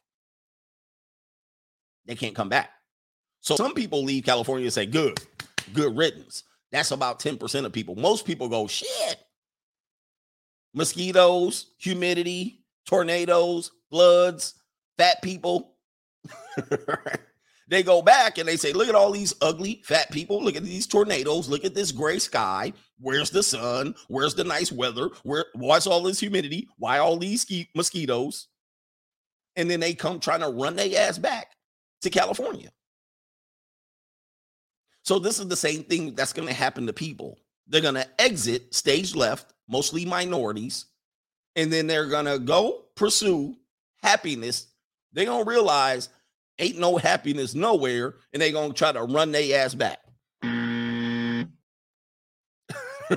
They 2.07 2.15
can't 2.15 2.35
come 2.35 2.49
back. 2.49 2.71
So 3.41 3.57
some 3.57 3.75
people 3.75 4.05
leave 4.05 4.25
California 4.25 4.67
and 4.67 4.73
say, 4.73 4.87
good, 4.87 5.19
good 5.73 5.97
riddance. 5.97 6.45
That's 6.73 6.91
about 6.91 7.21
10% 7.21 7.65
of 7.65 7.73
people. 7.73 7.97
Most 7.97 8.27
people 8.27 8.49
go, 8.49 8.67
shit. 8.67 9.17
Mosquitoes, 10.75 11.73
humidity, 11.79 12.65
tornadoes, 12.87 13.73
floods, 13.91 14.55
fat 14.99 15.21
people. 15.23 15.75
they 17.71 17.85
go 17.85 18.03
back 18.03 18.37
and 18.37 18.49
they 18.49 18.57
say, 18.57 18.73
look 18.73 18.89
at 18.89 18.97
all 18.97 19.13
these 19.13 19.33
ugly 19.41 19.81
fat 19.85 20.11
people. 20.11 20.43
Look 20.43 20.57
at 20.57 20.65
these 20.65 20.89
tornadoes. 20.89 21.49
Look 21.49 21.65
at 21.65 21.73
this 21.73 21.93
gray 21.93 22.19
sky. 22.19 22.73
Where's 22.99 23.31
the 23.31 23.45
sun? 23.45 23.95
Where's 24.09 24.35
the 24.35 24.43
nice 24.43 24.73
weather? 24.73 25.09
Where 25.23 25.47
why's 25.55 25.87
all 25.87 26.03
this 26.03 26.19
humidity? 26.19 26.69
Why 26.79 26.99
all 26.99 27.17
these 27.17 27.43
ski- 27.43 27.71
mosquitoes? 27.77 28.49
And 29.55 29.71
then 29.71 29.79
they 29.79 29.95
come 29.95 30.19
trying 30.19 30.41
to 30.41 30.49
run 30.49 30.75
their 30.75 30.91
ass 31.01 31.17
back 31.17 31.53
to 32.03 32.11
California. 32.11 32.71
So 35.05 35.21
this 35.21 35.39
is 35.39 35.47
the 35.47 35.57
same 35.57 35.85
thing 35.85 36.17
that's 36.17 36.33
going 36.33 36.49
to 36.49 36.55
happen 36.55 36.89
to 36.89 36.93
people. 36.93 37.39
They're 37.69 37.81
going 37.81 37.95
to 37.95 38.21
exit 38.21 38.75
stage 38.75 39.15
left, 39.15 39.55
mostly 39.69 40.05
minorities, 40.05 40.87
and 41.55 41.73
then 41.73 41.87
they're 41.87 42.07
going 42.07 42.27
to 42.27 42.41
go 42.41 42.87
pursue 42.97 43.55
happiness. 44.03 44.67
They're 45.13 45.25
going 45.25 45.45
to 45.45 45.51
realize 45.51 46.09
ain't 46.61 46.79
no 46.79 46.97
happiness 46.97 47.55
nowhere, 47.55 48.15
and 48.33 48.41
they're 48.41 48.53
going 48.53 48.73
to 48.73 48.79
try 48.79 48.93
to 48.93 49.03
run 49.03 49.33
their 49.33 49.65
ass 49.65 49.75
back. 49.75 49.99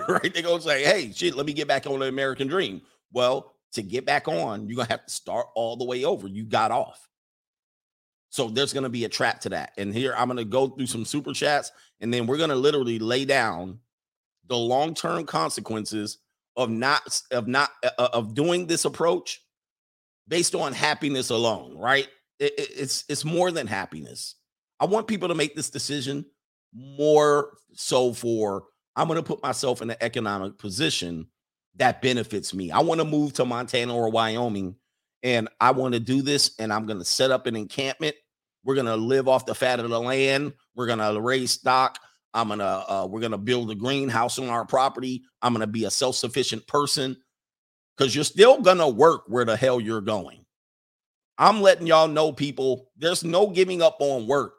right? 0.07 0.33
They're 0.33 0.43
going 0.43 0.57
to 0.57 0.61
say, 0.61 0.83
hey, 0.83 1.11
shit, 1.13 1.35
let 1.35 1.45
me 1.45 1.53
get 1.53 1.67
back 1.67 1.85
on 1.85 1.99
the 1.99 2.07
American 2.07 2.47
dream. 2.47 2.81
Well, 3.11 3.53
to 3.73 3.83
get 3.83 4.05
back 4.05 4.27
on, 4.27 4.67
you're 4.67 4.83
to 4.83 4.89
have 4.89 5.05
to 5.05 5.11
start 5.11 5.47
all 5.55 5.75
the 5.77 5.85
way 5.85 6.05
over. 6.05 6.27
You 6.27 6.45
got 6.45 6.71
off. 6.71 7.07
So 8.29 8.47
there's 8.47 8.73
going 8.73 8.83
to 8.83 8.89
be 8.89 9.05
a 9.05 9.09
trap 9.09 9.41
to 9.41 9.49
that. 9.49 9.73
And 9.77 9.93
here 9.93 10.15
I'm 10.17 10.27
going 10.27 10.37
to 10.37 10.45
go 10.45 10.67
through 10.67 10.87
some 10.87 11.05
super 11.05 11.33
chats 11.33 11.71
and 12.01 12.11
then 12.11 12.25
we're 12.25 12.37
going 12.37 12.49
to 12.49 12.55
literally 12.55 12.97
lay 12.97 13.25
down 13.25 13.79
the 14.47 14.57
long-term 14.57 15.25
consequences 15.25 16.17
of 16.55 16.69
not 16.69 17.21
of 17.31 17.47
not 17.47 17.69
uh, 17.83 17.89
uh, 17.97 18.09
of 18.13 18.33
doing 18.33 18.65
this 18.67 18.85
approach 18.85 19.41
based 20.27 20.55
on 20.55 20.73
happiness 20.73 21.29
alone, 21.29 21.77
right? 21.77 22.07
It, 22.39 22.53
it, 22.57 22.69
it's 22.75 23.05
it's 23.09 23.25
more 23.25 23.51
than 23.51 23.67
happiness. 23.67 24.35
I 24.79 24.85
want 24.85 25.07
people 25.07 25.27
to 25.29 25.35
make 25.35 25.55
this 25.55 25.69
decision 25.69 26.25
more 26.73 27.51
so 27.73 28.13
for 28.13 28.65
I'm 28.95 29.07
going 29.07 29.19
to 29.19 29.23
put 29.23 29.41
myself 29.41 29.81
in 29.81 29.89
an 29.89 29.97
economic 30.01 30.57
position 30.57 31.27
that 31.75 32.01
benefits 32.01 32.53
me. 32.53 32.71
I 32.71 32.79
want 32.79 32.99
to 32.99 33.05
move 33.05 33.33
to 33.33 33.45
Montana 33.45 33.95
or 33.95 34.09
Wyoming 34.09 34.75
and 35.23 35.47
I 35.59 35.71
want 35.71 35.93
to 35.93 35.99
do 35.99 36.21
this 36.21 36.51
and 36.59 36.71
I'm 36.73 36.85
going 36.85 36.99
to 36.99 37.05
set 37.05 37.31
up 37.31 37.47
an 37.47 37.55
encampment 37.55 38.15
we're 38.63 38.75
gonna 38.75 38.95
live 38.95 39.27
off 39.27 39.45
the 39.45 39.55
fat 39.55 39.79
of 39.79 39.89
the 39.89 39.99
land. 39.99 40.53
We're 40.75 40.87
gonna 40.87 41.19
raise 41.19 41.51
stock. 41.51 41.99
I'm 42.33 42.47
gonna 42.47 42.85
uh, 42.87 43.07
we're 43.09 43.19
gonna 43.19 43.37
build 43.37 43.69
a 43.71 43.75
greenhouse 43.75 44.39
on 44.39 44.49
our 44.49 44.65
property. 44.65 45.23
I'm 45.41 45.53
gonna 45.53 45.67
be 45.67 45.85
a 45.85 45.91
self-sufficient 45.91 46.65
person 46.67 47.17
because 47.97 48.15
you're 48.15 48.23
still 48.23 48.61
gonna 48.61 48.87
work 48.87 49.23
where 49.27 49.45
the 49.45 49.57
hell 49.57 49.79
you're 49.79 50.01
going. 50.01 50.42
I'm 51.37 51.61
letting 51.61 51.87
y'all 51.87 52.07
know, 52.07 52.31
people, 52.31 52.89
there's 52.97 53.23
no 53.23 53.47
giving 53.47 53.81
up 53.81 53.97
on 53.99 54.27
work. 54.27 54.53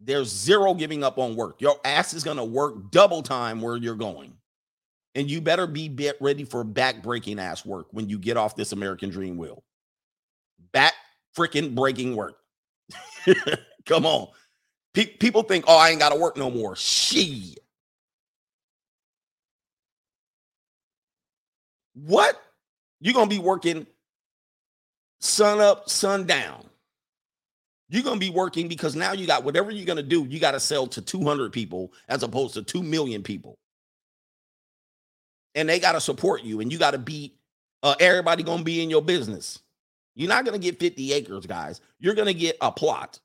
There's 0.00 0.28
zero 0.28 0.74
giving 0.74 1.02
up 1.02 1.18
on 1.18 1.36
work. 1.36 1.60
Your 1.60 1.76
ass 1.84 2.14
is 2.14 2.22
gonna 2.24 2.44
work 2.44 2.90
double 2.90 3.22
time 3.22 3.60
where 3.60 3.76
you're 3.76 3.94
going. 3.96 4.34
And 5.14 5.30
you 5.30 5.40
better 5.40 5.66
be 5.66 5.88
ready 6.20 6.44
for 6.44 6.62
back 6.62 7.02
breaking 7.02 7.40
ass 7.40 7.66
work 7.66 7.88
when 7.90 8.08
you 8.08 8.18
get 8.18 8.36
off 8.36 8.54
this 8.54 8.72
American 8.72 9.10
dream 9.10 9.36
wheel 9.36 9.64
back 10.72 10.94
freaking 11.36 11.74
breaking 11.74 12.16
work. 12.16 12.36
Come 13.86 14.06
on. 14.06 14.28
Pe- 14.94 15.16
people 15.16 15.42
think, 15.42 15.64
oh, 15.68 15.76
I 15.76 15.90
ain't 15.90 16.00
got 16.00 16.10
to 16.10 16.18
work 16.18 16.36
no 16.36 16.50
more. 16.50 16.76
She. 16.76 17.56
What? 21.94 22.40
You're 23.00 23.14
going 23.14 23.28
to 23.28 23.34
be 23.34 23.42
working 23.42 23.86
sun 25.20 25.60
up, 25.60 25.88
sun 25.88 26.26
down. 26.26 26.64
You're 27.88 28.02
going 28.02 28.20
to 28.20 28.26
be 28.26 28.30
working 28.30 28.68
because 28.68 28.94
now 28.94 29.12
you 29.12 29.26
got 29.26 29.44
whatever 29.44 29.70
you're 29.70 29.86
going 29.86 29.96
to 29.96 30.02
do, 30.02 30.24
you 30.24 30.38
got 30.38 30.50
to 30.52 30.60
sell 30.60 30.86
to 30.88 31.00
200 31.00 31.52
people 31.52 31.92
as 32.08 32.22
opposed 32.22 32.54
to 32.54 32.62
2 32.62 32.82
million 32.82 33.22
people. 33.22 33.58
And 35.54 35.68
they 35.68 35.80
got 35.80 35.92
to 35.92 36.00
support 36.00 36.42
you 36.42 36.60
and 36.60 36.70
you 36.70 36.78
got 36.78 36.90
to 36.90 36.98
be, 36.98 37.34
uh, 37.82 37.94
everybody 37.98 38.42
going 38.42 38.58
to 38.58 38.64
be 38.64 38.82
in 38.82 38.90
your 38.90 39.02
business. 39.02 39.60
You're 40.14 40.28
not 40.28 40.44
going 40.44 40.60
to 40.60 40.64
get 40.64 40.78
50 40.78 41.12
acres, 41.14 41.46
guys. 41.46 41.80
You're 41.98 42.14
going 42.14 42.26
to 42.26 42.34
get 42.34 42.56
a 42.60 42.70
plot. 42.70 43.20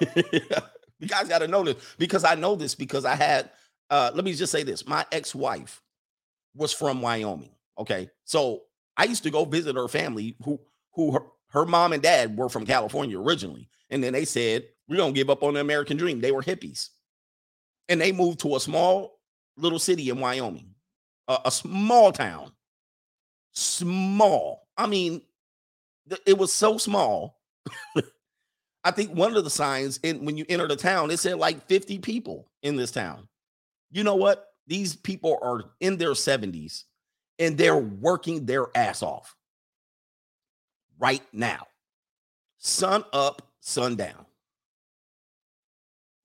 you 0.00 1.08
guys 1.08 1.28
got 1.28 1.38
to 1.38 1.48
know 1.48 1.64
this 1.64 1.76
because 1.98 2.24
I 2.24 2.34
know 2.34 2.54
this 2.54 2.74
because 2.74 3.04
I 3.04 3.16
had 3.16 3.50
uh, 3.90 4.12
let 4.14 4.24
me 4.24 4.32
just 4.32 4.52
say 4.52 4.62
this: 4.62 4.86
my 4.86 5.04
ex-wife 5.10 5.82
was 6.54 6.72
from 6.72 7.02
Wyoming. 7.02 7.50
Okay, 7.78 8.08
so 8.24 8.62
I 8.96 9.04
used 9.04 9.22
to 9.22 9.30
go 9.30 9.44
visit 9.44 9.76
her 9.76 9.88
family, 9.88 10.36
who 10.44 10.60
who 10.92 11.12
her, 11.12 11.20
her 11.48 11.64
mom 11.64 11.92
and 11.92 12.02
dad 12.02 12.36
were 12.36 12.48
from 12.48 12.66
California 12.66 13.18
originally, 13.18 13.68
and 13.90 14.02
then 14.02 14.12
they 14.12 14.24
said 14.24 14.64
we're 14.88 14.96
gonna 14.96 15.12
give 15.12 15.30
up 15.30 15.42
on 15.42 15.54
the 15.54 15.60
American 15.60 15.96
dream. 15.96 16.20
They 16.20 16.32
were 16.32 16.42
hippies, 16.42 16.90
and 17.88 18.00
they 18.00 18.12
moved 18.12 18.40
to 18.40 18.56
a 18.56 18.60
small 18.60 19.18
little 19.56 19.78
city 19.78 20.10
in 20.10 20.20
Wyoming, 20.20 20.74
a, 21.28 21.38
a 21.46 21.50
small 21.50 22.12
town, 22.12 22.52
small. 23.52 24.66
I 24.76 24.86
mean, 24.86 25.22
th- 26.08 26.22
it 26.26 26.38
was 26.38 26.52
so 26.52 26.78
small. 26.78 27.38
I 28.84 28.90
think 28.90 29.12
one 29.14 29.36
of 29.36 29.44
the 29.44 29.50
signs 29.50 29.98
in 30.02 30.24
when 30.24 30.36
you 30.36 30.46
enter 30.48 30.66
the 30.66 30.76
town, 30.76 31.10
it 31.10 31.18
said 31.18 31.38
like 31.38 31.66
50 31.66 31.98
people 31.98 32.50
in 32.62 32.76
this 32.76 32.90
town. 32.90 33.28
You 33.90 34.04
know 34.04 34.14
what? 34.14 34.46
These 34.66 34.96
people 34.96 35.38
are 35.42 35.64
in 35.80 35.98
their 35.98 36.12
70s 36.14 36.84
and 37.40 37.56
they're 37.56 37.76
working 37.76 38.44
their 38.44 38.66
ass 38.76 39.02
off 39.02 39.34
right 40.98 41.22
now. 41.32 41.66
Sun 42.58 43.02
up, 43.12 43.42
sun 43.60 43.96
down. 43.96 44.26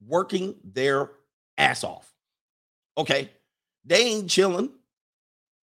Working 0.06 0.54
their 0.62 1.10
ass 1.58 1.82
off. 1.82 2.12
Okay. 2.98 3.30
They 3.84 4.02
ain't 4.02 4.30
chilling. 4.30 4.70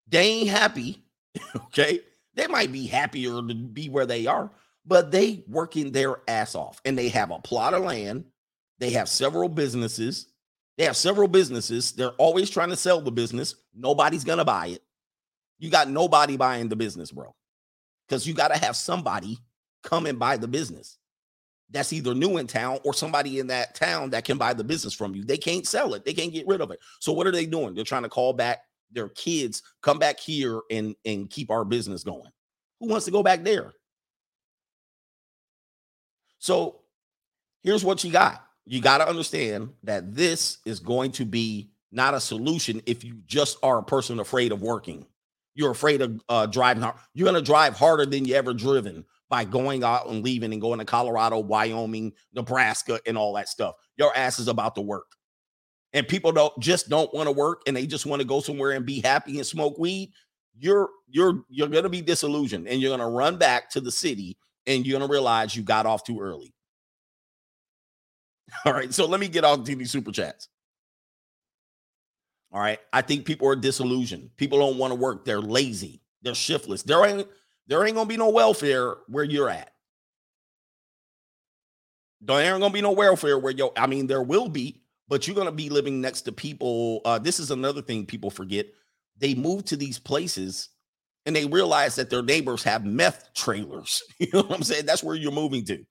They 0.08 0.28
ain't 0.28 0.50
happy. 0.50 1.04
okay. 1.56 2.02
They 2.34 2.48
might 2.48 2.72
be 2.72 2.88
happier 2.88 3.42
to 3.42 3.54
be 3.54 3.88
where 3.88 4.06
they 4.06 4.26
are, 4.28 4.52
but 4.86 5.12
they 5.12 5.44
working 5.48 5.92
their 5.92 6.18
ass 6.28 6.56
off 6.56 6.82
and 6.84 6.98
they 6.98 7.08
have 7.10 7.32
a 7.32 7.40
plot 7.40 7.74
of 7.74 7.84
land. 7.84 8.26
They 8.80 8.90
have 8.92 9.08
several 9.08 9.48
businesses. 9.48 10.28
They 10.78 10.84
have 10.84 10.98
several 10.98 11.30
businesses. 11.30 11.94
They're 11.94 12.10
always 12.12 12.50
trying 12.50 12.72
to 12.72 12.76
sell 12.76 13.00
the 13.00 13.12
business. 13.12 13.56
Nobody's 13.74 14.26
going 14.26 14.40
to 14.40 14.46
buy 14.46 14.68
it. 14.68 14.82
You 15.60 15.70
got 15.70 15.90
nobody 15.90 16.38
buying 16.38 16.70
the 16.70 16.76
business, 16.76 17.12
bro. 17.12 17.34
Because 18.08 18.28
you 18.28 18.34
got 18.34 18.50
to 18.50 18.58
have 18.58 18.76
somebody 18.76 19.38
come 19.84 20.06
and 20.06 20.20
buy 20.20 20.38
the 20.38 20.48
business 20.48 20.98
that's 21.72 21.94
either 21.94 22.14
new 22.14 22.38
in 22.38 22.48
town 22.48 22.80
or 22.84 22.94
somebody 22.94 23.40
in 23.40 23.48
that 23.48 23.76
town 23.76 24.12
that 24.12 24.26
can 24.26 24.38
buy 24.38 24.54
the 24.54 24.64
business 24.64 24.94
from 24.94 25.16
you. 25.16 25.24
They 25.24 25.38
can't 25.38 25.66
sell 25.68 25.94
it. 25.94 26.06
They 26.06 26.14
can't 26.14 26.34
get 26.34 26.48
rid 26.48 26.62
of 26.62 26.72
it. 26.72 26.80
So 27.00 27.12
what 27.12 27.28
are 27.28 27.32
they 27.32 27.46
doing? 27.46 27.74
They're 27.74 27.84
trying 27.84 28.04
to 28.04 28.10
call 28.10 28.34
back 28.34 28.60
their 28.92 29.10
kids, 29.10 29.64
come 29.82 29.98
back 30.00 30.20
here 30.20 30.62
and 30.70 30.96
and 31.06 31.30
keep 31.30 31.50
our 31.50 31.66
business 31.66 32.04
going. 32.04 32.32
Who 32.80 32.88
wants 32.88 33.06
to 33.06 33.12
go 33.12 33.24
back 33.24 33.44
there? 33.44 33.74
So 36.40 36.82
here's 37.64 37.84
what 37.84 38.04
you 38.04 38.12
got. 38.12 38.46
You 38.66 38.82
got 38.82 39.00
to 39.00 39.08
understand 39.08 39.70
that 39.84 40.14
this 40.14 40.60
is 40.66 40.80
going 40.80 41.12
to 41.14 41.26
be 41.26 41.72
not 41.92 42.14
a 42.14 42.20
solution 42.20 42.82
if 42.86 43.04
you 43.04 43.22
just 43.26 43.58
are 43.64 43.80
a 43.80 43.84
person 43.84 44.20
afraid 44.20 44.52
of 44.52 44.62
working. 44.62 45.06
You're 45.56 45.72
afraid 45.72 46.02
of 46.02 46.22
uh, 46.30 46.46
driving 46.46 46.84
hard. 46.84 46.98
You're 47.14 47.26
going 47.26 47.42
to 47.42 47.46
drive 47.46 47.76
harder 47.78 48.06
than 48.06 48.26
you 48.26 48.36
ever 48.36 48.54
driven 48.54 49.06
by 49.30 49.46
going 49.46 49.84
out 49.84 50.08
and 50.08 50.24
leaving 50.24 50.52
and 50.52 50.62
going 50.62 50.80
to 50.80 50.86
Colorado, 50.86 51.40
Wyoming, 51.40 52.14
Nebraska, 52.34 53.00
and 53.08 53.18
all 53.18 53.34
that 53.34 53.50
stuff. 53.50 53.76
Your 53.98 54.16
ass 54.16 54.38
is 54.38 54.48
about 54.48 54.76
to 54.76 54.82
work. 54.82 55.16
And 55.94 56.08
people 56.08 56.34
don't 56.34 56.58
just 56.60 56.90
don't 56.90 57.14
want 57.14 57.28
to 57.28 57.32
work 57.32 57.62
and 57.66 57.76
they 57.76 57.88
just 57.88 58.06
want 58.06 58.22
to 58.22 58.28
go 58.28 58.42
somewhere 58.42 58.72
and 58.72 58.86
be 58.86 59.00
happy 59.00 59.38
and 59.38 59.48
smoke 59.48 59.80
weed. 59.80 60.12
You're 60.58 60.90
you're 61.08 61.44
you're 61.48 61.70
gonna 61.70 61.88
be 61.88 62.02
disillusioned 62.02 62.68
and 62.68 62.82
you're 62.82 62.96
gonna 62.96 63.10
run 63.10 63.38
back 63.38 63.70
to 63.72 63.82
the 63.82 63.92
city 63.92 64.38
and 64.68 64.86
you're 64.86 65.00
gonna 65.00 65.10
realize 65.10 65.56
you 65.56 65.64
got 65.64 65.86
off 65.86 66.04
too 66.04 66.20
early. 66.20 66.54
All 68.66 68.74
right, 68.74 68.94
so 68.94 69.06
let 69.06 69.22
me 69.22 69.30
get 69.30 69.46
on 69.46 69.64
to 69.64 69.76
these 69.76 69.92
super 69.92 70.12
chats. 70.12 70.50
All 72.56 72.62
right, 72.62 72.80
I 72.94 73.02
think 73.02 73.26
people 73.26 73.50
are 73.50 73.56
disillusioned. 73.58 74.30
People 74.38 74.60
don't 74.60 74.78
want 74.78 74.92
to 74.92 74.96
work. 74.96 75.26
They're 75.26 75.42
lazy. 75.42 76.02
They're 76.22 76.34
shiftless. 76.34 76.84
There 76.84 77.06
ain't 77.06 77.28
there 77.68 77.86
ain't 77.86 77.96
gonna 77.96 78.08
be 78.08 78.16
no 78.16 78.30
welfare 78.30 78.96
where 79.10 79.26
you're 79.26 79.50
at. 79.50 79.72
There 82.22 82.40
ain't 82.40 82.62
gonna 82.62 82.74
be 82.74 82.80
no 82.80 82.94
welfare 82.94 83.38
where 83.38 83.52
yo. 83.52 83.74
I 83.76 83.88
mean, 83.88 84.08
there 84.08 84.24
will 84.24 84.48
be, 84.48 84.82
but 85.10 85.28
you're 85.28 85.36
gonna 85.36 85.52
be 85.52 85.70
living 85.70 86.00
next 86.00 86.22
to 86.22 86.32
people. 86.32 87.02
Uh, 87.04 87.20
this 87.20 87.42
is 87.42 87.52
another 87.52 87.82
thing 87.82 88.06
people 88.06 88.30
forget. 88.30 88.68
They 89.18 89.36
move 89.36 89.66
to 89.66 89.76
these 89.76 90.00
places 90.00 90.70
and 91.26 91.36
they 91.36 91.46
realize 91.46 91.96
that 91.96 92.10
their 92.10 92.24
neighbors 92.24 92.64
have 92.64 92.86
meth 92.86 93.34
trailers. 93.34 94.02
You 94.20 94.30
know 94.32 94.44
what 94.44 94.56
I'm 94.56 94.64
saying? 94.64 94.86
That's 94.86 95.04
where 95.04 95.16
you're 95.18 95.34
moving 95.34 95.66
to. 95.66 95.86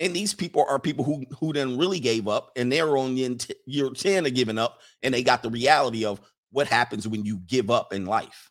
And 0.00 0.14
these 0.14 0.32
people 0.32 0.64
are 0.68 0.78
people 0.78 1.04
who 1.04 1.24
who 1.40 1.52
then 1.52 1.76
really 1.76 2.00
gave 2.00 2.28
up, 2.28 2.52
and 2.56 2.70
they're 2.70 2.96
on 2.96 3.14
the 3.16 3.56
year 3.66 3.90
10 3.90 4.26
of 4.26 4.34
giving 4.34 4.58
up, 4.58 4.80
and 5.02 5.12
they 5.12 5.22
got 5.22 5.42
the 5.42 5.50
reality 5.50 6.04
of 6.04 6.20
what 6.50 6.68
happens 6.68 7.06
when 7.06 7.24
you 7.24 7.38
give 7.46 7.70
up 7.70 7.92
in 7.92 8.06
life. 8.06 8.50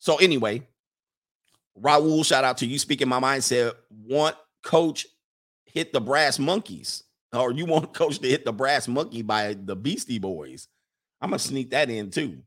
So 0.00 0.16
anyway, 0.16 0.66
Raul, 1.80 2.24
shout 2.24 2.44
out 2.44 2.58
to 2.58 2.66
you. 2.66 2.78
Speaking 2.78 3.08
my 3.08 3.18
mind 3.18 3.44
said, 3.44 3.72
want 3.90 4.36
coach 4.62 5.06
hit 5.64 5.92
the 5.92 6.00
brass 6.00 6.38
monkeys, 6.38 7.04
or 7.32 7.52
you 7.52 7.64
want 7.66 7.94
coach 7.94 8.18
to 8.18 8.28
hit 8.28 8.44
the 8.44 8.52
brass 8.52 8.88
monkey 8.88 9.22
by 9.22 9.54
the 9.54 9.76
Beastie 9.76 10.18
Boys. 10.18 10.68
I'm 11.20 11.30
gonna 11.30 11.38
sneak 11.38 11.70
that 11.70 11.88
in 11.88 12.10
too. 12.10 12.38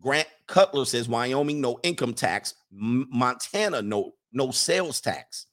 Grant 0.00 0.28
Cutler 0.46 0.86
says 0.86 1.08
Wyoming 1.08 1.60
no 1.60 1.78
income 1.82 2.14
tax, 2.14 2.54
Montana 2.70 3.82
no 3.82 4.14
no 4.32 4.50
sales 4.50 5.00
tax. 5.00 5.46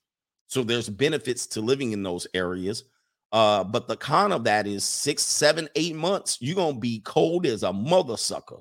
So 0.47 0.63
there's 0.63 0.89
benefits 0.89 1.45
to 1.47 1.61
living 1.61 1.91
in 1.91 2.03
those 2.03 2.25
areas. 2.33 2.83
Uh, 3.31 3.63
but 3.63 3.87
the 3.87 3.97
con 3.97 4.31
of 4.31 4.45
that 4.45 4.67
is 4.67 4.83
six, 4.83 5.23
seven, 5.23 5.67
eight 5.75 5.95
months, 5.95 6.37
you're 6.39 6.55
gonna 6.55 6.79
be 6.79 7.01
cold 7.01 7.45
as 7.45 7.63
a 7.63 7.73
mother 7.73 8.17
sucker 8.17 8.57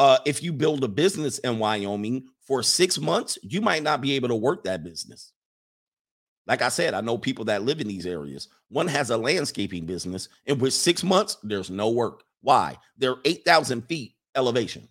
uh, 0.00 0.18
if 0.24 0.42
you 0.42 0.50
build 0.50 0.82
a 0.82 0.88
business 0.88 1.40
in 1.40 1.58
Wyoming 1.58 2.26
for 2.46 2.62
six 2.62 2.98
months, 2.98 3.38
you 3.42 3.60
might 3.60 3.82
not 3.82 4.00
be 4.00 4.12
able 4.12 4.28
to 4.28 4.34
work 4.34 4.64
that 4.64 4.82
business. 4.82 5.34
Like 6.46 6.62
I 6.62 6.70
said, 6.70 6.94
I 6.94 7.02
know 7.02 7.18
people 7.18 7.44
that 7.44 7.64
live 7.64 7.82
in 7.82 7.86
these 7.86 8.06
areas. 8.06 8.48
One 8.70 8.88
has 8.88 9.10
a 9.10 9.18
landscaping 9.18 9.84
business, 9.84 10.30
in 10.46 10.58
which 10.58 10.72
six 10.72 11.04
months, 11.04 11.36
there's 11.42 11.68
no 11.68 11.90
work. 11.90 12.22
Why? 12.40 12.78
They're 12.96 13.18
8,000 13.26 13.82
feet 13.82 14.14
elevation. 14.34 14.88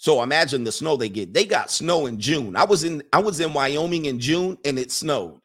So 0.00 0.22
imagine 0.22 0.64
the 0.64 0.72
snow 0.72 0.96
they 0.96 1.10
get. 1.10 1.34
They 1.34 1.44
got 1.44 1.70
snow 1.70 2.06
in 2.06 2.18
June. 2.18 2.56
I 2.56 2.64
was 2.64 2.84
in 2.84 3.02
I 3.12 3.18
was 3.18 3.38
in 3.38 3.52
Wyoming 3.52 4.06
in 4.06 4.18
June 4.18 4.56
and 4.64 4.78
it 4.78 4.90
snowed. 4.90 5.38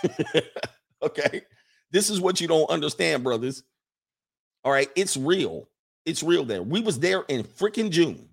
okay. 1.02 1.42
This 1.90 2.08
is 2.08 2.20
what 2.20 2.40
you 2.40 2.46
don't 2.46 2.70
understand, 2.70 3.24
brothers. 3.24 3.64
All 4.62 4.70
right, 4.70 4.88
it's 4.94 5.16
real. 5.16 5.68
It's 6.06 6.22
real 6.22 6.44
there. 6.44 6.62
We 6.62 6.82
was 6.82 7.00
there 7.00 7.22
in 7.22 7.42
freaking 7.42 7.90
June 7.90 8.28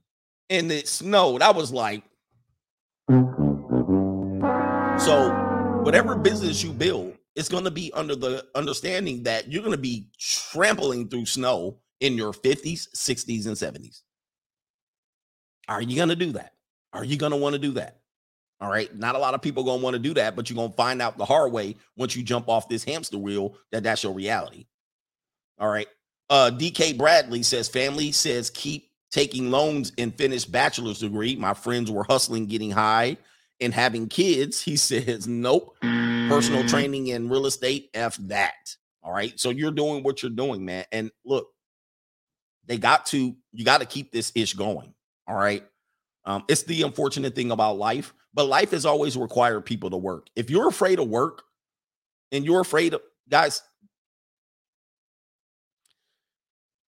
and 0.51 0.71
it 0.71 0.87
snowed. 0.87 1.41
I 1.41 1.49
was 1.49 1.73
like, 1.73 2.03
so 4.99 5.31
whatever 5.81 6.17
business 6.17 6.61
you 6.61 6.71
build, 6.71 7.17
it's 7.35 7.49
going 7.49 7.63
to 7.63 7.71
be 7.71 7.91
under 7.95 8.15
the 8.15 8.45
understanding 8.53 9.23
that 9.23 9.51
you're 9.51 9.63
going 9.63 9.75
to 9.75 9.81
be 9.81 10.07
trampling 10.19 11.09
through 11.09 11.25
snow 11.25 11.79
in 11.99 12.13
your 12.13 12.31
50s, 12.31 12.89
60s, 12.95 13.47
and 13.47 13.55
70s. 13.55 14.03
Are 15.69 15.81
you 15.81 15.95
going 15.95 16.09
to 16.09 16.17
do 16.17 16.33
that? 16.33 16.53
Are 16.93 17.05
you 17.05 17.17
going 17.17 17.31
to 17.31 17.37
want 17.37 17.53
to 17.53 17.59
do 17.59 17.71
that? 17.73 18.01
All 18.61 18.69
right. 18.69 18.93
Not 18.97 19.15
a 19.15 19.19
lot 19.19 19.35
of 19.35 19.41
people 19.41 19.63
going 19.63 19.79
to 19.79 19.83
want 19.85 19.93
to 19.93 19.99
do 19.99 20.13
that, 20.15 20.35
but 20.35 20.49
you're 20.49 20.55
going 20.57 20.71
to 20.71 20.75
find 20.75 21.01
out 21.01 21.17
the 21.17 21.25
hard 21.25 21.53
way 21.53 21.77
once 21.95 22.15
you 22.15 22.23
jump 22.23 22.49
off 22.49 22.67
this 22.67 22.83
hamster 22.83 23.17
wheel 23.17 23.55
that 23.71 23.83
that's 23.83 24.03
your 24.03 24.13
reality. 24.13 24.65
All 25.59 25.69
right. 25.69 25.87
Uh, 26.29 26.51
DK 26.53 26.97
Bradley 26.97 27.43
says 27.43 27.69
family 27.69 28.11
says 28.11 28.49
keep 28.49 28.91
taking 29.11 29.51
loans 29.51 29.93
and 29.97 30.13
finish 30.13 30.45
bachelor's 30.45 30.99
degree. 30.99 31.35
My 31.35 31.53
friends 31.53 31.91
were 31.91 32.03
hustling, 32.03 32.47
getting 32.47 32.71
high, 32.71 33.17
and 33.61 33.73
having 33.73 34.07
kids. 34.07 34.61
He 34.61 34.75
says 34.77 35.27
nope. 35.27 35.75
Personal 35.81 36.63
Mm. 36.63 36.69
training 36.69 37.11
and 37.11 37.31
real 37.31 37.47
estate, 37.47 37.89
f 37.93 38.17
that. 38.27 38.75
All 39.01 39.13
right, 39.13 39.39
so 39.39 39.49
you're 39.49 39.71
doing 39.71 40.03
what 40.03 40.21
you're 40.21 40.29
doing, 40.29 40.65
man. 40.65 40.85
And 40.91 41.11
look, 41.25 41.47
they 42.65 42.77
got 42.77 43.07
to 43.07 43.35
you 43.51 43.65
got 43.65 43.79
to 43.79 43.87
keep 43.87 44.11
this 44.11 44.31
ish 44.35 44.53
going. 44.53 44.93
All 45.29 45.35
right. 45.35 45.63
Um, 46.25 46.43
it's 46.49 46.63
the 46.63 46.81
unfortunate 46.81 47.35
thing 47.35 47.51
about 47.51 47.77
life, 47.77 48.13
but 48.33 48.45
life 48.45 48.71
has 48.71 48.85
always 48.85 49.15
required 49.15 49.61
people 49.61 49.91
to 49.91 49.97
work. 49.97 50.27
If 50.35 50.49
you're 50.49 50.67
afraid 50.67 50.99
of 50.99 51.07
work 51.07 51.43
and 52.31 52.43
you're 52.43 52.59
afraid 52.59 52.95
of 52.95 53.01
guys, 53.29 53.61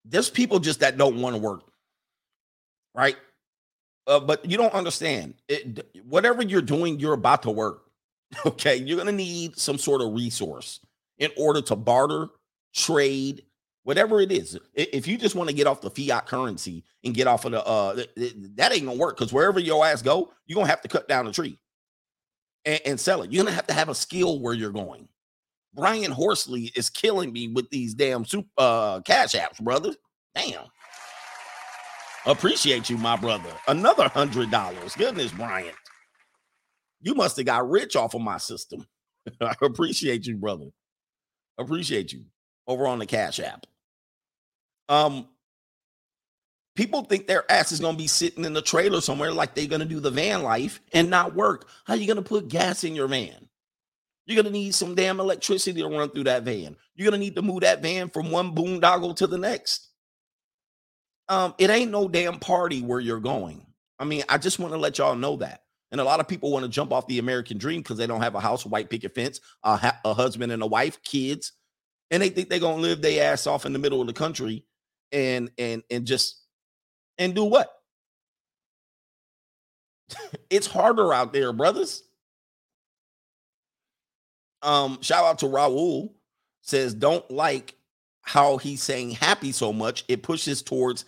there's 0.06 0.30
people 0.30 0.60
just 0.60 0.80
that 0.80 0.98
don't 0.98 1.22
want 1.22 1.36
to 1.36 1.42
work, 1.42 1.64
right? 2.96 3.18
Uh, 4.08 4.20
but 4.20 4.50
you 4.50 4.58
don't 4.58 4.74
understand 4.74 5.36
it. 5.48 5.88
Whatever 6.06 6.42
you're 6.42 6.62
doing, 6.62 7.00
you're 7.00 7.14
about 7.14 7.44
to 7.44 7.52
work. 7.52 7.84
Okay, 8.46 8.78
you're 8.78 8.98
gonna 8.98 9.12
need 9.12 9.58
some 9.60 9.78
sort 9.78 10.00
of 10.02 10.14
resource 10.14 10.80
in 11.18 11.30
order 11.36 11.62
to 11.64 11.76
barter, 11.76 12.30
trade, 12.74 13.44
whatever 13.84 14.22
it 14.22 14.32
is. 14.32 14.58
If 14.74 15.08
you 15.08 15.18
just 15.18 15.36
want 15.36 15.50
to 15.50 15.56
get 15.56 15.68
off 15.68 15.82
the 15.82 15.90
fiat 15.90 16.28
currency 16.28 16.84
and 17.04 17.14
get 17.14 17.28
off 17.28 17.46
of 17.46 17.52
the 17.52 17.66
uh, 17.66 17.96
th- 17.96 18.16
th- 18.16 18.36
that 18.56 18.74
ain't 18.74 18.86
gonna 18.86 18.98
work 18.98 19.18
because 19.18 19.34
wherever 19.34 19.60
your 19.60 19.86
ass 19.86 20.02
go, 20.02 20.32
you're 20.46 20.56
gonna 20.56 20.70
have 20.70 20.82
to 20.82 20.88
cut 20.88 21.08
down 21.08 21.28
a 21.28 21.32
tree 21.32 21.58
and, 22.66 22.80
and 22.86 23.00
sell 23.00 23.22
it. 23.24 23.32
You're 23.32 23.44
gonna 23.44 23.56
have 23.56 23.68
to 23.68 23.74
have 23.74 23.90
a 23.90 23.96
skill 23.96 24.40
where 24.40 24.54
you're 24.54 24.72
going. 24.72 25.08
Brian 25.74 26.12
Horsley 26.12 26.72
is 26.76 26.90
killing 26.90 27.32
me 27.32 27.48
with 27.48 27.70
these 27.70 27.94
damn 27.94 28.26
super 28.26 28.50
uh, 28.58 29.02
cash 29.02 29.34
apps, 29.34 29.60
brother. 29.62 29.94
Damn. 30.36 30.66
Appreciate 32.26 32.90
you, 32.90 32.98
my 32.98 33.16
brother. 33.16 33.50
Another 33.68 34.08
hundred 34.10 34.52
dollars. 34.52 34.96
Goodness, 34.96 35.32
Brian. 35.32 35.74
You 37.02 37.16
must 37.16 37.38
have 37.38 37.48
got 37.48 37.68
rich 37.68 37.96
off 37.96 38.14
of 38.14 38.22
my 38.22 38.38
system. 38.38 38.86
I 39.42 39.56
appreciate 39.62 40.28
you, 40.28 40.38
brother. 40.38 40.68
Appreciate 41.58 42.14
you 42.14 42.26
over 42.68 42.86
on 42.86 43.00
the 43.00 43.06
Cash 43.06 43.40
App. 43.40 43.66
Um, 44.92 45.30
people 46.76 47.04
think 47.04 47.26
their 47.26 47.50
ass 47.50 47.72
is 47.72 47.80
gonna 47.80 47.98
be 47.98 48.08
sitting 48.08 48.44
in 48.44 48.52
the 48.52 48.62
trailer 48.62 49.00
somewhere 49.00 49.32
like 49.32 49.56
they're 49.56 49.68
gonna 49.68 49.86
do 49.86 50.02
the 50.02 50.12
van 50.12 50.44
life 50.44 50.82
and 50.92 51.10
not 51.10 51.34
work. 51.34 51.70
How 51.86 51.94
you 51.94 52.08
gonna 52.08 52.22
put 52.22 52.50
gas 52.50 52.84
in 52.84 52.94
your 52.94 53.08
van? 53.08 53.48
You're 54.26 54.36
gonna 54.36 54.54
need 54.54 54.76
some 54.76 54.94
damn 54.94 55.22
electricity 55.22 55.82
to 55.82 55.88
run 55.88 56.10
through 56.10 56.26
that 56.26 56.44
van. 56.44 56.76
You're 56.94 57.10
gonna 57.10 57.24
need 57.24 57.38
to 57.38 57.42
move 57.42 57.62
that 57.62 57.82
van 57.82 58.10
from 58.10 58.32
one 58.32 58.54
boondoggle 58.54 59.16
to 59.16 59.28
the 59.28 59.38
next. 59.38 59.88
Um, 61.30 61.56
it 61.58 61.70
ain't 61.70 61.92
no 61.92 62.10
damn 62.10 62.38
party 62.38 62.82
where 62.82 63.00
you're 63.00 63.22
going. 63.22 63.66
I 63.98 64.04
mean, 64.04 64.24
I 64.28 64.38
just 64.38 64.60
want 64.60 64.74
to 64.74 64.78
let 64.78 64.98
y'all 64.98 65.16
know 65.16 65.38
that. 65.38 65.64
And 65.92 66.02
a 66.02 66.04
lot 66.04 66.20
of 66.20 66.28
people 66.28 66.52
want 66.52 66.64
to 66.64 66.70
jump 66.70 66.92
off 66.92 67.08
the 67.08 67.20
American 67.20 67.58
dream 67.58 67.80
because 67.80 67.98
they 67.98 68.08
don't 68.08 68.22
have 68.22 68.36
a 68.36 68.42
house, 68.42 68.66
a 68.66 68.70
white 68.70 68.90
picket 68.90 69.16
fence, 69.16 69.40
a, 69.64 69.78
ha- 69.78 70.00
a 70.04 70.14
husband 70.14 70.52
and 70.52 70.62
a 70.62 70.68
wife, 70.68 71.02
kids, 71.04 71.54
and 72.10 72.22
they 72.22 72.28
think 72.28 72.50
they're 72.50 72.60
gonna 72.60 72.82
live 72.82 73.02
their 73.02 73.32
ass 73.32 73.48
off 73.48 73.66
in 73.66 73.72
the 73.72 73.80
middle 73.80 74.02
of 74.02 74.08
the 74.08 74.14
country 74.14 74.66
and 75.12 75.52
and 75.58 75.84
and 75.90 76.06
just 76.06 76.42
and 77.18 77.36
do 77.36 77.44
what? 77.44 77.72
it's 80.50 80.68
harder 80.68 81.14
out 81.14 81.34
there, 81.34 81.54
brothers. 81.54 82.04
Um, 84.62 85.00
shout 85.02 85.26
out 85.26 85.40
to 85.40 85.48
Raul 85.48 86.12
says, 86.62 86.94
don't 86.94 87.30
like 87.32 87.76
how 88.22 88.58
he's 88.58 88.84
saying 88.84 89.12
happy 89.12 89.52
so 89.52 89.74
much. 89.74 90.06
It 90.08 90.24
pushes 90.24 90.62
towards 90.62 91.06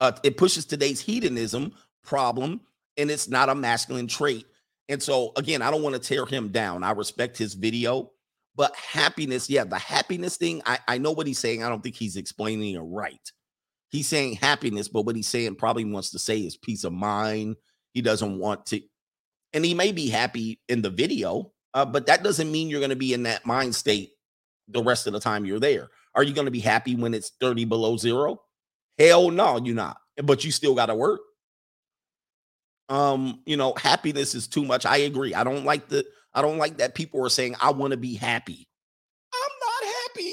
uh 0.00 0.12
it 0.24 0.36
pushes 0.36 0.64
today's 0.64 1.00
hedonism 1.00 1.72
problem, 2.02 2.60
and 2.96 3.10
it's 3.10 3.28
not 3.28 3.48
a 3.48 3.54
masculine 3.54 4.08
trait. 4.08 4.46
And 4.88 5.02
so 5.02 5.32
again, 5.36 5.62
I 5.62 5.70
don't 5.70 5.82
want 5.82 5.94
to 5.94 6.00
tear 6.00 6.26
him 6.26 6.48
down. 6.48 6.82
I 6.82 6.90
respect 6.92 7.38
his 7.38 7.54
video, 7.54 8.10
but 8.56 8.74
happiness, 8.74 9.48
yeah, 9.48 9.64
the 9.64 9.78
happiness 9.78 10.36
thing, 10.36 10.62
I, 10.66 10.78
I 10.88 10.98
know 10.98 11.12
what 11.12 11.26
he's 11.26 11.38
saying. 11.38 11.62
I 11.62 11.68
don't 11.68 11.82
think 11.82 11.96
he's 11.96 12.16
explaining 12.16 12.74
it 12.74 12.80
right. 12.80 13.32
He's 13.90 14.08
saying 14.08 14.36
happiness, 14.36 14.88
but 14.88 15.02
what 15.02 15.16
he's 15.16 15.28
saying 15.28 15.56
probably 15.56 15.84
wants 15.84 16.10
to 16.10 16.18
say 16.18 16.38
is 16.38 16.56
peace 16.56 16.84
of 16.84 16.92
mind. 16.92 17.56
He 17.92 18.02
doesn't 18.02 18.38
want 18.38 18.66
to, 18.66 18.80
and 19.52 19.64
he 19.64 19.74
may 19.74 19.92
be 19.92 20.08
happy 20.08 20.60
in 20.68 20.82
the 20.82 20.90
video, 20.90 21.52
uh, 21.72 21.84
but 21.84 22.06
that 22.06 22.22
doesn't 22.22 22.50
mean 22.50 22.68
you're 22.68 22.80
going 22.80 22.90
to 22.90 22.96
be 22.96 23.14
in 23.14 23.22
that 23.24 23.46
mind 23.46 23.74
state 23.74 24.10
the 24.68 24.82
rest 24.82 25.06
of 25.06 25.12
the 25.12 25.20
time 25.20 25.44
you're 25.44 25.60
there. 25.60 25.88
Are 26.14 26.22
you 26.22 26.34
going 26.34 26.46
to 26.46 26.50
be 26.50 26.60
happy 26.60 26.96
when 26.96 27.14
it's 27.14 27.30
30 27.40 27.64
below 27.66 27.96
zero? 27.96 28.40
Hell 28.98 29.30
no, 29.30 29.58
you're 29.62 29.74
not. 29.74 29.98
But 30.22 30.44
you 30.44 30.50
still 30.50 30.74
got 30.74 30.86
to 30.86 30.94
work. 30.94 31.20
Um, 32.88 33.42
you 33.46 33.56
know, 33.56 33.74
happiness 33.76 34.34
is 34.34 34.46
too 34.46 34.64
much. 34.64 34.86
I 34.86 34.98
agree. 34.98 35.34
I 35.34 35.44
don't 35.44 35.64
like 35.64 35.88
the 35.88 36.04
I 36.32 36.42
don't 36.42 36.58
like 36.58 36.78
that 36.78 36.94
people 36.94 37.24
are 37.24 37.30
saying 37.30 37.56
I 37.60 37.70
want 37.70 37.92
to 37.92 37.96
be 37.96 38.14
happy. 38.14 38.68
I'm 39.34 39.50
not 39.60 39.94
happy. 39.94 40.32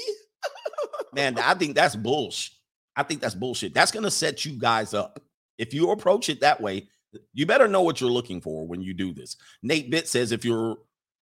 Man, 1.14 1.38
I 1.38 1.54
think 1.54 1.74
that's 1.74 1.96
bullshit. 1.96 2.52
I 2.96 3.02
think 3.02 3.20
that's 3.20 3.34
bullshit. 3.34 3.74
That's 3.74 3.90
going 3.90 4.04
to 4.04 4.10
set 4.10 4.44
you 4.44 4.52
guys 4.52 4.94
up. 4.94 5.20
If 5.58 5.74
you 5.74 5.90
approach 5.90 6.28
it 6.28 6.40
that 6.40 6.60
way, 6.60 6.88
you 7.32 7.46
better 7.46 7.68
know 7.68 7.82
what 7.82 8.00
you're 8.00 8.10
looking 8.10 8.40
for 8.40 8.66
when 8.66 8.82
you 8.82 8.94
do 8.94 9.12
this. 9.12 9.36
Nate 9.62 9.90
Bitt 9.90 10.08
says 10.08 10.32
if 10.32 10.44
you're 10.44 10.78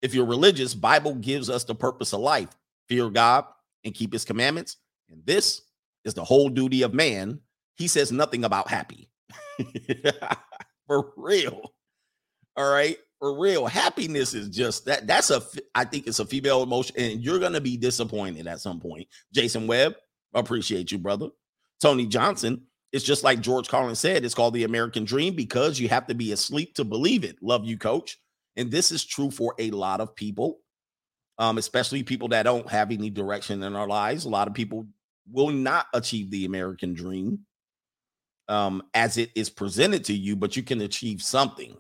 if 0.03 0.15
you're 0.15 0.27
religious, 0.27 0.75
Bible 0.75 1.15
gives 1.15 1.49
us 1.49 1.65
the 1.65 1.75
purpose 1.75 2.13
of 2.13 2.21
life. 2.21 2.51
Fear 2.89 3.11
God 3.11 3.47
and 3.85 3.95
keep 3.95 4.13
his 4.13 4.25
commandments. 4.25 4.77
And 5.09 5.25
this 5.25 5.63
is 6.05 6.15
the 6.15 6.25
whole 6.25 6.49
duty 6.49 6.83
of 6.83 6.93
man. 6.93 7.41
He 7.77 7.89
says 7.89 8.13
nothing 8.13 8.45
about 8.45 8.69
happy. 8.69 9.09
For 10.87 11.13
real. 11.17 11.73
All 12.57 12.71
right. 12.71 12.99
For 13.19 13.39
real. 13.39 13.67
Happiness 13.67 14.35
is 14.35 14.49
just 14.49 14.85
that. 14.87 15.07
That's 15.07 15.31
a, 15.31 15.43
I 15.75 15.85
think 15.85 16.07
it's 16.07 16.19
a 16.19 16.27
female 16.27 16.63
emotion, 16.63 16.97
and 16.99 17.25
you're 17.25 17.39
going 17.39 17.55
to 17.55 17.61
be 17.61 17.77
disappointed 17.77 18.47
at 18.47 18.61
some 18.61 18.81
point. 18.81 19.09
Jason 19.33 19.67
Webb, 19.67 19.95
appreciate 20.35 20.93
you, 20.93 20.99
brother. 20.99 21.29
Tony 21.85 22.07
Johnson, 22.07 22.63
it's 22.93 23.05
just 23.05 23.25
like 23.25 23.43
George 23.43 23.69
Carlin 23.69 23.95
said, 23.95 24.25
it's 24.25 24.35
called 24.35 24.55
the 24.55 24.65
American 24.65 25.05
dream 25.05 25.35
because 25.35 25.79
you 25.79 25.87
have 25.91 26.07
to 26.07 26.15
be 26.15 26.33
asleep 26.33 26.75
to 26.77 26.85
believe 26.85 27.25
it. 27.25 27.37
Love 27.43 27.67
you, 27.67 27.77
coach. 27.77 28.19
And 28.57 28.71
this 28.71 28.91
is 28.91 29.05
true 29.05 29.31
for 29.31 29.55
a 29.59 29.71
lot 29.71 30.01
of 30.01 30.17
people, 30.17 30.61
um, 31.39 31.59
especially 31.59 32.03
people 32.03 32.29
that 32.29 32.45
don't 32.45 32.67
have 32.71 32.91
any 32.91 33.11
direction 33.11 33.63
in 33.63 33.77
our 33.77 33.87
lives. 33.87 34.25
A 34.25 34.31
lot 34.31 34.49
of 34.49 34.55
people 34.55 34.87
will 35.31 35.51
not 35.51 35.85
achieve 35.93 36.31
the 36.31 36.47
American 36.47 36.95
dream 36.95 37.41
um, 38.49 38.83
as 38.95 39.19
it 39.19 39.31
is 39.35 39.51
presented 39.51 40.05
to 40.05 40.15
you, 40.15 40.37
but 40.37 40.57
you 40.57 40.63
can 40.63 40.81
achieve 40.81 41.21
something. 41.21 41.77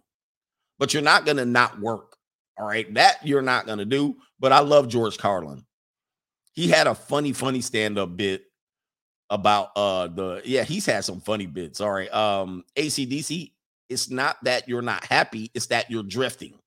But 0.78 0.93
you're 0.93 1.02
not 1.02 1.24
going 1.24 1.39
to 1.39 1.47
not 1.47 1.81
work. 1.81 2.14
All 2.59 2.66
right. 2.66 2.93
That 2.93 3.26
you're 3.26 3.40
not 3.40 3.64
going 3.64 3.78
to 3.78 3.86
do. 3.86 4.16
But 4.39 4.52
I 4.52 4.59
love 4.59 4.89
George 4.89 5.16
Carlin. 5.16 5.64
He 6.52 6.68
had 6.68 6.89
a 6.89 6.94
funny, 6.94 7.32
funny 7.32 7.62
stand 7.62 7.97
up 7.97 8.18
bit 8.18 8.44
about 9.31 9.71
uh 9.77 10.07
the 10.09 10.43
yeah 10.45 10.63
he's 10.63 10.85
had 10.85 11.03
some 11.03 11.21
funny 11.21 11.47
bits 11.47 11.81
all 11.81 11.91
right 11.91 12.13
um 12.13 12.63
acdc 12.77 13.51
it's 13.89 14.11
not 14.11 14.43
that 14.45 14.69
you're 14.69 14.83
not 14.83 15.05
happy 15.05 15.51
it's 15.55 15.67
that 15.67 15.91
you're 15.91 16.03
drifting. 16.03 16.59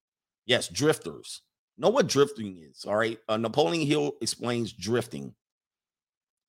Yes 0.46 0.68
drifters. 0.68 1.42
Know 1.78 1.90
what 1.90 2.08
drifting 2.08 2.58
is 2.58 2.86
all 2.86 2.96
right? 2.96 3.20
Uh, 3.28 3.38
napoleon 3.38 3.86
hill 3.86 4.14
explains 4.22 4.72
drifting. 4.72 5.34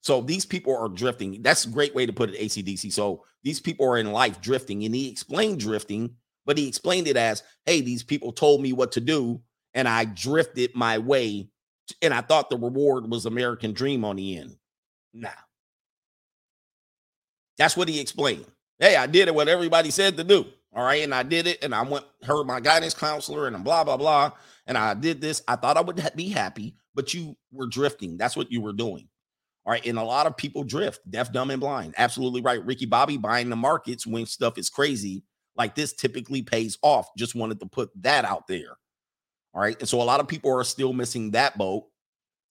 So 0.01 0.21
these 0.21 0.45
people 0.45 0.75
are 0.75 0.87
drifting 0.87 1.41
that's 1.41 1.65
a 1.65 1.69
great 1.69 1.93
way 1.93 2.05
to 2.05 2.13
put 2.13 2.29
it 2.29 2.39
acdc 2.39 2.91
so 2.91 3.25
these 3.43 3.59
people 3.59 3.85
are 3.85 3.97
in 3.97 4.13
life 4.13 4.39
drifting 4.39 4.85
and 4.85 4.95
he 4.95 5.09
explained 5.09 5.59
drifting 5.59 6.15
but 6.45 6.57
he 6.57 6.69
explained 6.69 7.07
it 7.07 7.17
as 7.17 7.43
hey 7.65 7.81
these 7.81 8.01
people 8.01 8.31
told 8.31 8.61
me 8.61 8.71
what 8.71 8.93
to 8.93 9.01
do 9.01 9.41
and 9.73 9.89
i 9.89 10.05
drifted 10.05 10.73
my 10.73 10.97
way 10.97 11.49
and 12.01 12.13
i 12.13 12.21
thought 12.21 12.49
the 12.49 12.57
reward 12.57 13.11
was 13.11 13.25
american 13.25 13.73
dream 13.73 14.05
on 14.05 14.15
the 14.15 14.37
end. 14.37 14.55
Nah 15.13 15.31
that's 17.59 17.77
what 17.77 17.87
he 17.87 17.99
explained. 17.99 18.45
Hey, 18.79 18.95
I 18.95 19.05
did 19.05 19.27
it 19.27 19.35
what 19.35 19.47
everybody 19.47 19.91
said 19.91 20.17
to 20.17 20.23
do. 20.23 20.45
All 20.73 20.83
right. 20.83 21.03
And 21.03 21.13
I 21.13 21.23
did 21.23 21.45
it. 21.45 21.63
And 21.63 21.75
I 21.75 21.83
went, 21.83 22.05
heard 22.23 22.45
my 22.45 22.59
guidance 22.59 22.93
counselor 22.95 23.47
and 23.47 23.63
blah, 23.63 23.83
blah, 23.83 23.97
blah. 23.97 24.31
And 24.65 24.77
I 24.77 24.93
did 24.93 25.19
this. 25.21 25.43
I 25.47 25.55
thought 25.55 25.77
I 25.77 25.81
would 25.81 26.01
be 26.15 26.29
happy, 26.29 26.75
but 26.95 27.13
you 27.13 27.35
were 27.51 27.67
drifting. 27.67 28.17
That's 28.17 28.37
what 28.37 28.51
you 28.51 28.61
were 28.61 28.73
doing. 28.73 29.07
All 29.65 29.73
right. 29.73 29.85
And 29.85 29.99
a 29.99 30.03
lot 30.03 30.25
of 30.25 30.37
people 30.37 30.63
drift, 30.63 31.01
deaf, 31.09 31.33
dumb, 31.33 31.51
and 31.51 31.59
blind. 31.59 31.95
Absolutely 31.97 32.41
right. 32.41 32.65
Ricky 32.65 32.85
Bobby 32.85 33.17
buying 33.17 33.49
the 33.49 33.55
markets 33.55 34.07
when 34.07 34.25
stuff 34.25 34.57
is 34.57 34.69
crazy 34.69 35.23
like 35.59 35.75
this 35.75 35.91
typically 35.93 36.41
pays 36.41 36.77
off. 36.81 37.09
Just 37.17 37.35
wanted 37.35 37.59
to 37.59 37.65
put 37.65 37.89
that 38.01 38.23
out 38.23 38.47
there. 38.47 38.77
All 39.53 39.61
right. 39.61 39.77
And 39.79 39.89
so 39.89 40.01
a 40.01 40.03
lot 40.03 40.21
of 40.21 40.27
people 40.27 40.57
are 40.57 40.63
still 40.63 40.93
missing 40.93 41.31
that 41.31 41.57
boat 41.57 41.87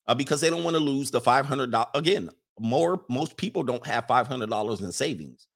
uh, 0.06 0.14
because 0.14 0.42
they 0.42 0.50
don't 0.50 0.64
want 0.64 0.76
to 0.76 0.82
lose 0.82 1.10
the 1.10 1.20
$500. 1.20 1.86
Again, 1.94 2.28
more 2.60 3.02
most 3.08 3.36
people 3.36 3.62
don't 3.62 3.86
have 3.86 4.06
$500 4.06 4.80
in 4.80 4.92
savings. 4.92 5.46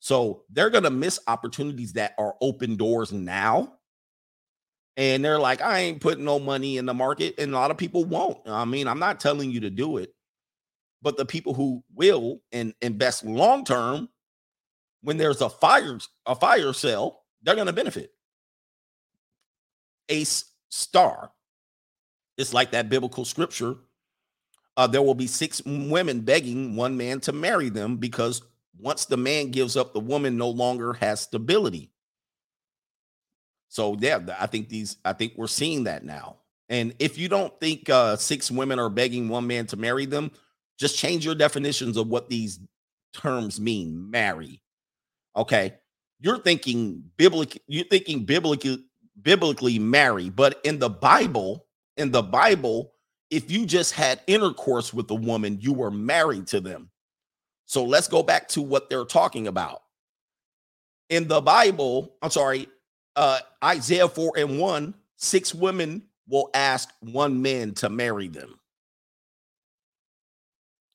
So 0.00 0.44
they're 0.50 0.70
going 0.70 0.84
to 0.84 0.90
miss 0.90 1.18
opportunities 1.26 1.94
that 1.94 2.14
are 2.18 2.34
open 2.40 2.76
doors 2.76 3.12
now. 3.12 3.74
And 4.96 5.24
they're 5.24 5.38
like, 5.38 5.60
I 5.60 5.80
ain't 5.80 6.00
putting 6.00 6.24
no 6.24 6.38
money 6.38 6.76
in 6.76 6.86
the 6.86 6.94
market. 6.94 7.34
And 7.38 7.52
a 7.52 7.56
lot 7.56 7.70
of 7.70 7.76
people 7.76 8.04
won't. 8.04 8.38
I 8.46 8.64
mean, 8.64 8.88
I'm 8.88 8.98
not 8.98 9.20
telling 9.20 9.50
you 9.50 9.60
to 9.60 9.70
do 9.70 9.98
it, 9.98 10.12
but 11.02 11.16
the 11.16 11.24
people 11.24 11.54
who 11.54 11.82
will 11.94 12.40
and 12.52 12.74
invest 12.80 13.24
long 13.24 13.64
term, 13.64 14.08
when 15.02 15.16
there's 15.16 15.40
a 15.40 15.48
fire, 15.48 15.98
a 16.26 16.34
fire 16.34 16.72
sale, 16.72 17.20
they're 17.42 17.54
going 17.54 17.68
to 17.68 17.72
benefit. 17.72 18.12
Ace 20.08 20.44
star. 20.68 21.30
It's 22.36 22.54
like 22.54 22.72
that 22.72 22.88
biblical 22.88 23.24
scripture 23.24 23.76
uh, 24.78 24.86
there 24.86 25.02
will 25.02 25.16
be 25.16 25.26
six 25.26 25.60
women 25.66 26.20
begging 26.20 26.76
one 26.76 26.96
man 26.96 27.18
to 27.18 27.32
marry 27.32 27.68
them 27.68 27.96
because 27.96 28.42
once 28.78 29.06
the 29.06 29.16
man 29.16 29.50
gives 29.50 29.76
up, 29.76 29.92
the 29.92 29.98
woman 29.98 30.38
no 30.38 30.48
longer 30.48 30.92
has 30.92 31.20
stability. 31.20 31.90
So 33.68 33.96
yeah, 33.98 34.20
I 34.38 34.46
think 34.46 34.68
these, 34.68 34.96
I 35.04 35.14
think 35.14 35.32
we're 35.36 35.48
seeing 35.48 35.84
that 35.84 36.04
now. 36.04 36.36
And 36.68 36.94
if 37.00 37.18
you 37.18 37.28
don't 37.28 37.58
think 37.58 37.90
uh, 37.90 38.14
six 38.16 38.52
women 38.52 38.78
are 38.78 38.88
begging 38.88 39.28
one 39.28 39.48
man 39.48 39.66
to 39.66 39.76
marry 39.76 40.06
them, 40.06 40.30
just 40.78 40.96
change 40.96 41.24
your 41.24 41.34
definitions 41.34 41.96
of 41.96 42.06
what 42.06 42.28
these 42.28 42.60
terms 43.12 43.60
mean. 43.60 44.08
Marry, 44.08 44.62
okay? 45.34 45.74
You're 46.20 46.38
thinking 46.38 47.02
biblical. 47.16 47.60
you're 47.66 47.84
thinking 47.84 48.24
biblically, 48.24 48.84
biblically 49.20 49.80
marry, 49.80 50.30
but 50.30 50.60
in 50.62 50.78
the 50.78 50.88
Bible, 50.90 51.66
in 51.96 52.12
the 52.12 52.22
Bible, 52.22 52.92
if 53.30 53.50
you 53.50 53.66
just 53.66 53.94
had 53.94 54.20
intercourse 54.26 54.94
with 54.94 55.10
a 55.10 55.14
woman, 55.14 55.58
you 55.60 55.72
were 55.72 55.90
married 55.90 56.48
to 56.48 56.60
them. 56.60 56.90
So 57.66 57.84
let's 57.84 58.08
go 58.08 58.22
back 58.22 58.48
to 58.50 58.62
what 58.62 58.90
they're 58.90 59.04
talking 59.04 59.48
about. 59.48 59.82
In 61.10 61.28
the 61.28 61.40
Bible, 61.40 62.14
I'm 62.22 62.30
sorry, 62.30 62.68
uh, 63.16 63.40
Isaiah 63.64 64.08
4 64.08 64.34
and 64.38 64.60
1, 64.60 64.94
six 65.16 65.54
women 65.54 66.02
will 66.28 66.50
ask 66.54 66.90
one 67.00 67.42
man 67.42 67.74
to 67.74 67.90
marry 67.90 68.28
them. 68.28 68.54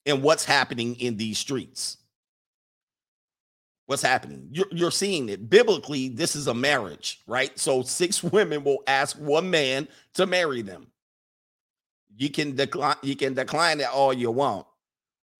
and 0.07 0.23
what's 0.23 0.45
happening 0.45 0.95
in 0.97 1.17
these 1.17 1.39
streets. 1.39 1.97
What's 3.87 4.03
happening? 4.03 4.49
You're, 4.51 4.67
you're 4.71 4.91
seeing 4.91 5.29
it 5.29 5.49
biblically. 5.49 6.09
This 6.09 6.35
is 6.35 6.47
a 6.47 6.55
marriage, 6.55 7.21
right? 7.27 7.57
So 7.59 7.83
six 7.83 8.23
women 8.33 8.63
will 8.63 8.83
ask 8.87 9.17
one 9.17 9.51
man 9.51 9.89
to 10.15 10.27
marry 10.27 10.63
them. 10.63 10.87
You 12.15 12.29
can 12.29 12.55
decline. 12.55 12.95
You 13.01 13.15
can 13.15 13.33
decline 13.33 13.79
it 13.79 13.87
all 13.87 14.13
you 14.13 14.29
want, 14.29 14.67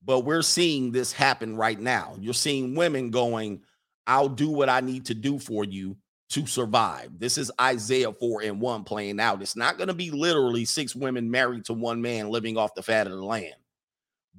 but 0.04 0.22
we're 0.22 0.42
seeing 0.42 0.92
this 0.92 1.12
happen 1.12 1.56
right 1.56 1.80
now. 1.80 2.16
You're 2.20 2.34
seeing 2.34 2.76
women 2.76 3.12
going, 3.12 3.62
"I'll 4.08 4.30
do 4.30 4.50
what 4.50 4.70
I 4.70 4.80
need 4.80 5.06
to 5.06 5.14
do 5.14 5.38
for 5.38 5.64
you 5.64 5.96
to 6.30 6.48
survive." 6.48 7.20
This 7.20 7.38
is 7.38 7.52
Isaiah 7.62 8.12
four 8.12 8.42
and 8.42 8.60
one 8.60 8.84
playing 8.84 9.20
out. 9.20 9.42
It's 9.42 9.56
not 9.56 9.78
going 9.78 9.90
to 9.90 9.94
be 9.94 10.10
literally 10.10 10.66
six 10.66 10.96
women 10.96 11.30
married 11.30 11.66
to 11.66 11.74
one 11.74 12.02
man 12.02 12.30
living 12.30 12.58
off 12.58 12.74
the 12.74 12.82
fat 12.82 13.06
of 13.06 13.14
the 13.14 13.24
land, 13.24 13.56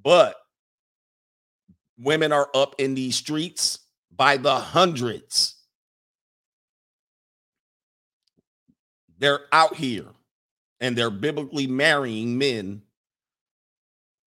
but 0.02 0.36
women 1.96 2.32
are 2.32 2.50
up 2.54 2.74
in 2.78 2.94
these 2.94 3.14
streets 3.14 3.78
by 4.10 4.36
the 4.36 4.58
hundreds. 4.58 5.54
They're 9.18 9.46
out 9.52 9.76
here 9.76 10.06
and 10.80 10.96
they're 10.96 11.10
biblically 11.10 11.66
marrying 11.66 12.38
men, 12.38 12.82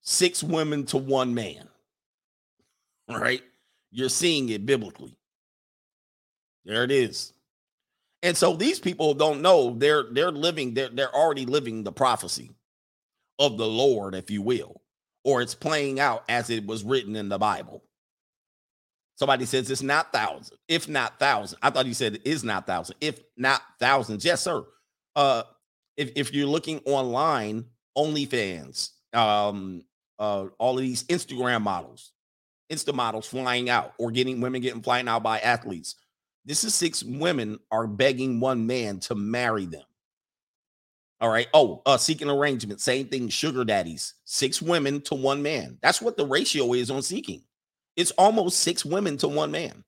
six 0.01 0.43
women 0.43 0.85
to 0.87 0.97
one 0.97 1.33
man. 1.33 1.67
Right? 3.09 3.43
You're 3.91 4.09
seeing 4.09 4.49
it 4.49 4.65
biblically. 4.65 5.15
There 6.65 6.83
it 6.83 6.91
is. 6.91 7.33
And 8.23 8.35
so 8.35 8.53
these 8.53 8.79
people 8.79 9.13
don't 9.13 9.41
know 9.41 9.75
they're 9.77 10.03
they're 10.11 10.31
living, 10.31 10.73
they're 10.73 10.89
they're 10.89 11.15
already 11.15 11.45
living 11.45 11.83
the 11.83 11.91
prophecy 11.91 12.51
of 13.39 13.57
the 13.57 13.67
Lord, 13.67 14.15
if 14.15 14.31
you 14.31 14.41
will, 14.41 14.81
or 15.23 15.41
it's 15.41 15.55
playing 15.55 15.99
out 15.99 16.23
as 16.27 16.49
it 16.49 16.65
was 16.65 16.83
written 16.83 17.15
in 17.15 17.29
the 17.29 17.37
Bible. 17.37 17.83
Somebody 19.15 19.45
says 19.45 19.71
it's 19.71 19.81
not 19.81 20.11
thousand, 20.11 20.57
if 20.67 20.87
not 20.87 21.19
thousand. 21.19 21.59
I 21.61 21.69
thought 21.69 21.85
you 21.85 21.93
said 21.93 22.15
it 22.15 22.27
is 22.27 22.43
not 22.43 22.67
thousand, 22.67 22.97
if 23.01 23.19
not 23.35 23.61
thousands. 23.79 24.25
Yes, 24.25 24.41
sir. 24.41 24.63
Uh, 25.15 25.43
if, 25.97 26.11
if 26.15 26.33
you're 26.33 26.47
looking 26.47 26.79
online, 26.85 27.65
OnlyFans, 27.97 28.91
um, 29.13 29.83
uh, 30.19 30.45
all 30.59 30.77
of 30.77 30.81
these 30.81 31.03
Instagram 31.05 31.63
models, 31.63 32.11
Insta 32.71 32.93
models 32.93 33.27
flying 33.27 33.69
out 33.69 33.93
or 33.97 34.11
getting 34.11 34.39
women 34.39 34.61
getting 34.61 34.81
flying 34.81 35.07
out 35.07 35.23
by 35.23 35.39
athletes. 35.39 35.95
This 36.45 36.63
is 36.63 36.75
six 36.75 37.03
women 37.03 37.59
are 37.71 37.87
begging 37.87 38.39
one 38.39 38.67
man 38.67 38.99
to 39.01 39.15
marry 39.15 39.65
them. 39.65 39.83
All 41.19 41.29
right. 41.29 41.47
Oh, 41.53 41.81
uh, 41.85 41.97
seeking 41.97 42.29
arrangement, 42.29 42.79
same 42.79 43.07
thing. 43.07 43.27
Sugar 43.29 43.65
daddies, 43.65 44.13
six 44.25 44.61
women 44.61 45.01
to 45.01 45.15
one 45.15 45.41
man. 45.41 45.77
That's 45.81 46.01
what 46.01 46.15
the 46.15 46.25
ratio 46.25 46.73
is 46.73 46.91
on 46.91 47.01
seeking. 47.01 47.41
It's 47.95 48.11
almost 48.11 48.59
six 48.59 48.85
women 48.85 49.17
to 49.17 49.27
one 49.27 49.51
man. 49.51 49.83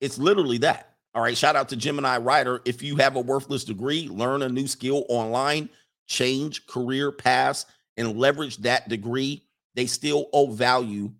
It's 0.00 0.18
literally 0.18 0.58
that. 0.58 0.95
All 1.16 1.22
right. 1.22 1.36
Shout 1.36 1.56
out 1.56 1.70
to 1.70 1.76
Gemini 1.76 2.18
Writer. 2.18 2.60
If 2.66 2.82
you 2.82 2.96
have 2.96 3.16
a 3.16 3.20
worthless 3.20 3.64
degree, 3.64 4.06
learn 4.06 4.42
a 4.42 4.50
new 4.50 4.66
skill 4.66 5.06
online, 5.08 5.70
change 6.06 6.66
career 6.66 7.10
paths, 7.10 7.64
and 7.96 8.18
leverage 8.18 8.58
that 8.58 8.90
degree. 8.90 9.42
They 9.74 9.86
still 9.86 10.26
owe 10.34 10.50
value. 10.50 11.10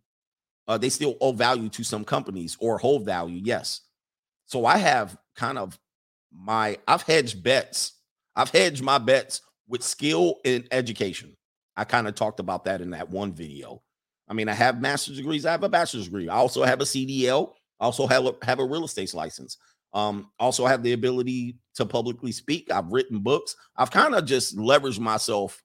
Uh, 0.69 0.77
they 0.77 0.91
still 0.91 1.17
owe 1.23 1.33
value 1.33 1.71
to 1.71 1.83
some 1.83 2.05
companies 2.05 2.59
or 2.61 2.77
hold 2.77 3.07
value. 3.07 3.41
Yes. 3.43 3.81
So 4.45 4.67
I 4.67 4.77
have 4.77 5.17
kind 5.35 5.57
of 5.57 5.79
my, 6.31 6.77
I've 6.87 7.03
hedged 7.03 7.43
bets. 7.43 7.95
I've 8.37 8.51
hedged 8.51 8.83
my 8.83 8.99
bets 8.99 9.41
with 9.67 9.83
skill 9.83 10.41
and 10.45 10.69
education. 10.73 11.35
I 11.75 11.85
kind 11.85 12.07
of 12.07 12.15
talked 12.15 12.39
about 12.39 12.67
that 12.67 12.83
in 12.83 12.91
that 12.91 13.09
one 13.09 13.33
video. 13.33 13.81
I 14.29 14.35
mean, 14.35 14.51
I 14.51 14.55
have 14.55 14.79
master's 14.79 15.17
degrees. 15.17 15.47
I 15.47 15.53
have 15.53 15.63
a 15.63 15.71
bachelor's 15.71 16.05
degree. 16.05 16.29
I 16.29 16.37
also 16.37 16.65
have 16.65 16.83
a 16.83 16.85
CDL. 16.85 17.53
I 17.81 17.85
also 17.85 18.07
have 18.07 18.27
a, 18.27 18.35
have 18.43 18.59
a 18.59 18.65
real 18.65 18.85
estate 18.85 19.15
license. 19.15 19.57
Um, 19.97 20.31
also 20.39 20.67
have 20.67 20.83
the 20.83 20.93
ability 20.93 21.57
to 21.77 21.87
publicly 21.87 22.31
speak. 22.31 22.71
I've 22.71 22.93
written 22.93 23.21
books. 23.21 23.57
I've 23.79 23.91
kind 23.91 24.15
of 24.15 24.27
just 24.27 24.55
leveraged 24.55 25.01
myself 25.01 25.63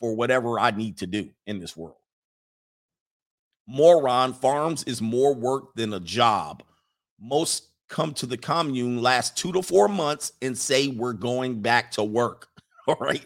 for 0.00 0.16
whatever 0.16 0.58
I 0.58 0.72
need 0.72 0.98
to 0.98 1.06
do 1.06 1.30
in 1.46 1.60
this 1.60 1.76
world. 1.76 1.98
Moron, 3.68 4.32
farms 4.34 4.82
is 4.84 5.00
more 5.00 5.36
work 5.36 5.72
than 5.76 5.92
a 5.92 6.00
job. 6.00 6.64
Most 7.20 7.68
come 7.88 8.12
to 8.14 8.26
the 8.26 8.36
commune 8.36 9.00
last 9.00 9.36
two 9.36 9.52
to 9.52 9.62
four 9.62 9.86
months 9.86 10.32
and 10.42 10.58
say 10.58 10.88
we're 10.88 11.12
going 11.12 11.62
back 11.62 11.92
to 11.92 12.02
work. 12.02 12.48
All 12.88 12.96
right. 12.98 13.24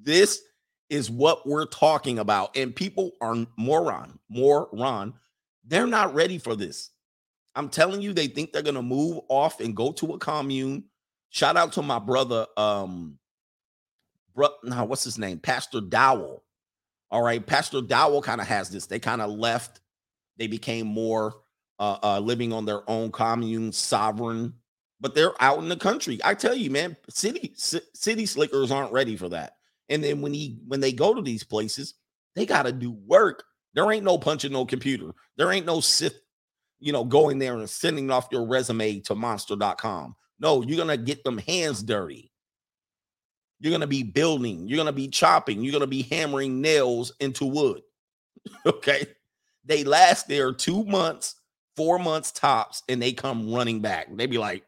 This 0.00 0.42
is 0.90 1.10
what 1.10 1.44
we're 1.44 1.66
talking 1.66 2.20
about. 2.20 2.56
And 2.56 2.72
people 2.72 3.10
are 3.20 3.34
moron, 3.56 4.20
moron. 4.28 5.14
They're 5.66 5.88
not 5.88 6.14
ready 6.14 6.38
for 6.38 6.54
this. 6.54 6.90
I'm 7.58 7.68
telling 7.68 8.00
you, 8.00 8.12
they 8.12 8.28
think 8.28 8.52
they're 8.52 8.62
gonna 8.62 8.82
move 8.82 9.18
off 9.28 9.58
and 9.58 9.74
go 9.74 9.90
to 9.90 10.14
a 10.14 10.18
commune. 10.18 10.84
Shout 11.30 11.56
out 11.56 11.72
to 11.72 11.82
my 11.82 11.98
brother, 11.98 12.46
um, 12.56 13.18
bro, 14.32 14.50
now 14.62 14.84
what's 14.84 15.02
his 15.02 15.18
name? 15.18 15.40
Pastor 15.40 15.80
Dowell. 15.80 16.44
All 17.10 17.20
right, 17.20 17.44
Pastor 17.44 17.80
Dowell 17.80 18.22
kind 18.22 18.40
of 18.40 18.46
has 18.46 18.70
this. 18.70 18.86
They 18.86 19.00
kind 19.00 19.20
of 19.20 19.30
left. 19.30 19.80
They 20.36 20.46
became 20.46 20.86
more 20.86 21.34
uh, 21.80 21.98
uh, 22.00 22.20
living 22.20 22.52
on 22.52 22.64
their 22.64 22.88
own 22.88 23.10
commune, 23.10 23.72
sovereign, 23.72 24.54
but 25.00 25.16
they're 25.16 25.34
out 25.42 25.58
in 25.58 25.68
the 25.68 25.76
country. 25.76 26.20
I 26.22 26.34
tell 26.34 26.54
you, 26.54 26.70
man, 26.70 26.96
city 27.10 27.54
c- 27.56 27.80
city 27.92 28.24
slickers 28.26 28.70
aren't 28.70 28.92
ready 28.92 29.16
for 29.16 29.30
that. 29.30 29.56
And 29.88 30.04
then 30.04 30.20
when 30.20 30.32
he 30.32 30.60
when 30.68 30.78
they 30.78 30.92
go 30.92 31.12
to 31.12 31.22
these 31.22 31.42
places, 31.42 31.94
they 32.36 32.46
got 32.46 32.66
to 32.66 32.72
do 32.72 32.92
work. 32.92 33.42
There 33.74 33.90
ain't 33.90 34.04
no 34.04 34.16
punching 34.16 34.52
no 34.52 34.64
computer. 34.64 35.10
There 35.36 35.50
ain't 35.50 35.66
no 35.66 35.80
Sith 35.80 36.20
you 36.80 36.92
know, 36.92 37.04
going 37.04 37.38
there 37.38 37.56
and 37.56 37.68
sending 37.68 38.10
off 38.10 38.28
your 38.30 38.46
resume 38.46 39.00
to 39.00 39.14
monster.com. 39.14 40.14
No, 40.40 40.62
you're 40.62 40.76
going 40.76 40.96
to 40.96 41.02
get 41.02 41.24
them 41.24 41.38
hands 41.38 41.82
dirty. 41.82 42.32
You're 43.60 43.70
going 43.70 43.80
to 43.80 43.88
be 43.88 44.04
building, 44.04 44.68
you're 44.68 44.76
going 44.76 44.86
to 44.86 44.92
be 44.92 45.08
chopping, 45.08 45.62
you're 45.62 45.72
going 45.72 45.80
to 45.80 45.88
be 45.88 46.02
hammering 46.02 46.60
nails 46.60 47.12
into 47.18 47.44
wood. 47.44 47.82
okay. 48.66 49.06
They 49.64 49.82
last 49.82 50.28
there 50.28 50.52
two 50.52 50.84
months, 50.84 51.34
four 51.76 51.98
months 51.98 52.30
tops, 52.30 52.82
and 52.88 53.02
they 53.02 53.12
come 53.12 53.52
running 53.52 53.80
back. 53.80 54.06
They 54.16 54.26
be 54.26 54.38
like, 54.38 54.64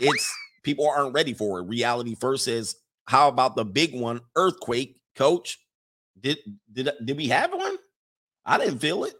it's 0.00 0.34
people 0.62 0.88
aren't 0.88 1.14
ready 1.14 1.34
for 1.34 1.60
it. 1.60 1.64
Reality 1.64 2.16
first 2.18 2.44
says, 2.44 2.76
how 3.06 3.28
about 3.28 3.54
the 3.54 3.64
big 3.64 3.94
one, 3.94 4.20
earthquake, 4.34 5.00
coach? 5.14 5.58
Did 6.20 6.38
did 6.72 6.90
did 7.04 7.16
we 7.16 7.28
have 7.28 7.52
one? 7.52 7.76
I 8.44 8.58
didn't 8.58 8.78
feel 8.78 9.04
it. 9.04 9.14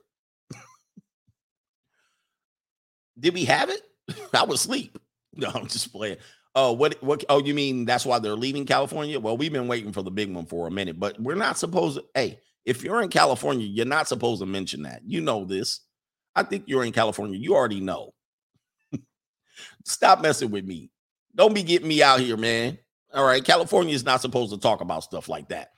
Did 3.18 3.34
we 3.34 3.44
have 3.44 3.70
it? 3.70 3.80
I 4.34 4.44
was 4.44 4.60
asleep. 4.60 4.98
No, 5.34 5.48
I'm 5.48 5.66
just 5.66 5.90
playing. 5.90 6.18
Oh, 6.54 6.72
what 6.72 7.02
what 7.02 7.24
oh, 7.30 7.38
you 7.38 7.54
mean 7.54 7.86
that's 7.86 8.04
why 8.04 8.18
they're 8.18 8.36
leaving 8.36 8.66
California? 8.66 9.18
Well, 9.18 9.38
we've 9.38 9.50
been 9.50 9.66
waiting 9.66 9.92
for 9.92 10.02
the 10.02 10.10
big 10.10 10.30
one 10.30 10.44
for 10.44 10.66
a 10.66 10.70
minute, 10.70 11.00
but 11.00 11.18
we're 11.18 11.36
not 11.36 11.56
supposed 11.56 11.96
to. 11.96 12.04
Hey, 12.14 12.38
if 12.66 12.84
you're 12.84 13.00
in 13.00 13.08
California, 13.08 13.66
you're 13.66 13.86
not 13.86 14.08
supposed 14.08 14.42
to 14.42 14.46
mention 14.46 14.82
that. 14.82 15.00
You 15.06 15.22
know 15.22 15.46
this. 15.46 15.80
I 16.34 16.42
think 16.42 16.64
you're 16.66 16.84
in 16.84 16.92
California. 16.92 17.38
You 17.38 17.54
already 17.54 17.80
know. 17.80 18.12
Stop 19.86 20.20
messing 20.20 20.50
with 20.50 20.66
me. 20.66 20.90
Don't 21.34 21.54
be 21.54 21.62
getting 21.62 21.88
me 21.88 22.02
out 22.02 22.20
here, 22.20 22.36
man. 22.36 22.76
All 23.14 23.24
right. 23.24 23.42
California 23.42 23.94
is 23.94 24.04
not 24.04 24.20
supposed 24.20 24.52
to 24.52 24.58
talk 24.58 24.82
about 24.82 25.04
stuff 25.04 25.30
like 25.30 25.48
that. 25.48 25.70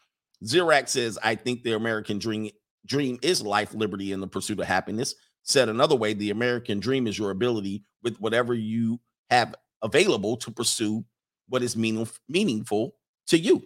Zirac 0.45 0.89
says, 0.89 1.17
I 1.23 1.37
think 1.37 1.63
the 1.63 1.75
American 1.75 2.19
dream 2.19 2.51
dream 2.87 3.19
is 3.23 3.43
life, 3.43 3.75
liberty, 3.75 4.13
and 4.13 4.23
the 4.23 4.27
pursuit 4.29 4.61
of 4.61 4.67
happiness. 4.67 5.15
Said 5.43 5.69
another 5.69 5.97
way, 5.97 6.15
the 6.15 6.31
American 6.31 6.81
dream 6.81 7.07
is 7.07 7.19
your 7.19 7.31
ability 7.31 7.85
with 8.03 8.19
whatever 8.21 8.55
you 8.55 9.01
have 9.31 9.55
available 9.83 10.37
to 10.39 10.51
pursue 10.51 11.05
what 11.49 11.63
is 11.63 11.77
meaning, 11.77 12.09
meaningful 12.29 12.95
to 13.27 13.39
you. 13.39 13.63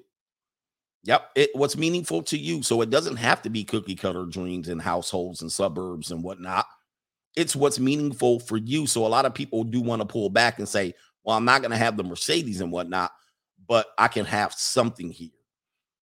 Yep, 1.04 1.30
it 1.36 1.50
what's 1.54 1.76
meaningful 1.76 2.22
to 2.22 2.36
you. 2.36 2.62
So 2.62 2.82
it 2.82 2.90
doesn't 2.90 3.16
have 3.16 3.42
to 3.42 3.50
be 3.50 3.64
cookie 3.64 3.94
cutter 3.94 4.26
dreams 4.26 4.68
in 4.68 4.78
households 4.78 5.42
and 5.42 5.50
suburbs 5.50 6.10
and 6.10 6.24
whatnot. 6.24 6.66
It's 7.36 7.54
what's 7.54 7.78
meaningful 7.78 8.40
for 8.40 8.56
you. 8.56 8.86
So 8.86 9.06
a 9.06 9.08
lot 9.08 9.24
of 9.24 9.32
people 9.32 9.62
do 9.62 9.80
want 9.80 10.02
to 10.02 10.06
pull 10.06 10.28
back 10.28 10.58
and 10.58 10.68
say, 10.68 10.94
"Well, 11.22 11.36
I'm 11.36 11.44
not 11.44 11.62
going 11.62 11.70
to 11.70 11.76
have 11.76 11.96
the 11.96 12.02
Mercedes 12.02 12.60
and 12.60 12.72
whatnot, 12.72 13.12
but 13.68 13.86
I 13.96 14.08
can 14.08 14.24
have 14.24 14.52
something 14.52 15.10
here." 15.10 15.30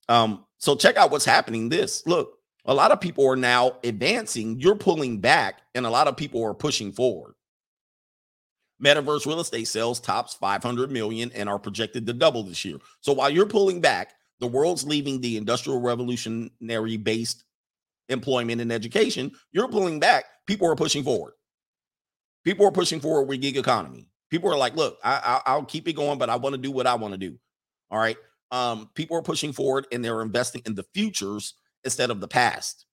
Um, 0.09 0.47
so 0.59 0.75
check 0.75 0.97
out 0.97 1.11
what's 1.11 1.27
happening. 1.27 1.69
This 1.69 2.07
look, 2.07 2.39
a 2.67 2.75
lot 2.75 2.93
of 2.93 3.01
people 3.01 3.27
are 3.29 3.37
now 3.37 3.77
advancing. 3.85 4.61
You're 4.61 4.77
pulling 4.77 5.21
back, 5.21 5.63
and 5.75 5.87
a 5.87 5.91
lot 5.91 6.09
of 6.09 6.17
people 6.17 6.45
are 6.45 6.55
pushing 6.55 6.93
forward. 6.93 7.35
Metaverse 8.85 9.25
real 9.27 9.41
estate 9.41 9.69
sales 9.69 10.01
tops 10.01 10.35
500 10.35 10.91
million 10.91 11.31
and 11.35 11.49
are 11.49 11.59
projected 11.59 12.07
to 12.07 12.13
double 12.13 12.43
this 12.43 12.65
year. 12.65 12.79
So 13.01 13.13
while 13.13 13.31
you're 13.31 13.47
pulling 13.47 13.81
back, 13.81 14.13
the 14.41 14.47
world's 14.47 14.85
leaving 14.87 15.21
the 15.21 15.39
industrial 15.39 15.81
revolutionary 15.81 16.99
based 16.99 17.45
employment 18.11 18.61
and 18.61 18.71
education. 18.71 19.33
You're 19.53 19.69
pulling 19.69 19.99
back. 19.99 20.25
People 20.47 20.71
are 20.71 20.77
pushing 20.77 21.05
forward. 21.05 21.33
People 22.45 22.67
are 22.67 22.73
pushing 22.73 23.01
forward 23.01 23.29
with 23.29 23.41
gig 23.41 23.57
economy. 23.57 24.11
People 24.31 24.53
are 24.53 24.59
like, 24.59 24.77
look, 24.77 24.99
I, 25.03 25.41
I, 25.47 25.53
I'll 25.53 25.65
keep 25.65 25.89
it 25.89 25.95
going, 25.95 26.19
but 26.19 26.29
I 26.29 26.37
want 26.37 26.55
to 26.55 26.61
do 26.61 26.71
what 26.71 26.87
I 26.87 26.97
want 26.97 27.15
to 27.15 27.19
do. 27.19 27.39
All 27.91 27.99
right. 27.99 28.17
um, 28.51 28.91
people 28.95 29.17
are 29.17 29.23
pushing 29.23 29.53
forward 29.53 29.87
and 29.93 30.05
they're 30.05 30.23
investing 30.23 30.63
in 30.67 30.75
the 30.75 30.85
futures 30.95 31.55
instead 31.87 32.11
of 32.11 32.21
the 32.21 32.29
past. 32.29 32.85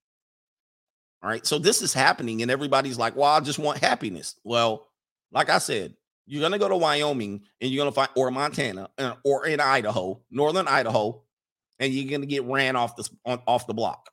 All 1.21 1.29
right. 1.29 1.45
So 1.45 1.59
this 1.59 1.81
is 1.81 1.93
happening, 1.93 2.41
and 2.41 2.51
everybody's 2.51 2.97
like, 2.97 3.15
well, 3.15 3.31
I 3.31 3.39
just 3.41 3.59
want 3.59 3.79
happiness. 3.79 4.35
Well, 4.43 4.87
like 5.31 5.49
I 5.49 5.57
said, 5.57 5.95
you're 6.25 6.41
going 6.41 6.53
to 6.53 6.59
go 6.59 6.69
to 6.69 6.77
Wyoming 6.77 7.41
and 7.59 7.71
you're 7.71 7.81
going 7.81 7.91
to 7.91 7.95
find, 7.95 8.09
or 8.15 8.31
Montana, 8.31 8.89
uh, 8.97 9.15
or 9.25 9.45
in 9.45 9.59
Idaho, 9.59 10.21
northern 10.31 10.67
Idaho, 10.67 11.21
and 11.79 11.93
you're 11.93 12.09
going 12.09 12.21
to 12.21 12.27
get 12.27 12.45
ran 12.45 12.75
off 12.75 12.95
the, 12.95 13.09
on, 13.25 13.41
off 13.45 13.67
the 13.67 13.73
block. 13.73 14.09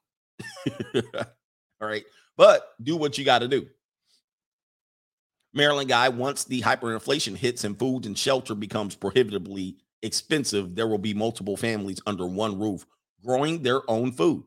All 0.94 1.88
right. 1.88 2.04
But 2.36 2.66
do 2.82 2.96
what 2.96 3.18
you 3.18 3.24
got 3.24 3.40
to 3.40 3.48
do. 3.48 3.68
Maryland 5.52 5.88
guy, 5.88 6.08
once 6.08 6.44
the 6.44 6.62
hyperinflation 6.62 7.36
hits 7.36 7.64
and 7.64 7.78
food 7.78 8.06
and 8.06 8.16
shelter 8.16 8.54
becomes 8.54 8.94
prohibitively 8.94 9.76
expensive, 10.02 10.74
there 10.74 10.86
will 10.86 10.98
be 10.98 11.12
multiple 11.12 11.56
families 11.56 12.00
under 12.06 12.26
one 12.26 12.58
roof 12.58 12.86
growing 13.24 13.62
their 13.62 13.88
own 13.90 14.12
food. 14.12 14.44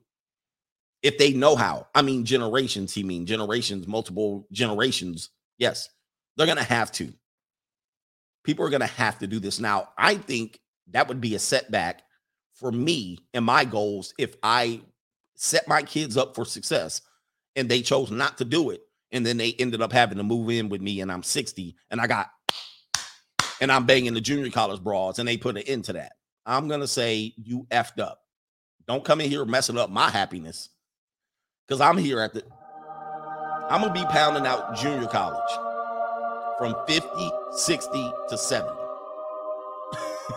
If 1.03 1.17
they 1.17 1.33
know 1.33 1.55
how, 1.55 1.87
I 1.93 2.01
mean, 2.01 2.23
generations, 2.23 2.93
he 2.93 3.03
mean 3.03 3.25
generations, 3.25 3.87
multiple 3.87 4.47
generations. 4.51 5.29
Yes, 5.57 5.89
they're 6.37 6.47
going 6.47 6.57
to 6.57 6.63
have 6.63 6.91
to. 6.93 7.13
People 8.43 8.65
are 8.65 8.69
going 8.69 8.81
to 8.81 8.87
have 8.87 9.19
to 9.19 9.27
do 9.27 9.39
this. 9.39 9.59
Now, 9.59 9.89
I 9.97 10.15
think 10.15 10.59
that 10.91 11.07
would 11.07 11.21
be 11.21 11.35
a 11.35 11.39
setback 11.39 12.03
for 12.53 12.71
me 12.71 13.19
and 13.33 13.43
my 13.43 13.65
goals 13.65 14.13
if 14.17 14.35
I 14.41 14.81
set 15.35 15.67
my 15.67 15.83
kids 15.83 16.17
up 16.17 16.35
for 16.35 16.45
success 16.45 17.01
and 17.55 17.69
they 17.69 17.81
chose 17.81 18.11
not 18.11 18.37
to 18.37 18.45
do 18.45 18.69
it. 18.69 18.81
And 19.11 19.25
then 19.25 19.37
they 19.37 19.53
ended 19.59 19.81
up 19.81 19.91
having 19.91 20.17
to 20.17 20.23
move 20.23 20.49
in 20.49 20.69
with 20.69 20.81
me 20.81 21.01
and 21.01 21.11
I'm 21.11 21.23
60 21.23 21.75
and 21.91 22.01
I 22.01 22.07
got 22.07 22.31
and 23.61 23.71
I'm 23.71 23.85
banging 23.85 24.13
the 24.13 24.21
junior 24.21 24.49
college 24.49 24.81
broads, 24.81 25.19
and 25.19 25.27
they 25.27 25.37
put 25.37 25.57
an 25.57 25.63
end 25.63 25.85
to 25.85 25.93
that. 25.93 26.13
I'm 26.45 26.67
gonna 26.67 26.87
say 26.87 27.33
you 27.37 27.67
effed 27.71 27.99
up. 27.99 28.21
Don't 28.87 29.05
come 29.05 29.21
in 29.21 29.29
here 29.29 29.45
messing 29.45 29.77
up 29.77 29.89
my 29.89 30.09
happiness. 30.09 30.69
Cause 31.69 31.81
I'm 31.81 31.97
here 31.97 32.19
at 32.19 32.33
the 32.33 32.43
I'm 33.69 33.81
gonna 33.81 33.93
be 33.93 34.05
pounding 34.05 34.45
out 34.45 34.75
junior 34.75 35.07
college 35.07 35.39
from 36.57 36.75
50, 36.87 37.31
60 37.51 38.11
to 38.29 38.37
70. 38.37 38.71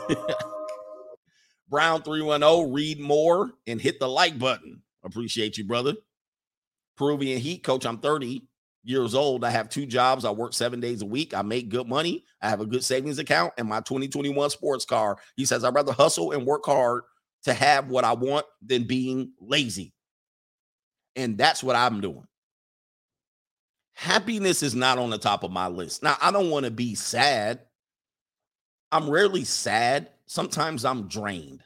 Brown 1.69 2.03
310, 2.03 2.73
read 2.73 3.01
more 3.01 3.51
and 3.67 3.81
hit 3.81 3.99
the 3.99 4.09
like 4.09 4.39
button. 4.39 4.83
Appreciate 5.05 5.59
you, 5.59 5.65
brother. 5.65 5.95
Peruvian 6.97 7.41
Heat, 7.41 7.63
coach. 7.65 7.85
I'm 7.85 7.99
30 7.99 8.47
years 8.85 9.15
old. 9.15 9.45
I 9.45 9.51
have 9.51 9.69
two 9.69 9.85
jobs. 9.85 10.25
I 10.25 10.31
work 10.31 10.55
seven 10.55 10.81
days 10.81 11.03
a 11.03 11.07
week. 11.07 11.35
I 11.35 11.43
make 11.43 11.69
good 11.69 11.89
money. 11.89 12.25
I 12.41 12.49
have 12.49 12.61
a 12.61 12.67
good 12.67 12.85
savings 12.85 13.19
account 13.19 13.53
and 13.59 13.69
my 13.69 13.81
2021 13.81 14.51
sports 14.51 14.85
car. 14.85 15.19
He 15.37 15.45
says, 15.45 15.65
I'd 15.65 15.75
rather 15.75 15.93
hustle 15.93 16.33
and 16.33 16.47
work 16.47 16.65
hard 16.65 17.03
to 17.43 17.53
have 17.53 17.89
what 17.89 18.05
I 18.05 18.15
want 18.15 18.47
than 18.63 18.85
being 18.85 19.33
lazy. 19.41 19.93
And 21.17 21.39
that's 21.39 21.63
what 21.63 21.77
I'm 21.77 22.01
doing. 22.01 22.27
Happiness 23.95 24.63
is 24.63 24.75
not 24.75 24.99
on 24.99 25.09
the 25.09 25.19
top 25.19 25.43
of 25.43 25.51
my 25.51 25.69
list. 25.69 26.03
Now, 26.03 26.17
I 26.21 26.31
don't 26.31 26.51
want 26.51 26.67
to 26.67 26.71
be 26.71 26.95
sad. 26.95 27.61
I'm 28.93 29.09
rarely 29.09 29.45
sad. 29.45 30.11
Sometimes 30.27 30.85
I'm 30.85 31.09
drained. 31.09 31.63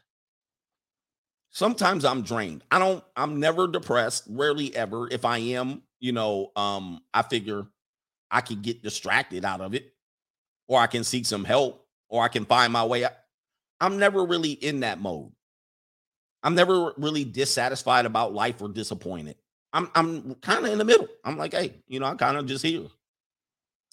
Sometimes 1.51 2.05
I'm 2.05 2.21
drained. 2.21 2.63
I 2.71 2.79
don't, 2.79 3.03
I'm 3.17 3.41
never 3.41 3.67
depressed, 3.67 4.23
rarely 4.29 4.73
ever. 4.73 5.09
If 5.11 5.25
I 5.25 5.39
am, 5.39 5.81
you 5.99 6.13
know, 6.13 6.51
um, 6.55 7.01
I 7.13 7.21
figure 7.23 7.67
I 8.31 8.39
could 8.39 8.61
get 8.61 8.81
distracted 8.81 9.43
out 9.43 9.59
of 9.59 9.75
it, 9.75 9.93
or 10.69 10.79
I 10.79 10.87
can 10.87 11.03
seek 11.03 11.25
some 11.25 11.43
help, 11.43 11.85
or 12.07 12.23
I 12.23 12.29
can 12.29 12.45
find 12.45 12.71
my 12.71 12.85
way. 12.85 13.05
I'm 13.81 13.99
never 13.99 14.23
really 14.23 14.51
in 14.51 14.79
that 14.79 15.01
mode. 15.01 15.33
I'm 16.43 16.55
never 16.55 16.93
really 16.97 17.25
dissatisfied 17.25 18.05
about 18.05 18.33
life 18.33 18.61
or 18.61 18.69
disappointed. 18.69 19.35
I'm 19.73 19.89
I'm 19.95 20.35
kind 20.35 20.65
of 20.65 20.71
in 20.71 20.77
the 20.77 20.85
middle. 20.85 21.07
I'm 21.23 21.37
like, 21.37 21.53
hey, 21.53 21.73
you 21.87 21.99
know, 21.99 22.05
I'm 22.05 22.17
kind 22.17 22.37
of 22.37 22.45
just 22.45 22.63
here. 22.63 22.87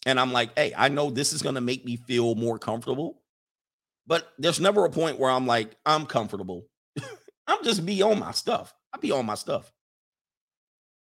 And 0.07 0.19
I'm 0.19 0.33
like, 0.33 0.57
hey, 0.57 0.73
I 0.77 0.89
know 0.89 1.11
this 1.11 1.33
is 1.33 1.43
gonna 1.43 1.61
make 1.61 1.85
me 1.85 1.97
feel 1.97 2.35
more 2.35 2.59
comfortable, 2.59 3.21
but 4.07 4.33
there's 4.39 4.61
never 4.61 4.85
a 4.85 4.91
point 4.91 5.19
where 5.19 5.31
I'm 5.31 5.47
like, 5.47 5.77
I'm 5.87 6.07
comfortable. 6.07 6.67
I'm 7.47 7.63
just 7.65 7.85
be 7.87 8.03
on 8.03 8.19
my 8.19 8.33
stuff. 8.33 8.75
I 8.93 8.99
be 8.99 9.13
on 9.13 9.27
my 9.27 9.35
stuff. 9.35 9.73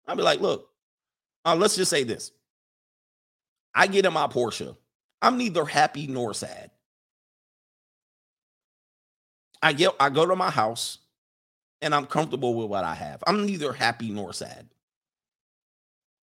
I'll 0.07 0.15
be 0.15 0.23
like, 0.23 0.41
look, 0.41 0.69
uh, 1.45 1.55
let's 1.55 1.75
just 1.75 1.89
say 1.89 2.03
this. 2.03 2.31
I 3.73 3.87
get 3.87 4.05
in 4.05 4.13
my 4.13 4.27
Porsche. 4.27 4.75
I'm 5.21 5.37
neither 5.37 5.65
happy 5.65 6.07
nor 6.07 6.33
sad. 6.33 6.71
I 9.61 9.73
get 9.73 9.93
I 9.99 10.09
go 10.09 10.25
to 10.25 10.35
my 10.35 10.49
house 10.49 10.97
and 11.81 11.93
I'm 11.95 12.05
comfortable 12.05 12.53
with 12.53 12.67
what 12.67 12.83
I 12.83 12.95
have. 12.95 13.23
I'm 13.25 13.45
neither 13.45 13.73
happy 13.73 14.09
nor 14.09 14.33
sad. 14.33 14.69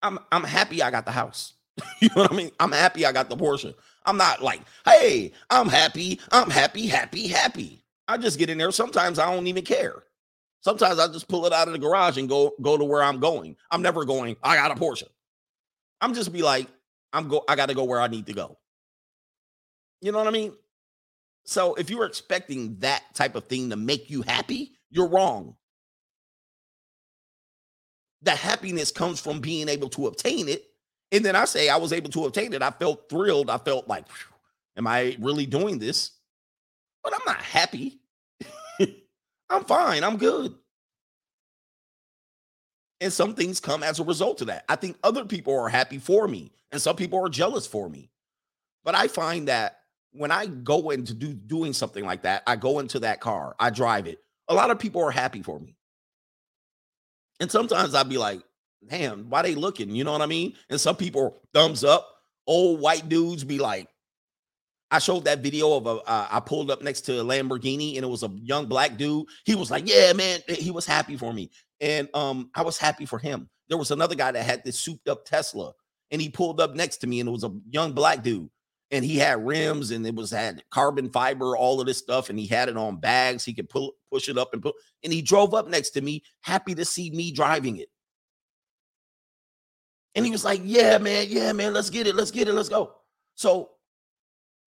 I'm 0.03 0.19
I'm 0.31 0.45
happy 0.45 0.83
I 0.83 0.91
got 0.91 1.07
the 1.07 1.13
house. 1.13 1.55
you 2.01 2.09
know 2.15 2.23
what 2.23 2.33
I 2.33 2.37
mean? 2.37 2.51
I'm 2.61 2.73
happy 2.73 3.05
I 3.05 3.13
got 3.13 3.29
the 3.29 3.37
Porsche. 3.37 3.75
I'm 4.05 4.17
not 4.17 4.43
like, 4.43 4.63
hey, 4.85 5.33
I'm 5.51 5.69
happy, 5.69 6.21
I'm 6.31 6.49
happy, 6.49 6.87
happy, 6.87 7.27
happy. 7.29 7.83
I 8.09 8.17
just 8.17 8.39
get 8.39 8.51
in 8.51 8.59
there. 8.59 8.71
Sometimes 8.71 9.19
I 9.19 9.33
don't 9.35 9.47
even 9.47 9.65
care. 9.65 10.05
Sometimes 10.61 10.99
I 10.99 11.09
just 11.09 11.29
pull 11.29 11.45
it 11.47 11.53
out 11.53 11.69
of 11.69 11.73
the 11.73 11.79
garage 11.79 12.19
and 12.19 12.29
go 12.29 12.53
go 12.63 12.77
to 12.77 12.85
where 12.85 13.03
I'm 13.03 13.21
going. 13.21 13.57
I'm 13.71 13.83
never 13.83 14.05
going, 14.05 14.37
I 14.43 14.57
got 14.57 14.71
a 14.71 14.75
Porsche. 14.75 15.09
I'm 16.01 16.15
just 16.15 16.33
be 16.33 16.43
like, 16.43 16.69
I'm 17.13 17.29
go, 17.29 17.45
I 17.49 17.57
gotta 17.57 17.75
go 17.75 17.85
where 17.85 18.01
I 18.01 18.09
need 18.09 18.27
to 18.27 18.33
go. 18.33 18.59
You 20.01 20.13
know 20.13 20.19
what 20.19 20.27
I 20.27 20.31
mean? 20.31 20.53
So 21.45 21.75
if 21.75 21.91
you're 21.91 22.05
expecting 22.05 22.77
that 22.81 23.03
type 23.15 23.35
of 23.35 23.45
thing 23.45 23.71
to 23.71 23.77
make 23.77 24.11
you 24.11 24.23
happy, 24.23 24.73
you're 24.97 25.09
wrong. 25.09 25.55
The 28.23 28.31
happiness 28.31 28.91
comes 28.91 29.21
from 29.21 29.41
being 29.41 29.69
able 29.69 29.91
to 29.91 30.07
obtain 30.07 30.49
it. 30.49 30.65
And 31.13 31.25
then 31.25 31.37
I 31.37 31.45
say 31.45 31.69
I 31.69 31.77
was 31.77 31.93
able 31.93 32.11
to 32.11 32.25
obtain 32.25 32.55
it. 32.55 32.63
I 32.63 32.71
felt 32.71 33.09
thrilled. 33.11 33.51
I 33.51 33.59
felt 33.59 33.87
like, 33.87 34.07
am 34.77 34.87
I 34.87 35.17
really 35.21 35.45
doing 35.45 35.79
this? 35.79 36.13
But 37.05 37.13
I'm 37.15 37.27
not 37.27 37.43
happy. 37.43 38.01
I'm 39.51 39.65
fine. 39.65 40.03
I'm 40.03 40.17
good. 40.17 40.55
And 43.01 43.13
some 43.13 43.35
things 43.35 43.61
come 43.61 43.83
as 43.83 44.01
a 44.01 44.05
result 44.05 44.41
of 44.41 44.47
that. 44.47 44.65
I 44.69 44.77
think 44.77 44.97
other 45.05 45.27
people 45.27 45.57
are 45.57 45.69
happy 45.69 45.99
for 45.99 46.27
me, 46.27 46.51
and 46.73 46.81
some 46.81 46.97
people 46.97 47.23
are 47.23 47.29
jealous 47.29 47.67
for 47.67 47.91
me. 47.91 48.11
But 48.83 48.95
I 48.95 49.09
find 49.09 49.49
that 49.49 49.81
when 50.13 50.31
I 50.31 50.47
go 50.47 50.91
into 50.91 51.13
do, 51.13 51.35
doing 51.35 51.75
something 51.75 52.05
like 52.05 52.23
that, 52.23 52.43
I 52.47 52.57
go 52.57 52.79
into 52.79 53.01
that 53.01 53.21
car, 53.21 53.55
I 53.61 53.69
drive 53.69 54.07
it. 54.07 54.21
A 54.49 54.55
lot 54.55 54.71
of 54.71 54.79
people 54.79 55.03
are 55.03 55.11
happy 55.11 55.43
for 55.43 55.59
me. 55.59 55.77
And 57.41 57.51
sometimes 57.51 57.95
I'd 57.95 58.09
be 58.09 58.19
like, 58.19 58.43
damn, 58.89 59.29
why 59.29 59.43
they 59.43 59.55
looking? 59.55 59.91
You 59.91 60.05
know 60.05 60.13
what 60.13 60.23
I 60.23 60.27
mean? 60.27 60.55
And 60.71 60.81
some 60.81 60.97
people 60.97 61.43
thumbs 61.53 61.85
up. 61.85 62.09
Old 62.47 62.81
white 62.81 63.09
dudes 63.09 63.45
be 63.45 63.59
like, 63.59 63.89
I 64.91 65.01
showed 65.01 65.25
that 65.25 65.41
video 65.41 65.75
of 65.77 65.87
a. 65.87 65.97
Uh, 66.09 66.29
I 66.31 66.41
pulled 66.41 66.71
up 66.71 66.81
next 66.83 67.03
to 67.03 67.21
a 67.21 67.25
Lamborghini 67.25 67.97
and 67.97 68.05
it 68.05 68.09
was 68.09 68.23
a 68.23 68.31
young 68.43 68.67
black 68.67 68.97
dude. 68.97 69.27
He 69.45 69.55
was 69.55 69.71
like, 69.71 69.89
"Yeah, 69.89 70.13
man," 70.13 70.41
he 70.49 70.71
was 70.71 70.87
happy 70.87 71.17
for 71.17 71.33
me, 71.33 71.51
and 71.81 72.09
um, 72.15 72.51
I 72.55 72.63
was 72.63 72.79
happy 72.79 73.05
for 73.05 73.19
him. 73.19 73.49
There 73.69 73.79
was 73.79 73.91
another 73.91 74.15
guy 74.15 74.31
that 74.31 74.45
had 74.45 74.63
this 74.65 74.79
souped 74.79 75.09
up 75.09 75.25
Tesla, 75.25 75.73
and 76.13 76.23
he 76.23 76.29
pulled 76.29 76.61
up 76.61 76.77
next 76.77 76.99
to 76.99 77.09
me, 77.09 77.19
and 77.19 77.29
it 77.29 77.33
was 77.33 77.43
a 77.43 77.53
young 77.69 77.95
black 77.95 78.23
dude, 78.23 78.49
and 78.93 79.05
he 79.05 79.17
had 79.17 79.45
rims, 79.45 79.91
and 79.91 80.07
it 80.07 80.15
was 80.15 80.31
had 80.31 80.63
carbon 80.71 81.11
fiber, 81.11 81.57
all 81.57 81.81
of 81.81 81.87
this 81.87 81.99
stuff, 81.99 82.31
and 82.31 82.39
he 82.39 82.47
had 82.47 82.69
it 82.69 82.77
on 82.77 83.01
bags. 83.01 83.45
He 83.45 83.55
could 83.55 83.69
pull 83.69 83.95
push 84.17 84.29
it 84.29 84.39
up 84.39 84.53
and 84.53 84.63
put, 84.63 84.75
and 85.05 85.13
he 85.13 85.21
drove 85.21 85.53
up 85.53 85.69
next 85.69 85.91
to 85.91 86.01
me, 86.01 86.23
happy 86.41 86.75
to 86.75 86.85
see 86.85 87.11
me 87.11 87.31
driving 87.33 87.77
it. 87.77 87.89
And 90.15 90.25
he 90.25 90.31
was 90.31 90.45
like, 90.45 90.63
"Yeah, 90.65 90.97
man, 90.99 91.27
yeah, 91.29 91.53
man, 91.53 91.75
let's 91.75 91.91
get 91.91 92.07
it, 92.07 92.15
let's 92.17 92.31
get 92.31 92.49
it, 92.49 92.55
let's 92.55 92.71
go." 92.71 92.95
So 93.35 93.73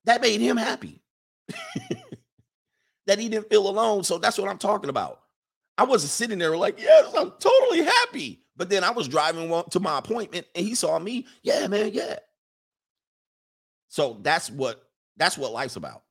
that 0.05 0.21
made 0.21 0.39
him 0.39 0.57
happy. 0.57 1.01
that 3.07 3.17
he 3.17 3.27
didn't 3.27 3.49
feel 3.49 3.67
alone. 3.67 4.03
So 4.03 4.19
that's 4.19 4.37
what 4.37 4.49
I'm 4.49 4.59
talking 4.59 4.89
about. 4.89 5.21
I 5.77 5.83
wasn't 5.83 6.11
sitting 6.11 6.37
there 6.37 6.55
like, 6.55 6.79
yes, 6.79 7.13
I'm 7.17 7.31
totally 7.39 7.81
happy. 7.81 8.43
But 8.55 8.69
then 8.69 8.83
I 8.83 8.91
was 8.91 9.07
driving 9.07 9.63
to 9.71 9.79
my 9.79 9.97
appointment 9.97 10.45
and 10.53 10.65
he 10.65 10.75
saw 10.75 10.99
me. 10.99 11.25
Yeah, 11.41 11.65
man, 11.67 11.91
yeah. 11.93 12.19
So 13.87 14.19
that's 14.21 14.51
what 14.51 14.83
that's 15.17 15.37
what 15.37 15.51
life's 15.51 15.77
about. 15.77 16.03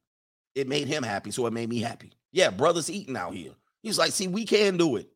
It 0.54 0.66
made 0.66 0.88
him 0.88 1.02
happy, 1.02 1.30
so 1.30 1.46
it 1.46 1.52
made 1.52 1.68
me 1.68 1.80
happy. 1.80 2.12
Yeah, 2.32 2.50
brothers 2.50 2.90
eating 2.90 3.16
out 3.16 3.34
here. 3.34 3.52
He's 3.82 3.98
like, 3.98 4.12
see, 4.12 4.28
we 4.28 4.44
can 4.44 4.76
do 4.76 4.96
it. 4.96 5.08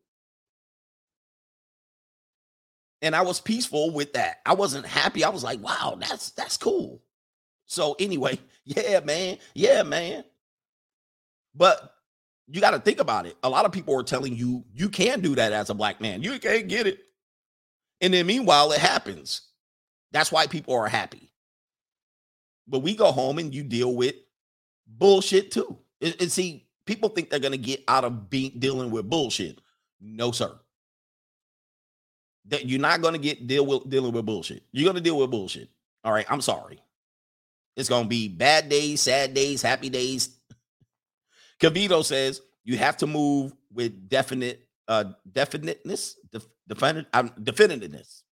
And 3.01 3.15
I 3.15 3.21
was 3.21 3.41
peaceful 3.41 3.91
with 3.91 4.13
that. 4.13 4.39
I 4.45 4.53
wasn't 4.53 4.85
happy. 4.85 5.23
I 5.23 5.29
was 5.29 5.43
like, 5.43 5.59
wow, 5.61 5.97
that's 5.99 6.31
that's 6.31 6.57
cool. 6.57 7.01
So 7.65 7.95
anyway, 7.99 8.39
yeah, 8.65 9.01
man. 9.01 9.37
Yeah, 9.53 9.83
man. 9.83 10.23
But 11.53 11.93
you 12.47 12.61
got 12.61 12.71
to 12.71 12.79
think 12.79 12.99
about 12.99 13.25
it. 13.25 13.35
A 13.43 13.49
lot 13.49 13.65
of 13.65 13.71
people 13.71 13.97
are 13.97 14.03
telling 14.03 14.35
you 14.35 14.63
you 14.73 14.89
can 14.89 15.19
do 15.19 15.35
that 15.35 15.53
as 15.53 15.69
a 15.69 15.73
black 15.73 16.01
man. 16.01 16.21
You 16.21 16.39
can't 16.39 16.67
get 16.67 16.87
it. 16.87 16.99
And 18.01 18.13
then 18.13 18.25
meanwhile, 18.25 18.71
it 18.71 18.79
happens. 18.79 19.41
That's 20.11 20.31
why 20.31 20.47
people 20.47 20.73
are 20.75 20.87
happy. 20.87 21.31
But 22.67 22.79
we 22.79 22.95
go 22.95 23.11
home 23.11 23.39
and 23.39 23.53
you 23.53 23.63
deal 23.63 23.95
with 23.95 24.15
bullshit 24.87 25.51
too. 25.51 25.77
And, 26.01 26.15
and 26.19 26.31
see, 26.31 26.62
People 26.85 27.09
think 27.09 27.29
they're 27.29 27.39
gonna 27.39 27.57
get 27.57 27.83
out 27.87 28.03
of 28.03 28.29
being 28.29 28.53
dealing 28.59 28.91
with 28.91 29.09
bullshit. 29.09 29.59
No, 30.01 30.31
sir. 30.31 30.59
That 32.45 32.67
you're 32.67 32.79
not 32.79 33.01
gonna 33.01 33.17
get 33.17 33.47
deal 33.47 33.65
with 33.65 33.89
dealing 33.89 34.11
with 34.13 34.25
bullshit. 34.25 34.63
You're 34.71 34.87
gonna 34.87 35.01
deal 35.01 35.17
with 35.17 35.31
bullshit. 35.31 35.69
All 36.03 36.11
right. 36.11 36.25
I'm 36.29 36.41
sorry. 36.41 36.79
It's 37.75 37.89
gonna 37.89 38.07
be 38.07 38.27
bad 38.27 38.69
days, 38.69 39.01
sad 39.01 39.33
days, 39.33 39.61
happy 39.61 39.89
days. 39.89 40.37
Cavito 41.59 42.03
says 42.03 42.41
you 42.63 42.77
have 42.77 42.97
to 42.97 43.07
move 43.07 43.53
with 43.71 44.09
definite 44.09 44.67
uh 44.87 45.05
definiteness, 45.31 46.17
def, 46.31 46.45
definite, 46.67 47.07
um, 47.13 47.29
definitiveness. 47.41 48.23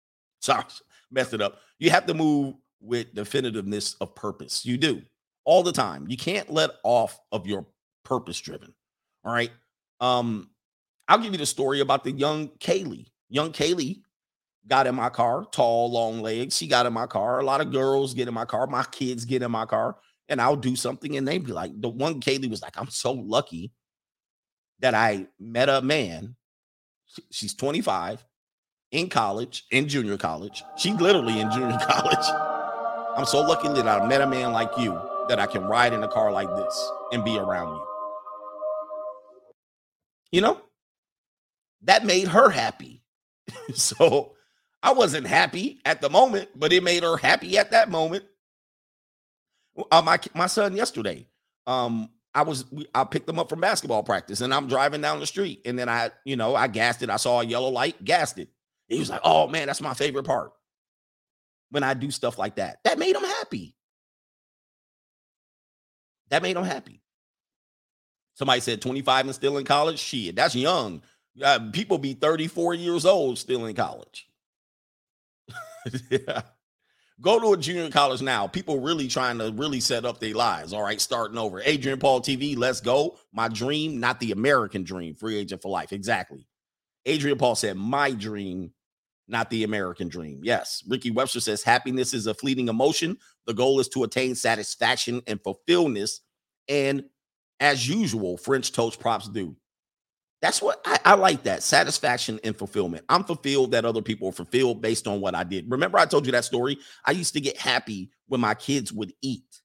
Sorry, 0.40 0.64
messed 1.10 1.35
it 1.35 1.40
up. 1.40 1.59
You 1.78 1.90
have 1.90 2.06
to 2.06 2.14
move 2.14 2.55
with 2.81 3.14
definitiveness 3.14 3.94
of 4.01 4.14
purpose. 4.14 4.66
You 4.66 4.77
do 4.77 5.02
all 5.44 5.62
the 5.62 5.72
time. 5.72 6.06
You 6.09 6.16
can't 6.16 6.51
let 6.51 6.70
off 6.82 7.18
of 7.32 7.47
your 7.47 7.66
purpose 8.05 8.40
driven. 8.40 8.74
All 9.24 9.32
right. 9.32 9.51
Um, 10.01 10.51
I'll 11.09 11.18
give 11.18 11.32
you 11.32 11.39
the 11.39 11.47
story 11.47 11.81
about 11.81 12.05
the 12.05 12.12
young 12.12 12.48
Kaylee. 12.59 13.06
Young 13.28 13.52
Kaylee 13.52 14.02
got 14.66 14.86
in 14.86 14.94
my 14.94 15.09
car, 15.09 15.44
tall, 15.51 15.90
long 15.90 16.20
legs. 16.20 16.56
She 16.56 16.66
got 16.66 16.86
in 16.86 16.93
my 16.93 17.06
car. 17.06 17.40
A 17.40 17.44
lot 17.44 17.60
of 17.60 17.72
girls 17.72 18.14
get 18.14 18.28
in 18.28 18.35
my 18.35 18.44
car. 18.44 18.66
My 18.66 18.85
kids 18.85 19.24
get 19.24 19.43
in 19.43 19.51
my 19.51 19.66
car, 19.66 19.97
and 20.28 20.40
I'll 20.40 20.56
do 20.56 20.77
something, 20.77 21.16
and 21.16 21.27
they 21.27 21.39
be 21.39 21.52
like, 21.52 21.72
the 21.81 21.89
one 21.89 22.20
Kaylee 22.20 22.51
was 22.51 22.62
like, 22.62 22.78
I'm 22.78 22.90
so 22.90 23.12
lucky 23.12 23.72
that 24.81 24.94
I 24.94 25.27
met 25.39 25.68
a 25.68 25.82
man. 25.82 26.36
She's 27.31 27.55
25 27.55 28.24
in 28.93 29.09
college, 29.09 29.64
in 29.70 29.89
junior 29.89 30.16
college. 30.16 30.62
She's 30.77 30.94
literally 30.94 31.40
in 31.40 31.51
junior 31.51 31.78
college. 31.89 32.27
I'm 33.16 33.27
so 33.27 33.40
lucky 33.40 33.68
that 33.68 33.86
I 33.86 34.06
met 34.06 34.20
a 34.20 34.27
man 34.27 34.52
like 34.52 34.70
you 34.78 34.98
that 35.28 35.39
I 35.39 35.47
can 35.47 35.64
ride 35.64 35.93
in 35.93 36.02
a 36.02 36.09
car 36.09 36.32
like 36.32 36.48
this 36.56 36.90
and 37.12 37.24
be 37.24 37.39
around 37.39 37.74
you. 37.74 37.89
You 40.32 40.40
know, 40.40 40.61
that 41.82 42.05
made 42.05 42.28
her 42.28 42.51
happy. 42.51 43.02
so 43.74 44.35
I 44.82 44.93
wasn't 44.93 45.27
happy 45.27 45.81
at 45.85 46.01
the 46.01 46.09
moment, 46.09 46.48
but 46.55 46.73
it 46.73 46.82
made 46.82 47.02
her 47.02 47.16
happy 47.16 47.59
at 47.59 47.73
that 47.73 47.90
moment. 47.90 48.24
Uh, 49.90 50.02
my 50.02 50.19
my 50.35 50.47
son 50.47 50.77
yesterday, 50.77 51.27
um, 51.66 52.11
I 52.35 52.43
was 52.43 52.65
I 52.94 53.05
picked 53.05 53.28
him 53.28 53.39
up 53.39 53.48
from 53.48 53.61
basketball 53.61 54.02
practice, 54.02 54.40
and 54.40 54.52
I'm 54.55 54.69
driving 54.69 55.01
down 55.01 55.20
the 55.20 55.27
street, 55.27 55.62
and 55.65 55.78
then 55.78 55.89
I, 55.89 56.11
you 56.24 56.36
know, 56.36 56.55
I 56.55 56.69
gassed 56.69 57.02
it. 57.02 57.11
I 57.11 57.16
saw 57.16 57.40
a 57.40 57.44
yellow 57.44 57.69
light, 57.70 58.02
gassed 58.05 58.39
it. 58.39 58.48
He 58.89 58.98
was 58.98 59.11
like, 59.11 59.20
"Oh 59.24 59.48
man, 59.48 59.66
that's 59.66 59.81
my 59.81 59.94
favorite 59.94 60.24
part." 60.24 60.52
When 61.70 61.82
I 61.82 61.94
do 61.94 62.11
stuff 62.11 62.39
like 62.39 62.57
that, 62.57 62.78
that 62.85 62.98
made 62.98 63.15
him 63.15 63.23
happy. 63.23 63.77
That 66.31 66.43
made 66.43 66.57
him 66.57 66.65
happy. 66.65 67.01
Somebody 68.40 68.62
said 68.62 68.80
25 68.80 69.26
and 69.26 69.34
still 69.34 69.58
in 69.58 69.66
college. 69.66 69.98
Shit, 69.98 70.34
that's 70.34 70.54
young. 70.56 71.02
Uh, 71.44 71.58
people 71.74 71.98
be 71.98 72.14
34 72.14 72.72
years 72.72 73.04
old 73.04 73.38
still 73.38 73.66
in 73.66 73.76
college. 73.76 74.30
yeah. 76.10 76.40
Go 77.20 77.38
to 77.38 77.52
a 77.52 77.56
junior 77.58 77.90
college 77.90 78.22
now. 78.22 78.46
People 78.46 78.80
really 78.80 79.08
trying 79.08 79.36
to 79.40 79.52
really 79.54 79.78
set 79.78 80.06
up 80.06 80.20
their 80.20 80.32
lives. 80.32 80.72
All 80.72 80.82
right, 80.82 80.98
starting 80.98 81.36
over. 81.36 81.60
Adrian 81.60 81.98
Paul 81.98 82.22
TV, 82.22 82.56
let's 82.56 82.80
go. 82.80 83.18
My 83.30 83.46
dream, 83.46 84.00
not 84.00 84.18
the 84.20 84.32
American 84.32 84.84
dream. 84.84 85.14
Free 85.14 85.36
agent 85.36 85.60
for 85.60 85.70
life. 85.70 85.92
Exactly. 85.92 86.46
Adrian 87.04 87.36
Paul 87.36 87.56
said, 87.56 87.76
My 87.76 88.10
dream, 88.12 88.72
not 89.28 89.50
the 89.50 89.64
American 89.64 90.08
dream. 90.08 90.40
Yes. 90.42 90.82
Ricky 90.88 91.10
Webster 91.10 91.40
says, 91.40 91.62
Happiness 91.62 92.14
is 92.14 92.26
a 92.26 92.32
fleeting 92.32 92.68
emotion. 92.68 93.18
The 93.44 93.52
goal 93.52 93.80
is 93.80 93.88
to 93.90 94.04
attain 94.04 94.34
satisfaction 94.34 95.20
and 95.26 95.42
fulfillment. 95.42 96.08
And 96.70 97.04
as 97.60 97.88
usual, 97.88 98.36
French 98.36 98.72
toast 98.72 98.98
props 98.98 99.28
do. 99.28 99.54
That's 100.42 100.62
what 100.62 100.80
I, 100.86 100.98
I, 101.04 101.14
like 101.14 101.42
that 101.42 101.62
satisfaction 101.62 102.40
and 102.42 102.56
fulfillment. 102.56 103.04
I'm 103.10 103.24
fulfilled 103.24 103.72
that 103.72 103.84
other 103.84 104.00
people 104.00 104.28
are 104.28 104.32
fulfilled 104.32 104.80
based 104.80 105.06
on 105.06 105.20
what 105.20 105.34
I 105.34 105.44
did. 105.44 105.70
Remember, 105.70 105.98
I 105.98 106.06
told 106.06 106.24
you 106.24 106.32
that 106.32 106.46
story? 106.46 106.78
I 107.04 107.10
used 107.10 107.34
to 107.34 107.40
get 107.40 107.58
happy 107.58 108.10
when 108.26 108.40
my 108.40 108.54
kids 108.54 108.90
would 108.90 109.12
eat 109.20 109.60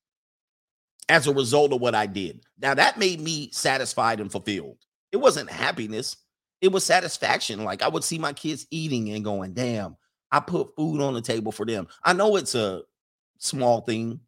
as 1.07 1.27
a 1.27 1.33
result 1.33 1.71
of 1.71 1.79
what 1.79 1.95
I 1.95 2.07
did. 2.07 2.43
Now, 2.59 2.73
that 2.73 2.99
made 2.99 3.21
me 3.21 3.49
satisfied 3.53 4.19
and 4.19 4.31
fulfilled. 4.31 4.77
It 5.13 5.17
wasn't 5.17 5.49
happiness, 5.49 6.17
it 6.59 6.71
was 6.71 6.83
satisfaction. 6.83 7.63
Like 7.63 7.81
I 7.81 7.87
would 7.87 8.03
see 8.03 8.19
my 8.19 8.33
kids 8.33 8.67
eating 8.71 9.11
and 9.11 9.23
going, 9.23 9.53
damn, 9.53 9.95
I 10.31 10.41
put 10.41 10.75
food 10.75 10.99
on 10.99 11.13
the 11.13 11.21
table 11.21 11.53
for 11.53 11.65
them. 11.65 11.87
I 12.03 12.11
know 12.13 12.35
it's 12.35 12.55
a 12.55 12.81
small 13.37 13.81
thing, 13.81 14.19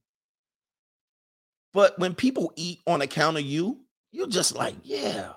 but 1.73 1.98
when 1.99 2.15
people 2.15 2.52
eat 2.56 2.80
on 2.88 3.02
account 3.02 3.38
of 3.38 3.44
you, 3.44 3.80
you're 4.11 4.27
just 4.27 4.56
like, 4.56 4.76
yeah 4.84 5.34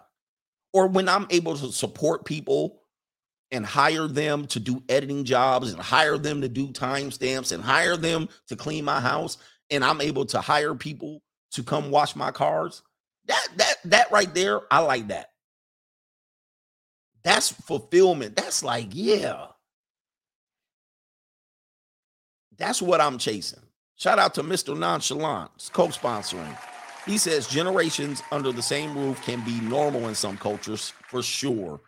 or 0.72 0.86
when 0.86 1.08
I'm 1.08 1.26
able 1.30 1.56
to 1.56 1.72
support 1.72 2.24
people 2.24 2.82
and 3.50 3.66
hire 3.66 4.06
them 4.06 4.46
to 4.48 4.60
do 4.60 4.82
editing 4.88 5.24
jobs 5.24 5.72
and 5.72 5.80
hire 5.80 6.18
them 6.18 6.40
to 6.42 6.48
do 6.48 6.68
timestamps 6.68 7.52
and 7.52 7.62
hire 7.62 7.96
them 7.96 8.28
to 8.48 8.56
clean 8.56 8.84
my 8.84 9.00
house 9.00 9.38
and 9.70 9.84
I'm 9.84 10.00
able 10.00 10.24
to 10.26 10.40
hire 10.40 10.74
people 10.74 11.22
to 11.52 11.62
come 11.62 11.90
wash 11.90 12.14
my 12.14 12.30
cars. 12.30 12.82
That 13.26 13.46
that 13.56 13.74
that 13.86 14.12
right 14.12 14.32
there, 14.34 14.60
I 14.70 14.80
like 14.80 15.08
that. 15.08 15.30
That's 17.22 17.50
fulfillment. 17.50 18.36
That's 18.36 18.62
like, 18.62 18.88
yeah. 18.92 19.46
That's 22.56 22.80
what 22.80 23.00
I'm 23.00 23.18
chasing. 23.18 23.60
Shout 24.00 24.18
out 24.18 24.32
to 24.36 24.42
Mr. 24.42 24.74
Nonchalant, 24.74 25.50
co-sponsoring. 25.74 26.56
He 27.04 27.18
says 27.18 27.46
generations 27.46 28.22
under 28.32 28.50
the 28.50 28.62
same 28.62 28.96
roof 28.96 29.20
can 29.20 29.44
be 29.44 29.60
normal 29.60 30.08
in 30.08 30.14
some 30.14 30.38
cultures 30.38 30.94
for 31.08 31.22
sure. 31.22 31.82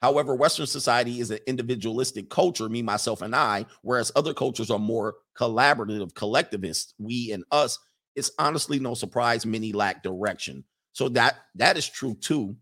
However, 0.00 0.34
Western 0.34 0.66
society 0.66 1.20
is 1.20 1.30
an 1.30 1.40
individualistic 1.46 2.30
culture, 2.30 2.70
me, 2.70 2.80
myself, 2.80 3.20
and 3.20 3.36
I, 3.36 3.66
whereas 3.82 4.10
other 4.16 4.32
cultures 4.32 4.70
are 4.70 4.78
more 4.78 5.16
collaborative, 5.38 6.14
collectivist, 6.14 6.94
we 6.98 7.32
and 7.32 7.44
us. 7.50 7.78
It's 8.16 8.30
honestly 8.38 8.78
no 8.78 8.94
surprise 8.94 9.44
many 9.44 9.72
lack 9.72 10.02
direction. 10.02 10.64
So 10.94 11.10
that 11.10 11.36
that 11.56 11.76
is 11.76 11.86
true 11.86 12.14
too. 12.14 12.56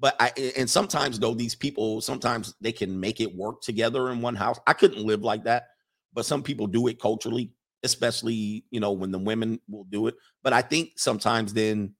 But 0.00 0.16
I 0.18 0.32
and 0.56 0.68
sometimes 0.68 1.20
though 1.20 1.34
these 1.34 1.54
people 1.54 2.00
sometimes 2.00 2.54
they 2.60 2.72
can 2.72 2.98
make 2.98 3.20
it 3.20 3.36
work 3.36 3.62
together 3.62 4.10
in 4.10 4.20
one 4.20 4.34
house. 4.34 4.58
I 4.66 4.72
couldn't 4.72 5.06
live 5.06 5.22
like 5.22 5.44
that, 5.44 5.68
but 6.12 6.26
some 6.26 6.42
people 6.42 6.66
do 6.66 6.86
it 6.88 7.00
culturally 7.00 7.52
especially 7.84 8.64
you 8.70 8.80
know 8.80 8.92
when 8.92 9.10
the 9.10 9.18
women 9.18 9.60
will 9.68 9.84
do 9.84 10.06
it 10.06 10.14
but 10.42 10.52
i 10.52 10.62
think 10.62 10.90
sometimes 10.96 11.52
then 11.52 11.94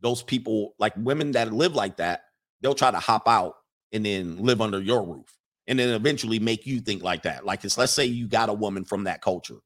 those 0.00 0.22
people 0.22 0.74
like 0.78 0.92
women 0.96 1.32
that 1.32 1.52
live 1.52 1.74
like 1.74 1.96
that 1.96 2.22
they'll 2.60 2.74
try 2.74 2.90
to 2.90 2.98
hop 2.98 3.28
out 3.28 3.54
and 3.92 4.04
then 4.04 4.36
live 4.38 4.60
under 4.60 4.80
your 4.80 5.04
roof 5.04 5.36
and 5.66 5.78
then 5.78 5.90
eventually 5.90 6.38
make 6.38 6.66
you 6.66 6.80
think 6.80 7.02
like 7.02 7.22
that 7.22 7.44
like 7.44 7.64
it's 7.64 7.78
let's 7.78 7.92
say 7.92 8.04
you 8.04 8.26
got 8.26 8.48
a 8.48 8.54
woman 8.54 8.84
from 8.84 9.04
that 9.04 9.22
culture 9.22 9.58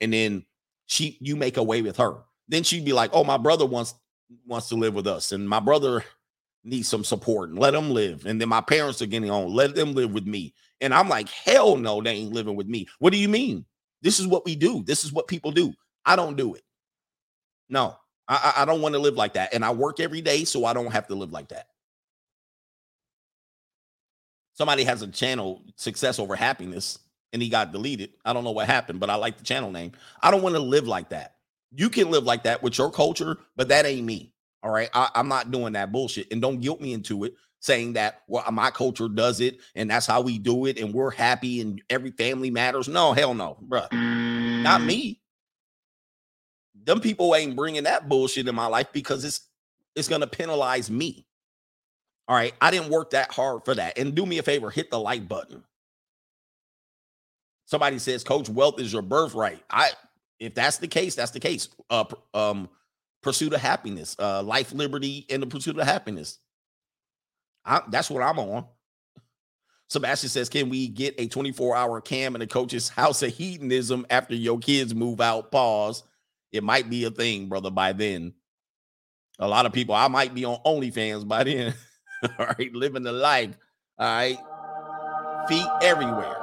and 0.00 0.12
then 0.12 0.44
she 0.86 1.16
you 1.20 1.36
make 1.36 1.56
away 1.56 1.82
with 1.82 1.96
her 1.96 2.18
then 2.48 2.62
she'd 2.62 2.84
be 2.84 2.92
like 2.92 3.10
oh 3.12 3.24
my 3.24 3.36
brother 3.36 3.66
wants 3.66 3.94
wants 4.46 4.68
to 4.68 4.74
live 4.74 4.94
with 4.94 5.06
us 5.06 5.32
and 5.32 5.48
my 5.48 5.60
brother 5.60 6.04
needs 6.64 6.88
some 6.88 7.04
support 7.04 7.50
and 7.50 7.58
let 7.58 7.74
him 7.74 7.90
live 7.90 8.26
and 8.26 8.40
then 8.40 8.48
my 8.48 8.60
parents 8.60 9.00
are 9.00 9.06
getting 9.06 9.30
on 9.30 9.52
let 9.52 9.74
them 9.74 9.94
live 9.94 10.12
with 10.12 10.26
me 10.26 10.54
and 10.80 10.94
i'm 10.94 11.08
like 11.08 11.28
hell 11.28 11.76
no 11.76 12.00
they 12.00 12.12
ain't 12.12 12.32
living 12.32 12.56
with 12.56 12.66
me 12.66 12.86
what 12.98 13.12
do 13.12 13.18
you 13.18 13.28
mean 13.28 13.64
this 14.02 14.20
is 14.20 14.26
what 14.26 14.44
we 14.44 14.54
do. 14.54 14.82
This 14.84 15.04
is 15.04 15.12
what 15.12 15.28
people 15.28 15.50
do. 15.50 15.74
I 16.04 16.16
don't 16.16 16.36
do 16.36 16.54
it. 16.54 16.62
No, 17.68 17.96
I, 18.28 18.54
I 18.58 18.64
don't 18.64 18.80
want 18.80 18.94
to 18.94 19.00
live 19.00 19.14
like 19.14 19.34
that. 19.34 19.52
And 19.52 19.64
I 19.64 19.72
work 19.72 20.00
every 20.00 20.20
day, 20.20 20.44
so 20.44 20.64
I 20.64 20.72
don't 20.72 20.92
have 20.92 21.08
to 21.08 21.14
live 21.14 21.32
like 21.32 21.48
that. 21.48 21.66
Somebody 24.54 24.84
has 24.84 25.02
a 25.02 25.08
channel, 25.08 25.62
Success 25.76 26.18
Over 26.18 26.34
Happiness, 26.34 26.98
and 27.32 27.42
he 27.42 27.48
got 27.48 27.72
deleted. 27.72 28.10
I 28.24 28.32
don't 28.32 28.44
know 28.44 28.52
what 28.52 28.66
happened, 28.66 29.00
but 29.00 29.10
I 29.10 29.16
like 29.16 29.38
the 29.38 29.44
channel 29.44 29.70
name. 29.70 29.92
I 30.22 30.30
don't 30.30 30.42
want 30.42 30.54
to 30.54 30.60
live 30.60 30.88
like 30.88 31.10
that. 31.10 31.36
You 31.74 31.90
can 31.90 32.10
live 32.10 32.24
like 32.24 32.44
that 32.44 32.62
with 32.62 32.78
your 32.78 32.90
culture, 32.90 33.36
but 33.56 33.68
that 33.68 33.84
ain't 33.84 34.06
me. 34.06 34.32
All 34.62 34.70
right. 34.70 34.88
I, 34.94 35.10
I'm 35.14 35.28
not 35.28 35.50
doing 35.50 35.74
that 35.74 35.92
bullshit. 35.92 36.32
And 36.32 36.40
don't 36.40 36.60
guilt 36.60 36.80
me 36.80 36.92
into 36.92 37.24
it 37.24 37.34
saying 37.60 37.94
that 37.94 38.22
well 38.28 38.44
my 38.52 38.70
culture 38.70 39.08
does 39.08 39.40
it 39.40 39.58
and 39.74 39.90
that's 39.90 40.06
how 40.06 40.20
we 40.20 40.38
do 40.38 40.66
it 40.66 40.78
and 40.78 40.94
we're 40.94 41.10
happy 41.10 41.60
and 41.60 41.82
every 41.90 42.10
family 42.12 42.50
matters. 42.50 42.88
No, 42.88 43.12
hell 43.12 43.34
no, 43.34 43.56
bro. 43.60 43.82
Not 43.92 44.82
me. 44.82 45.20
Them 46.84 47.00
people 47.00 47.34
ain't 47.34 47.56
bringing 47.56 47.84
that 47.84 48.08
bullshit 48.08 48.48
in 48.48 48.54
my 48.54 48.66
life 48.66 48.88
because 48.92 49.24
it's 49.24 49.48
it's 49.96 50.08
going 50.08 50.20
to 50.20 50.26
penalize 50.26 50.90
me. 50.90 51.26
All 52.28 52.36
right, 52.36 52.54
I 52.60 52.70
didn't 52.70 52.90
work 52.90 53.10
that 53.10 53.32
hard 53.32 53.64
for 53.64 53.74
that. 53.74 53.98
And 53.98 54.14
do 54.14 54.26
me 54.26 54.38
a 54.38 54.42
favor, 54.42 54.70
hit 54.70 54.90
the 54.90 54.98
like 54.98 55.26
button. 55.26 55.64
Somebody 57.64 57.98
says, 57.98 58.22
"Coach, 58.24 58.48
wealth 58.48 58.80
is 58.80 58.92
your 58.92 59.02
birthright." 59.02 59.62
I 59.70 59.90
if 60.38 60.54
that's 60.54 60.78
the 60.78 60.88
case, 60.88 61.14
that's 61.14 61.32
the 61.32 61.40
case. 61.40 61.68
Uh 61.90 62.04
um 62.34 62.68
pursuit 63.22 63.52
of 63.52 63.60
happiness, 63.60 64.16
uh 64.18 64.42
life, 64.42 64.72
liberty, 64.72 65.26
and 65.30 65.42
the 65.42 65.46
pursuit 65.46 65.78
of 65.78 65.86
happiness. 65.86 66.38
I, 67.68 67.82
that's 67.88 68.10
what 68.10 68.22
I'm 68.22 68.38
on. 68.38 68.64
Sebastian 69.88 70.30
says, 70.30 70.48
Can 70.48 70.70
we 70.70 70.88
get 70.88 71.14
a 71.18 71.28
24 71.28 71.76
hour 71.76 72.00
cam 72.00 72.34
in 72.34 72.40
the 72.40 72.46
coach's 72.46 72.88
house 72.88 73.22
of 73.22 73.32
hedonism 73.32 74.06
after 74.10 74.34
your 74.34 74.58
kids 74.58 74.94
move 74.94 75.20
out? 75.20 75.52
Pause. 75.52 76.02
It 76.50 76.64
might 76.64 76.88
be 76.88 77.04
a 77.04 77.10
thing, 77.10 77.48
brother, 77.48 77.70
by 77.70 77.92
then. 77.92 78.32
A 79.38 79.46
lot 79.46 79.66
of 79.66 79.72
people, 79.72 79.94
I 79.94 80.08
might 80.08 80.34
be 80.34 80.44
on 80.44 80.58
OnlyFans 80.64 81.28
by 81.28 81.44
then. 81.44 81.74
All 82.38 82.46
right, 82.46 82.72
living 82.72 83.02
the 83.02 83.12
life. 83.12 83.56
All 83.98 84.06
right, 84.06 84.38
feet 85.48 85.66
everywhere. 85.82 86.36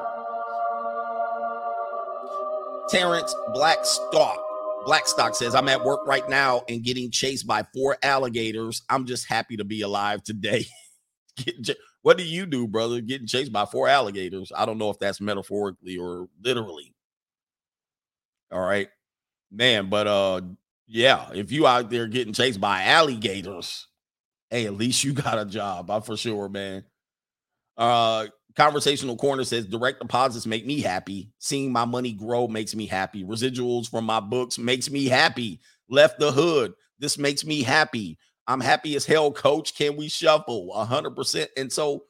Terrence 2.89 3.35
Blackstock. 3.53 4.37
Blackstock 4.85 5.33
says, 5.35 5.55
I'm 5.55 5.67
at 5.69 5.83
work 5.83 6.05
right 6.05 6.27
now 6.29 6.61
and 6.69 6.83
getting 6.83 7.09
chased 7.09 7.47
by 7.47 7.63
four 7.73 7.97
alligators. 8.03 8.83
I'm 8.87 9.07
just 9.07 9.27
happy 9.27 9.57
to 9.57 9.63
be 9.63 9.81
alive 9.81 10.23
today. 10.23 10.65
what 12.01 12.17
do 12.17 12.23
you 12.23 12.45
do, 12.45 12.67
brother? 12.67 13.01
Getting 13.01 13.27
chased 13.27 13.51
by 13.51 13.65
four 13.65 13.87
alligators. 13.87 14.51
I 14.55 14.65
don't 14.65 14.77
know 14.77 14.89
if 14.89 14.99
that's 14.99 15.21
metaphorically 15.21 15.97
or 15.97 16.27
literally. 16.43 16.93
All 18.51 18.61
right. 18.61 18.89
Man, 19.51 19.89
but 19.89 20.07
uh 20.07 20.41
yeah, 20.87 21.29
if 21.33 21.51
you 21.51 21.65
out 21.65 21.89
there 21.89 22.07
getting 22.07 22.33
chased 22.33 22.61
by 22.61 22.83
alligators, 22.83 23.87
hey, 24.49 24.65
at 24.65 24.75
least 24.75 25.03
you 25.03 25.13
got 25.13 25.39
a 25.39 25.45
job. 25.45 25.89
I'm 25.89 26.01
for 26.01 26.17
sure, 26.17 26.49
man. 26.49 26.85
Uh 27.77 28.27
Conversational 28.55 29.17
Corner 29.17 29.43
says 29.43 29.65
direct 29.65 29.99
deposits 29.99 30.45
make 30.45 30.65
me 30.65 30.79
happy. 30.79 31.29
Seeing 31.39 31.73
my 31.73 31.83
money 31.83 32.13
grow 32.13 32.47
makes 32.47 32.73
me 32.73 32.85
happy. 32.85 33.23
Residuals 33.25 33.89
from 33.89 34.05
my 34.05 34.21
books 34.21 34.57
makes 34.57 34.89
me 34.89 35.05
happy. 35.05 35.59
Left 35.89 36.19
the 36.19 36.31
hood. 36.31 36.73
This 36.97 37.17
makes 37.17 37.43
me 37.43 37.63
happy. 37.63 38.17
I'm 38.47 38.61
happy 38.61 38.95
as 38.95 39.05
hell, 39.05 39.31
coach. 39.31 39.75
Can 39.75 39.95
we 39.95 40.07
shuffle? 40.07 40.69
100%. 40.75 41.47
And 41.57 41.71
so 41.71 42.03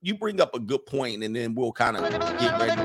you 0.00 0.14
bring 0.14 0.40
up 0.40 0.54
a 0.54 0.58
good 0.58 0.86
point, 0.86 1.22
and 1.22 1.34
then 1.36 1.54
we'll 1.54 1.72
kind 1.72 1.96
of 1.96 2.10
get 2.10 2.60
ready. 2.60 2.82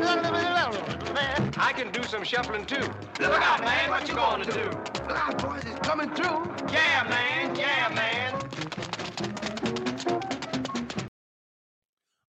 I 1.58 1.74
can 1.74 1.92
do 1.92 2.04
some 2.04 2.24
shuffling 2.24 2.66
too. 2.66 2.82
Look 3.20 3.42
out, 3.42 3.62
man. 3.62 3.90
What 3.90 4.08
you 4.08 4.16
going 4.16 4.44
to 4.44 4.52
do? 4.52 4.70
Look 5.08 5.18
out, 5.18 5.42
boys. 5.42 5.64
It's 5.66 5.80
coming 5.88 6.10
through. 6.12 6.72
Yeah, 6.72 7.08
man. 7.10 7.56
Yeah, 7.56 7.90
man. 7.96 8.42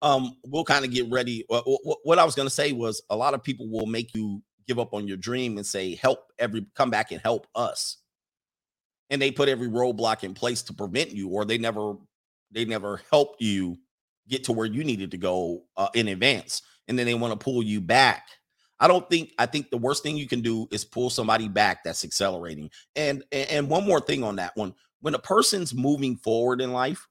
um, 0.04 0.36
we'll 0.44 0.64
kind 0.64 0.84
of 0.84 0.90
get 0.90 1.10
ready. 1.10 1.44
What, 1.48 1.64
what 2.04 2.18
I 2.18 2.24
was 2.24 2.34
going 2.34 2.46
to 2.46 2.54
say 2.54 2.72
was 2.72 3.02
a 3.08 3.16
lot 3.16 3.32
of 3.32 3.42
people 3.42 3.70
will 3.70 3.86
make 3.86 4.14
you 4.14 4.42
give 4.68 4.78
up 4.78 4.92
on 4.92 5.08
your 5.08 5.16
dream 5.16 5.56
and 5.56 5.66
say, 5.66 5.94
help 5.94 6.30
every 6.38 6.66
come 6.74 6.90
back 6.90 7.10
and 7.10 7.20
help 7.22 7.46
us. 7.54 7.96
And 9.10 9.20
they 9.20 9.30
put 9.30 9.48
every 9.48 9.68
roadblock 9.68 10.24
in 10.24 10.34
place 10.34 10.62
to 10.62 10.72
prevent 10.72 11.10
you, 11.10 11.28
or 11.28 11.44
they 11.44 11.58
never, 11.58 11.94
they 12.50 12.64
never 12.64 13.00
help 13.10 13.36
you 13.38 13.76
get 14.28 14.44
to 14.44 14.52
where 14.52 14.66
you 14.66 14.82
needed 14.82 15.10
to 15.10 15.18
go 15.18 15.64
uh, 15.76 15.88
in 15.94 16.08
advance. 16.08 16.62
And 16.88 16.98
then 16.98 17.06
they 17.06 17.14
want 17.14 17.32
to 17.32 17.44
pull 17.44 17.62
you 17.62 17.80
back. 17.80 18.28
I 18.80 18.88
don't 18.88 19.08
think, 19.08 19.32
I 19.38 19.46
think 19.46 19.70
the 19.70 19.76
worst 19.76 20.02
thing 20.02 20.16
you 20.16 20.26
can 20.26 20.40
do 20.40 20.66
is 20.70 20.84
pull 20.84 21.10
somebody 21.10 21.48
back 21.48 21.84
that's 21.84 22.04
accelerating. 22.04 22.70
And, 22.96 23.22
and 23.30 23.68
one 23.68 23.86
more 23.86 24.00
thing 24.00 24.24
on 24.24 24.36
that 24.36 24.56
one, 24.56 24.74
when 25.00 25.14
a 25.14 25.18
person's 25.18 25.74
moving 25.74 26.16
forward 26.16 26.60
in 26.60 26.72
life, 26.72 27.06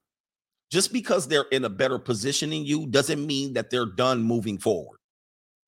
just 0.71 0.91
because 0.91 1.27
they're 1.27 1.45
in 1.51 1.65
a 1.65 1.69
better 1.69 1.99
position 1.99 2.49
than 2.49 2.65
you 2.65 2.87
doesn't 2.87 3.25
mean 3.25 3.53
that 3.53 3.69
they're 3.69 3.85
done 3.85 4.23
moving 4.23 4.57
forward. 4.57 4.97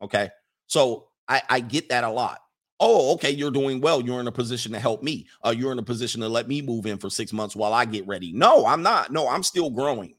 Okay. 0.02 0.30
So 0.68 1.08
I, 1.28 1.44
I 1.48 1.60
get 1.60 1.90
that 1.90 2.04
a 2.04 2.10
lot. 2.10 2.40
Oh, 2.80 3.14
okay, 3.14 3.32
you're 3.32 3.52
doing 3.52 3.80
well. 3.80 4.02
You're 4.02 4.20
in 4.20 4.28
a 4.28 4.32
position 4.32 4.74
to 4.74 4.80
help 4.80 5.02
me. 5.02 5.28
Uh, 5.46 5.54
you're 5.58 5.72
in 5.72 5.80
a 5.80 5.84
position 5.84 6.22
to 6.22 6.28
let 6.30 6.48
me 6.48 6.62
move 6.62 6.86
in 6.86 6.98
for 6.98 7.10
six 7.10 7.32
months 7.32 7.56
while 7.56 7.74
I 7.74 7.86
get 7.86 8.06
ready. 8.06 8.34
No, 8.34 8.66
I'm 8.66 8.82
not. 8.82 9.12
No, 9.12 9.28
I'm 9.30 9.44
still 9.44 9.70
growing. 9.70 10.16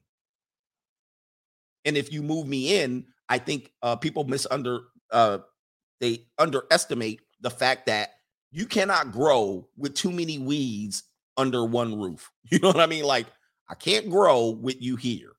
And 1.85 1.97
if 1.97 2.13
you 2.13 2.23
move 2.23 2.47
me 2.47 2.81
in, 2.81 3.07
I 3.29 3.39
think 3.39 3.73
uh, 3.83 3.97
people 3.97 4.25
misunder 4.25 4.81
uh, 5.13 5.39
they 6.01 6.27
underestimate 6.39 7.21
the 7.41 7.51
fact 7.51 7.87
that 7.87 8.11
you 8.53 8.67
cannot 8.67 9.13
grow 9.13 9.69
with 9.77 9.95
too 9.95 10.13
many 10.13 10.39
weeds 10.39 11.05
under 11.37 11.65
one 11.65 12.01
roof. 12.01 12.31
You 12.51 12.61
know 12.61 12.69
what 12.69 12.81
I 12.81 12.87
mean? 12.87 13.05
Like 13.05 13.27
I 13.69 13.75
can't 13.77 14.11
grow 14.11 14.51
with 14.51 14.83
you 14.83 14.97
here. 14.97 15.33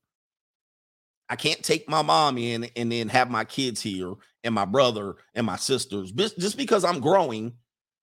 I 1.28 1.36
can't 1.36 1.62
take 1.62 1.88
my 1.88 2.02
mom 2.02 2.38
in 2.38 2.70
and 2.76 2.90
then 2.90 3.08
have 3.08 3.30
my 3.30 3.44
kids 3.44 3.82
here 3.82 4.14
and 4.44 4.54
my 4.54 4.64
brother 4.64 5.16
and 5.34 5.46
my 5.46 5.56
sisters 5.56 6.12
just 6.12 6.56
because 6.56 6.84
I'm 6.84 7.00
growing 7.00 7.52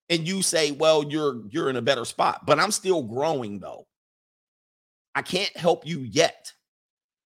and 0.10 0.28
you 0.28 0.42
say, 0.42 0.72
"Well, 0.72 1.04
you're 1.04 1.42
you're 1.50 1.70
in 1.70 1.76
a 1.76 1.82
better 1.82 2.06
spot." 2.06 2.46
But 2.46 2.60
I'm 2.60 2.72
still 2.72 3.02
growing 3.02 3.60
though. 3.60 3.88
I 5.16 5.22
can't 5.22 5.56
help 5.58 5.88
you 5.88 6.00
yet. 6.00 6.52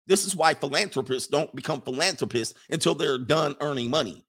This 0.07 0.25
is 0.25 0.35
why 0.35 0.53
philanthropists 0.53 1.27
don't 1.27 1.53
become 1.55 1.81
philanthropists 1.81 2.57
until 2.69 2.95
they're 2.95 3.17
done 3.17 3.55
earning 3.61 3.89
money. 3.89 4.25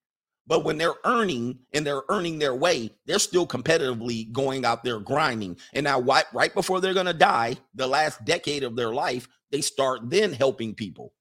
But 0.47 0.65
when 0.65 0.79
they're 0.79 0.95
earning 1.05 1.61
and 1.73 1.87
they're 1.87 2.03
earning 2.09 2.39
their 2.39 2.55
way, 2.55 2.91
they're 3.07 3.19
still 3.21 3.47
competitively 3.47 4.33
going 4.33 4.65
out 4.65 4.83
there 4.83 4.99
grinding. 4.99 5.57
And 5.75 5.85
now, 5.85 6.01
right, 6.01 6.25
right 6.35 6.53
before 6.53 6.81
they're 6.81 6.95
going 6.95 7.07
to 7.07 7.15
die, 7.15 7.57
the 7.75 7.87
last 7.87 8.25
decade 8.25 8.65
of 8.65 8.75
their 8.75 8.93
life, 8.93 9.29
they 9.53 9.61
start 9.61 10.11
then 10.11 10.33
helping 10.33 10.75
people. 10.75 11.13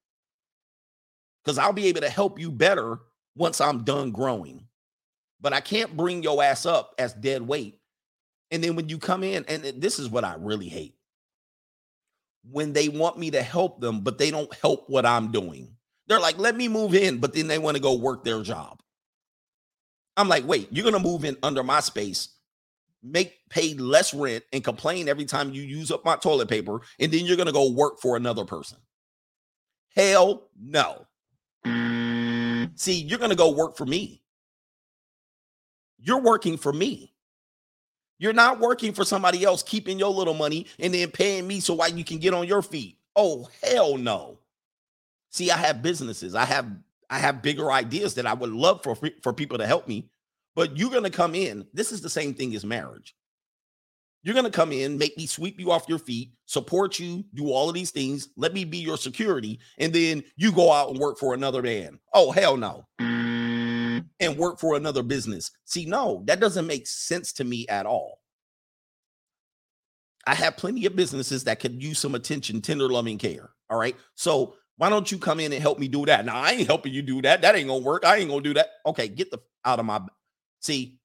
Because 1.43 1.57
I'll 1.57 1.73
be 1.73 1.87
able 1.87 2.01
to 2.01 2.09
help 2.09 2.39
you 2.39 2.51
better 2.51 2.99
once 3.35 3.61
I'm 3.61 3.83
done 3.83 4.11
growing. 4.11 4.65
But 5.41 5.53
I 5.53 5.61
can't 5.61 5.95
bring 5.95 6.23
your 6.23 6.43
ass 6.43 6.65
up 6.65 6.93
as 6.99 7.13
dead 7.13 7.41
weight. 7.41 7.79
And 8.51 8.63
then 8.63 8.75
when 8.75 8.89
you 8.89 8.97
come 8.97 9.23
in, 9.23 9.45
and 9.47 9.63
this 9.81 9.99
is 9.99 10.09
what 10.09 10.23
I 10.23 10.35
really 10.37 10.69
hate 10.69 10.95
when 12.49 12.73
they 12.73 12.89
want 12.89 13.17
me 13.17 13.31
to 13.31 13.41
help 13.41 13.79
them, 13.79 14.01
but 14.01 14.17
they 14.17 14.31
don't 14.31 14.53
help 14.55 14.89
what 14.89 15.05
I'm 15.05 15.31
doing. 15.31 15.75
They're 16.07 16.19
like, 16.19 16.37
let 16.37 16.55
me 16.55 16.67
move 16.67 16.95
in, 16.95 17.19
but 17.19 17.33
then 17.33 17.47
they 17.47 17.59
want 17.59 17.77
to 17.77 17.83
go 17.83 17.95
work 17.95 18.23
their 18.23 18.41
job. 18.41 18.81
I'm 20.17 20.27
like, 20.27 20.47
wait, 20.47 20.67
you're 20.71 20.83
gonna 20.83 20.99
move 20.99 21.23
in 21.23 21.37
under 21.43 21.63
my 21.63 21.79
space, 21.79 22.29
make 23.03 23.37
pay 23.49 23.73
less 23.75 24.13
rent, 24.13 24.43
and 24.51 24.63
complain 24.63 25.07
every 25.07 25.25
time 25.25 25.53
you 25.53 25.61
use 25.61 25.91
up 25.91 26.03
my 26.03 26.15
toilet 26.15 26.49
paper, 26.49 26.81
and 26.99 27.11
then 27.11 27.25
you're 27.25 27.37
gonna 27.37 27.51
go 27.51 27.71
work 27.71 27.99
for 28.01 28.17
another 28.17 28.45
person. 28.45 28.79
Hell 29.95 30.49
no. 30.59 31.05
See, 32.79 33.01
you're 33.01 33.19
gonna 33.19 33.35
go 33.35 33.51
work 33.51 33.75
for 33.75 33.85
me. 33.85 34.21
You're 35.99 36.21
working 36.21 36.57
for 36.57 36.71
me. 36.71 37.13
You're 38.19 38.31
not 38.31 38.59
working 38.61 38.93
for 38.93 39.03
somebody 39.03 39.43
else, 39.43 39.61
keeping 39.63 39.99
your 39.99 40.11
little 40.11 40.33
money 40.33 40.65
and 40.79 40.93
then 40.93 41.11
paying 41.11 41.45
me 41.45 41.59
so 41.59 41.73
why 41.73 41.87
you 41.87 42.05
can 42.05 42.19
get 42.19 42.33
on 42.33 42.47
your 42.47 42.61
feet. 42.61 42.97
Oh, 43.17 43.49
hell 43.61 43.97
no. 43.97 44.39
See, 45.29 45.51
I 45.51 45.57
have 45.57 45.81
businesses. 45.81 46.35
I 46.35 46.45
have 46.45 46.67
I 47.09 47.19
have 47.19 47.41
bigger 47.41 47.69
ideas 47.69 48.15
that 48.15 48.25
I 48.25 48.33
would 48.33 48.51
love 48.51 48.81
for 48.81 48.95
for 49.21 49.33
people 49.33 49.57
to 49.57 49.67
help 49.67 49.85
me. 49.85 50.09
But 50.55 50.77
you're 50.77 50.89
going 50.89 51.03
to 51.03 51.09
come 51.09 51.35
in. 51.35 51.67
This 51.73 51.91
is 51.91 52.01
the 52.01 52.09
same 52.09 52.33
thing 52.33 52.55
as 52.55 52.65
marriage. 52.65 53.13
You're 54.23 54.33
going 54.33 54.45
to 54.45 54.51
come 54.51 54.71
in, 54.71 54.97
make 54.97 55.17
me 55.17 55.25
sweep 55.25 55.59
you 55.59 55.71
off 55.71 55.87
your 55.87 55.99
feet, 55.99 56.31
support 56.45 56.99
you, 56.99 57.23
do 57.33 57.51
all 57.51 57.69
of 57.69 57.75
these 57.75 57.91
things, 57.91 58.29
let 58.35 58.53
me 58.53 58.65
be 58.65 58.77
your 58.77 58.97
security, 58.97 59.59
and 59.77 59.93
then 59.93 60.23
you 60.35 60.51
go 60.51 60.71
out 60.71 60.89
and 60.89 60.99
work 60.99 61.17
for 61.17 61.33
another 61.33 61.61
man. 61.61 61.99
Oh, 62.13 62.31
hell 62.31 62.57
no. 62.57 62.85
And 62.99 64.37
work 64.37 64.59
for 64.59 64.75
another 64.75 65.03
business. 65.03 65.51
See, 65.63 65.85
no, 65.85 66.23
that 66.25 66.41
doesn't 66.41 66.67
make 66.67 66.85
sense 66.85 67.31
to 67.33 67.45
me 67.45 67.65
at 67.69 67.85
all. 67.85 68.19
I 70.27 70.35
have 70.35 70.57
plenty 70.57 70.85
of 70.85 70.95
businesses 70.95 71.45
that 71.45 71.59
could 71.59 71.81
use 71.81 71.99
some 71.99 72.13
attention, 72.13 72.61
tender 72.61 72.89
loving 72.89 73.17
care. 73.17 73.51
All 73.69 73.79
right. 73.79 73.95
So 74.15 74.55
why 74.77 74.89
don't 74.89 75.11
you 75.11 75.17
come 75.17 75.39
in 75.39 75.51
and 75.51 75.61
help 75.61 75.79
me 75.79 75.87
do 75.87 76.05
that? 76.05 76.25
Now 76.25 76.37
I 76.37 76.51
ain't 76.51 76.67
helping 76.67 76.93
you 76.93 77.01
do 77.01 77.21
that. 77.23 77.41
That 77.41 77.55
ain't 77.55 77.67
gonna 77.67 77.83
work. 77.83 78.05
I 78.05 78.17
ain't 78.17 78.29
gonna 78.29 78.41
do 78.41 78.53
that. 78.53 78.67
Okay, 78.85 79.07
get 79.07 79.31
the 79.31 79.39
out 79.65 79.79
of 79.79 79.85
my 79.85 80.01
see. 80.61 80.99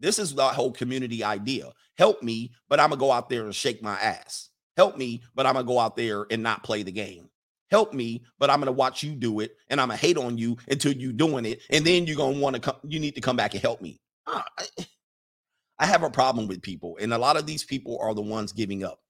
This 0.00 0.18
is 0.18 0.34
the 0.34 0.44
whole 0.48 0.72
community 0.72 1.22
idea. 1.22 1.70
Help 1.96 2.22
me, 2.22 2.52
but 2.68 2.80
I'm 2.80 2.90
gonna 2.90 3.00
go 3.00 3.12
out 3.12 3.28
there 3.28 3.44
and 3.44 3.54
shake 3.54 3.82
my 3.82 3.98
ass. 4.00 4.50
Help 4.76 4.96
me, 4.96 5.22
but 5.34 5.46
I'm 5.46 5.54
gonna 5.54 5.66
go 5.66 5.78
out 5.78 5.96
there 5.96 6.26
and 6.30 6.42
not 6.42 6.64
play 6.64 6.82
the 6.82 6.92
game. 6.92 7.28
Help 7.70 7.92
me, 7.94 8.24
but 8.38 8.50
I'm 8.50 8.60
gonna 8.60 8.72
watch 8.72 9.02
you 9.02 9.14
do 9.14 9.40
it, 9.40 9.56
and 9.68 9.80
I'm 9.80 9.88
gonna 9.88 9.98
hate 9.98 10.18
on 10.18 10.36
you 10.38 10.56
until 10.68 10.92
you're 10.92 11.12
doing 11.12 11.44
it, 11.44 11.62
and 11.70 11.84
then 11.84 12.06
you're 12.06 12.16
gonna 12.16 12.38
want 12.38 12.54
to 12.54 12.60
come. 12.60 12.76
You 12.82 13.00
need 13.00 13.14
to 13.14 13.20
come 13.20 13.36
back 13.36 13.54
and 13.54 13.62
help 13.62 13.80
me. 13.80 14.00
I 14.26 15.86
have 15.86 16.02
a 16.02 16.10
problem 16.10 16.46
with 16.46 16.62
people, 16.62 16.98
and 17.00 17.12
a 17.12 17.18
lot 17.18 17.36
of 17.36 17.46
these 17.46 17.64
people 17.64 17.98
are 18.00 18.14
the 18.14 18.22
ones 18.22 18.52
giving 18.52 18.84
up. 18.84 19.00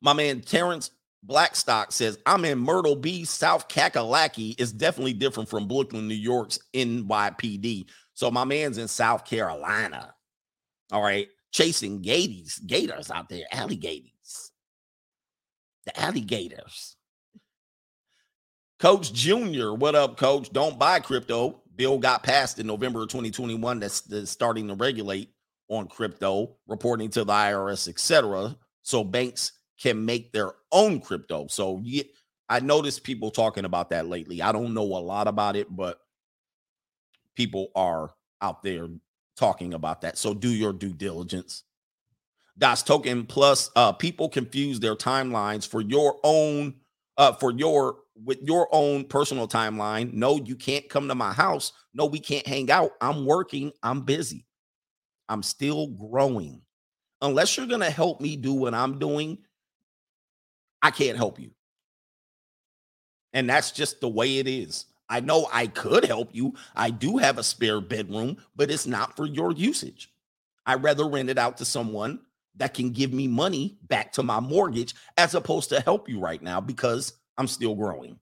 My 0.00 0.12
man 0.12 0.40
Terrence 0.40 0.90
Blackstock 1.22 1.92
says, 1.92 2.18
I'm 2.26 2.44
in 2.44 2.58
Myrtle 2.58 2.96
Beach, 2.96 3.28
South 3.28 3.68
Kakalaki. 3.68 4.54
It's 4.58 4.72
definitely 4.72 5.14
different 5.14 5.48
from 5.48 5.66
Brooklyn, 5.66 6.06
New 6.06 6.14
York's 6.14 6.60
NYPD. 6.74 7.86
So 8.14 8.30
my 8.30 8.44
man's 8.44 8.78
in 8.78 8.88
South 8.88 9.24
Carolina. 9.24 10.14
All 10.90 11.02
right. 11.02 11.28
Chasing 11.50 12.02
gators, 12.02 12.58
gators 12.58 13.10
out 13.10 13.28
there, 13.28 13.44
alligators. 13.50 14.52
The 15.86 15.98
alligators. 16.00 16.96
Coach 18.78 19.12
Junior, 19.12 19.74
what 19.74 19.94
up, 19.94 20.16
coach? 20.16 20.52
Don't 20.52 20.78
buy 20.78 21.00
crypto. 21.00 21.62
Bill 21.74 21.98
got 21.98 22.22
passed 22.22 22.58
in 22.58 22.66
November 22.66 23.02
of 23.02 23.08
2021 23.08 23.80
that's, 23.80 24.02
that's 24.02 24.30
starting 24.30 24.68
to 24.68 24.74
regulate 24.74 25.30
on 25.68 25.86
crypto, 25.86 26.56
reporting 26.66 27.10
to 27.10 27.24
the 27.24 27.32
IRS, 27.32 27.88
etc. 27.88 28.56
So 28.82 29.02
banks 29.04 29.52
can 29.80 30.04
make 30.04 30.32
their 30.32 30.52
own 30.72 31.00
crypto. 31.00 31.46
So 31.48 31.80
yeah, 31.82 32.04
I 32.48 32.60
noticed 32.60 33.04
people 33.04 33.30
talking 33.30 33.64
about 33.64 33.90
that 33.90 34.06
lately. 34.06 34.42
I 34.42 34.52
don't 34.52 34.74
know 34.74 34.82
a 34.82 34.98
lot 34.98 35.28
about 35.28 35.56
it, 35.56 35.74
but 35.74 36.00
people 37.36 37.70
are 37.74 38.10
out 38.40 38.62
there 38.62 38.88
talking 39.38 39.74
about 39.74 40.02
that. 40.02 40.18
So 40.18 40.34
do 40.34 40.48
your 40.48 40.72
due 40.72 40.92
diligence. 40.92 41.64
Das 42.58 42.82
token 42.82 43.24
plus 43.24 43.70
uh 43.76 43.92
people 43.92 44.28
confuse 44.28 44.80
their 44.80 44.96
timelines 44.96 45.66
for 45.66 45.80
your 45.80 46.18
own 46.24 46.74
uh 47.16 47.32
for 47.32 47.52
your 47.52 47.98
with 48.24 48.38
your 48.42 48.68
own 48.72 49.04
personal 49.04 49.46
timeline. 49.46 50.12
No, 50.12 50.38
you 50.38 50.56
can't 50.56 50.88
come 50.88 51.08
to 51.08 51.14
my 51.14 51.32
house. 51.32 51.72
No, 51.94 52.06
we 52.06 52.18
can't 52.18 52.46
hang 52.46 52.70
out. 52.70 52.92
I'm 53.00 53.24
working. 53.24 53.72
I'm 53.82 54.02
busy. 54.02 54.44
I'm 55.28 55.42
still 55.42 55.88
growing. 55.88 56.62
Unless 57.20 57.56
you're 57.56 57.66
going 57.66 57.80
to 57.80 57.90
help 57.90 58.20
me 58.20 58.36
do 58.36 58.54
what 58.54 58.74
I'm 58.74 58.98
doing, 58.98 59.38
I 60.82 60.90
can't 60.90 61.16
help 61.16 61.38
you. 61.38 61.50
And 63.32 63.48
that's 63.48 63.72
just 63.72 64.00
the 64.00 64.08
way 64.08 64.38
it 64.38 64.48
is. 64.48 64.86
I 65.08 65.20
know 65.20 65.48
I 65.52 65.66
could 65.66 66.04
help 66.04 66.34
you. 66.34 66.54
I 66.76 66.90
do 66.90 67.16
have 67.16 67.38
a 67.38 67.42
spare 67.42 67.80
bedroom, 67.80 68.36
but 68.54 68.70
it's 68.70 68.86
not 68.86 69.16
for 69.16 69.26
your 69.26 69.52
usage. 69.52 70.12
I'd 70.66 70.82
rather 70.82 71.08
rent 71.08 71.30
it 71.30 71.38
out 71.38 71.56
to 71.58 71.64
someone 71.64 72.20
that 72.56 72.74
can 72.74 72.90
give 72.90 73.12
me 73.12 73.26
money 73.26 73.78
back 73.82 74.12
to 74.12 74.22
my 74.22 74.40
mortgage 74.40 74.94
as 75.16 75.34
opposed 75.34 75.70
to 75.70 75.80
help 75.80 76.08
you 76.08 76.20
right 76.20 76.42
now 76.42 76.60
because 76.60 77.14
I'm 77.38 77.46
still 77.46 77.74
growing. 77.74 78.18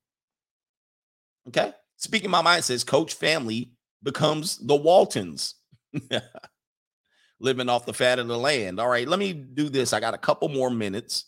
Okay. 1.48 1.72
Speaking 1.96 2.30
my 2.30 2.42
mind 2.42 2.64
says 2.64 2.84
coach 2.84 3.14
family 3.14 3.72
becomes 4.02 4.58
the 4.58 4.76
Waltons. 4.76 5.54
Living 7.40 7.68
off 7.68 7.86
the 7.86 7.92
fat 7.94 8.18
of 8.18 8.28
the 8.28 8.38
land. 8.38 8.78
All 8.78 8.88
right, 8.88 9.08
let 9.08 9.18
me 9.18 9.32
do 9.32 9.68
this. 9.68 9.92
I 9.92 10.00
got 10.00 10.14
a 10.14 10.18
couple 10.18 10.48
more 10.48 10.70
minutes. 10.70 11.26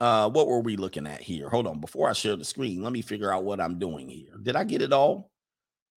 Uh, 0.00 0.30
what 0.30 0.46
were 0.46 0.60
we 0.60 0.76
looking 0.76 1.06
at 1.06 1.20
here? 1.20 1.48
Hold 1.48 1.66
on. 1.66 1.80
Before 1.80 2.08
I 2.08 2.12
share 2.12 2.36
the 2.36 2.44
screen, 2.44 2.82
let 2.82 2.92
me 2.92 3.02
figure 3.02 3.32
out 3.32 3.44
what 3.44 3.60
I'm 3.60 3.78
doing 3.78 4.08
here. 4.08 4.36
Did 4.42 4.54
I 4.54 4.64
get 4.64 4.82
it 4.82 4.92
all? 4.92 5.30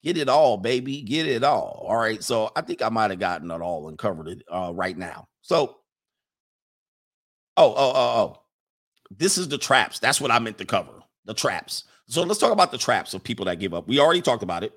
Get 0.03 0.17
it 0.17 0.29
all, 0.29 0.57
baby. 0.57 1.01
Get 1.01 1.27
it 1.27 1.43
all. 1.43 1.85
All 1.87 1.97
right. 1.97 2.23
So 2.23 2.51
I 2.55 2.61
think 2.61 2.81
I 2.81 2.89
might 2.89 3.11
have 3.11 3.19
gotten 3.19 3.51
it 3.51 3.61
all 3.61 3.87
and 3.87 3.97
covered 3.97 4.27
it 4.27 4.43
uh, 4.51 4.71
right 4.73 4.97
now. 4.97 5.27
So, 5.43 5.77
oh, 7.57 7.73
oh, 7.75 7.93
oh, 7.95 8.21
oh. 8.21 8.41
This 9.15 9.37
is 9.37 9.47
the 9.47 9.59
traps. 9.59 9.99
That's 9.99 10.19
what 10.19 10.31
I 10.31 10.39
meant 10.39 10.57
to 10.57 10.65
cover. 10.65 10.93
The 11.25 11.35
traps. 11.35 11.83
So 12.07 12.23
let's 12.23 12.39
talk 12.39 12.51
about 12.51 12.71
the 12.71 12.77
traps 12.79 13.13
of 13.13 13.23
people 13.23 13.45
that 13.45 13.59
give 13.59 13.73
up. 13.75 13.87
We 13.87 13.99
already 13.99 14.21
talked 14.21 14.41
about 14.41 14.63
it. 14.63 14.73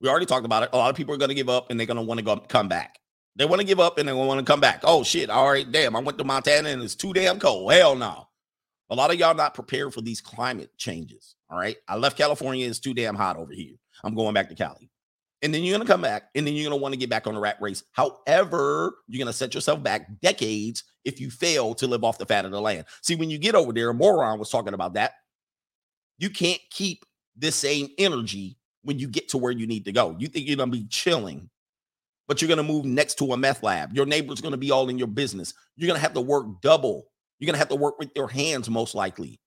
We 0.00 0.08
already 0.08 0.26
talked 0.26 0.46
about 0.46 0.62
it. 0.62 0.70
A 0.72 0.76
lot 0.78 0.90
of 0.90 0.96
people 0.96 1.14
are 1.14 1.18
going 1.18 1.28
to 1.28 1.34
give 1.34 1.50
up 1.50 1.70
and 1.70 1.78
they're 1.78 1.86
going 1.86 1.98
to 1.98 2.02
want 2.02 2.18
to 2.18 2.24
go 2.24 2.36
come 2.36 2.68
back. 2.68 2.98
They 3.36 3.44
want 3.44 3.60
to 3.60 3.66
give 3.66 3.80
up 3.80 3.98
and 3.98 4.08
they 4.08 4.12
want 4.12 4.38
to 4.38 4.44
come 4.44 4.60
back. 4.60 4.80
Oh 4.84 5.02
shit! 5.02 5.30
All 5.30 5.50
right, 5.50 5.70
damn. 5.70 5.96
I 5.96 6.00
went 6.00 6.18
to 6.18 6.24
Montana 6.24 6.68
and 6.68 6.82
it's 6.82 6.94
too 6.94 7.12
damn 7.12 7.40
cold. 7.40 7.72
Hell 7.72 7.96
no. 7.96 8.28
A 8.90 8.94
lot 8.94 9.10
of 9.10 9.18
y'all 9.18 9.34
not 9.34 9.54
prepared 9.54 9.92
for 9.92 10.02
these 10.02 10.20
climate 10.20 10.70
changes. 10.76 11.34
All 11.50 11.58
right. 11.58 11.76
I 11.88 11.96
left 11.96 12.18
California. 12.18 12.68
It's 12.68 12.78
too 12.78 12.94
damn 12.94 13.14
hot 13.14 13.36
over 13.36 13.52
here. 13.52 13.74
I'm 14.02 14.14
going 14.14 14.34
back 14.34 14.48
to 14.50 14.54
Cali. 14.54 14.90
And 15.42 15.52
then 15.52 15.62
you're 15.62 15.76
going 15.76 15.86
to 15.86 15.92
come 15.92 16.00
back 16.00 16.30
and 16.34 16.46
then 16.46 16.54
you're 16.54 16.68
going 16.68 16.78
to 16.78 16.82
want 16.82 16.94
to 16.94 16.98
get 16.98 17.10
back 17.10 17.26
on 17.26 17.34
the 17.34 17.40
rat 17.40 17.58
race. 17.60 17.82
However, 17.92 18.94
you're 19.08 19.18
going 19.18 19.26
to 19.26 19.32
set 19.32 19.54
yourself 19.54 19.82
back 19.82 20.08
decades 20.20 20.84
if 21.04 21.20
you 21.20 21.30
fail 21.30 21.74
to 21.74 21.86
live 21.86 22.02
off 22.02 22.18
the 22.18 22.24
fat 22.24 22.46
of 22.46 22.50
the 22.50 22.60
land. 22.60 22.86
See, 23.02 23.14
when 23.14 23.28
you 23.30 23.36
get 23.36 23.54
over 23.54 23.72
there, 23.72 23.92
Moron 23.92 24.38
was 24.38 24.48
talking 24.48 24.72
about 24.74 24.94
that. 24.94 25.12
You 26.18 26.30
can't 26.30 26.60
keep 26.70 27.04
the 27.36 27.52
same 27.52 27.88
energy 27.98 28.56
when 28.84 28.98
you 28.98 29.06
get 29.06 29.28
to 29.30 29.38
where 29.38 29.52
you 29.52 29.66
need 29.66 29.84
to 29.84 29.92
go. 29.92 30.16
You 30.18 30.28
think 30.28 30.46
you're 30.46 30.56
to 30.56 30.66
be 30.66 30.86
chilling 30.86 31.50
but 32.28 32.40
you're 32.40 32.48
going 32.48 32.64
to 32.64 32.72
move 32.72 32.84
next 32.84 33.16
to 33.18 33.32
a 33.32 33.36
meth 33.36 33.62
lab. 33.62 33.92
Your 33.94 34.06
neighbor's 34.06 34.40
going 34.40 34.52
to 34.52 34.58
be 34.58 34.70
all 34.70 34.88
in 34.88 34.98
your 34.98 35.08
business. 35.08 35.54
You're 35.76 35.88
going 35.88 35.98
to 35.98 36.02
have 36.02 36.14
to 36.14 36.20
work 36.20 36.46
double. 36.62 37.06
You're 37.38 37.46
going 37.46 37.54
to 37.54 37.58
have 37.58 37.68
to 37.68 37.76
work 37.76 37.98
with 37.98 38.10
your 38.14 38.28
hands, 38.28 38.70
most 38.70 38.94
likely. 38.94 39.40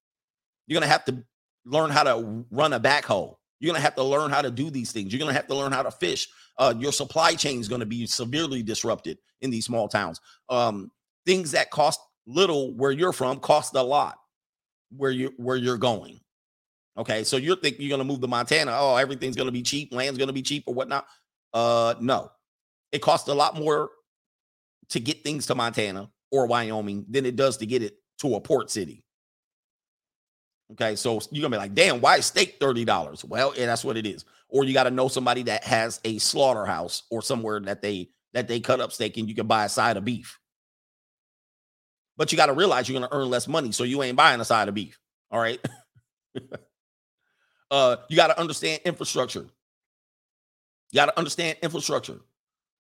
You're 0.67 0.79
going 0.79 0.87
to 0.87 0.91
have 0.91 1.05
to 1.05 1.23
learn 1.65 1.89
how 1.89 2.03
to 2.03 2.45
run 2.51 2.73
a 2.73 2.79
backhoe. 2.79 3.35
You're 3.59 3.71
going 3.71 3.79
to 3.79 3.83
have 3.83 3.95
to 3.95 4.03
learn 4.03 4.29
how 4.29 4.41
to 4.41 4.51
do 4.51 4.69
these 4.69 4.91
things. 4.91 5.11
You're 5.11 5.19
going 5.19 5.31
to 5.31 5.35
have 5.35 5.47
to 5.47 5.55
learn 5.55 5.71
how 5.71 5.83
to 5.83 5.91
fish. 5.91 6.27
Uh, 6.57 6.73
your 6.77 6.91
supply 6.91 7.33
chain 7.33 7.59
is 7.59 7.67
going 7.67 7.79
to 7.79 7.85
be 7.85 8.05
severely 8.05 8.61
disrupted 8.61 9.17
in 9.41 9.49
these 9.49 9.65
small 9.65 9.87
towns. 9.87 10.19
Um, 10.49 10.91
things 11.25 11.51
that 11.51 11.71
cost 11.71 11.99
little 12.27 12.75
where 12.75 12.91
you're 12.91 13.13
from 13.13 13.39
cost 13.39 13.73
a 13.75 13.81
lot 13.81 14.17
where 14.95 15.11
you 15.11 15.33
where 15.37 15.55
you're 15.55 15.77
going. 15.77 16.19
Okay, 16.97 17.23
so 17.23 17.37
you're 17.37 17.55
thinking 17.55 17.81
you're 17.81 17.95
going 17.95 18.05
to 18.05 18.11
move 18.11 18.21
to 18.21 18.27
Montana. 18.27 18.71
Oh, 18.73 18.95
everything's 18.95 19.35
going 19.35 19.47
to 19.47 19.51
be 19.51 19.61
cheap. 19.61 19.93
Land's 19.93 20.17
going 20.17 20.27
to 20.27 20.33
be 20.33 20.41
cheap 20.41 20.63
or 20.65 20.73
whatnot. 20.73 21.05
Uh, 21.53 21.95
no, 21.99 22.31
it 22.91 23.01
costs 23.01 23.27
a 23.27 23.33
lot 23.33 23.55
more 23.55 23.89
to 24.89 24.99
get 24.99 25.23
things 25.23 25.47
to 25.47 25.55
Montana 25.55 26.09
or 26.31 26.47
Wyoming 26.47 27.05
than 27.09 27.25
it 27.25 27.35
does 27.35 27.57
to 27.57 27.65
get 27.65 27.83
it 27.83 27.97
to 28.19 28.35
a 28.35 28.41
port 28.41 28.71
city. 28.71 29.03
Okay, 30.73 30.95
so 30.95 31.19
you're 31.31 31.41
gonna 31.41 31.55
be 31.55 31.57
like, 31.57 31.73
damn, 31.73 32.01
why 32.01 32.17
is 32.17 32.25
steak 32.25 32.59
$30? 32.59 33.23
Well, 33.23 33.53
yeah, 33.55 33.67
that's 33.67 33.85
what 33.85 33.97
it 33.97 34.05
is. 34.05 34.25
Or 34.49 34.65
you 34.65 34.73
got 34.73 34.83
to 34.83 34.91
know 34.91 35.07
somebody 35.07 35.43
that 35.43 35.63
has 35.63 36.01
a 36.03 36.17
slaughterhouse 36.17 37.03
or 37.09 37.21
somewhere 37.21 37.59
that 37.61 37.81
they 37.81 38.09
that 38.33 38.47
they 38.47 38.59
cut 38.59 38.81
up 38.81 38.91
steak 38.91 39.17
and 39.17 39.29
you 39.29 39.35
can 39.35 39.47
buy 39.47 39.65
a 39.65 39.69
side 39.69 39.97
of 39.97 40.05
beef. 40.05 40.39
But 42.17 42.31
you 42.31 42.37
got 42.37 42.47
to 42.47 42.53
realize 42.53 42.89
you're 42.89 42.99
gonna 42.99 43.13
earn 43.17 43.29
less 43.29 43.47
money, 43.47 43.71
so 43.71 43.83
you 43.83 44.03
ain't 44.03 44.17
buying 44.17 44.41
a 44.41 44.45
side 44.45 44.67
of 44.67 44.73
beef. 44.73 44.99
All 45.31 45.39
right. 45.39 45.59
uh, 47.71 47.97
you 48.09 48.15
got 48.15 48.27
to 48.27 48.39
understand 48.39 48.81
infrastructure. 48.85 49.45
You 50.91 50.95
got 50.95 51.07
to 51.07 51.17
understand 51.17 51.57
infrastructure. 51.61 52.19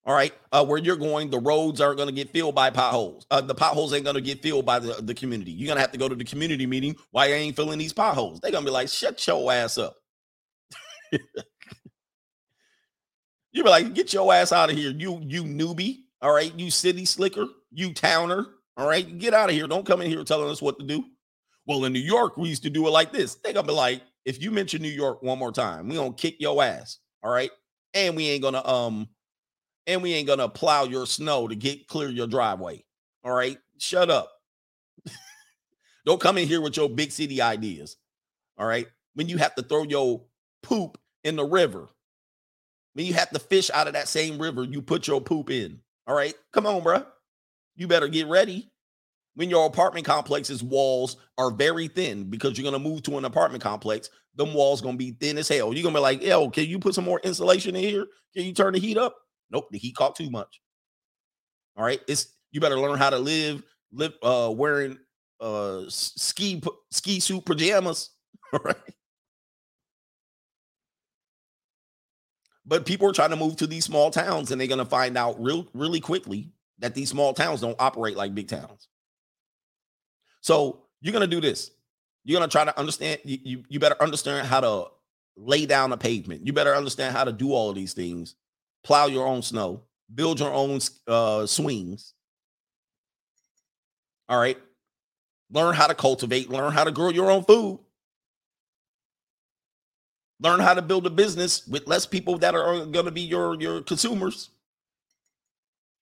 All 0.07 0.13
right, 0.13 0.33
uh, 0.53 0.65
where 0.65 0.77
you're 0.77 0.95
going, 0.95 1.29
the 1.29 1.39
roads 1.39 1.81
aren't 1.81 1.97
going 1.97 2.07
to 2.07 2.15
get 2.15 2.31
filled 2.31 2.55
by 2.55 2.69
potholes. 2.69 3.27
Uh, 3.29 3.41
the 3.41 3.53
potholes 3.53 3.93
ain't 3.93 4.05
going 4.05 4.15
to 4.15 4.21
get 4.21 4.41
filled 4.41 4.65
by 4.65 4.79
the, 4.79 4.93
the 5.01 5.13
community. 5.13 5.51
You're 5.51 5.67
going 5.67 5.75
to 5.75 5.81
have 5.81 5.91
to 5.91 5.97
go 5.97 6.07
to 6.07 6.15
the 6.15 6.23
community 6.23 6.65
meeting. 6.65 6.95
Why 7.11 7.25
you 7.25 7.33
ain't 7.35 7.57
filling 7.57 7.77
these 7.77 7.91
potholes? 7.91 8.39
They're 8.39 8.51
going 8.51 8.63
to 8.63 8.69
be 8.69 8.73
like, 8.73 8.87
shut 8.87 9.27
your 9.27 9.51
ass 9.51 9.77
up. 9.77 9.97
you 13.51 13.63
be 13.63 13.69
like, 13.69 13.93
get 13.93 14.13
your 14.13 14.33
ass 14.33 14.53
out 14.53 14.69
of 14.69 14.77
here, 14.77 14.91
you 14.91 15.19
you 15.25 15.43
newbie. 15.43 16.03
All 16.21 16.33
right, 16.33 16.57
you 16.57 16.71
city 16.71 17.03
slicker, 17.03 17.45
you 17.71 17.93
towner. 17.93 18.45
All 18.77 18.87
right, 18.87 19.17
get 19.17 19.33
out 19.33 19.49
of 19.49 19.55
here. 19.55 19.67
Don't 19.67 19.85
come 19.85 20.01
in 20.01 20.09
here 20.09 20.23
telling 20.23 20.49
us 20.49 20.61
what 20.61 20.79
to 20.79 20.85
do. 20.85 21.03
Well, 21.65 21.83
in 21.83 21.91
New 21.91 21.99
York, 21.99 22.37
we 22.37 22.47
used 22.47 22.63
to 22.63 22.69
do 22.69 22.87
it 22.87 22.91
like 22.91 23.11
this. 23.11 23.35
They're 23.35 23.53
gonna 23.53 23.67
be 23.67 23.73
like, 23.73 24.01
if 24.25 24.41
you 24.41 24.51
mention 24.51 24.81
New 24.81 24.87
York 24.87 25.21
one 25.21 25.37
more 25.37 25.51
time, 25.51 25.89
we 25.89 25.95
gonna 25.95 26.13
kick 26.13 26.37
your 26.39 26.63
ass. 26.63 26.99
All 27.23 27.31
right, 27.31 27.51
and 27.93 28.15
we 28.15 28.29
ain't 28.29 28.41
gonna 28.41 28.65
um 28.65 29.09
and 29.87 30.03
we 30.03 30.13
ain't 30.13 30.27
gonna 30.27 30.49
plow 30.49 30.83
your 30.83 31.05
snow 31.07 31.47
to 31.47 31.55
get 31.55 31.87
clear 31.87 32.09
your 32.09 32.27
driveway. 32.27 32.83
All 33.23 33.31
right, 33.33 33.57
shut 33.79 34.09
up. 34.09 34.29
Don't 36.05 36.21
come 36.21 36.37
in 36.37 36.47
here 36.47 36.61
with 36.61 36.77
your 36.77 36.89
big 36.89 37.11
city 37.11 37.41
ideas. 37.41 37.97
All 38.57 38.67
right, 38.67 38.87
when 39.15 39.29
you 39.29 39.37
have 39.37 39.55
to 39.55 39.63
throw 39.63 39.83
your 39.83 40.23
poop 40.61 40.97
in 41.23 41.35
the 41.35 41.45
river, 41.45 41.87
when 42.93 43.05
you 43.05 43.13
have 43.13 43.29
to 43.31 43.39
fish 43.39 43.69
out 43.73 43.87
of 43.87 43.93
that 43.93 44.07
same 44.07 44.39
river 44.39 44.63
you 44.63 44.81
put 44.81 45.07
your 45.07 45.21
poop 45.21 45.49
in. 45.49 45.79
All 46.05 46.15
right, 46.15 46.33
come 46.51 46.65
on, 46.65 46.83
bro. 46.83 47.03
You 47.75 47.87
better 47.87 48.07
get 48.07 48.27
ready. 48.27 48.71
When 49.35 49.51
your 49.51 49.67
apartment 49.67 50.05
complex's 50.05 50.63
walls 50.63 51.17
are 51.37 51.51
very 51.51 51.87
thin 51.87 52.23
because 52.23 52.57
you're 52.57 52.69
gonna 52.69 52.83
move 52.83 53.03
to 53.03 53.17
an 53.17 53.25
apartment 53.25 53.63
complex, 53.63 54.09
them 54.35 54.53
walls 54.53 54.81
gonna 54.81 54.97
be 54.97 55.11
thin 55.11 55.37
as 55.37 55.47
hell. 55.47 55.73
You're 55.73 55.83
gonna 55.83 55.93
be 55.93 56.01
like, 56.01 56.23
yo, 56.23 56.49
can 56.49 56.65
you 56.65 56.79
put 56.79 56.95
some 56.95 57.05
more 57.05 57.19
insulation 57.23 57.75
in 57.75 57.83
here? 57.83 58.07
Can 58.33 58.45
you 58.45 58.53
turn 58.53 58.73
the 58.73 58.79
heat 58.79 58.97
up? 58.97 59.15
Nope, 59.51 59.67
the 59.71 59.77
heat 59.77 59.95
caught 59.95 60.15
too 60.15 60.29
much. 60.29 60.61
All 61.75 61.83
right, 61.83 62.01
it's 62.07 62.35
you 62.51 62.59
better 62.59 62.79
learn 62.79 62.97
how 62.97 63.09
to 63.09 63.19
live 63.19 63.63
live 63.91 64.13
uh 64.21 64.51
wearing 64.55 64.97
uh 65.39 65.83
ski 65.87 66.61
ski 66.91 67.19
suit 67.19 67.45
pajamas. 67.45 68.11
All 68.53 68.59
right. 68.63 68.75
But 72.65 72.85
people 72.85 73.07
are 73.09 73.13
trying 73.13 73.29
to 73.29 73.37
move 73.37 73.55
to 73.57 73.67
these 73.67 73.85
small 73.85 74.11
towns 74.11 74.51
and 74.51 74.59
they're 74.59 74.67
to 74.79 74.85
find 74.85 75.17
out 75.17 75.41
real 75.41 75.67
really 75.73 76.01
quickly 76.01 76.51
that 76.79 76.93
these 76.93 77.09
small 77.09 77.33
towns 77.33 77.61
don't 77.61 77.79
operate 77.79 78.17
like 78.17 78.35
big 78.35 78.49
towns. 78.49 78.89
So 80.41 80.81
you're 81.01 81.13
to 81.27 81.33
do 81.33 81.41
this. 81.41 81.71
You're 82.25 82.41
to 82.49 82.51
try 82.51 82.65
to 82.65 82.77
understand 82.77 83.21
you, 83.23 83.37
you 83.41 83.63
you 83.69 83.79
better 83.79 83.95
understand 84.01 84.47
how 84.47 84.59
to 84.59 84.87
lay 85.37 85.65
down 85.65 85.93
a 85.93 85.97
pavement. 85.97 86.45
You 86.45 86.51
better 86.51 86.75
understand 86.75 87.15
how 87.15 87.23
to 87.23 87.31
do 87.31 87.53
all 87.53 87.71
these 87.71 87.93
things 87.93 88.35
plow 88.83 89.07
your 89.07 89.27
own 89.27 89.41
snow, 89.41 89.83
build 90.13 90.39
your 90.39 90.53
own 90.53 90.79
uh, 91.07 91.45
swings. 91.45 92.13
All 94.29 94.39
right. 94.39 94.57
Learn 95.51 95.75
how 95.75 95.87
to 95.87 95.95
cultivate, 95.95 96.49
learn 96.49 96.73
how 96.73 96.83
to 96.83 96.91
grow 96.91 97.09
your 97.09 97.31
own 97.31 97.43
food. 97.43 97.79
Learn 100.39 100.59
how 100.59 100.73
to 100.73 100.81
build 100.81 101.07
a 101.07 101.09
business 101.09 101.65
with 101.67 101.87
less 101.87 102.05
people 102.05 102.37
that 102.39 102.53
are 102.53 102.85
going 102.85 103.05
to 103.05 103.11
be 103.11 103.21
your 103.21 103.59
your 103.59 103.81
consumers. 103.81 104.49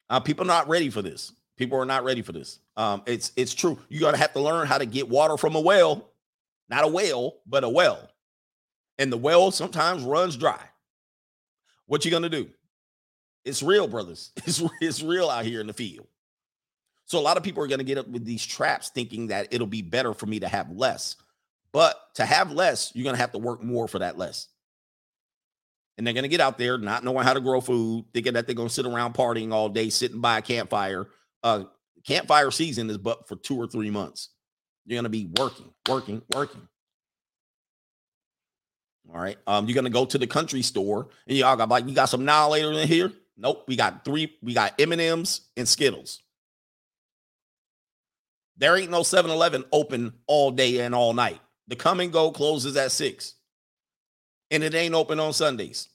Uh, 0.10 0.20
people 0.20 0.44
are 0.44 0.48
not 0.48 0.68
ready 0.68 0.90
for 0.90 1.02
this. 1.02 1.32
People 1.58 1.80
are 1.80 1.86
not 1.86 2.04
ready 2.04 2.22
for 2.22 2.34
this. 2.34 2.60
Um, 2.76 3.02
it's 3.06 3.32
it's 3.38 3.54
true. 3.54 3.80
You're 3.88 4.02
gonna 4.02 4.18
have 4.18 4.34
to 4.34 4.42
learn 4.42 4.68
how 4.68 4.78
to 4.78 4.86
get 4.86 5.08
water 5.08 5.38
from 5.38 5.56
a 5.56 5.62
well, 5.62 6.12
not 6.70 6.84
a 6.84 6.88
whale, 6.88 7.38
but 7.46 7.64
a 7.64 7.70
well. 7.70 8.10
And 8.98 9.12
the 9.12 9.18
well 9.18 9.52
sometimes 9.52 10.04
runs 10.04 10.36
dry. 10.36 10.60
What 11.86 12.04
you 12.04 12.12
gonna 12.12 12.30
do? 12.30 12.50
It's 13.46 13.64
real, 13.64 13.88
brothers. 13.88 14.32
It's, 14.46 14.62
it's 14.82 15.02
real 15.02 15.30
out 15.30 15.46
here 15.46 15.62
in 15.62 15.68
the 15.68 15.74
field. 15.74 16.08
So 17.06 17.20
a 17.20 17.22
lot 17.22 17.38
of 17.38 17.44
people 17.44 17.64
are 17.64 17.68
going 17.68 17.80
to 17.80 17.86
get 17.86 18.00
up 18.00 18.08
with 18.08 18.26
these 18.26 18.46
traps 18.46 18.90
thinking 18.90 19.28
that 19.28 19.48
it'll 19.52 19.68
be 19.68 19.84
better 19.84 20.14
for 20.14 20.26
me 20.26 20.40
to 20.40 20.48
have 20.48 20.72
less. 20.72 21.16
But 21.72 21.96
to 22.16 22.26
have 22.26 22.52
less, 22.52 22.92
you're 22.96 23.04
going 23.04 23.16
to 23.16 23.22
have 23.22 23.34
to 23.34 23.38
work 23.38 23.64
more 23.64 23.88
for 23.88 24.00
that 24.00 24.18
less. 24.18 24.48
And 25.98 26.06
they're 26.06 26.14
going 26.14 26.24
to 26.24 26.30
get 26.30 26.42
out 26.42 26.58
there 26.58 26.78
not 26.78 27.04
knowing 27.04 27.24
how 27.24 27.34
to 27.34 27.40
grow 27.40 27.62
food, 27.62 28.06
thinking 28.14 28.34
that 28.34 28.48
they're 28.48 28.56
going 28.56 28.70
to 28.70 28.74
sit 28.74 28.86
around 28.86 29.14
partying 29.14 29.54
all 29.54 29.70
day, 29.70 29.90
sitting 29.90 30.20
by 30.20 30.40
a 30.40 30.42
campfire, 30.42 31.08
uh 31.44 31.66
campfire 32.06 32.52
season 32.52 32.90
is 32.90 32.98
but 32.98 33.28
for 33.28 33.36
two 33.36 33.58
or 33.58 33.68
three 33.68 33.90
months. 33.90 34.30
You're 34.86 34.98
gonna 34.98 35.10
be 35.10 35.30
working, 35.38 35.72
working, 35.90 36.22
working. 36.34 36.68
All 39.12 39.20
right. 39.20 39.38
Um, 39.48 39.68
you're 39.68 39.76
gonna 39.76 39.90
go 39.90 40.06
to 40.06 40.18
the 40.18 40.28
country 40.28 40.62
store 40.62 41.10
and 41.28 41.38
y'all 41.38 41.56
got 41.56 41.70
like, 41.70 41.88
you 41.88 41.96
got 41.96 42.06
some 42.06 42.26
now 42.26 42.54
in 42.54 42.88
here. 42.88 43.12
Nope, 43.38 43.66
we 43.68 43.76
got 43.76 44.06
three, 44.06 44.34
we 44.42 44.54
got 44.54 44.80
M&Ms 44.80 45.42
and 45.58 45.68
Skittles. 45.68 46.22
There 48.58 48.78
ain't 48.78 48.92
no 48.92 49.02
7-Eleven 49.02 49.66
open 49.72 50.14
all 50.28 50.52
day 50.52 50.80
and 50.80 50.96
all 50.96 51.14
night. 51.14 51.42
The 51.68 51.76
come 51.76 52.00
and 52.00 52.14
go 52.14 52.32
closes 52.32 52.78
at 52.78 52.92
six. 52.92 53.34
And 54.52 54.64
it 54.64 54.76
ain't 54.76 54.94
open 54.94 55.20
on 55.20 55.34
Sundays. 55.34 55.90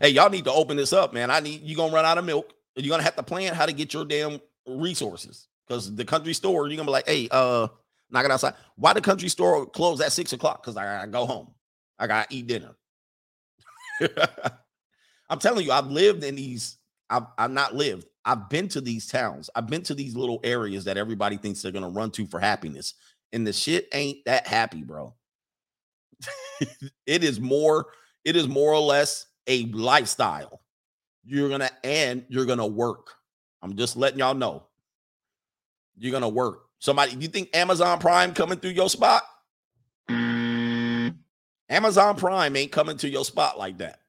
Hey, 0.00 0.10
y'all 0.10 0.30
need 0.30 0.44
to 0.44 0.52
open 0.52 0.76
this 0.76 0.92
up, 0.92 1.14
man. 1.14 1.30
I 1.30 1.40
need 1.40 1.62
you 1.62 1.76
gonna 1.76 1.92
run 1.92 2.04
out 2.04 2.18
of 2.18 2.24
milk. 2.24 2.52
You're 2.76 2.90
gonna 2.90 3.02
have 3.02 3.16
to 3.16 3.22
plan 3.22 3.54
how 3.54 3.66
to 3.66 3.72
get 3.72 3.94
your 3.94 4.04
damn 4.04 4.40
resources. 4.66 5.48
Because 5.66 5.94
the 5.94 6.04
country 6.04 6.34
store, 6.34 6.68
you're 6.68 6.76
gonna 6.76 6.86
be 6.86 6.92
like, 6.92 7.06
hey, 7.08 7.28
uh, 7.30 7.68
knock 8.10 8.24
it 8.24 8.30
outside. 8.30 8.54
Why 8.76 8.92
the 8.92 9.00
country 9.00 9.28
store 9.28 9.66
close 9.66 10.00
at 10.00 10.12
six 10.12 10.32
o'clock? 10.32 10.62
Because 10.62 10.76
I 10.76 10.84
gotta 10.84 11.08
go 11.08 11.26
home. 11.26 11.50
I 11.98 12.06
gotta 12.06 12.26
eat 12.34 12.46
dinner. 12.46 12.74
I'm 15.28 15.38
telling 15.38 15.64
you, 15.64 15.72
I've 15.72 15.86
lived 15.86 16.24
in 16.24 16.36
these. 16.36 16.78
I've, 17.10 17.24
I've 17.38 17.50
not 17.50 17.74
lived. 17.74 18.06
I've 18.24 18.48
been 18.48 18.68
to 18.68 18.80
these 18.80 19.06
towns. 19.06 19.50
I've 19.54 19.66
been 19.68 19.82
to 19.82 19.94
these 19.94 20.16
little 20.16 20.40
areas 20.42 20.84
that 20.84 20.96
everybody 20.96 21.36
thinks 21.36 21.60
they're 21.60 21.72
gonna 21.72 21.88
run 21.88 22.10
to 22.12 22.26
for 22.26 22.40
happiness, 22.40 22.94
and 23.32 23.46
the 23.46 23.52
shit 23.52 23.88
ain't 23.92 24.24
that 24.26 24.46
happy, 24.46 24.82
bro. 24.82 25.14
it 27.06 27.24
is 27.24 27.40
more. 27.40 27.86
It 28.24 28.36
is 28.36 28.48
more 28.48 28.72
or 28.72 28.80
less 28.80 29.26
a 29.46 29.66
lifestyle. 29.66 30.62
You're 31.24 31.48
gonna 31.48 31.70
and 31.82 32.24
you're 32.28 32.46
gonna 32.46 32.66
work. 32.66 33.10
I'm 33.62 33.76
just 33.76 33.96
letting 33.96 34.18
y'all 34.18 34.34
know. 34.34 34.64
You're 35.96 36.12
gonna 36.12 36.28
work. 36.28 36.64
Somebody, 36.78 37.16
you 37.18 37.28
think 37.28 37.54
Amazon 37.56 37.98
Prime 37.98 38.34
coming 38.34 38.58
through 38.58 38.72
your 38.72 38.90
spot? 38.90 39.22
Mm. 40.10 41.16
Amazon 41.70 42.16
Prime 42.16 42.54
ain't 42.56 42.72
coming 42.72 42.98
to 42.98 43.08
your 43.08 43.24
spot 43.24 43.58
like 43.58 43.78
that. 43.78 44.00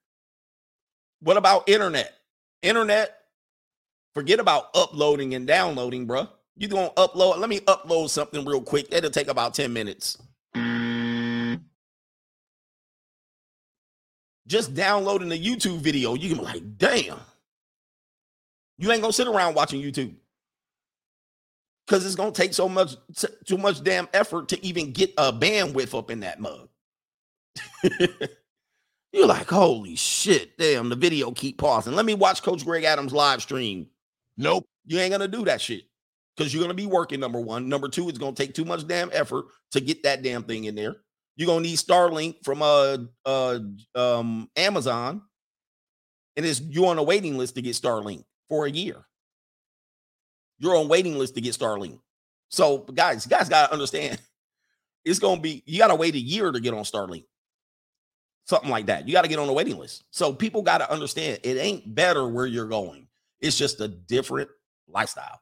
What 1.26 1.38
about 1.38 1.68
internet? 1.68 2.14
Internet, 2.62 3.18
forget 4.14 4.40
about 4.40 4.70
uploading 4.76 5.34
and 5.34 5.48
downloading, 5.48 6.06
bro. 6.06 6.30
You 6.56 6.68
gonna 6.68 6.92
upload? 6.92 7.40
Let 7.40 7.50
me 7.50 7.62
upload 7.62 8.12
something 8.12 8.46
real 8.46 8.62
quick. 8.62 8.90
It'll 8.92 9.10
take 9.10 9.28
about 9.28 9.56
10 9.56 9.74
minutes. 9.74 10.20
Just 14.46 14.76
downloading 14.76 15.32
a 15.32 15.36
YouTube 15.36 15.80
video, 15.80 16.14
you 16.14 16.30
can 16.30 16.38
be 16.38 16.44
like, 16.44 16.78
damn. 16.78 17.18
You 18.78 18.92
ain't 18.92 19.02
gonna 19.02 19.12
sit 19.12 19.28
around 19.28 19.56
watching 19.56 19.82
YouTube 19.82 20.14
because 21.88 22.06
it's 22.06 22.14
gonna 22.14 22.34
take 22.34 22.54
so 22.54 22.70
much 22.70 22.98
too 23.46 23.58
much 23.58 23.84
damn 23.84 24.08
effort 24.14 24.50
to 24.50 24.64
even 24.64 24.92
get 24.92 25.12
a 25.18 25.34
bandwidth 25.34 25.98
up 25.98 26.12
in 26.12 26.20
that 26.20 26.40
mug. 26.40 26.70
You're 29.16 29.28
like, 29.28 29.50
holy 29.50 29.96
shit, 29.96 30.58
damn, 30.58 30.90
the 30.90 30.96
video 30.98 31.32
keep 31.32 31.58
pausing. 31.58 31.96
Let 31.96 32.06
me 32.06 32.16
watch 32.16 32.44
Coach 32.44 32.66
Greg 32.66 32.84
Adams 32.84 33.14
live 33.14 33.42
stream. 33.42 33.88
Nope, 34.36 34.68
you 34.86 35.00
ain't 35.00 35.14
gonna 35.14 35.30
do 35.30 35.46
that 35.46 35.62
shit. 35.62 35.84
Because 36.36 36.54
you're 36.54 36.62
gonna 36.62 36.74
be 36.74 36.86
working, 36.86 37.22
number 37.22 37.40
one. 37.40 37.70
Number 37.70 37.88
two, 37.88 38.10
it's 38.10 38.18
gonna 38.18 38.36
take 38.36 38.54
too 38.54 38.66
much 38.66 38.86
damn 38.86 39.10
effort 39.14 39.46
to 39.72 39.80
get 39.80 40.04
that 40.04 40.22
damn 40.22 40.44
thing 40.44 40.66
in 40.66 40.76
there. 40.76 40.98
You're 41.38 41.48
gonna 41.48 41.62
need 41.62 41.78
Starlink 41.78 42.44
from 42.44 42.62
uh 42.62 42.98
uh 43.26 43.60
um 43.96 44.50
Amazon. 44.58 45.22
And 46.36 46.46
it's 46.46 46.60
you 46.60 46.86
on 46.88 46.98
a 46.98 47.04
waiting 47.04 47.38
list 47.38 47.56
to 47.56 47.62
get 47.62 47.76
Starlink 47.76 48.26
for 48.50 48.66
a 48.66 48.70
year. 48.70 49.06
You're 50.60 50.76
on 50.76 50.90
waiting 50.90 51.18
list 51.18 51.36
to 51.36 51.42
get 51.42 51.58
Starlink. 51.58 52.02
So, 52.50 52.80
guys, 52.80 53.26
guys 53.26 53.48
got 53.48 53.68
to 53.68 53.74
understand 53.74 54.20
it's 55.06 55.20
to 55.20 55.38
be, 55.40 55.64
you 55.66 55.78
got 55.78 55.88
to 55.88 55.96
wait 55.96 56.16
a 56.16 56.20
year 56.20 56.52
to 56.52 56.60
get 56.60 56.74
on 56.74 56.84
Starlink. 56.84 57.24
Something 58.46 58.70
like 58.70 58.88
that. 58.88 59.08
You 59.08 59.14
got 59.14 59.24
to 59.24 59.28
get 59.28 59.40
on 59.40 59.48
the 59.48 59.54
waiting 59.54 59.78
list. 59.78 60.04
So, 60.12 60.32
people 60.32 60.62
got 60.62 60.80
to 60.80 60.92
understand 60.92 61.40
it 61.44 61.58
ain't 61.58 61.94
better 61.94 62.28
where 62.28 62.46
you're 62.46 62.68
going, 62.68 63.08
it's 63.40 63.58
just 63.58 63.82
a 63.82 63.88
different 63.88 64.50
lifestyle. 64.88 65.42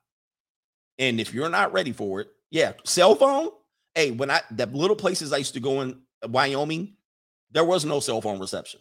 And 0.99 1.19
if 1.19 1.33
you're 1.33 1.49
not 1.49 1.73
ready 1.73 1.91
for 1.91 2.21
it, 2.21 2.29
yeah, 2.49 2.73
cell 2.85 3.15
phone. 3.15 3.49
Hey, 3.95 4.11
when 4.11 4.31
I, 4.31 4.41
the 4.51 4.65
little 4.65 4.95
places 4.95 5.33
I 5.33 5.37
used 5.37 5.53
to 5.53 5.59
go 5.59 5.81
in 5.81 5.99
uh, 6.23 6.27
Wyoming, 6.27 6.95
there 7.51 7.63
was 7.63 7.85
no 7.85 7.99
cell 7.99 8.21
phone 8.21 8.39
reception. 8.39 8.79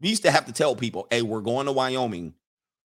We 0.00 0.08
used 0.08 0.24
to 0.24 0.30
have 0.30 0.46
to 0.46 0.52
tell 0.52 0.74
people, 0.74 1.06
hey, 1.10 1.22
we're 1.22 1.40
going 1.40 1.66
to 1.66 1.72
Wyoming 1.72 2.34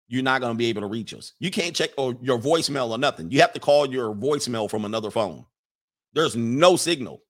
you're 0.09 0.23
not 0.23 0.41
going 0.41 0.53
to 0.53 0.59
be 0.59 0.67
able 0.67 0.83
to 0.83 0.87
reach 0.87 1.15
us. 1.15 1.33
You 1.39 1.51
can't 1.51 1.75
check 1.75 1.91
or 1.97 2.17
your 2.21 2.39
voicemail 2.39 2.91
or 2.91 2.99
nothing. 2.99 3.31
You 3.31 3.41
have 3.41 3.53
to 3.55 3.61
call 3.61 3.91
your 3.91 4.15
voicemail 4.15 4.71
from 4.71 4.85
another 4.85 5.11
phone. 5.11 5.47
There's 6.13 6.37
no 6.37 6.77
signal. 6.77 7.23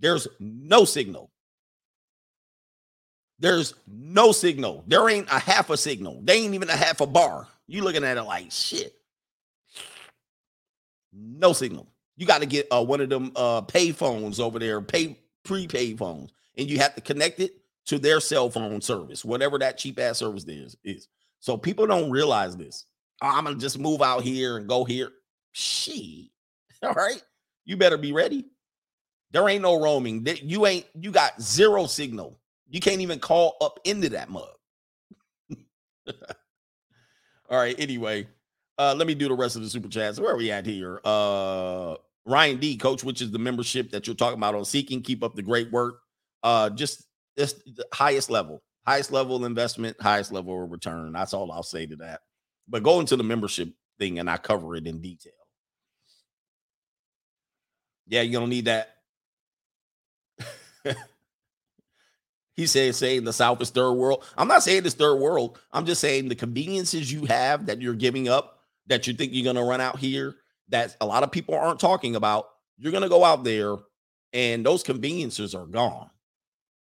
There's 0.00 0.28
no 0.38 0.84
signal. 0.84 1.30
There's 3.38 3.74
no 3.86 4.32
signal. 4.32 4.84
There 4.86 5.08
ain't 5.08 5.28
a 5.30 5.38
half 5.38 5.70
a 5.70 5.76
signal. 5.76 6.20
They 6.22 6.38
ain't 6.38 6.54
even 6.54 6.70
a 6.70 6.76
half 6.76 7.00
a 7.00 7.06
bar. 7.06 7.46
You 7.66 7.82
looking 7.82 8.04
at 8.04 8.16
it 8.16 8.22
like 8.22 8.50
shit. 8.50 8.94
No 11.12 11.52
signal. 11.52 11.86
You 12.16 12.26
got 12.26 12.40
to 12.40 12.46
get 12.46 12.66
uh, 12.70 12.82
one 12.82 13.00
of 13.00 13.10
them 13.10 13.32
uh, 13.36 13.60
pay 13.62 13.92
phones 13.92 14.40
over 14.40 14.58
there, 14.58 14.80
pay 14.80 15.18
prepaid 15.44 15.98
phones, 15.98 16.30
and 16.56 16.68
you 16.68 16.78
have 16.78 16.94
to 16.94 17.00
connect 17.00 17.40
it 17.40 17.56
to 17.86 17.98
their 17.98 18.20
cell 18.20 18.50
phone 18.50 18.80
service, 18.80 19.24
whatever 19.24 19.58
that 19.58 19.78
cheap 19.78 19.98
ass 19.98 20.18
service 20.18 20.44
is. 20.44 20.76
is. 20.82 21.08
So 21.40 21.56
people 21.56 21.86
don't 21.86 22.10
realize 22.10 22.56
this. 22.56 22.86
Oh, 23.22 23.28
I'm 23.28 23.44
gonna 23.44 23.56
just 23.56 23.78
move 23.78 24.02
out 24.02 24.22
here 24.22 24.56
and 24.56 24.66
go 24.66 24.84
here. 24.84 25.10
She, 25.52 26.32
all 26.82 26.92
right. 26.92 27.22
You 27.64 27.76
better 27.76 27.98
be 27.98 28.12
ready. 28.12 28.46
There 29.32 29.48
ain't 29.48 29.62
no 29.62 29.80
roaming. 29.80 30.26
You 30.42 30.66
ain't. 30.66 30.86
You 30.98 31.10
got 31.10 31.40
zero 31.40 31.86
signal. 31.86 32.38
You 32.68 32.80
can't 32.80 33.00
even 33.00 33.18
call 33.18 33.56
up 33.60 33.78
into 33.84 34.08
that 34.10 34.28
mug. 34.28 34.48
all 37.48 37.58
right. 37.58 37.76
Anyway, 37.78 38.26
uh, 38.78 38.94
let 38.96 39.06
me 39.06 39.14
do 39.14 39.28
the 39.28 39.34
rest 39.34 39.56
of 39.56 39.62
the 39.62 39.68
super 39.68 39.88
chats. 39.88 40.18
Where 40.18 40.32
are 40.32 40.36
we 40.36 40.50
at 40.50 40.66
here? 40.66 41.00
Uh, 41.04 41.96
Ryan 42.24 42.58
D, 42.58 42.76
coach, 42.76 43.04
which 43.04 43.22
is 43.22 43.30
the 43.30 43.38
membership 43.38 43.90
that 43.92 44.06
you're 44.06 44.16
talking 44.16 44.38
about 44.38 44.54
on 44.54 44.64
Seeking. 44.64 45.02
Keep 45.02 45.22
up 45.22 45.34
the 45.36 45.42
great 45.42 45.70
work. 45.70 46.00
Uh, 46.42 46.70
just 46.70 47.06
this 47.36 47.54
highest 47.92 48.30
level 48.30 48.62
highest 48.86 49.10
level 49.10 49.44
investment, 49.44 50.00
highest 50.00 50.32
level 50.32 50.62
of 50.62 50.70
return. 50.70 51.12
That's 51.12 51.34
all 51.34 51.50
I'll 51.50 51.62
say 51.62 51.86
to 51.86 51.96
that. 51.96 52.20
But 52.68 52.82
go 52.82 53.00
into 53.00 53.16
the 53.16 53.24
membership 53.24 53.70
thing 53.98 54.18
and 54.18 54.30
I 54.30 54.36
cover 54.36 54.76
it 54.76 54.86
in 54.86 55.00
detail. 55.00 55.32
Yeah, 58.06 58.22
you're 58.22 58.40
gonna 58.40 58.50
need 58.50 58.66
that. 58.66 58.94
he 62.56 62.66
said 62.66 62.94
saying 62.94 63.24
the 63.24 63.32
South 63.32 63.60
is 63.60 63.70
third 63.70 63.92
world. 63.92 64.24
I'm 64.36 64.48
not 64.48 64.62
saying 64.62 64.84
it's 64.84 64.94
third 64.94 65.16
world. 65.16 65.58
I'm 65.72 65.86
just 65.86 66.00
saying 66.00 66.28
the 66.28 66.34
conveniences 66.34 67.12
you 67.12 67.26
have 67.26 67.66
that 67.66 67.80
you're 67.80 67.94
giving 67.94 68.28
up 68.28 68.60
that 68.86 69.06
you 69.06 69.14
think 69.14 69.32
you're 69.32 69.44
gonna 69.44 69.66
run 69.66 69.80
out 69.80 69.98
here 69.98 70.36
that 70.68 70.96
a 71.00 71.06
lot 71.06 71.22
of 71.22 71.30
people 71.30 71.54
aren't 71.54 71.80
talking 71.80 72.16
about. 72.16 72.48
You're 72.78 72.92
gonna 72.92 73.08
go 73.08 73.24
out 73.24 73.44
there 73.44 73.76
and 74.32 74.64
those 74.64 74.82
conveniences 74.82 75.54
are 75.54 75.66
gone. 75.66 76.10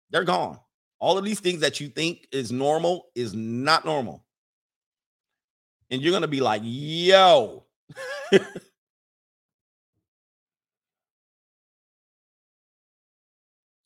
They're 0.09 0.23
gone. 0.23 0.59
All 0.99 1.17
of 1.17 1.25
these 1.25 1.39
things 1.39 1.61
that 1.61 1.79
you 1.79 1.87
think 1.89 2.27
is 2.31 2.51
normal 2.51 3.07
is 3.15 3.33
not 3.33 3.85
normal. 3.85 4.25
And 5.89 6.01
you're 6.01 6.11
going 6.11 6.23
to 6.23 6.27
be 6.27 6.41
like, 6.41 6.61
yo. 6.63 7.63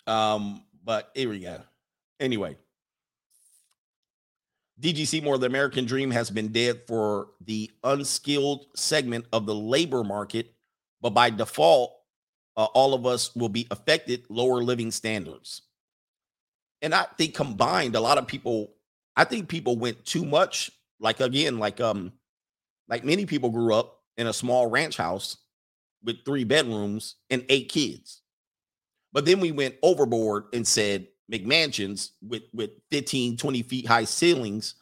um, 0.07 0.63
but 0.83 1.11
here 1.13 1.29
we 1.29 1.41
go. 1.41 1.61
Anyway, 2.21 2.55
DG 4.79 5.05
Seymour, 5.05 5.39
the 5.39 5.47
American 5.47 5.85
dream 5.85 6.11
has 6.11 6.29
been 6.29 6.53
dead 6.53 6.83
for 6.87 7.31
the 7.45 7.69
unskilled 7.83 8.67
segment 8.75 9.25
of 9.33 9.45
the 9.45 9.55
labor 9.55 10.05
market, 10.05 10.53
but 11.01 11.09
by 11.09 11.29
default, 11.29 11.91
uh, 12.55 12.65
all 12.73 12.93
of 12.93 13.05
us 13.05 13.35
will 13.35 13.49
be 13.49 13.67
affected 13.71 14.25
lower 14.29 14.63
living 14.63 14.91
standards 14.91 15.63
and 16.81 16.95
I 16.95 17.05
think 17.17 17.35
combined, 17.35 17.95
a 17.95 18.01
lot 18.01 18.17
of 18.17 18.27
people, 18.27 18.73
I 19.15 19.23
think 19.23 19.47
people 19.47 19.77
went 19.77 20.03
too 20.05 20.25
much. 20.25 20.71
Like 20.99 21.19
again, 21.19 21.59
like 21.59 21.79
um, 21.79 22.13
like 22.87 23.03
many 23.03 23.25
people 23.25 23.49
grew 23.49 23.73
up 23.73 23.99
in 24.17 24.27
a 24.27 24.33
small 24.33 24.67
ranch 24.67 24.97
house 24.97 25.37
with 26.03 26.25
three 26.25 26.43
bedrooms 26.43 27.15
and 27.29 27.45
eight 27.49 27.69
kids. 27.69 28.21
But 29.13 29.25
then 29.25 29.39
we 29.39 29.51
went 29.51 29.75
overboard 29.83 30.45
and 30.53 30.65
said 30.65 31.07
McMansions 31.31 32.11
with 32.21 32.43
with 32.53 32.71
15, 32.91 33.37
20 33.37 33.61
feet 33.63 33.87
high 33.87 34.03
ceilings, 34.03 34.75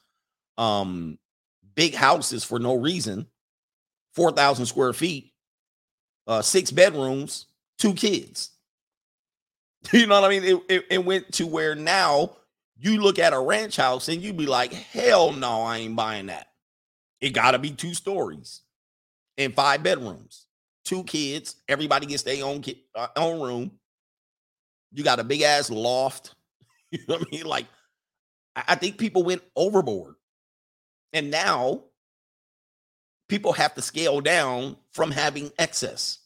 um, 0.57 1.17
big 1.75 1.93
houses 1.93 2.43
for 2.43 2.59
no 2.59 2.75
reason, 2.75 3.27
4,000 4.15 4.65
square 4.65 4.93
feet, 4.93 5.33
uh, 6.27 6.41
six 6.41 6.71
bedrooms, 6.71 7.45
two 7.77 7.93
kids. 7.93 8.51
You 9.93 10.07
know 10.07 10.19
what 10.19 10.29
I 10.29 10.39
mean? 10.39 10.43
It, 10.43 10.63
it, 10.67 10.85
it, 10.91 11.05
went 11.05 11.31
to 11.35 11.47
where 11.47 11.73
now 11.73 12.31
you 12.77 13.01
look 13.01 13.17
at 13.17 13.31
a 13.31 13.39
ranch 13.39 13.77
house 13.77 14.09
and 14.09 14.21
you 14.21 14.33
be 14.33 14.45
like, 14.45 14.73
hell 14.73 15.31
no, 15.31 15.61
I 15.61 15.77
ain't 15.77 15.95
buying 15.95 16.25
that. 16.25 16.47
It 17.21 17.29
got 17.29 17.51
to 17.51 17.59
be 17.59 17.71
two 17.71 17.93
stories 17.93 18.61
and 19.37 19.55
five 19.55 19.81
bedrooms, 19.81 20.47
two 20.83 21.05
kids. 21.05 21.55
Everybody 21.69 22.07
gets 22.07 22.23
their 22.23 22.43
own 22.43 22.61
uh, 22.93 23.07
own 23.15 23.41
room. 23.41 23.71
You 24.91 25.03
got 25.03 25.19
a 25.19 25.23
big 25.23 25.43
ass 25.43 25.69
loft. 25.69 26.35
You 26.91 26.99
know 27.07 27.17
what 27.17 27.27
I 27.27 27.35
mean? 27.35 27.45
Like, 27.45 27.67
I 28.55 28.75
think 28.75 28.97
people 28.97 29.23
went 29.23 29.43
overboard, 29.55 30.15
and 31.13 31.29
now 31.29 31.83
people 33.27 33.53
have 33.53 33.75
to 33.75 33.81
scale 33.81 34.21
down 34.21 34.75
from 34.91 35.11
having 35.11 35.51
excess. 35.59 36.19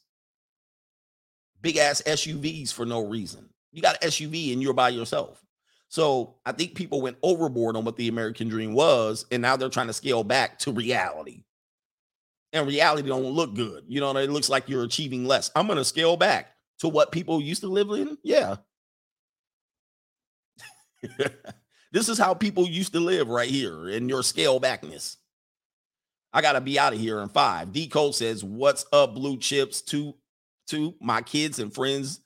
Big 1.61 1.77
ass 1.77 2.01
SUVs 2.05 2.73
for 2.73 2.85
no 2.85 3.05
reason. 3.05 3.49
You 3.71 3.81
got 3.81 4.01
an 4.01 4.09
SUV 4.09 4.53
and 4.53 4.61
you're 4.61 4.73
by 4.73 4.89
yourself. 4.89 5.43
So 5.89 6.35
I 6.45 6.53
think 6.53 6.75
people 6.75 7.01
went 7.01 7.17
overboard 7.21 7.75
on 7.75 7.85
what 7.85 7.97
the 7.97 8.07
American 8.07 8.49
dream 8.49 8.73
was, 8.73 9.25
and 9.31 9.41
now 9.41 9.55
they're 9.55 9.69
trying 9.69 9.87
to 9.87 9.93
scale 9.93 10.23
back 10.23 10.59
to 10.59 10.71
reality. 10.71 11.43
And 12.51 12.67
reality 12.67 13.07
don't 13.07 13.25
look 13.25 13.53
good. 13.53 13.85
You 13.87 13.99
know, 13.99 14.15
it 14.17 14.29
looks 14.29 14.49
like 14.49 14.69
you're 14.69 14.83
achieving 14.83 15.25
less. 15.25 15.51
I'm 15.55 15.67
gonna 15.67 15.85
scale 15.85 16.17
back 16.17 16.51
to 16.79 16.87
what 16.87 17.11
people 17.11 17.41
used 17.41 17.61
to 17.61 17.67
live 17.67 17.89
in. 17.91 18.17
Yeah. 18.23 18.57
this 21.91 22.09
is 22.09 22.17
how 22.17 22.33
people 22.33 22.67
used 22.67 22.93
to 22.93 22.99
live 22.99 23.29
right 23.29 23.49
here 23.49 23.89
in 23.89 24.09
your 24.09 24.23
scale 24.23 24.59
backness. 24.59 25.17
I 26.31 26.41
gotta 26.41 26.61
be 26.61 26.79
out 26.79 26.93
of 26.93 26.99
here 26.99 27.19
in 27.19 27.29
five. 27.29 27.71
D 27.71 27.87
Code 27.87 28.15
says, 28.15 28.43
What's 28.43 28.85
up, 28.91 29.13
blue 29.13 29.37
chips? 29.37 29.81
To 29.83 30.15
to 30.67 30.95
my 31.01 31.21
kids 31.21 31.59
and 31.59 31.73
friends 31.73 32.21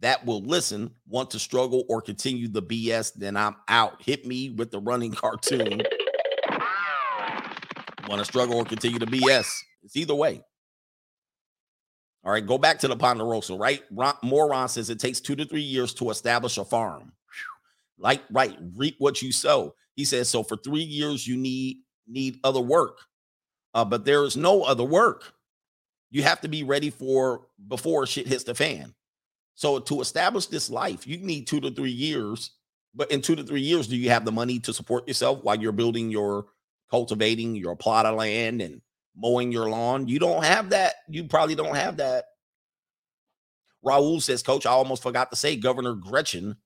that 0.00 0.24
will 0.24 0.42
listen, 0.42 0.90
want 1.06 1.30
to 1.30 1.38
struggle 1.38 1.84
or 1.88 2.00
continue 2.00 2.48
the 2.48 2.62
BS, 2.62 3.12
then 3.14 3.36
I'm 3.36 3.56
out. 3.68 4.02
Hit 4.02 4.26
me 4.26 4.50
with 4.50 4.70
the 4.70 4.80
running 4.80 5.12
cartoon. 5.12 5.82
want 8.08 8.18
to 8.18 8.24
struggle 8.24 8.56
or 8.56 8.64
continue 8.64 8.98
the 8.98 9.06
BS. 9.06 9.54
It's 9.82 9.96
either 9.96 10.14
way. 10.14 10.42
All 12.24 12.32
right, 12.32 12.46
go 12.46 12.58
back 12.58 12.80
to 12.80 12.88
the 12.88 12.96
Ponderosa, 12.96 13.54
right? 13.56 13.82
Ron, 13.90 14.14
Moron 14.22 14.68
says 14.68 14.90
it 14.90 14.98
takes 14.98 15.20
two 15.20 15.36
to 15.36 15.44
three 15.46 15.62
years 15.62 15.94
to 15.94 16.10
establish 16.10 16.58
a 16.58 16.64
farm. 16.64 17.12
Like, 18.00 18.22
right, 18.30 18.56
reap 18.74 18.96
what 18.98 19.20
you 19.22 19.30
sow. 19.30 19.74
He 19.94 20.04
says, 20.04 20.28
so 20.28 20.42
for 20.42 20.56
three 20.56 20.82
years, 20.82 21.26
you 21.26 21.36
need 21.36 21.78
need 22.08 22.38
other 22.42 22.60
work. 22.60 22.98
Uh, 23.74 23.84
but 23.84 24.04
there 24.04 24.24
is 24.24 24.36
no 24.36 24.62
other 24.62 24.82
work. 24.82 25.34
You 26.10 26.22
have 26.24 26.40
to 26.40 26.48
be 26.48 26.64
ready 26.64 26.90
for 26.90 27.46
before 27.68 28.06
shit 28.06 28.26
hits 28.26 28.44
the 28.44 28.54
fan. 28.54 28.94
So 29.54 29.78
to 29.78 30.00
establish 30.00 30.46
this 30.46 30.70
life, 30.70 31.06
you 31.06 31.18
need 31.18 31.46
two 31.46 31.60
to 31.60 31.70
three 31.70 31.90
years. 31.90 32.52
But 32.94 33.12
in 33.12 33.22
two 33.22 33.36
to 33.36 33.44
three 33.44 33.60
years, 33.60 33.86
do 33.86 33.96
you 33.96 34.10
have 34.10 34.24
the 34.24 34.32
money 34.32 34.58
to 34.60 34.72
support 34.72 35.06
yourself 35.06 35.44
while 35.44 35.60
you're 35.60 35.70
building 35.70 36.10
your 36.10 36.46
cultivating 36.90 37.54
your 37.54 37.76
plot 37.76 38.06
of 38.06 38.16
land 38.16 38.60
and 38.60 38.80
mowing 39.14 39.52
your 39.52 39.68
lawn? 39.68 40.08
You 40.08 40.18
don't 40.18 40.44
have 40.44 40.70
that. 40.70 40.94
You 41.08 41.24
probably 41.24 41.54
don't 41.54 41.76
have 41.76 41.98
that. 41.98 42.24
Raul 43.84 44.20
says, 44.20 44.42
Coach, 44.42 44.66
I 44.66 44.70
almost 44.70 45.02
forgot 45.02 45.30
to 45.30 45.36
say 45.36 45.54
Governor 45.56 45.94
Gretchen 45.94 46.56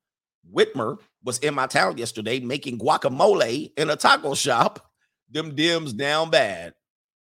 Whitmer 0.53 0.99
was 1.23 1.39
in 1.39 1.55
my 1.55 1.67
town 1.67 1.99
yesterday 1.99 2.41
making 2.41 2.79
guacamole 2.79 3.73
in 3.77 3.91
a 3.91 3.97
taco 3.97 4.35
shop. 4.35 4.91
Them 5.31 5.57
Dems 5.57 5.97
down 5.97 6.31
bad. 6.31 6.75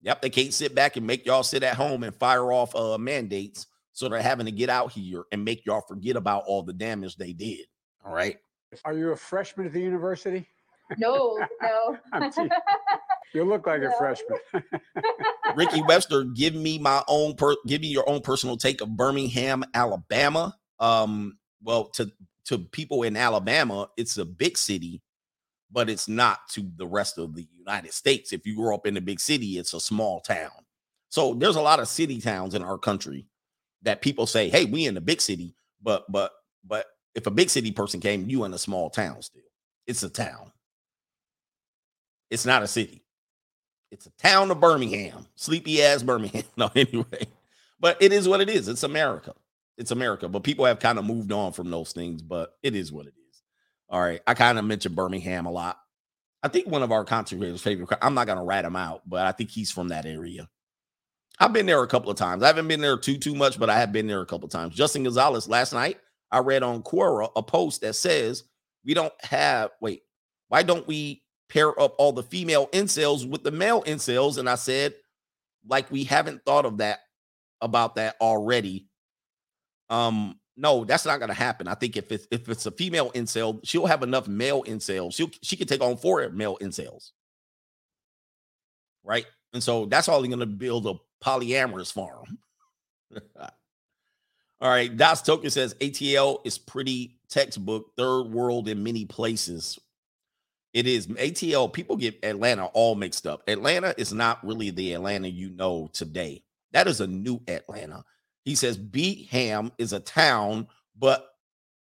Yep, 0.01 0.21
they 0.21 0.29
can't 0.29 0.53
sit 0.53 0.73
back 0.73 0.97
and 0.97 1.05
make 1.05 1.25
y'all 1.25 1.43
sit 1.43 1.63
at 1.63 1.75
home 1.75 2.03
and 2.03 2.15
fire 2.15 2.51
off 2.51 2.75
uh 2.75 2.97
mandates. 2.97 3.67
So 3.93 4.09
they're 4.09 4.21
having 4.21 4.45
to 4.45 4.51
get 4.51 4.69
out 4.69 4.91
here 4.91 5.23
and 5.31 5.45
make 5.45 5.65
y'all 5.65 5.83
forget 5.87 6.15
about 6.15 6.43
all 6.47 6.63
the 6.63 6.73
damage 6.73 7.17
they 7.17 7.33
did. 7.33 7.65
All 8.05 8.13
right. 8.13 8.37
Are 8.85 8.93
you 8.93 9.11
a 9.11 9.15
freshman 9.15 9.67
at 9.67 9.73
the 9.73 9.81
university? 9.81 10.47
No, 10.97 11.37
no. 11.61 11.97
I'm 12.13 12.31
teasing. 12.31 12.49
You 13.33 13.45
look 13.45 13.65
like 13.65 13.81
a 13.81 13.91
freshman. 13.97 14.39
Ricky 15.55 15.81
Webster, 15.83 16.23
give 16.23 16.53
me 16.53 16.79
my 16.79 17.03
own 17.07 17.35
per 17.35 17.55
give 17.67 17.81
me 17.81 17.87
your 17.87 18.09
own 18.09 18.21
personal 18.21 18.57
take 18.57 18.81
of 18.81 18.95
Birmingham, 18.95 19.63
Alabama. 19.73 20.55
Um, 20.79 21.37
well, 21.63 21.85
to 21.91 22.11
to 22.45 22.57
people 22.57 23.03
in 23.03 23.15
Alabama, 23.15 23.89
it's 23.97 24.17
a 24.17 24.25
big 24.25 24.57
city, 24.57 25.01
but 25.71 25.89
it's 25.89 26.07
not 26.07 26.47
to 26.49 26.69
the 26.77 26.87
rest 26.87 27.17
of 27.17 27.35
the 27.35 27.47
United 27.57 27.93
States. 27.93 28.33
If 28.33 28.45
you 28.45 28.55
grew 28.55 28.73
up 28.73 28.87
in 28.87 28.97
a 28.97 29.01
big 29.01 29.19
city, 29.19 29.57
it's 29.57 29.73
a 29.73 29.79
small 29.79 30.19
town. 30.21 30.51
So 31.09 31.33
there's 31.33 31.55
a 31.55 31.61
lot 31.61 31.79
of 31.79 31.87
city 31.87 32.19
towns 32.19 32.55
in 32.55 32.63
our 32.63 32.77
country 32.77 33.25
that 33.83 34.01
people 34.01 34.25
say, 34.25 34.49
"Hey, 34.49 34.65
we 34.65 34.85
in 34.85 34.93
the 34.95 35.01
big 35.01 35.21
city," 35.21 35.55
but 35.81 36.09
but 36.11 36.31
but 36.63 36.85
if 37.15 37.27
a 37.27 37.31
big 37.31 37.49
city 37.49 37.71
person 37.71 37.99
came, 37.99 38.29
you 38.29 38.43
in 38.45 38.53
a 38.53 38.57
small 38.57 38.89
town 38.89 39.21
still. 39.21 39.41
It's 39.87 40.03
a 40.03 40.09
town. 40.09 40.51
It's 42.29 42.45
not 42.45 42.63
a 42.63 42.67
city. 42.67 43.03
It's 43.91 44.05
a 44.05 44.11
town 44.11 44.51
of 44.51 44.61
Birmingham, 44.61 45.27
sleepy 45.35 45.83
ass 45.83 46.01
Birmingham. 46.03 46.43
No, 46.57 46.71
anyway, 46.75 47.27
but 47.79 48.01
it 48.01 48.13
is 48.13 48.27
what 48.27 48.41
it 48.41 48.49
is. 48.49 48.67
It's 48.69 48.83
America. 48.83 49.33
It's 49.77 49.91
America. 49.91 50.27
But 50.27 50.43
people 50.43 50.65
have 50.65 50.79
kind 50.79 50.99
of 50.99 51.05
moved 51.05 51.31
on 51.31 51.53
from 51.53 51.71
those 51.71 51.91
things, 51.91 52.21
but 52.21 52.53
it 52.63 52.75
is 52.75 52.91
what 52.91 53.07
it 53.07 53.13
is. 53.29 53.43
All 53.89 54.01
right. 54.01 54.21
I 54.27 54.33
kind 54.33 54.59
of 54.59 54.65
mentioned 54.65 54.95
Birmingham 54.95 55.45
a 55.45 55.51
lot. 55.51 55.77
I 56.43 56.47
think 56.47 56.67
one 56.67 56.83
of 56.83 56.91
our 56.91 57.05
content 57.05 57.39
creators' 57.39 57.61
favorite. 57.61 57.89
I'm 58.01 58.13
not 58.13 58.27
gonna 58.27 58.43
rat 58.43 58.65
him 58.65 58.75
out, 58.75 59.07
but 59.07 59.25
I 59.25 59.31
think 59.31 59.49
he's 59.51 59.71
from 59.71 59.89
that 59.89 60.05
area. 60.05 60.49
I've 61.39 61.53
been 61.53 61.65
there 61.65 61.81
a 61.81 61.87
couple 61.87 62.11
of 62.11 62.17
times. 62.17 62.43
I 62.43 62.47
haven't 62.47 62.67
been 62.67 62.81
there 62.81 62.97
too 62.97 63.17
too 63.17 63.35
much, 63.35 63.59
but 63.59 63.69
I 63.69 63.79
have 63.79 63.91
been 63.91 64.07
there 64.07 64.21
a 64.21 64.25
couple 64.25 64.45
of 64.45 64.51
times. 64.51 64.75
Justin 64.75 65.03
Gonzalez 65.03 65.47
last 65.47 65.73
night. 65.73 65.97
I 66.31 66.39
read 66.39 66.63
on 66.63 66.81
Quora 66.81 67.29
a 67.35 67.43
post 67.43 67.81
that 67.81 67.93
says 67.93 68.43
we 68.85 68.93
don't 68.93 69.13
have. 69.23 69.71
Wait, 69.81 70.03
why 70.47 70.63
don't 70.63 70.87
we 70.87 71.23
pair 71.49 71.79
up 71.79 71.95
all 71.97 72.13
the 72.13 72.23
female 72.23 72.67
incels 72.67 73.27
with 73.27 73.43
the 73.43 73.51
male 73.51 73.83
incels? 73.83 74.37
And 74.37 74.49
I 74.49 74.55
said, 74.55 74.95
like 75.67 75.91
we 75.91 76.03
haven't 76.03 76.45
thought 76.45 76.65
of 76.65 76.77
that 76.77 76.99
about 77.59 77.95
that 77.95 78.15
already. 78.21 78.87
Um, 79.91 80.39
no, 80.57 80.85
that's 80.85 81.05
not 81.05 81.19
gonna 81.19 81.33
happen. 81.33 81.67
I 81.67 81.75
think 81.75 81.97
if 81.97 82.11
it's 82.11 82.27
if 82.31 82.49
it's 82.49 82.65
a 82.65 82.71
female 82.71 83.11
incel, 83.11 83.59
she'll 83.63 83.85
have 83.85 84.03
enough 84.03 84.27
male 84.27 84.63
incels. 84.63 85.13
She'll 85.13 85.29
she 85.43 85.55
can 85.55 85.67
take 85.67 85.81
on 85.81 85.97
four 85.97 86.27
male 86.29 86.57
incels, 86.61 87.11
right? 89.03 89.25
And 89.53 89.61
so 89.61 89.85
that's 89.85 90.07
all 90.07 90.23
gonna 90.23 90.45
build 90.45 90.87
a 90.87 90.95
polyamorous 91.23 91.91
farm. 91.91 92.37
all 93.39 94.69
right, 94.69 94.95
Das 94.95 95.21
Token 95.21 95.49
says 95.49 95.73
ATL 95.75 96.39
is 96.45 96.57
pretty 96.57 97.19
textbook, 97.29 97.91
third 97.97 98.23
world 98.23 98.67
in 98.67 98.83
many 98.83 99.05
places. 99.05 99.79
It 100.73 100.87
is 100.87 101.07
ATL. 101.07 101.71
People 101.73 101.97
get 101.97 102.23
Atlanta 102.23 102.65
all 102.67 102.95
mixed 102.95 103.27
up. 103.27 103.43
Atlanta 103.47 103.93
is 103.97 104.13
not 104.13 104.45
really 104.45 104.69
the 104.69 104.93
Atlanta 104.93 105.27
you 105.27 105.49
know 105.49 105.89
today. 105.91 106.43
That 106.71 106.87
is 106.87 107.01
a 107.01 107.07
new 107.07 107.41
Atlanta. 107.47 108.05
He 108.43 108.55
says 108.55 108.77
Beatham 108.77 109.71
is 109.77 109.93
a 109.93 109.99
town, 109.99 110.67
but 110.97 111.27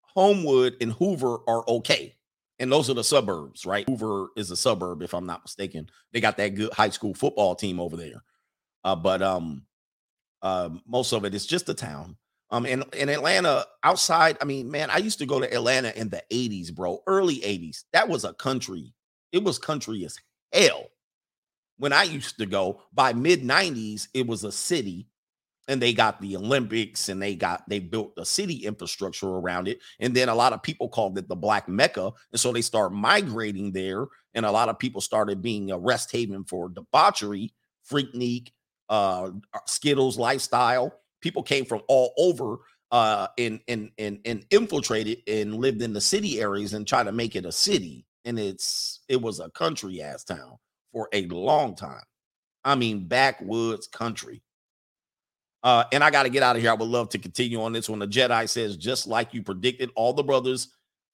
Homewood 0.01 0.75
and 0.81 0.93
Hoover 0.93 1.39
are 1.47 1.67
okay. 1.67 2.15
And 2.59 2.71
those 2.71 2.89
are 2.89 2.93
the 2.93 3.03
suburbs, 3.03 3.65
right? 3.65 3.87
Hoover 3.89 4.27
is 4.37 4.51
a 4.51 4.55
suburb, 4.55 5.01
if 5.01 5.13
I'm 5.13 5.25
not 5.25 5.43
mistaken. 5.43 5.89
They 6.11 6.21
got 6.21 6.37
that 6.37 6.55
good 6.55 6.71
high 6.71 6.89
school 6.89 7.13
football 7.13 7.55
team 7.55 7.79
over 7.79 7.97
there. 7.97 8.23
Uh, 8.83 8.95
but 8.95 9.21
um, 9.21 9.63
uh, 10.41 10.69
most 10.87 11.13
of 11.13 11.25
it 11.25 11.33
is 11.33 11.47
just 11.47 11.69
a 11.69 11.73
town. 11.73 12.17
Um, 12.51 12.67
and 12.67 12.83
in 12.93 13.09
Atlanta, 13.09 13.65
outside, 13.83 14.37
I 14.39 14.45
mean, 14.45 14.69
man, 14.69 14.91
I 14.91 14.97
used 14.97 15.17
to 15.19 15.25
go 15.25 15.39
to 15.39 15.51
Atlanta 15.51 15.97
in 15.99 16.09
the 16.09 16.21
80s, 16.31 16.71
bro, 16.73 17.01
early 17.07 17.37
80s. 17.37 17.85
That 17.93 18.07
was 18.07 18.25
a 18.25 18.33
country. 18.33 18.93
It 19.31 19.43
was 19.43 19.57
country 19.57 20.05
as 20.05 20.17
hell. 20.51 20.89
When 21.77 21.91
I 21.91 22.03
used 22.03 22.37
to 22.37 22.45
go 22.45 22.81
by 22.93 23.13
mid 23.13 23.41
90s, 23.41 24.07
it 24.13 24.27
was 24.27 24.43
a 24.43 24.51
city 24.51 25.07
and 25.67 25.81
they 25.81 25.93
got 25.93 26.19
the 26.21 26.35
Olympics 26.35 27.09
and 27.09 27.21
they 27.21 27.35
got 27.35 27.67
they 27.69 27.79
built 27.79 28.13
a 28.17 28.25
city 28.25 28.65
infrastructure 28.65 29.27
around 29.29 29.67
it. 29.67 29.79
And 29.99 30.15
then 30.15 30.29
a 30.29 30.35
lot 30.35 30.53
of 30.53 30.61
people 30.61 30.89
called 30.89 31.17
it 31.17 31.27
the 31.29 31.35
Black 31.35 31.69
Mecca. 31.69 32.11
And 32.31 32.39
so 32.39 32.51
they 32.51 32.61
start 32.61 32.93
migrating 32.93 33.71
there. 33.71 34.07
And 34.33 34.45
a 34.45 34.51
lot 34.51 34.69
of 34.69 34.79
people 34.79 35.01
started 35.01 35.41
being 35.41 35.71
a 35.71 35.77
rest 35.77 36.11
haven 36.11 36.43
for 36.43 36.69
debauchery, 36.69 37.53
freaknik, 37.89 38.49
uh, 38.89 39.31
Skittles 39.65 40.17
lifestyle. 40.19 40.93
People 41.21 41.43
came 41.43 41.65
from 41.65 41.81
all 41.87 42.13
over 42.17 42.57
uh 42.91 43.27
and 43.39 43.59
and 43.67 43.89
and 43.97 44.19
and 44.25 44.45
infiltrated 44.51 45.17
and 45.27 45.55
lived 45.55 45.81
in 45.81 45.93
the 45.93 46.01
city 46.01 46.39
areas 46.39 46.73
and 46.73 46.87
tried 46.87 47.05
to 47.05 47.11
make 47.11 47.35
it 47.35 47.45
a 47.45 47.51
city. 47.51 48.05
And 48.25 48.37
it's 48.37 49.01
it 49.07 49.21
was 49.21 49.39
a 49.39 49.49
country 49.51 50.01
ass 50.01 50.23
town 50.25 50.57
for 50.91 51.09
a 51.13 51.25
long 51.27 51.75
time. 51.75 52.03
I 52.65 52.75
mean, 52.75 53.07
backwoods 53.07 53.87
country. 53.87 54.42
Uh, 55.63 55.85
and 55.93 56.03
I 56.03 56.11
got 56.11 56.23
to 56.23 56.29
get 56.29 56.43
out 56.43 56.55
of 56.55 56.61
here. 56.61 56.71
I 56.71 56.75
would 56.75 56.89
love 56.89 57.09
to 57.09 57.17
continue 57.17 57.61
on 57.61 57.71
this 57.71 57.87
one. 57.87 57.99
The 57.99 58.07
Jedi 58.07 58.49
says, 58.49 58.75
just 58.75 59.07
like 59.07 59.33
you 59.33 59.41
predicted, 59.41 59.91
all 59.95 60.13
the 60.13 60.23
brothers 60.23 60.69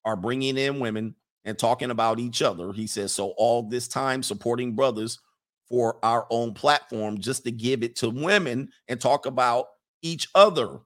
are 0.05 0.15
bringing 0.15 0.57
in 0.57 0.80
women 0.80 1.15
and 1.45 1.57
talking 1.57 1.91
about 1.91 2.19
each 2.19 2.41
other. 2.41 2.73
He 2.73 2.88
says, 2.88 3.11
so 3.13 3.30
all 3.38 3.63
this 3.63 3.88
time 3.88 4.23
supporting 4.23 4.76
brothers 4.76 5.19
for 5.69 6.03
our 6.03 6.26
own 6.31 6.53
platform 6.53 7.19
just 7.19 7.43
to 7.43 7.51
give 7.51 7.84
it 7.84 7.95
to 7.97 8.09
women 8.09 8.69
and 8.88 8.99
talk 8.99 9.27
about 9.27 9.67
each 10.01 10.27
other. 10.34 10.80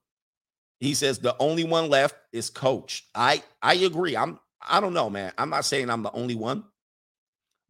He 0.80 0.94
says 0.94 1.18
the 1.18 1.36
only 1.40 1.64
one 1.64 1.90
left 1.90 2.16
is 2.34 2.50
coach. 2.50 3.08
I 3.16 3.42
I 3.62 3.76
agree. 3.76 4.18
I'm 4.18 4.40
I 4.62 4.82
don't 4.82 4.94
know, 4.94 5.10
man. 5.10 5.32
I'm 5.38 5.50
not 5.50 5.64
saying 5.64 5.90
I'm 5.90 6.04
the 6.04 6.12
only 6.12 6.36
one, 6.36 6.66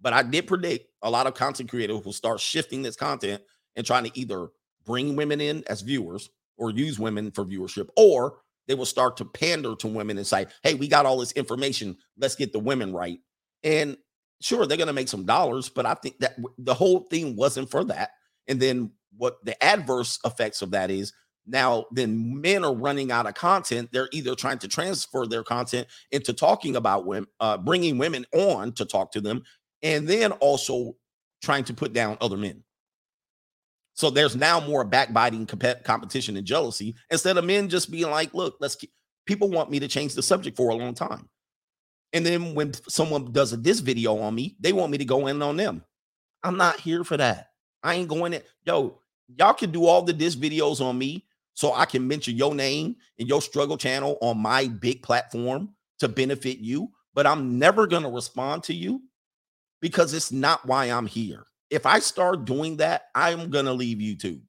but 0.02 0.14
I 0.14 0.24
did 0.24 0.48
predict 0.48 0.88
a 1.04 1.10
lot 1.10 1.28
of 1.28 1.36
content 1.36 1.70
creators 1.70 2.04
will 2.04 2.14
start 2.14 2.40
shifting 2.40 2.82
this 2.82 2.96
content 2.96 3.44
and 3.76 3.86
trying 3.86 4.06
to 4.06 4.20
either 4.20 4.48
bring 4.86 5.16
women 5.16 5.42
in 5.42 5.64
as 5.68 5.82
viewers 5.82 6.30
or 6.58 6.72
use 6.72 7.00
women 7.00 7.32
for 7.32 7.46
viewership, 7.46 7.90
or 7.98 8.40
they 8.68 8.76
will 8.76 8.86
start 8.86 9.18
to 9.18 9.26
pander 9.26 9.76
to 9.76 9.88
women 9.88 10.18
and 10.18 10.28
say, 10.28 10.46
hey, 10.64 10.74
we 10.74 10.88
got 10.88 11.06
all 11.06 11.18
this 11.18 11.34
information. 11.34 11.98
Let's 12.18 12.36
get 12.36 12.54
the 12.54 12.60
women 12.60 12.94
right. 12.94 13.20
And 13.64 13.98
sure, 14.42 14.66
they're 14.66 14.78
going 14.78 14.88
to 14.88 14.94
make 14.94 15.10
some 15.10 15.26
dollars, 15.26 15.70
but 15.70 15.86
I 15.86 15.96
think 15.96 16.20
that 16.20 16.38
the 16.58 16.74
whole 16.74 17.02
thing 17.10 17.36
wasn't 17.36 17.70
for 17.72 17.84
that. 17.86 18.12
And 18.48 18.60
then 18.60 18.92
what 19.18 19.44
the 19.44 19.62
adverse 19.64 20.20
effects 20.26 20.62
of 20.62 20.72
that 20.72 20.92
is 20.92 21.14
now 21.46 21.86
then 21.92 22.42
men 22.42 22.64
are 22.64 22.74
running 22.74 23.12
out 23.12 23.28
of 23.28 23.34
content 23.34 23.90
they're 23.92 24.10
either 24.12 24.34
trying 24.36 24.58
to 24.58 24.68
transfer 24.68 25.26
their 25.28 25.44
content 25.44 25.88
into 26.12 26.34
talking 26.34 26.76
about 26.76 27.06
women 27.06 27.28
uh, 27.40 27.58
bringing 27.58 27.98
women 27.98 28.26
on 28.34 28.72
to 28.72 28.86
talk 28.86 29.12
to 29.12 29.22
them 29.22 29.44
and 29.82 30.08
then 30.08 30.32
also 30.34 30.96
trying 31.42 31.64
to 31.64 31.74
put 31.74 31.94
down 31.94 32.18
other 32.22 32.38
men 32.38 32.64
so 33.94 34.10
there's 34.10 34.36
now 34.36 34.60
more 34.60 34.84
backbiting 34.84 35.46
comp- 35.46 35.84
competition 35.84 36.38
and 36.38 36.46
jealousy 36.46 36.96
instead 37.12 37.38
of 37.38 37.46
men 37.46 37.70
just 37.70 37.92
being 37.92 38.10
like 38.10 38.34
look 38.34 38.56
let's 38.60 38.76
keep 38.76 38.92
people 39.26 39.50
want 39.50 39.72
me 39.72 39.80
to 39.80 39.88
change 39.88 40.16
the 40.16 40.24
subject 40.24 40.58
for 40.58 40.70
a 40.70 40.76
long 40.76 40.94
time. 40.94 41.30
And 42.12 42.26
then 42.26 42.54
when 42.54 42.74
someone 42.88 43.32
does 43.32 43.54
a 43.54 43.58
this 43.58 43.80
video 43.80 44.18
on 44.18 44.36
me 44.36 44.56
they 44.60 44.74
want 44.74 44.92
me 44.92 44.98
to 44.98 45.06
go 45.06 45.28
in 45.28 45.42
on 45.42 45.58
them. 45.58 45.84
I'm 46.44 46.58
not 46.58 46.80
here 46.80 47.04
for 47.04 47.18
that. 47.18 47.50
I 47.84 47.96
ain't 47.96 48.10
going 48.10 48.34
in 48.34 48.42
yo 48.66 49.00
y'all 49.38 49.54
can 49.54 49.72
do 49.72 49.86
all 49.86 50.02
the 50.02 50.14
diss 50.14 50.36
videos 50.36 50.82
on 50.82 50.98
me 50.98 51.26
so 51.54 51.74
I 51.74 51.86
can 51.86 52.08
mention 52.08 52.36
your 52.36 52.56
name 52.56 52.96
and 53.20 53.28
your 53.28 53.42
struggle 53.42 53.78
channel 53.78 54.18
on 54.22 54.40
my 54.40 54.68
big 54.68 55.04
platform 55.04 55.70
to 56.00 56.08
benefit 56.08 56.58
you, 56.60 56.90
but 57.14 57.28
I'm 57.28 57.60
never 57.60 57.88
going 57.88 58.04
to 58.04 58.10
respond 58.10 58.64
to 58.64 58.74
you 58.74 59.02
because 59.82 60.14
it's 60.14 60.32
not 60.32 60.66
why 60.66 60.86
I'm 60.86 61.06
here. 61.06 61.46
If 61.74 61.86
I 61.86 62.00
start 62.00 62.46
doing 62.46 62.78
that, 62.78 63.08
I'm 63.16 63.50
going 63.50 63.66
to 63.66 63.74
leave 63.74 63.98
YouTube. 63.98 64.42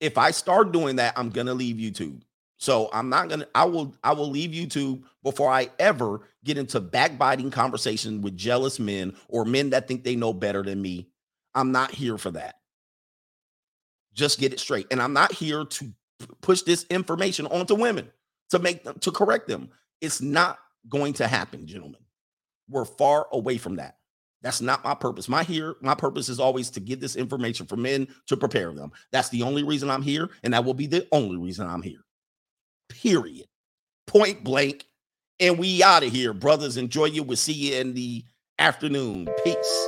If 0.00 0.16
I 0.16 0.30
start 0.30 0.72
doing 0.72 0.96
that, 0.96 1.14
I'm 1.18 1.30
going 1.30 1.48
to 1.48 1.54
leave 1.54 1.76
YouTube. 1.76 2.22
So 2.58 2.88
I'm 2.92 3.08
not 3.08 3.28
going 3.28 3.40
to 3.40 3.48
I 3.54 3.64
will 3.64 3.94
I 4.02 4.12
will 4.12 4.30
leave 4.30 4.50
YouTube 4.50 5.02
before 5.22 5.50
I 5.50 5.70
ever 5.78 6.22
get 6.44 6.58
into 6.58 6.80
backbiting 6.80 7.50
conversation 7.50 8.20
with 8.20 8.36
jealous 8.36 8.80
men 8.80 9.14
or 9.28 9.44
men 9.44 9.70
that 9.70 9.86
think 9.86 10.02
they 10.02 10.16
know 10.16 10.32
better 10.32 10.62
than 10.62 10.80
me. 10.82 11.08
I'm 11.54 11.72
not 11.72 11.92
here 11.92 12.18
for 12.18 12.32
that 12.32 12.58
just 14.18 14.40
get 14.40 14.52
it 14.52 14.60
straight. 14.60 14.88
And 14.90 15.00
I'm 15.00 15.12
not 15.12 15.32
here 15.32 15.64
to 15.64 15.92
push 16.42 16.62
this 16.62 16.84
information 16.90 17.46
onto 17.46 17.74
women 17.74 18.10
to 18.50 18.58
make 18.58 18.84
them 18.84 18.98
to 18.98 19.12
correct 19.12 19.46
them. 19.46 19.70
It's 20.00 20.20
not 20.20 20.58
going 20.88 21.14
to 21.14 21.28
happen, 21.28 21.66
gentlemen. 21.66 22.00
We're 22.68 22.84
far 22.84 23.28
away 23.32 23.56
from 23.56 23.76
that. 23.76 23.97
That's 24.42 24.60
not 24.60 24.84
my 24.84 24.94
purpose. 24.94 25.28
My 25.28 25.42
here, 25.42 25.76
my 25.80 25.94
purpose 25.94 26.28
is 26.28 26.38
always 26.38 26.70
to 26.70 26.80
give 26.80 27.00
this 27.00 27.16
information 27.16 27.66
for 27.66 27.76
men 27.76 28.08
to 28.28 28.36
prepare 28.36 28.72
them. 28.72 28.92
That's 29.10 29.28
the 29.30 29.42
only 29.42 29.64
reason 29.64 29.90
I'm 29.90 30.02
here, 30.02 30.30
and 30.44 30.54
that 30.54 30.64
will 30.64 30.74
be 30.74 30.86
the 30.86 31.06
only 31.12 31.36
reason 31.36 31.66
I'm 31.66 31.82
here. 31.82 32.04
Period. 32.88 33.46
Point 34.06 34.44
blank. 34.44 34.84
And 35.40 35.58
we 35.58 35.82
out 35.82 36.02
of 36.02 36.12
here, 36.12 36.32
brothers. 36.32 36.76
Enjoy 36.76 37.06
you. 37.06 37.22
We'll 37.22 37.36
see 37.36 37.52
you 37.52 37.76
in 37.76 37.94
the 37.94 38.24
afternoon. 38.58 39.28
Peace. 39.44 39.86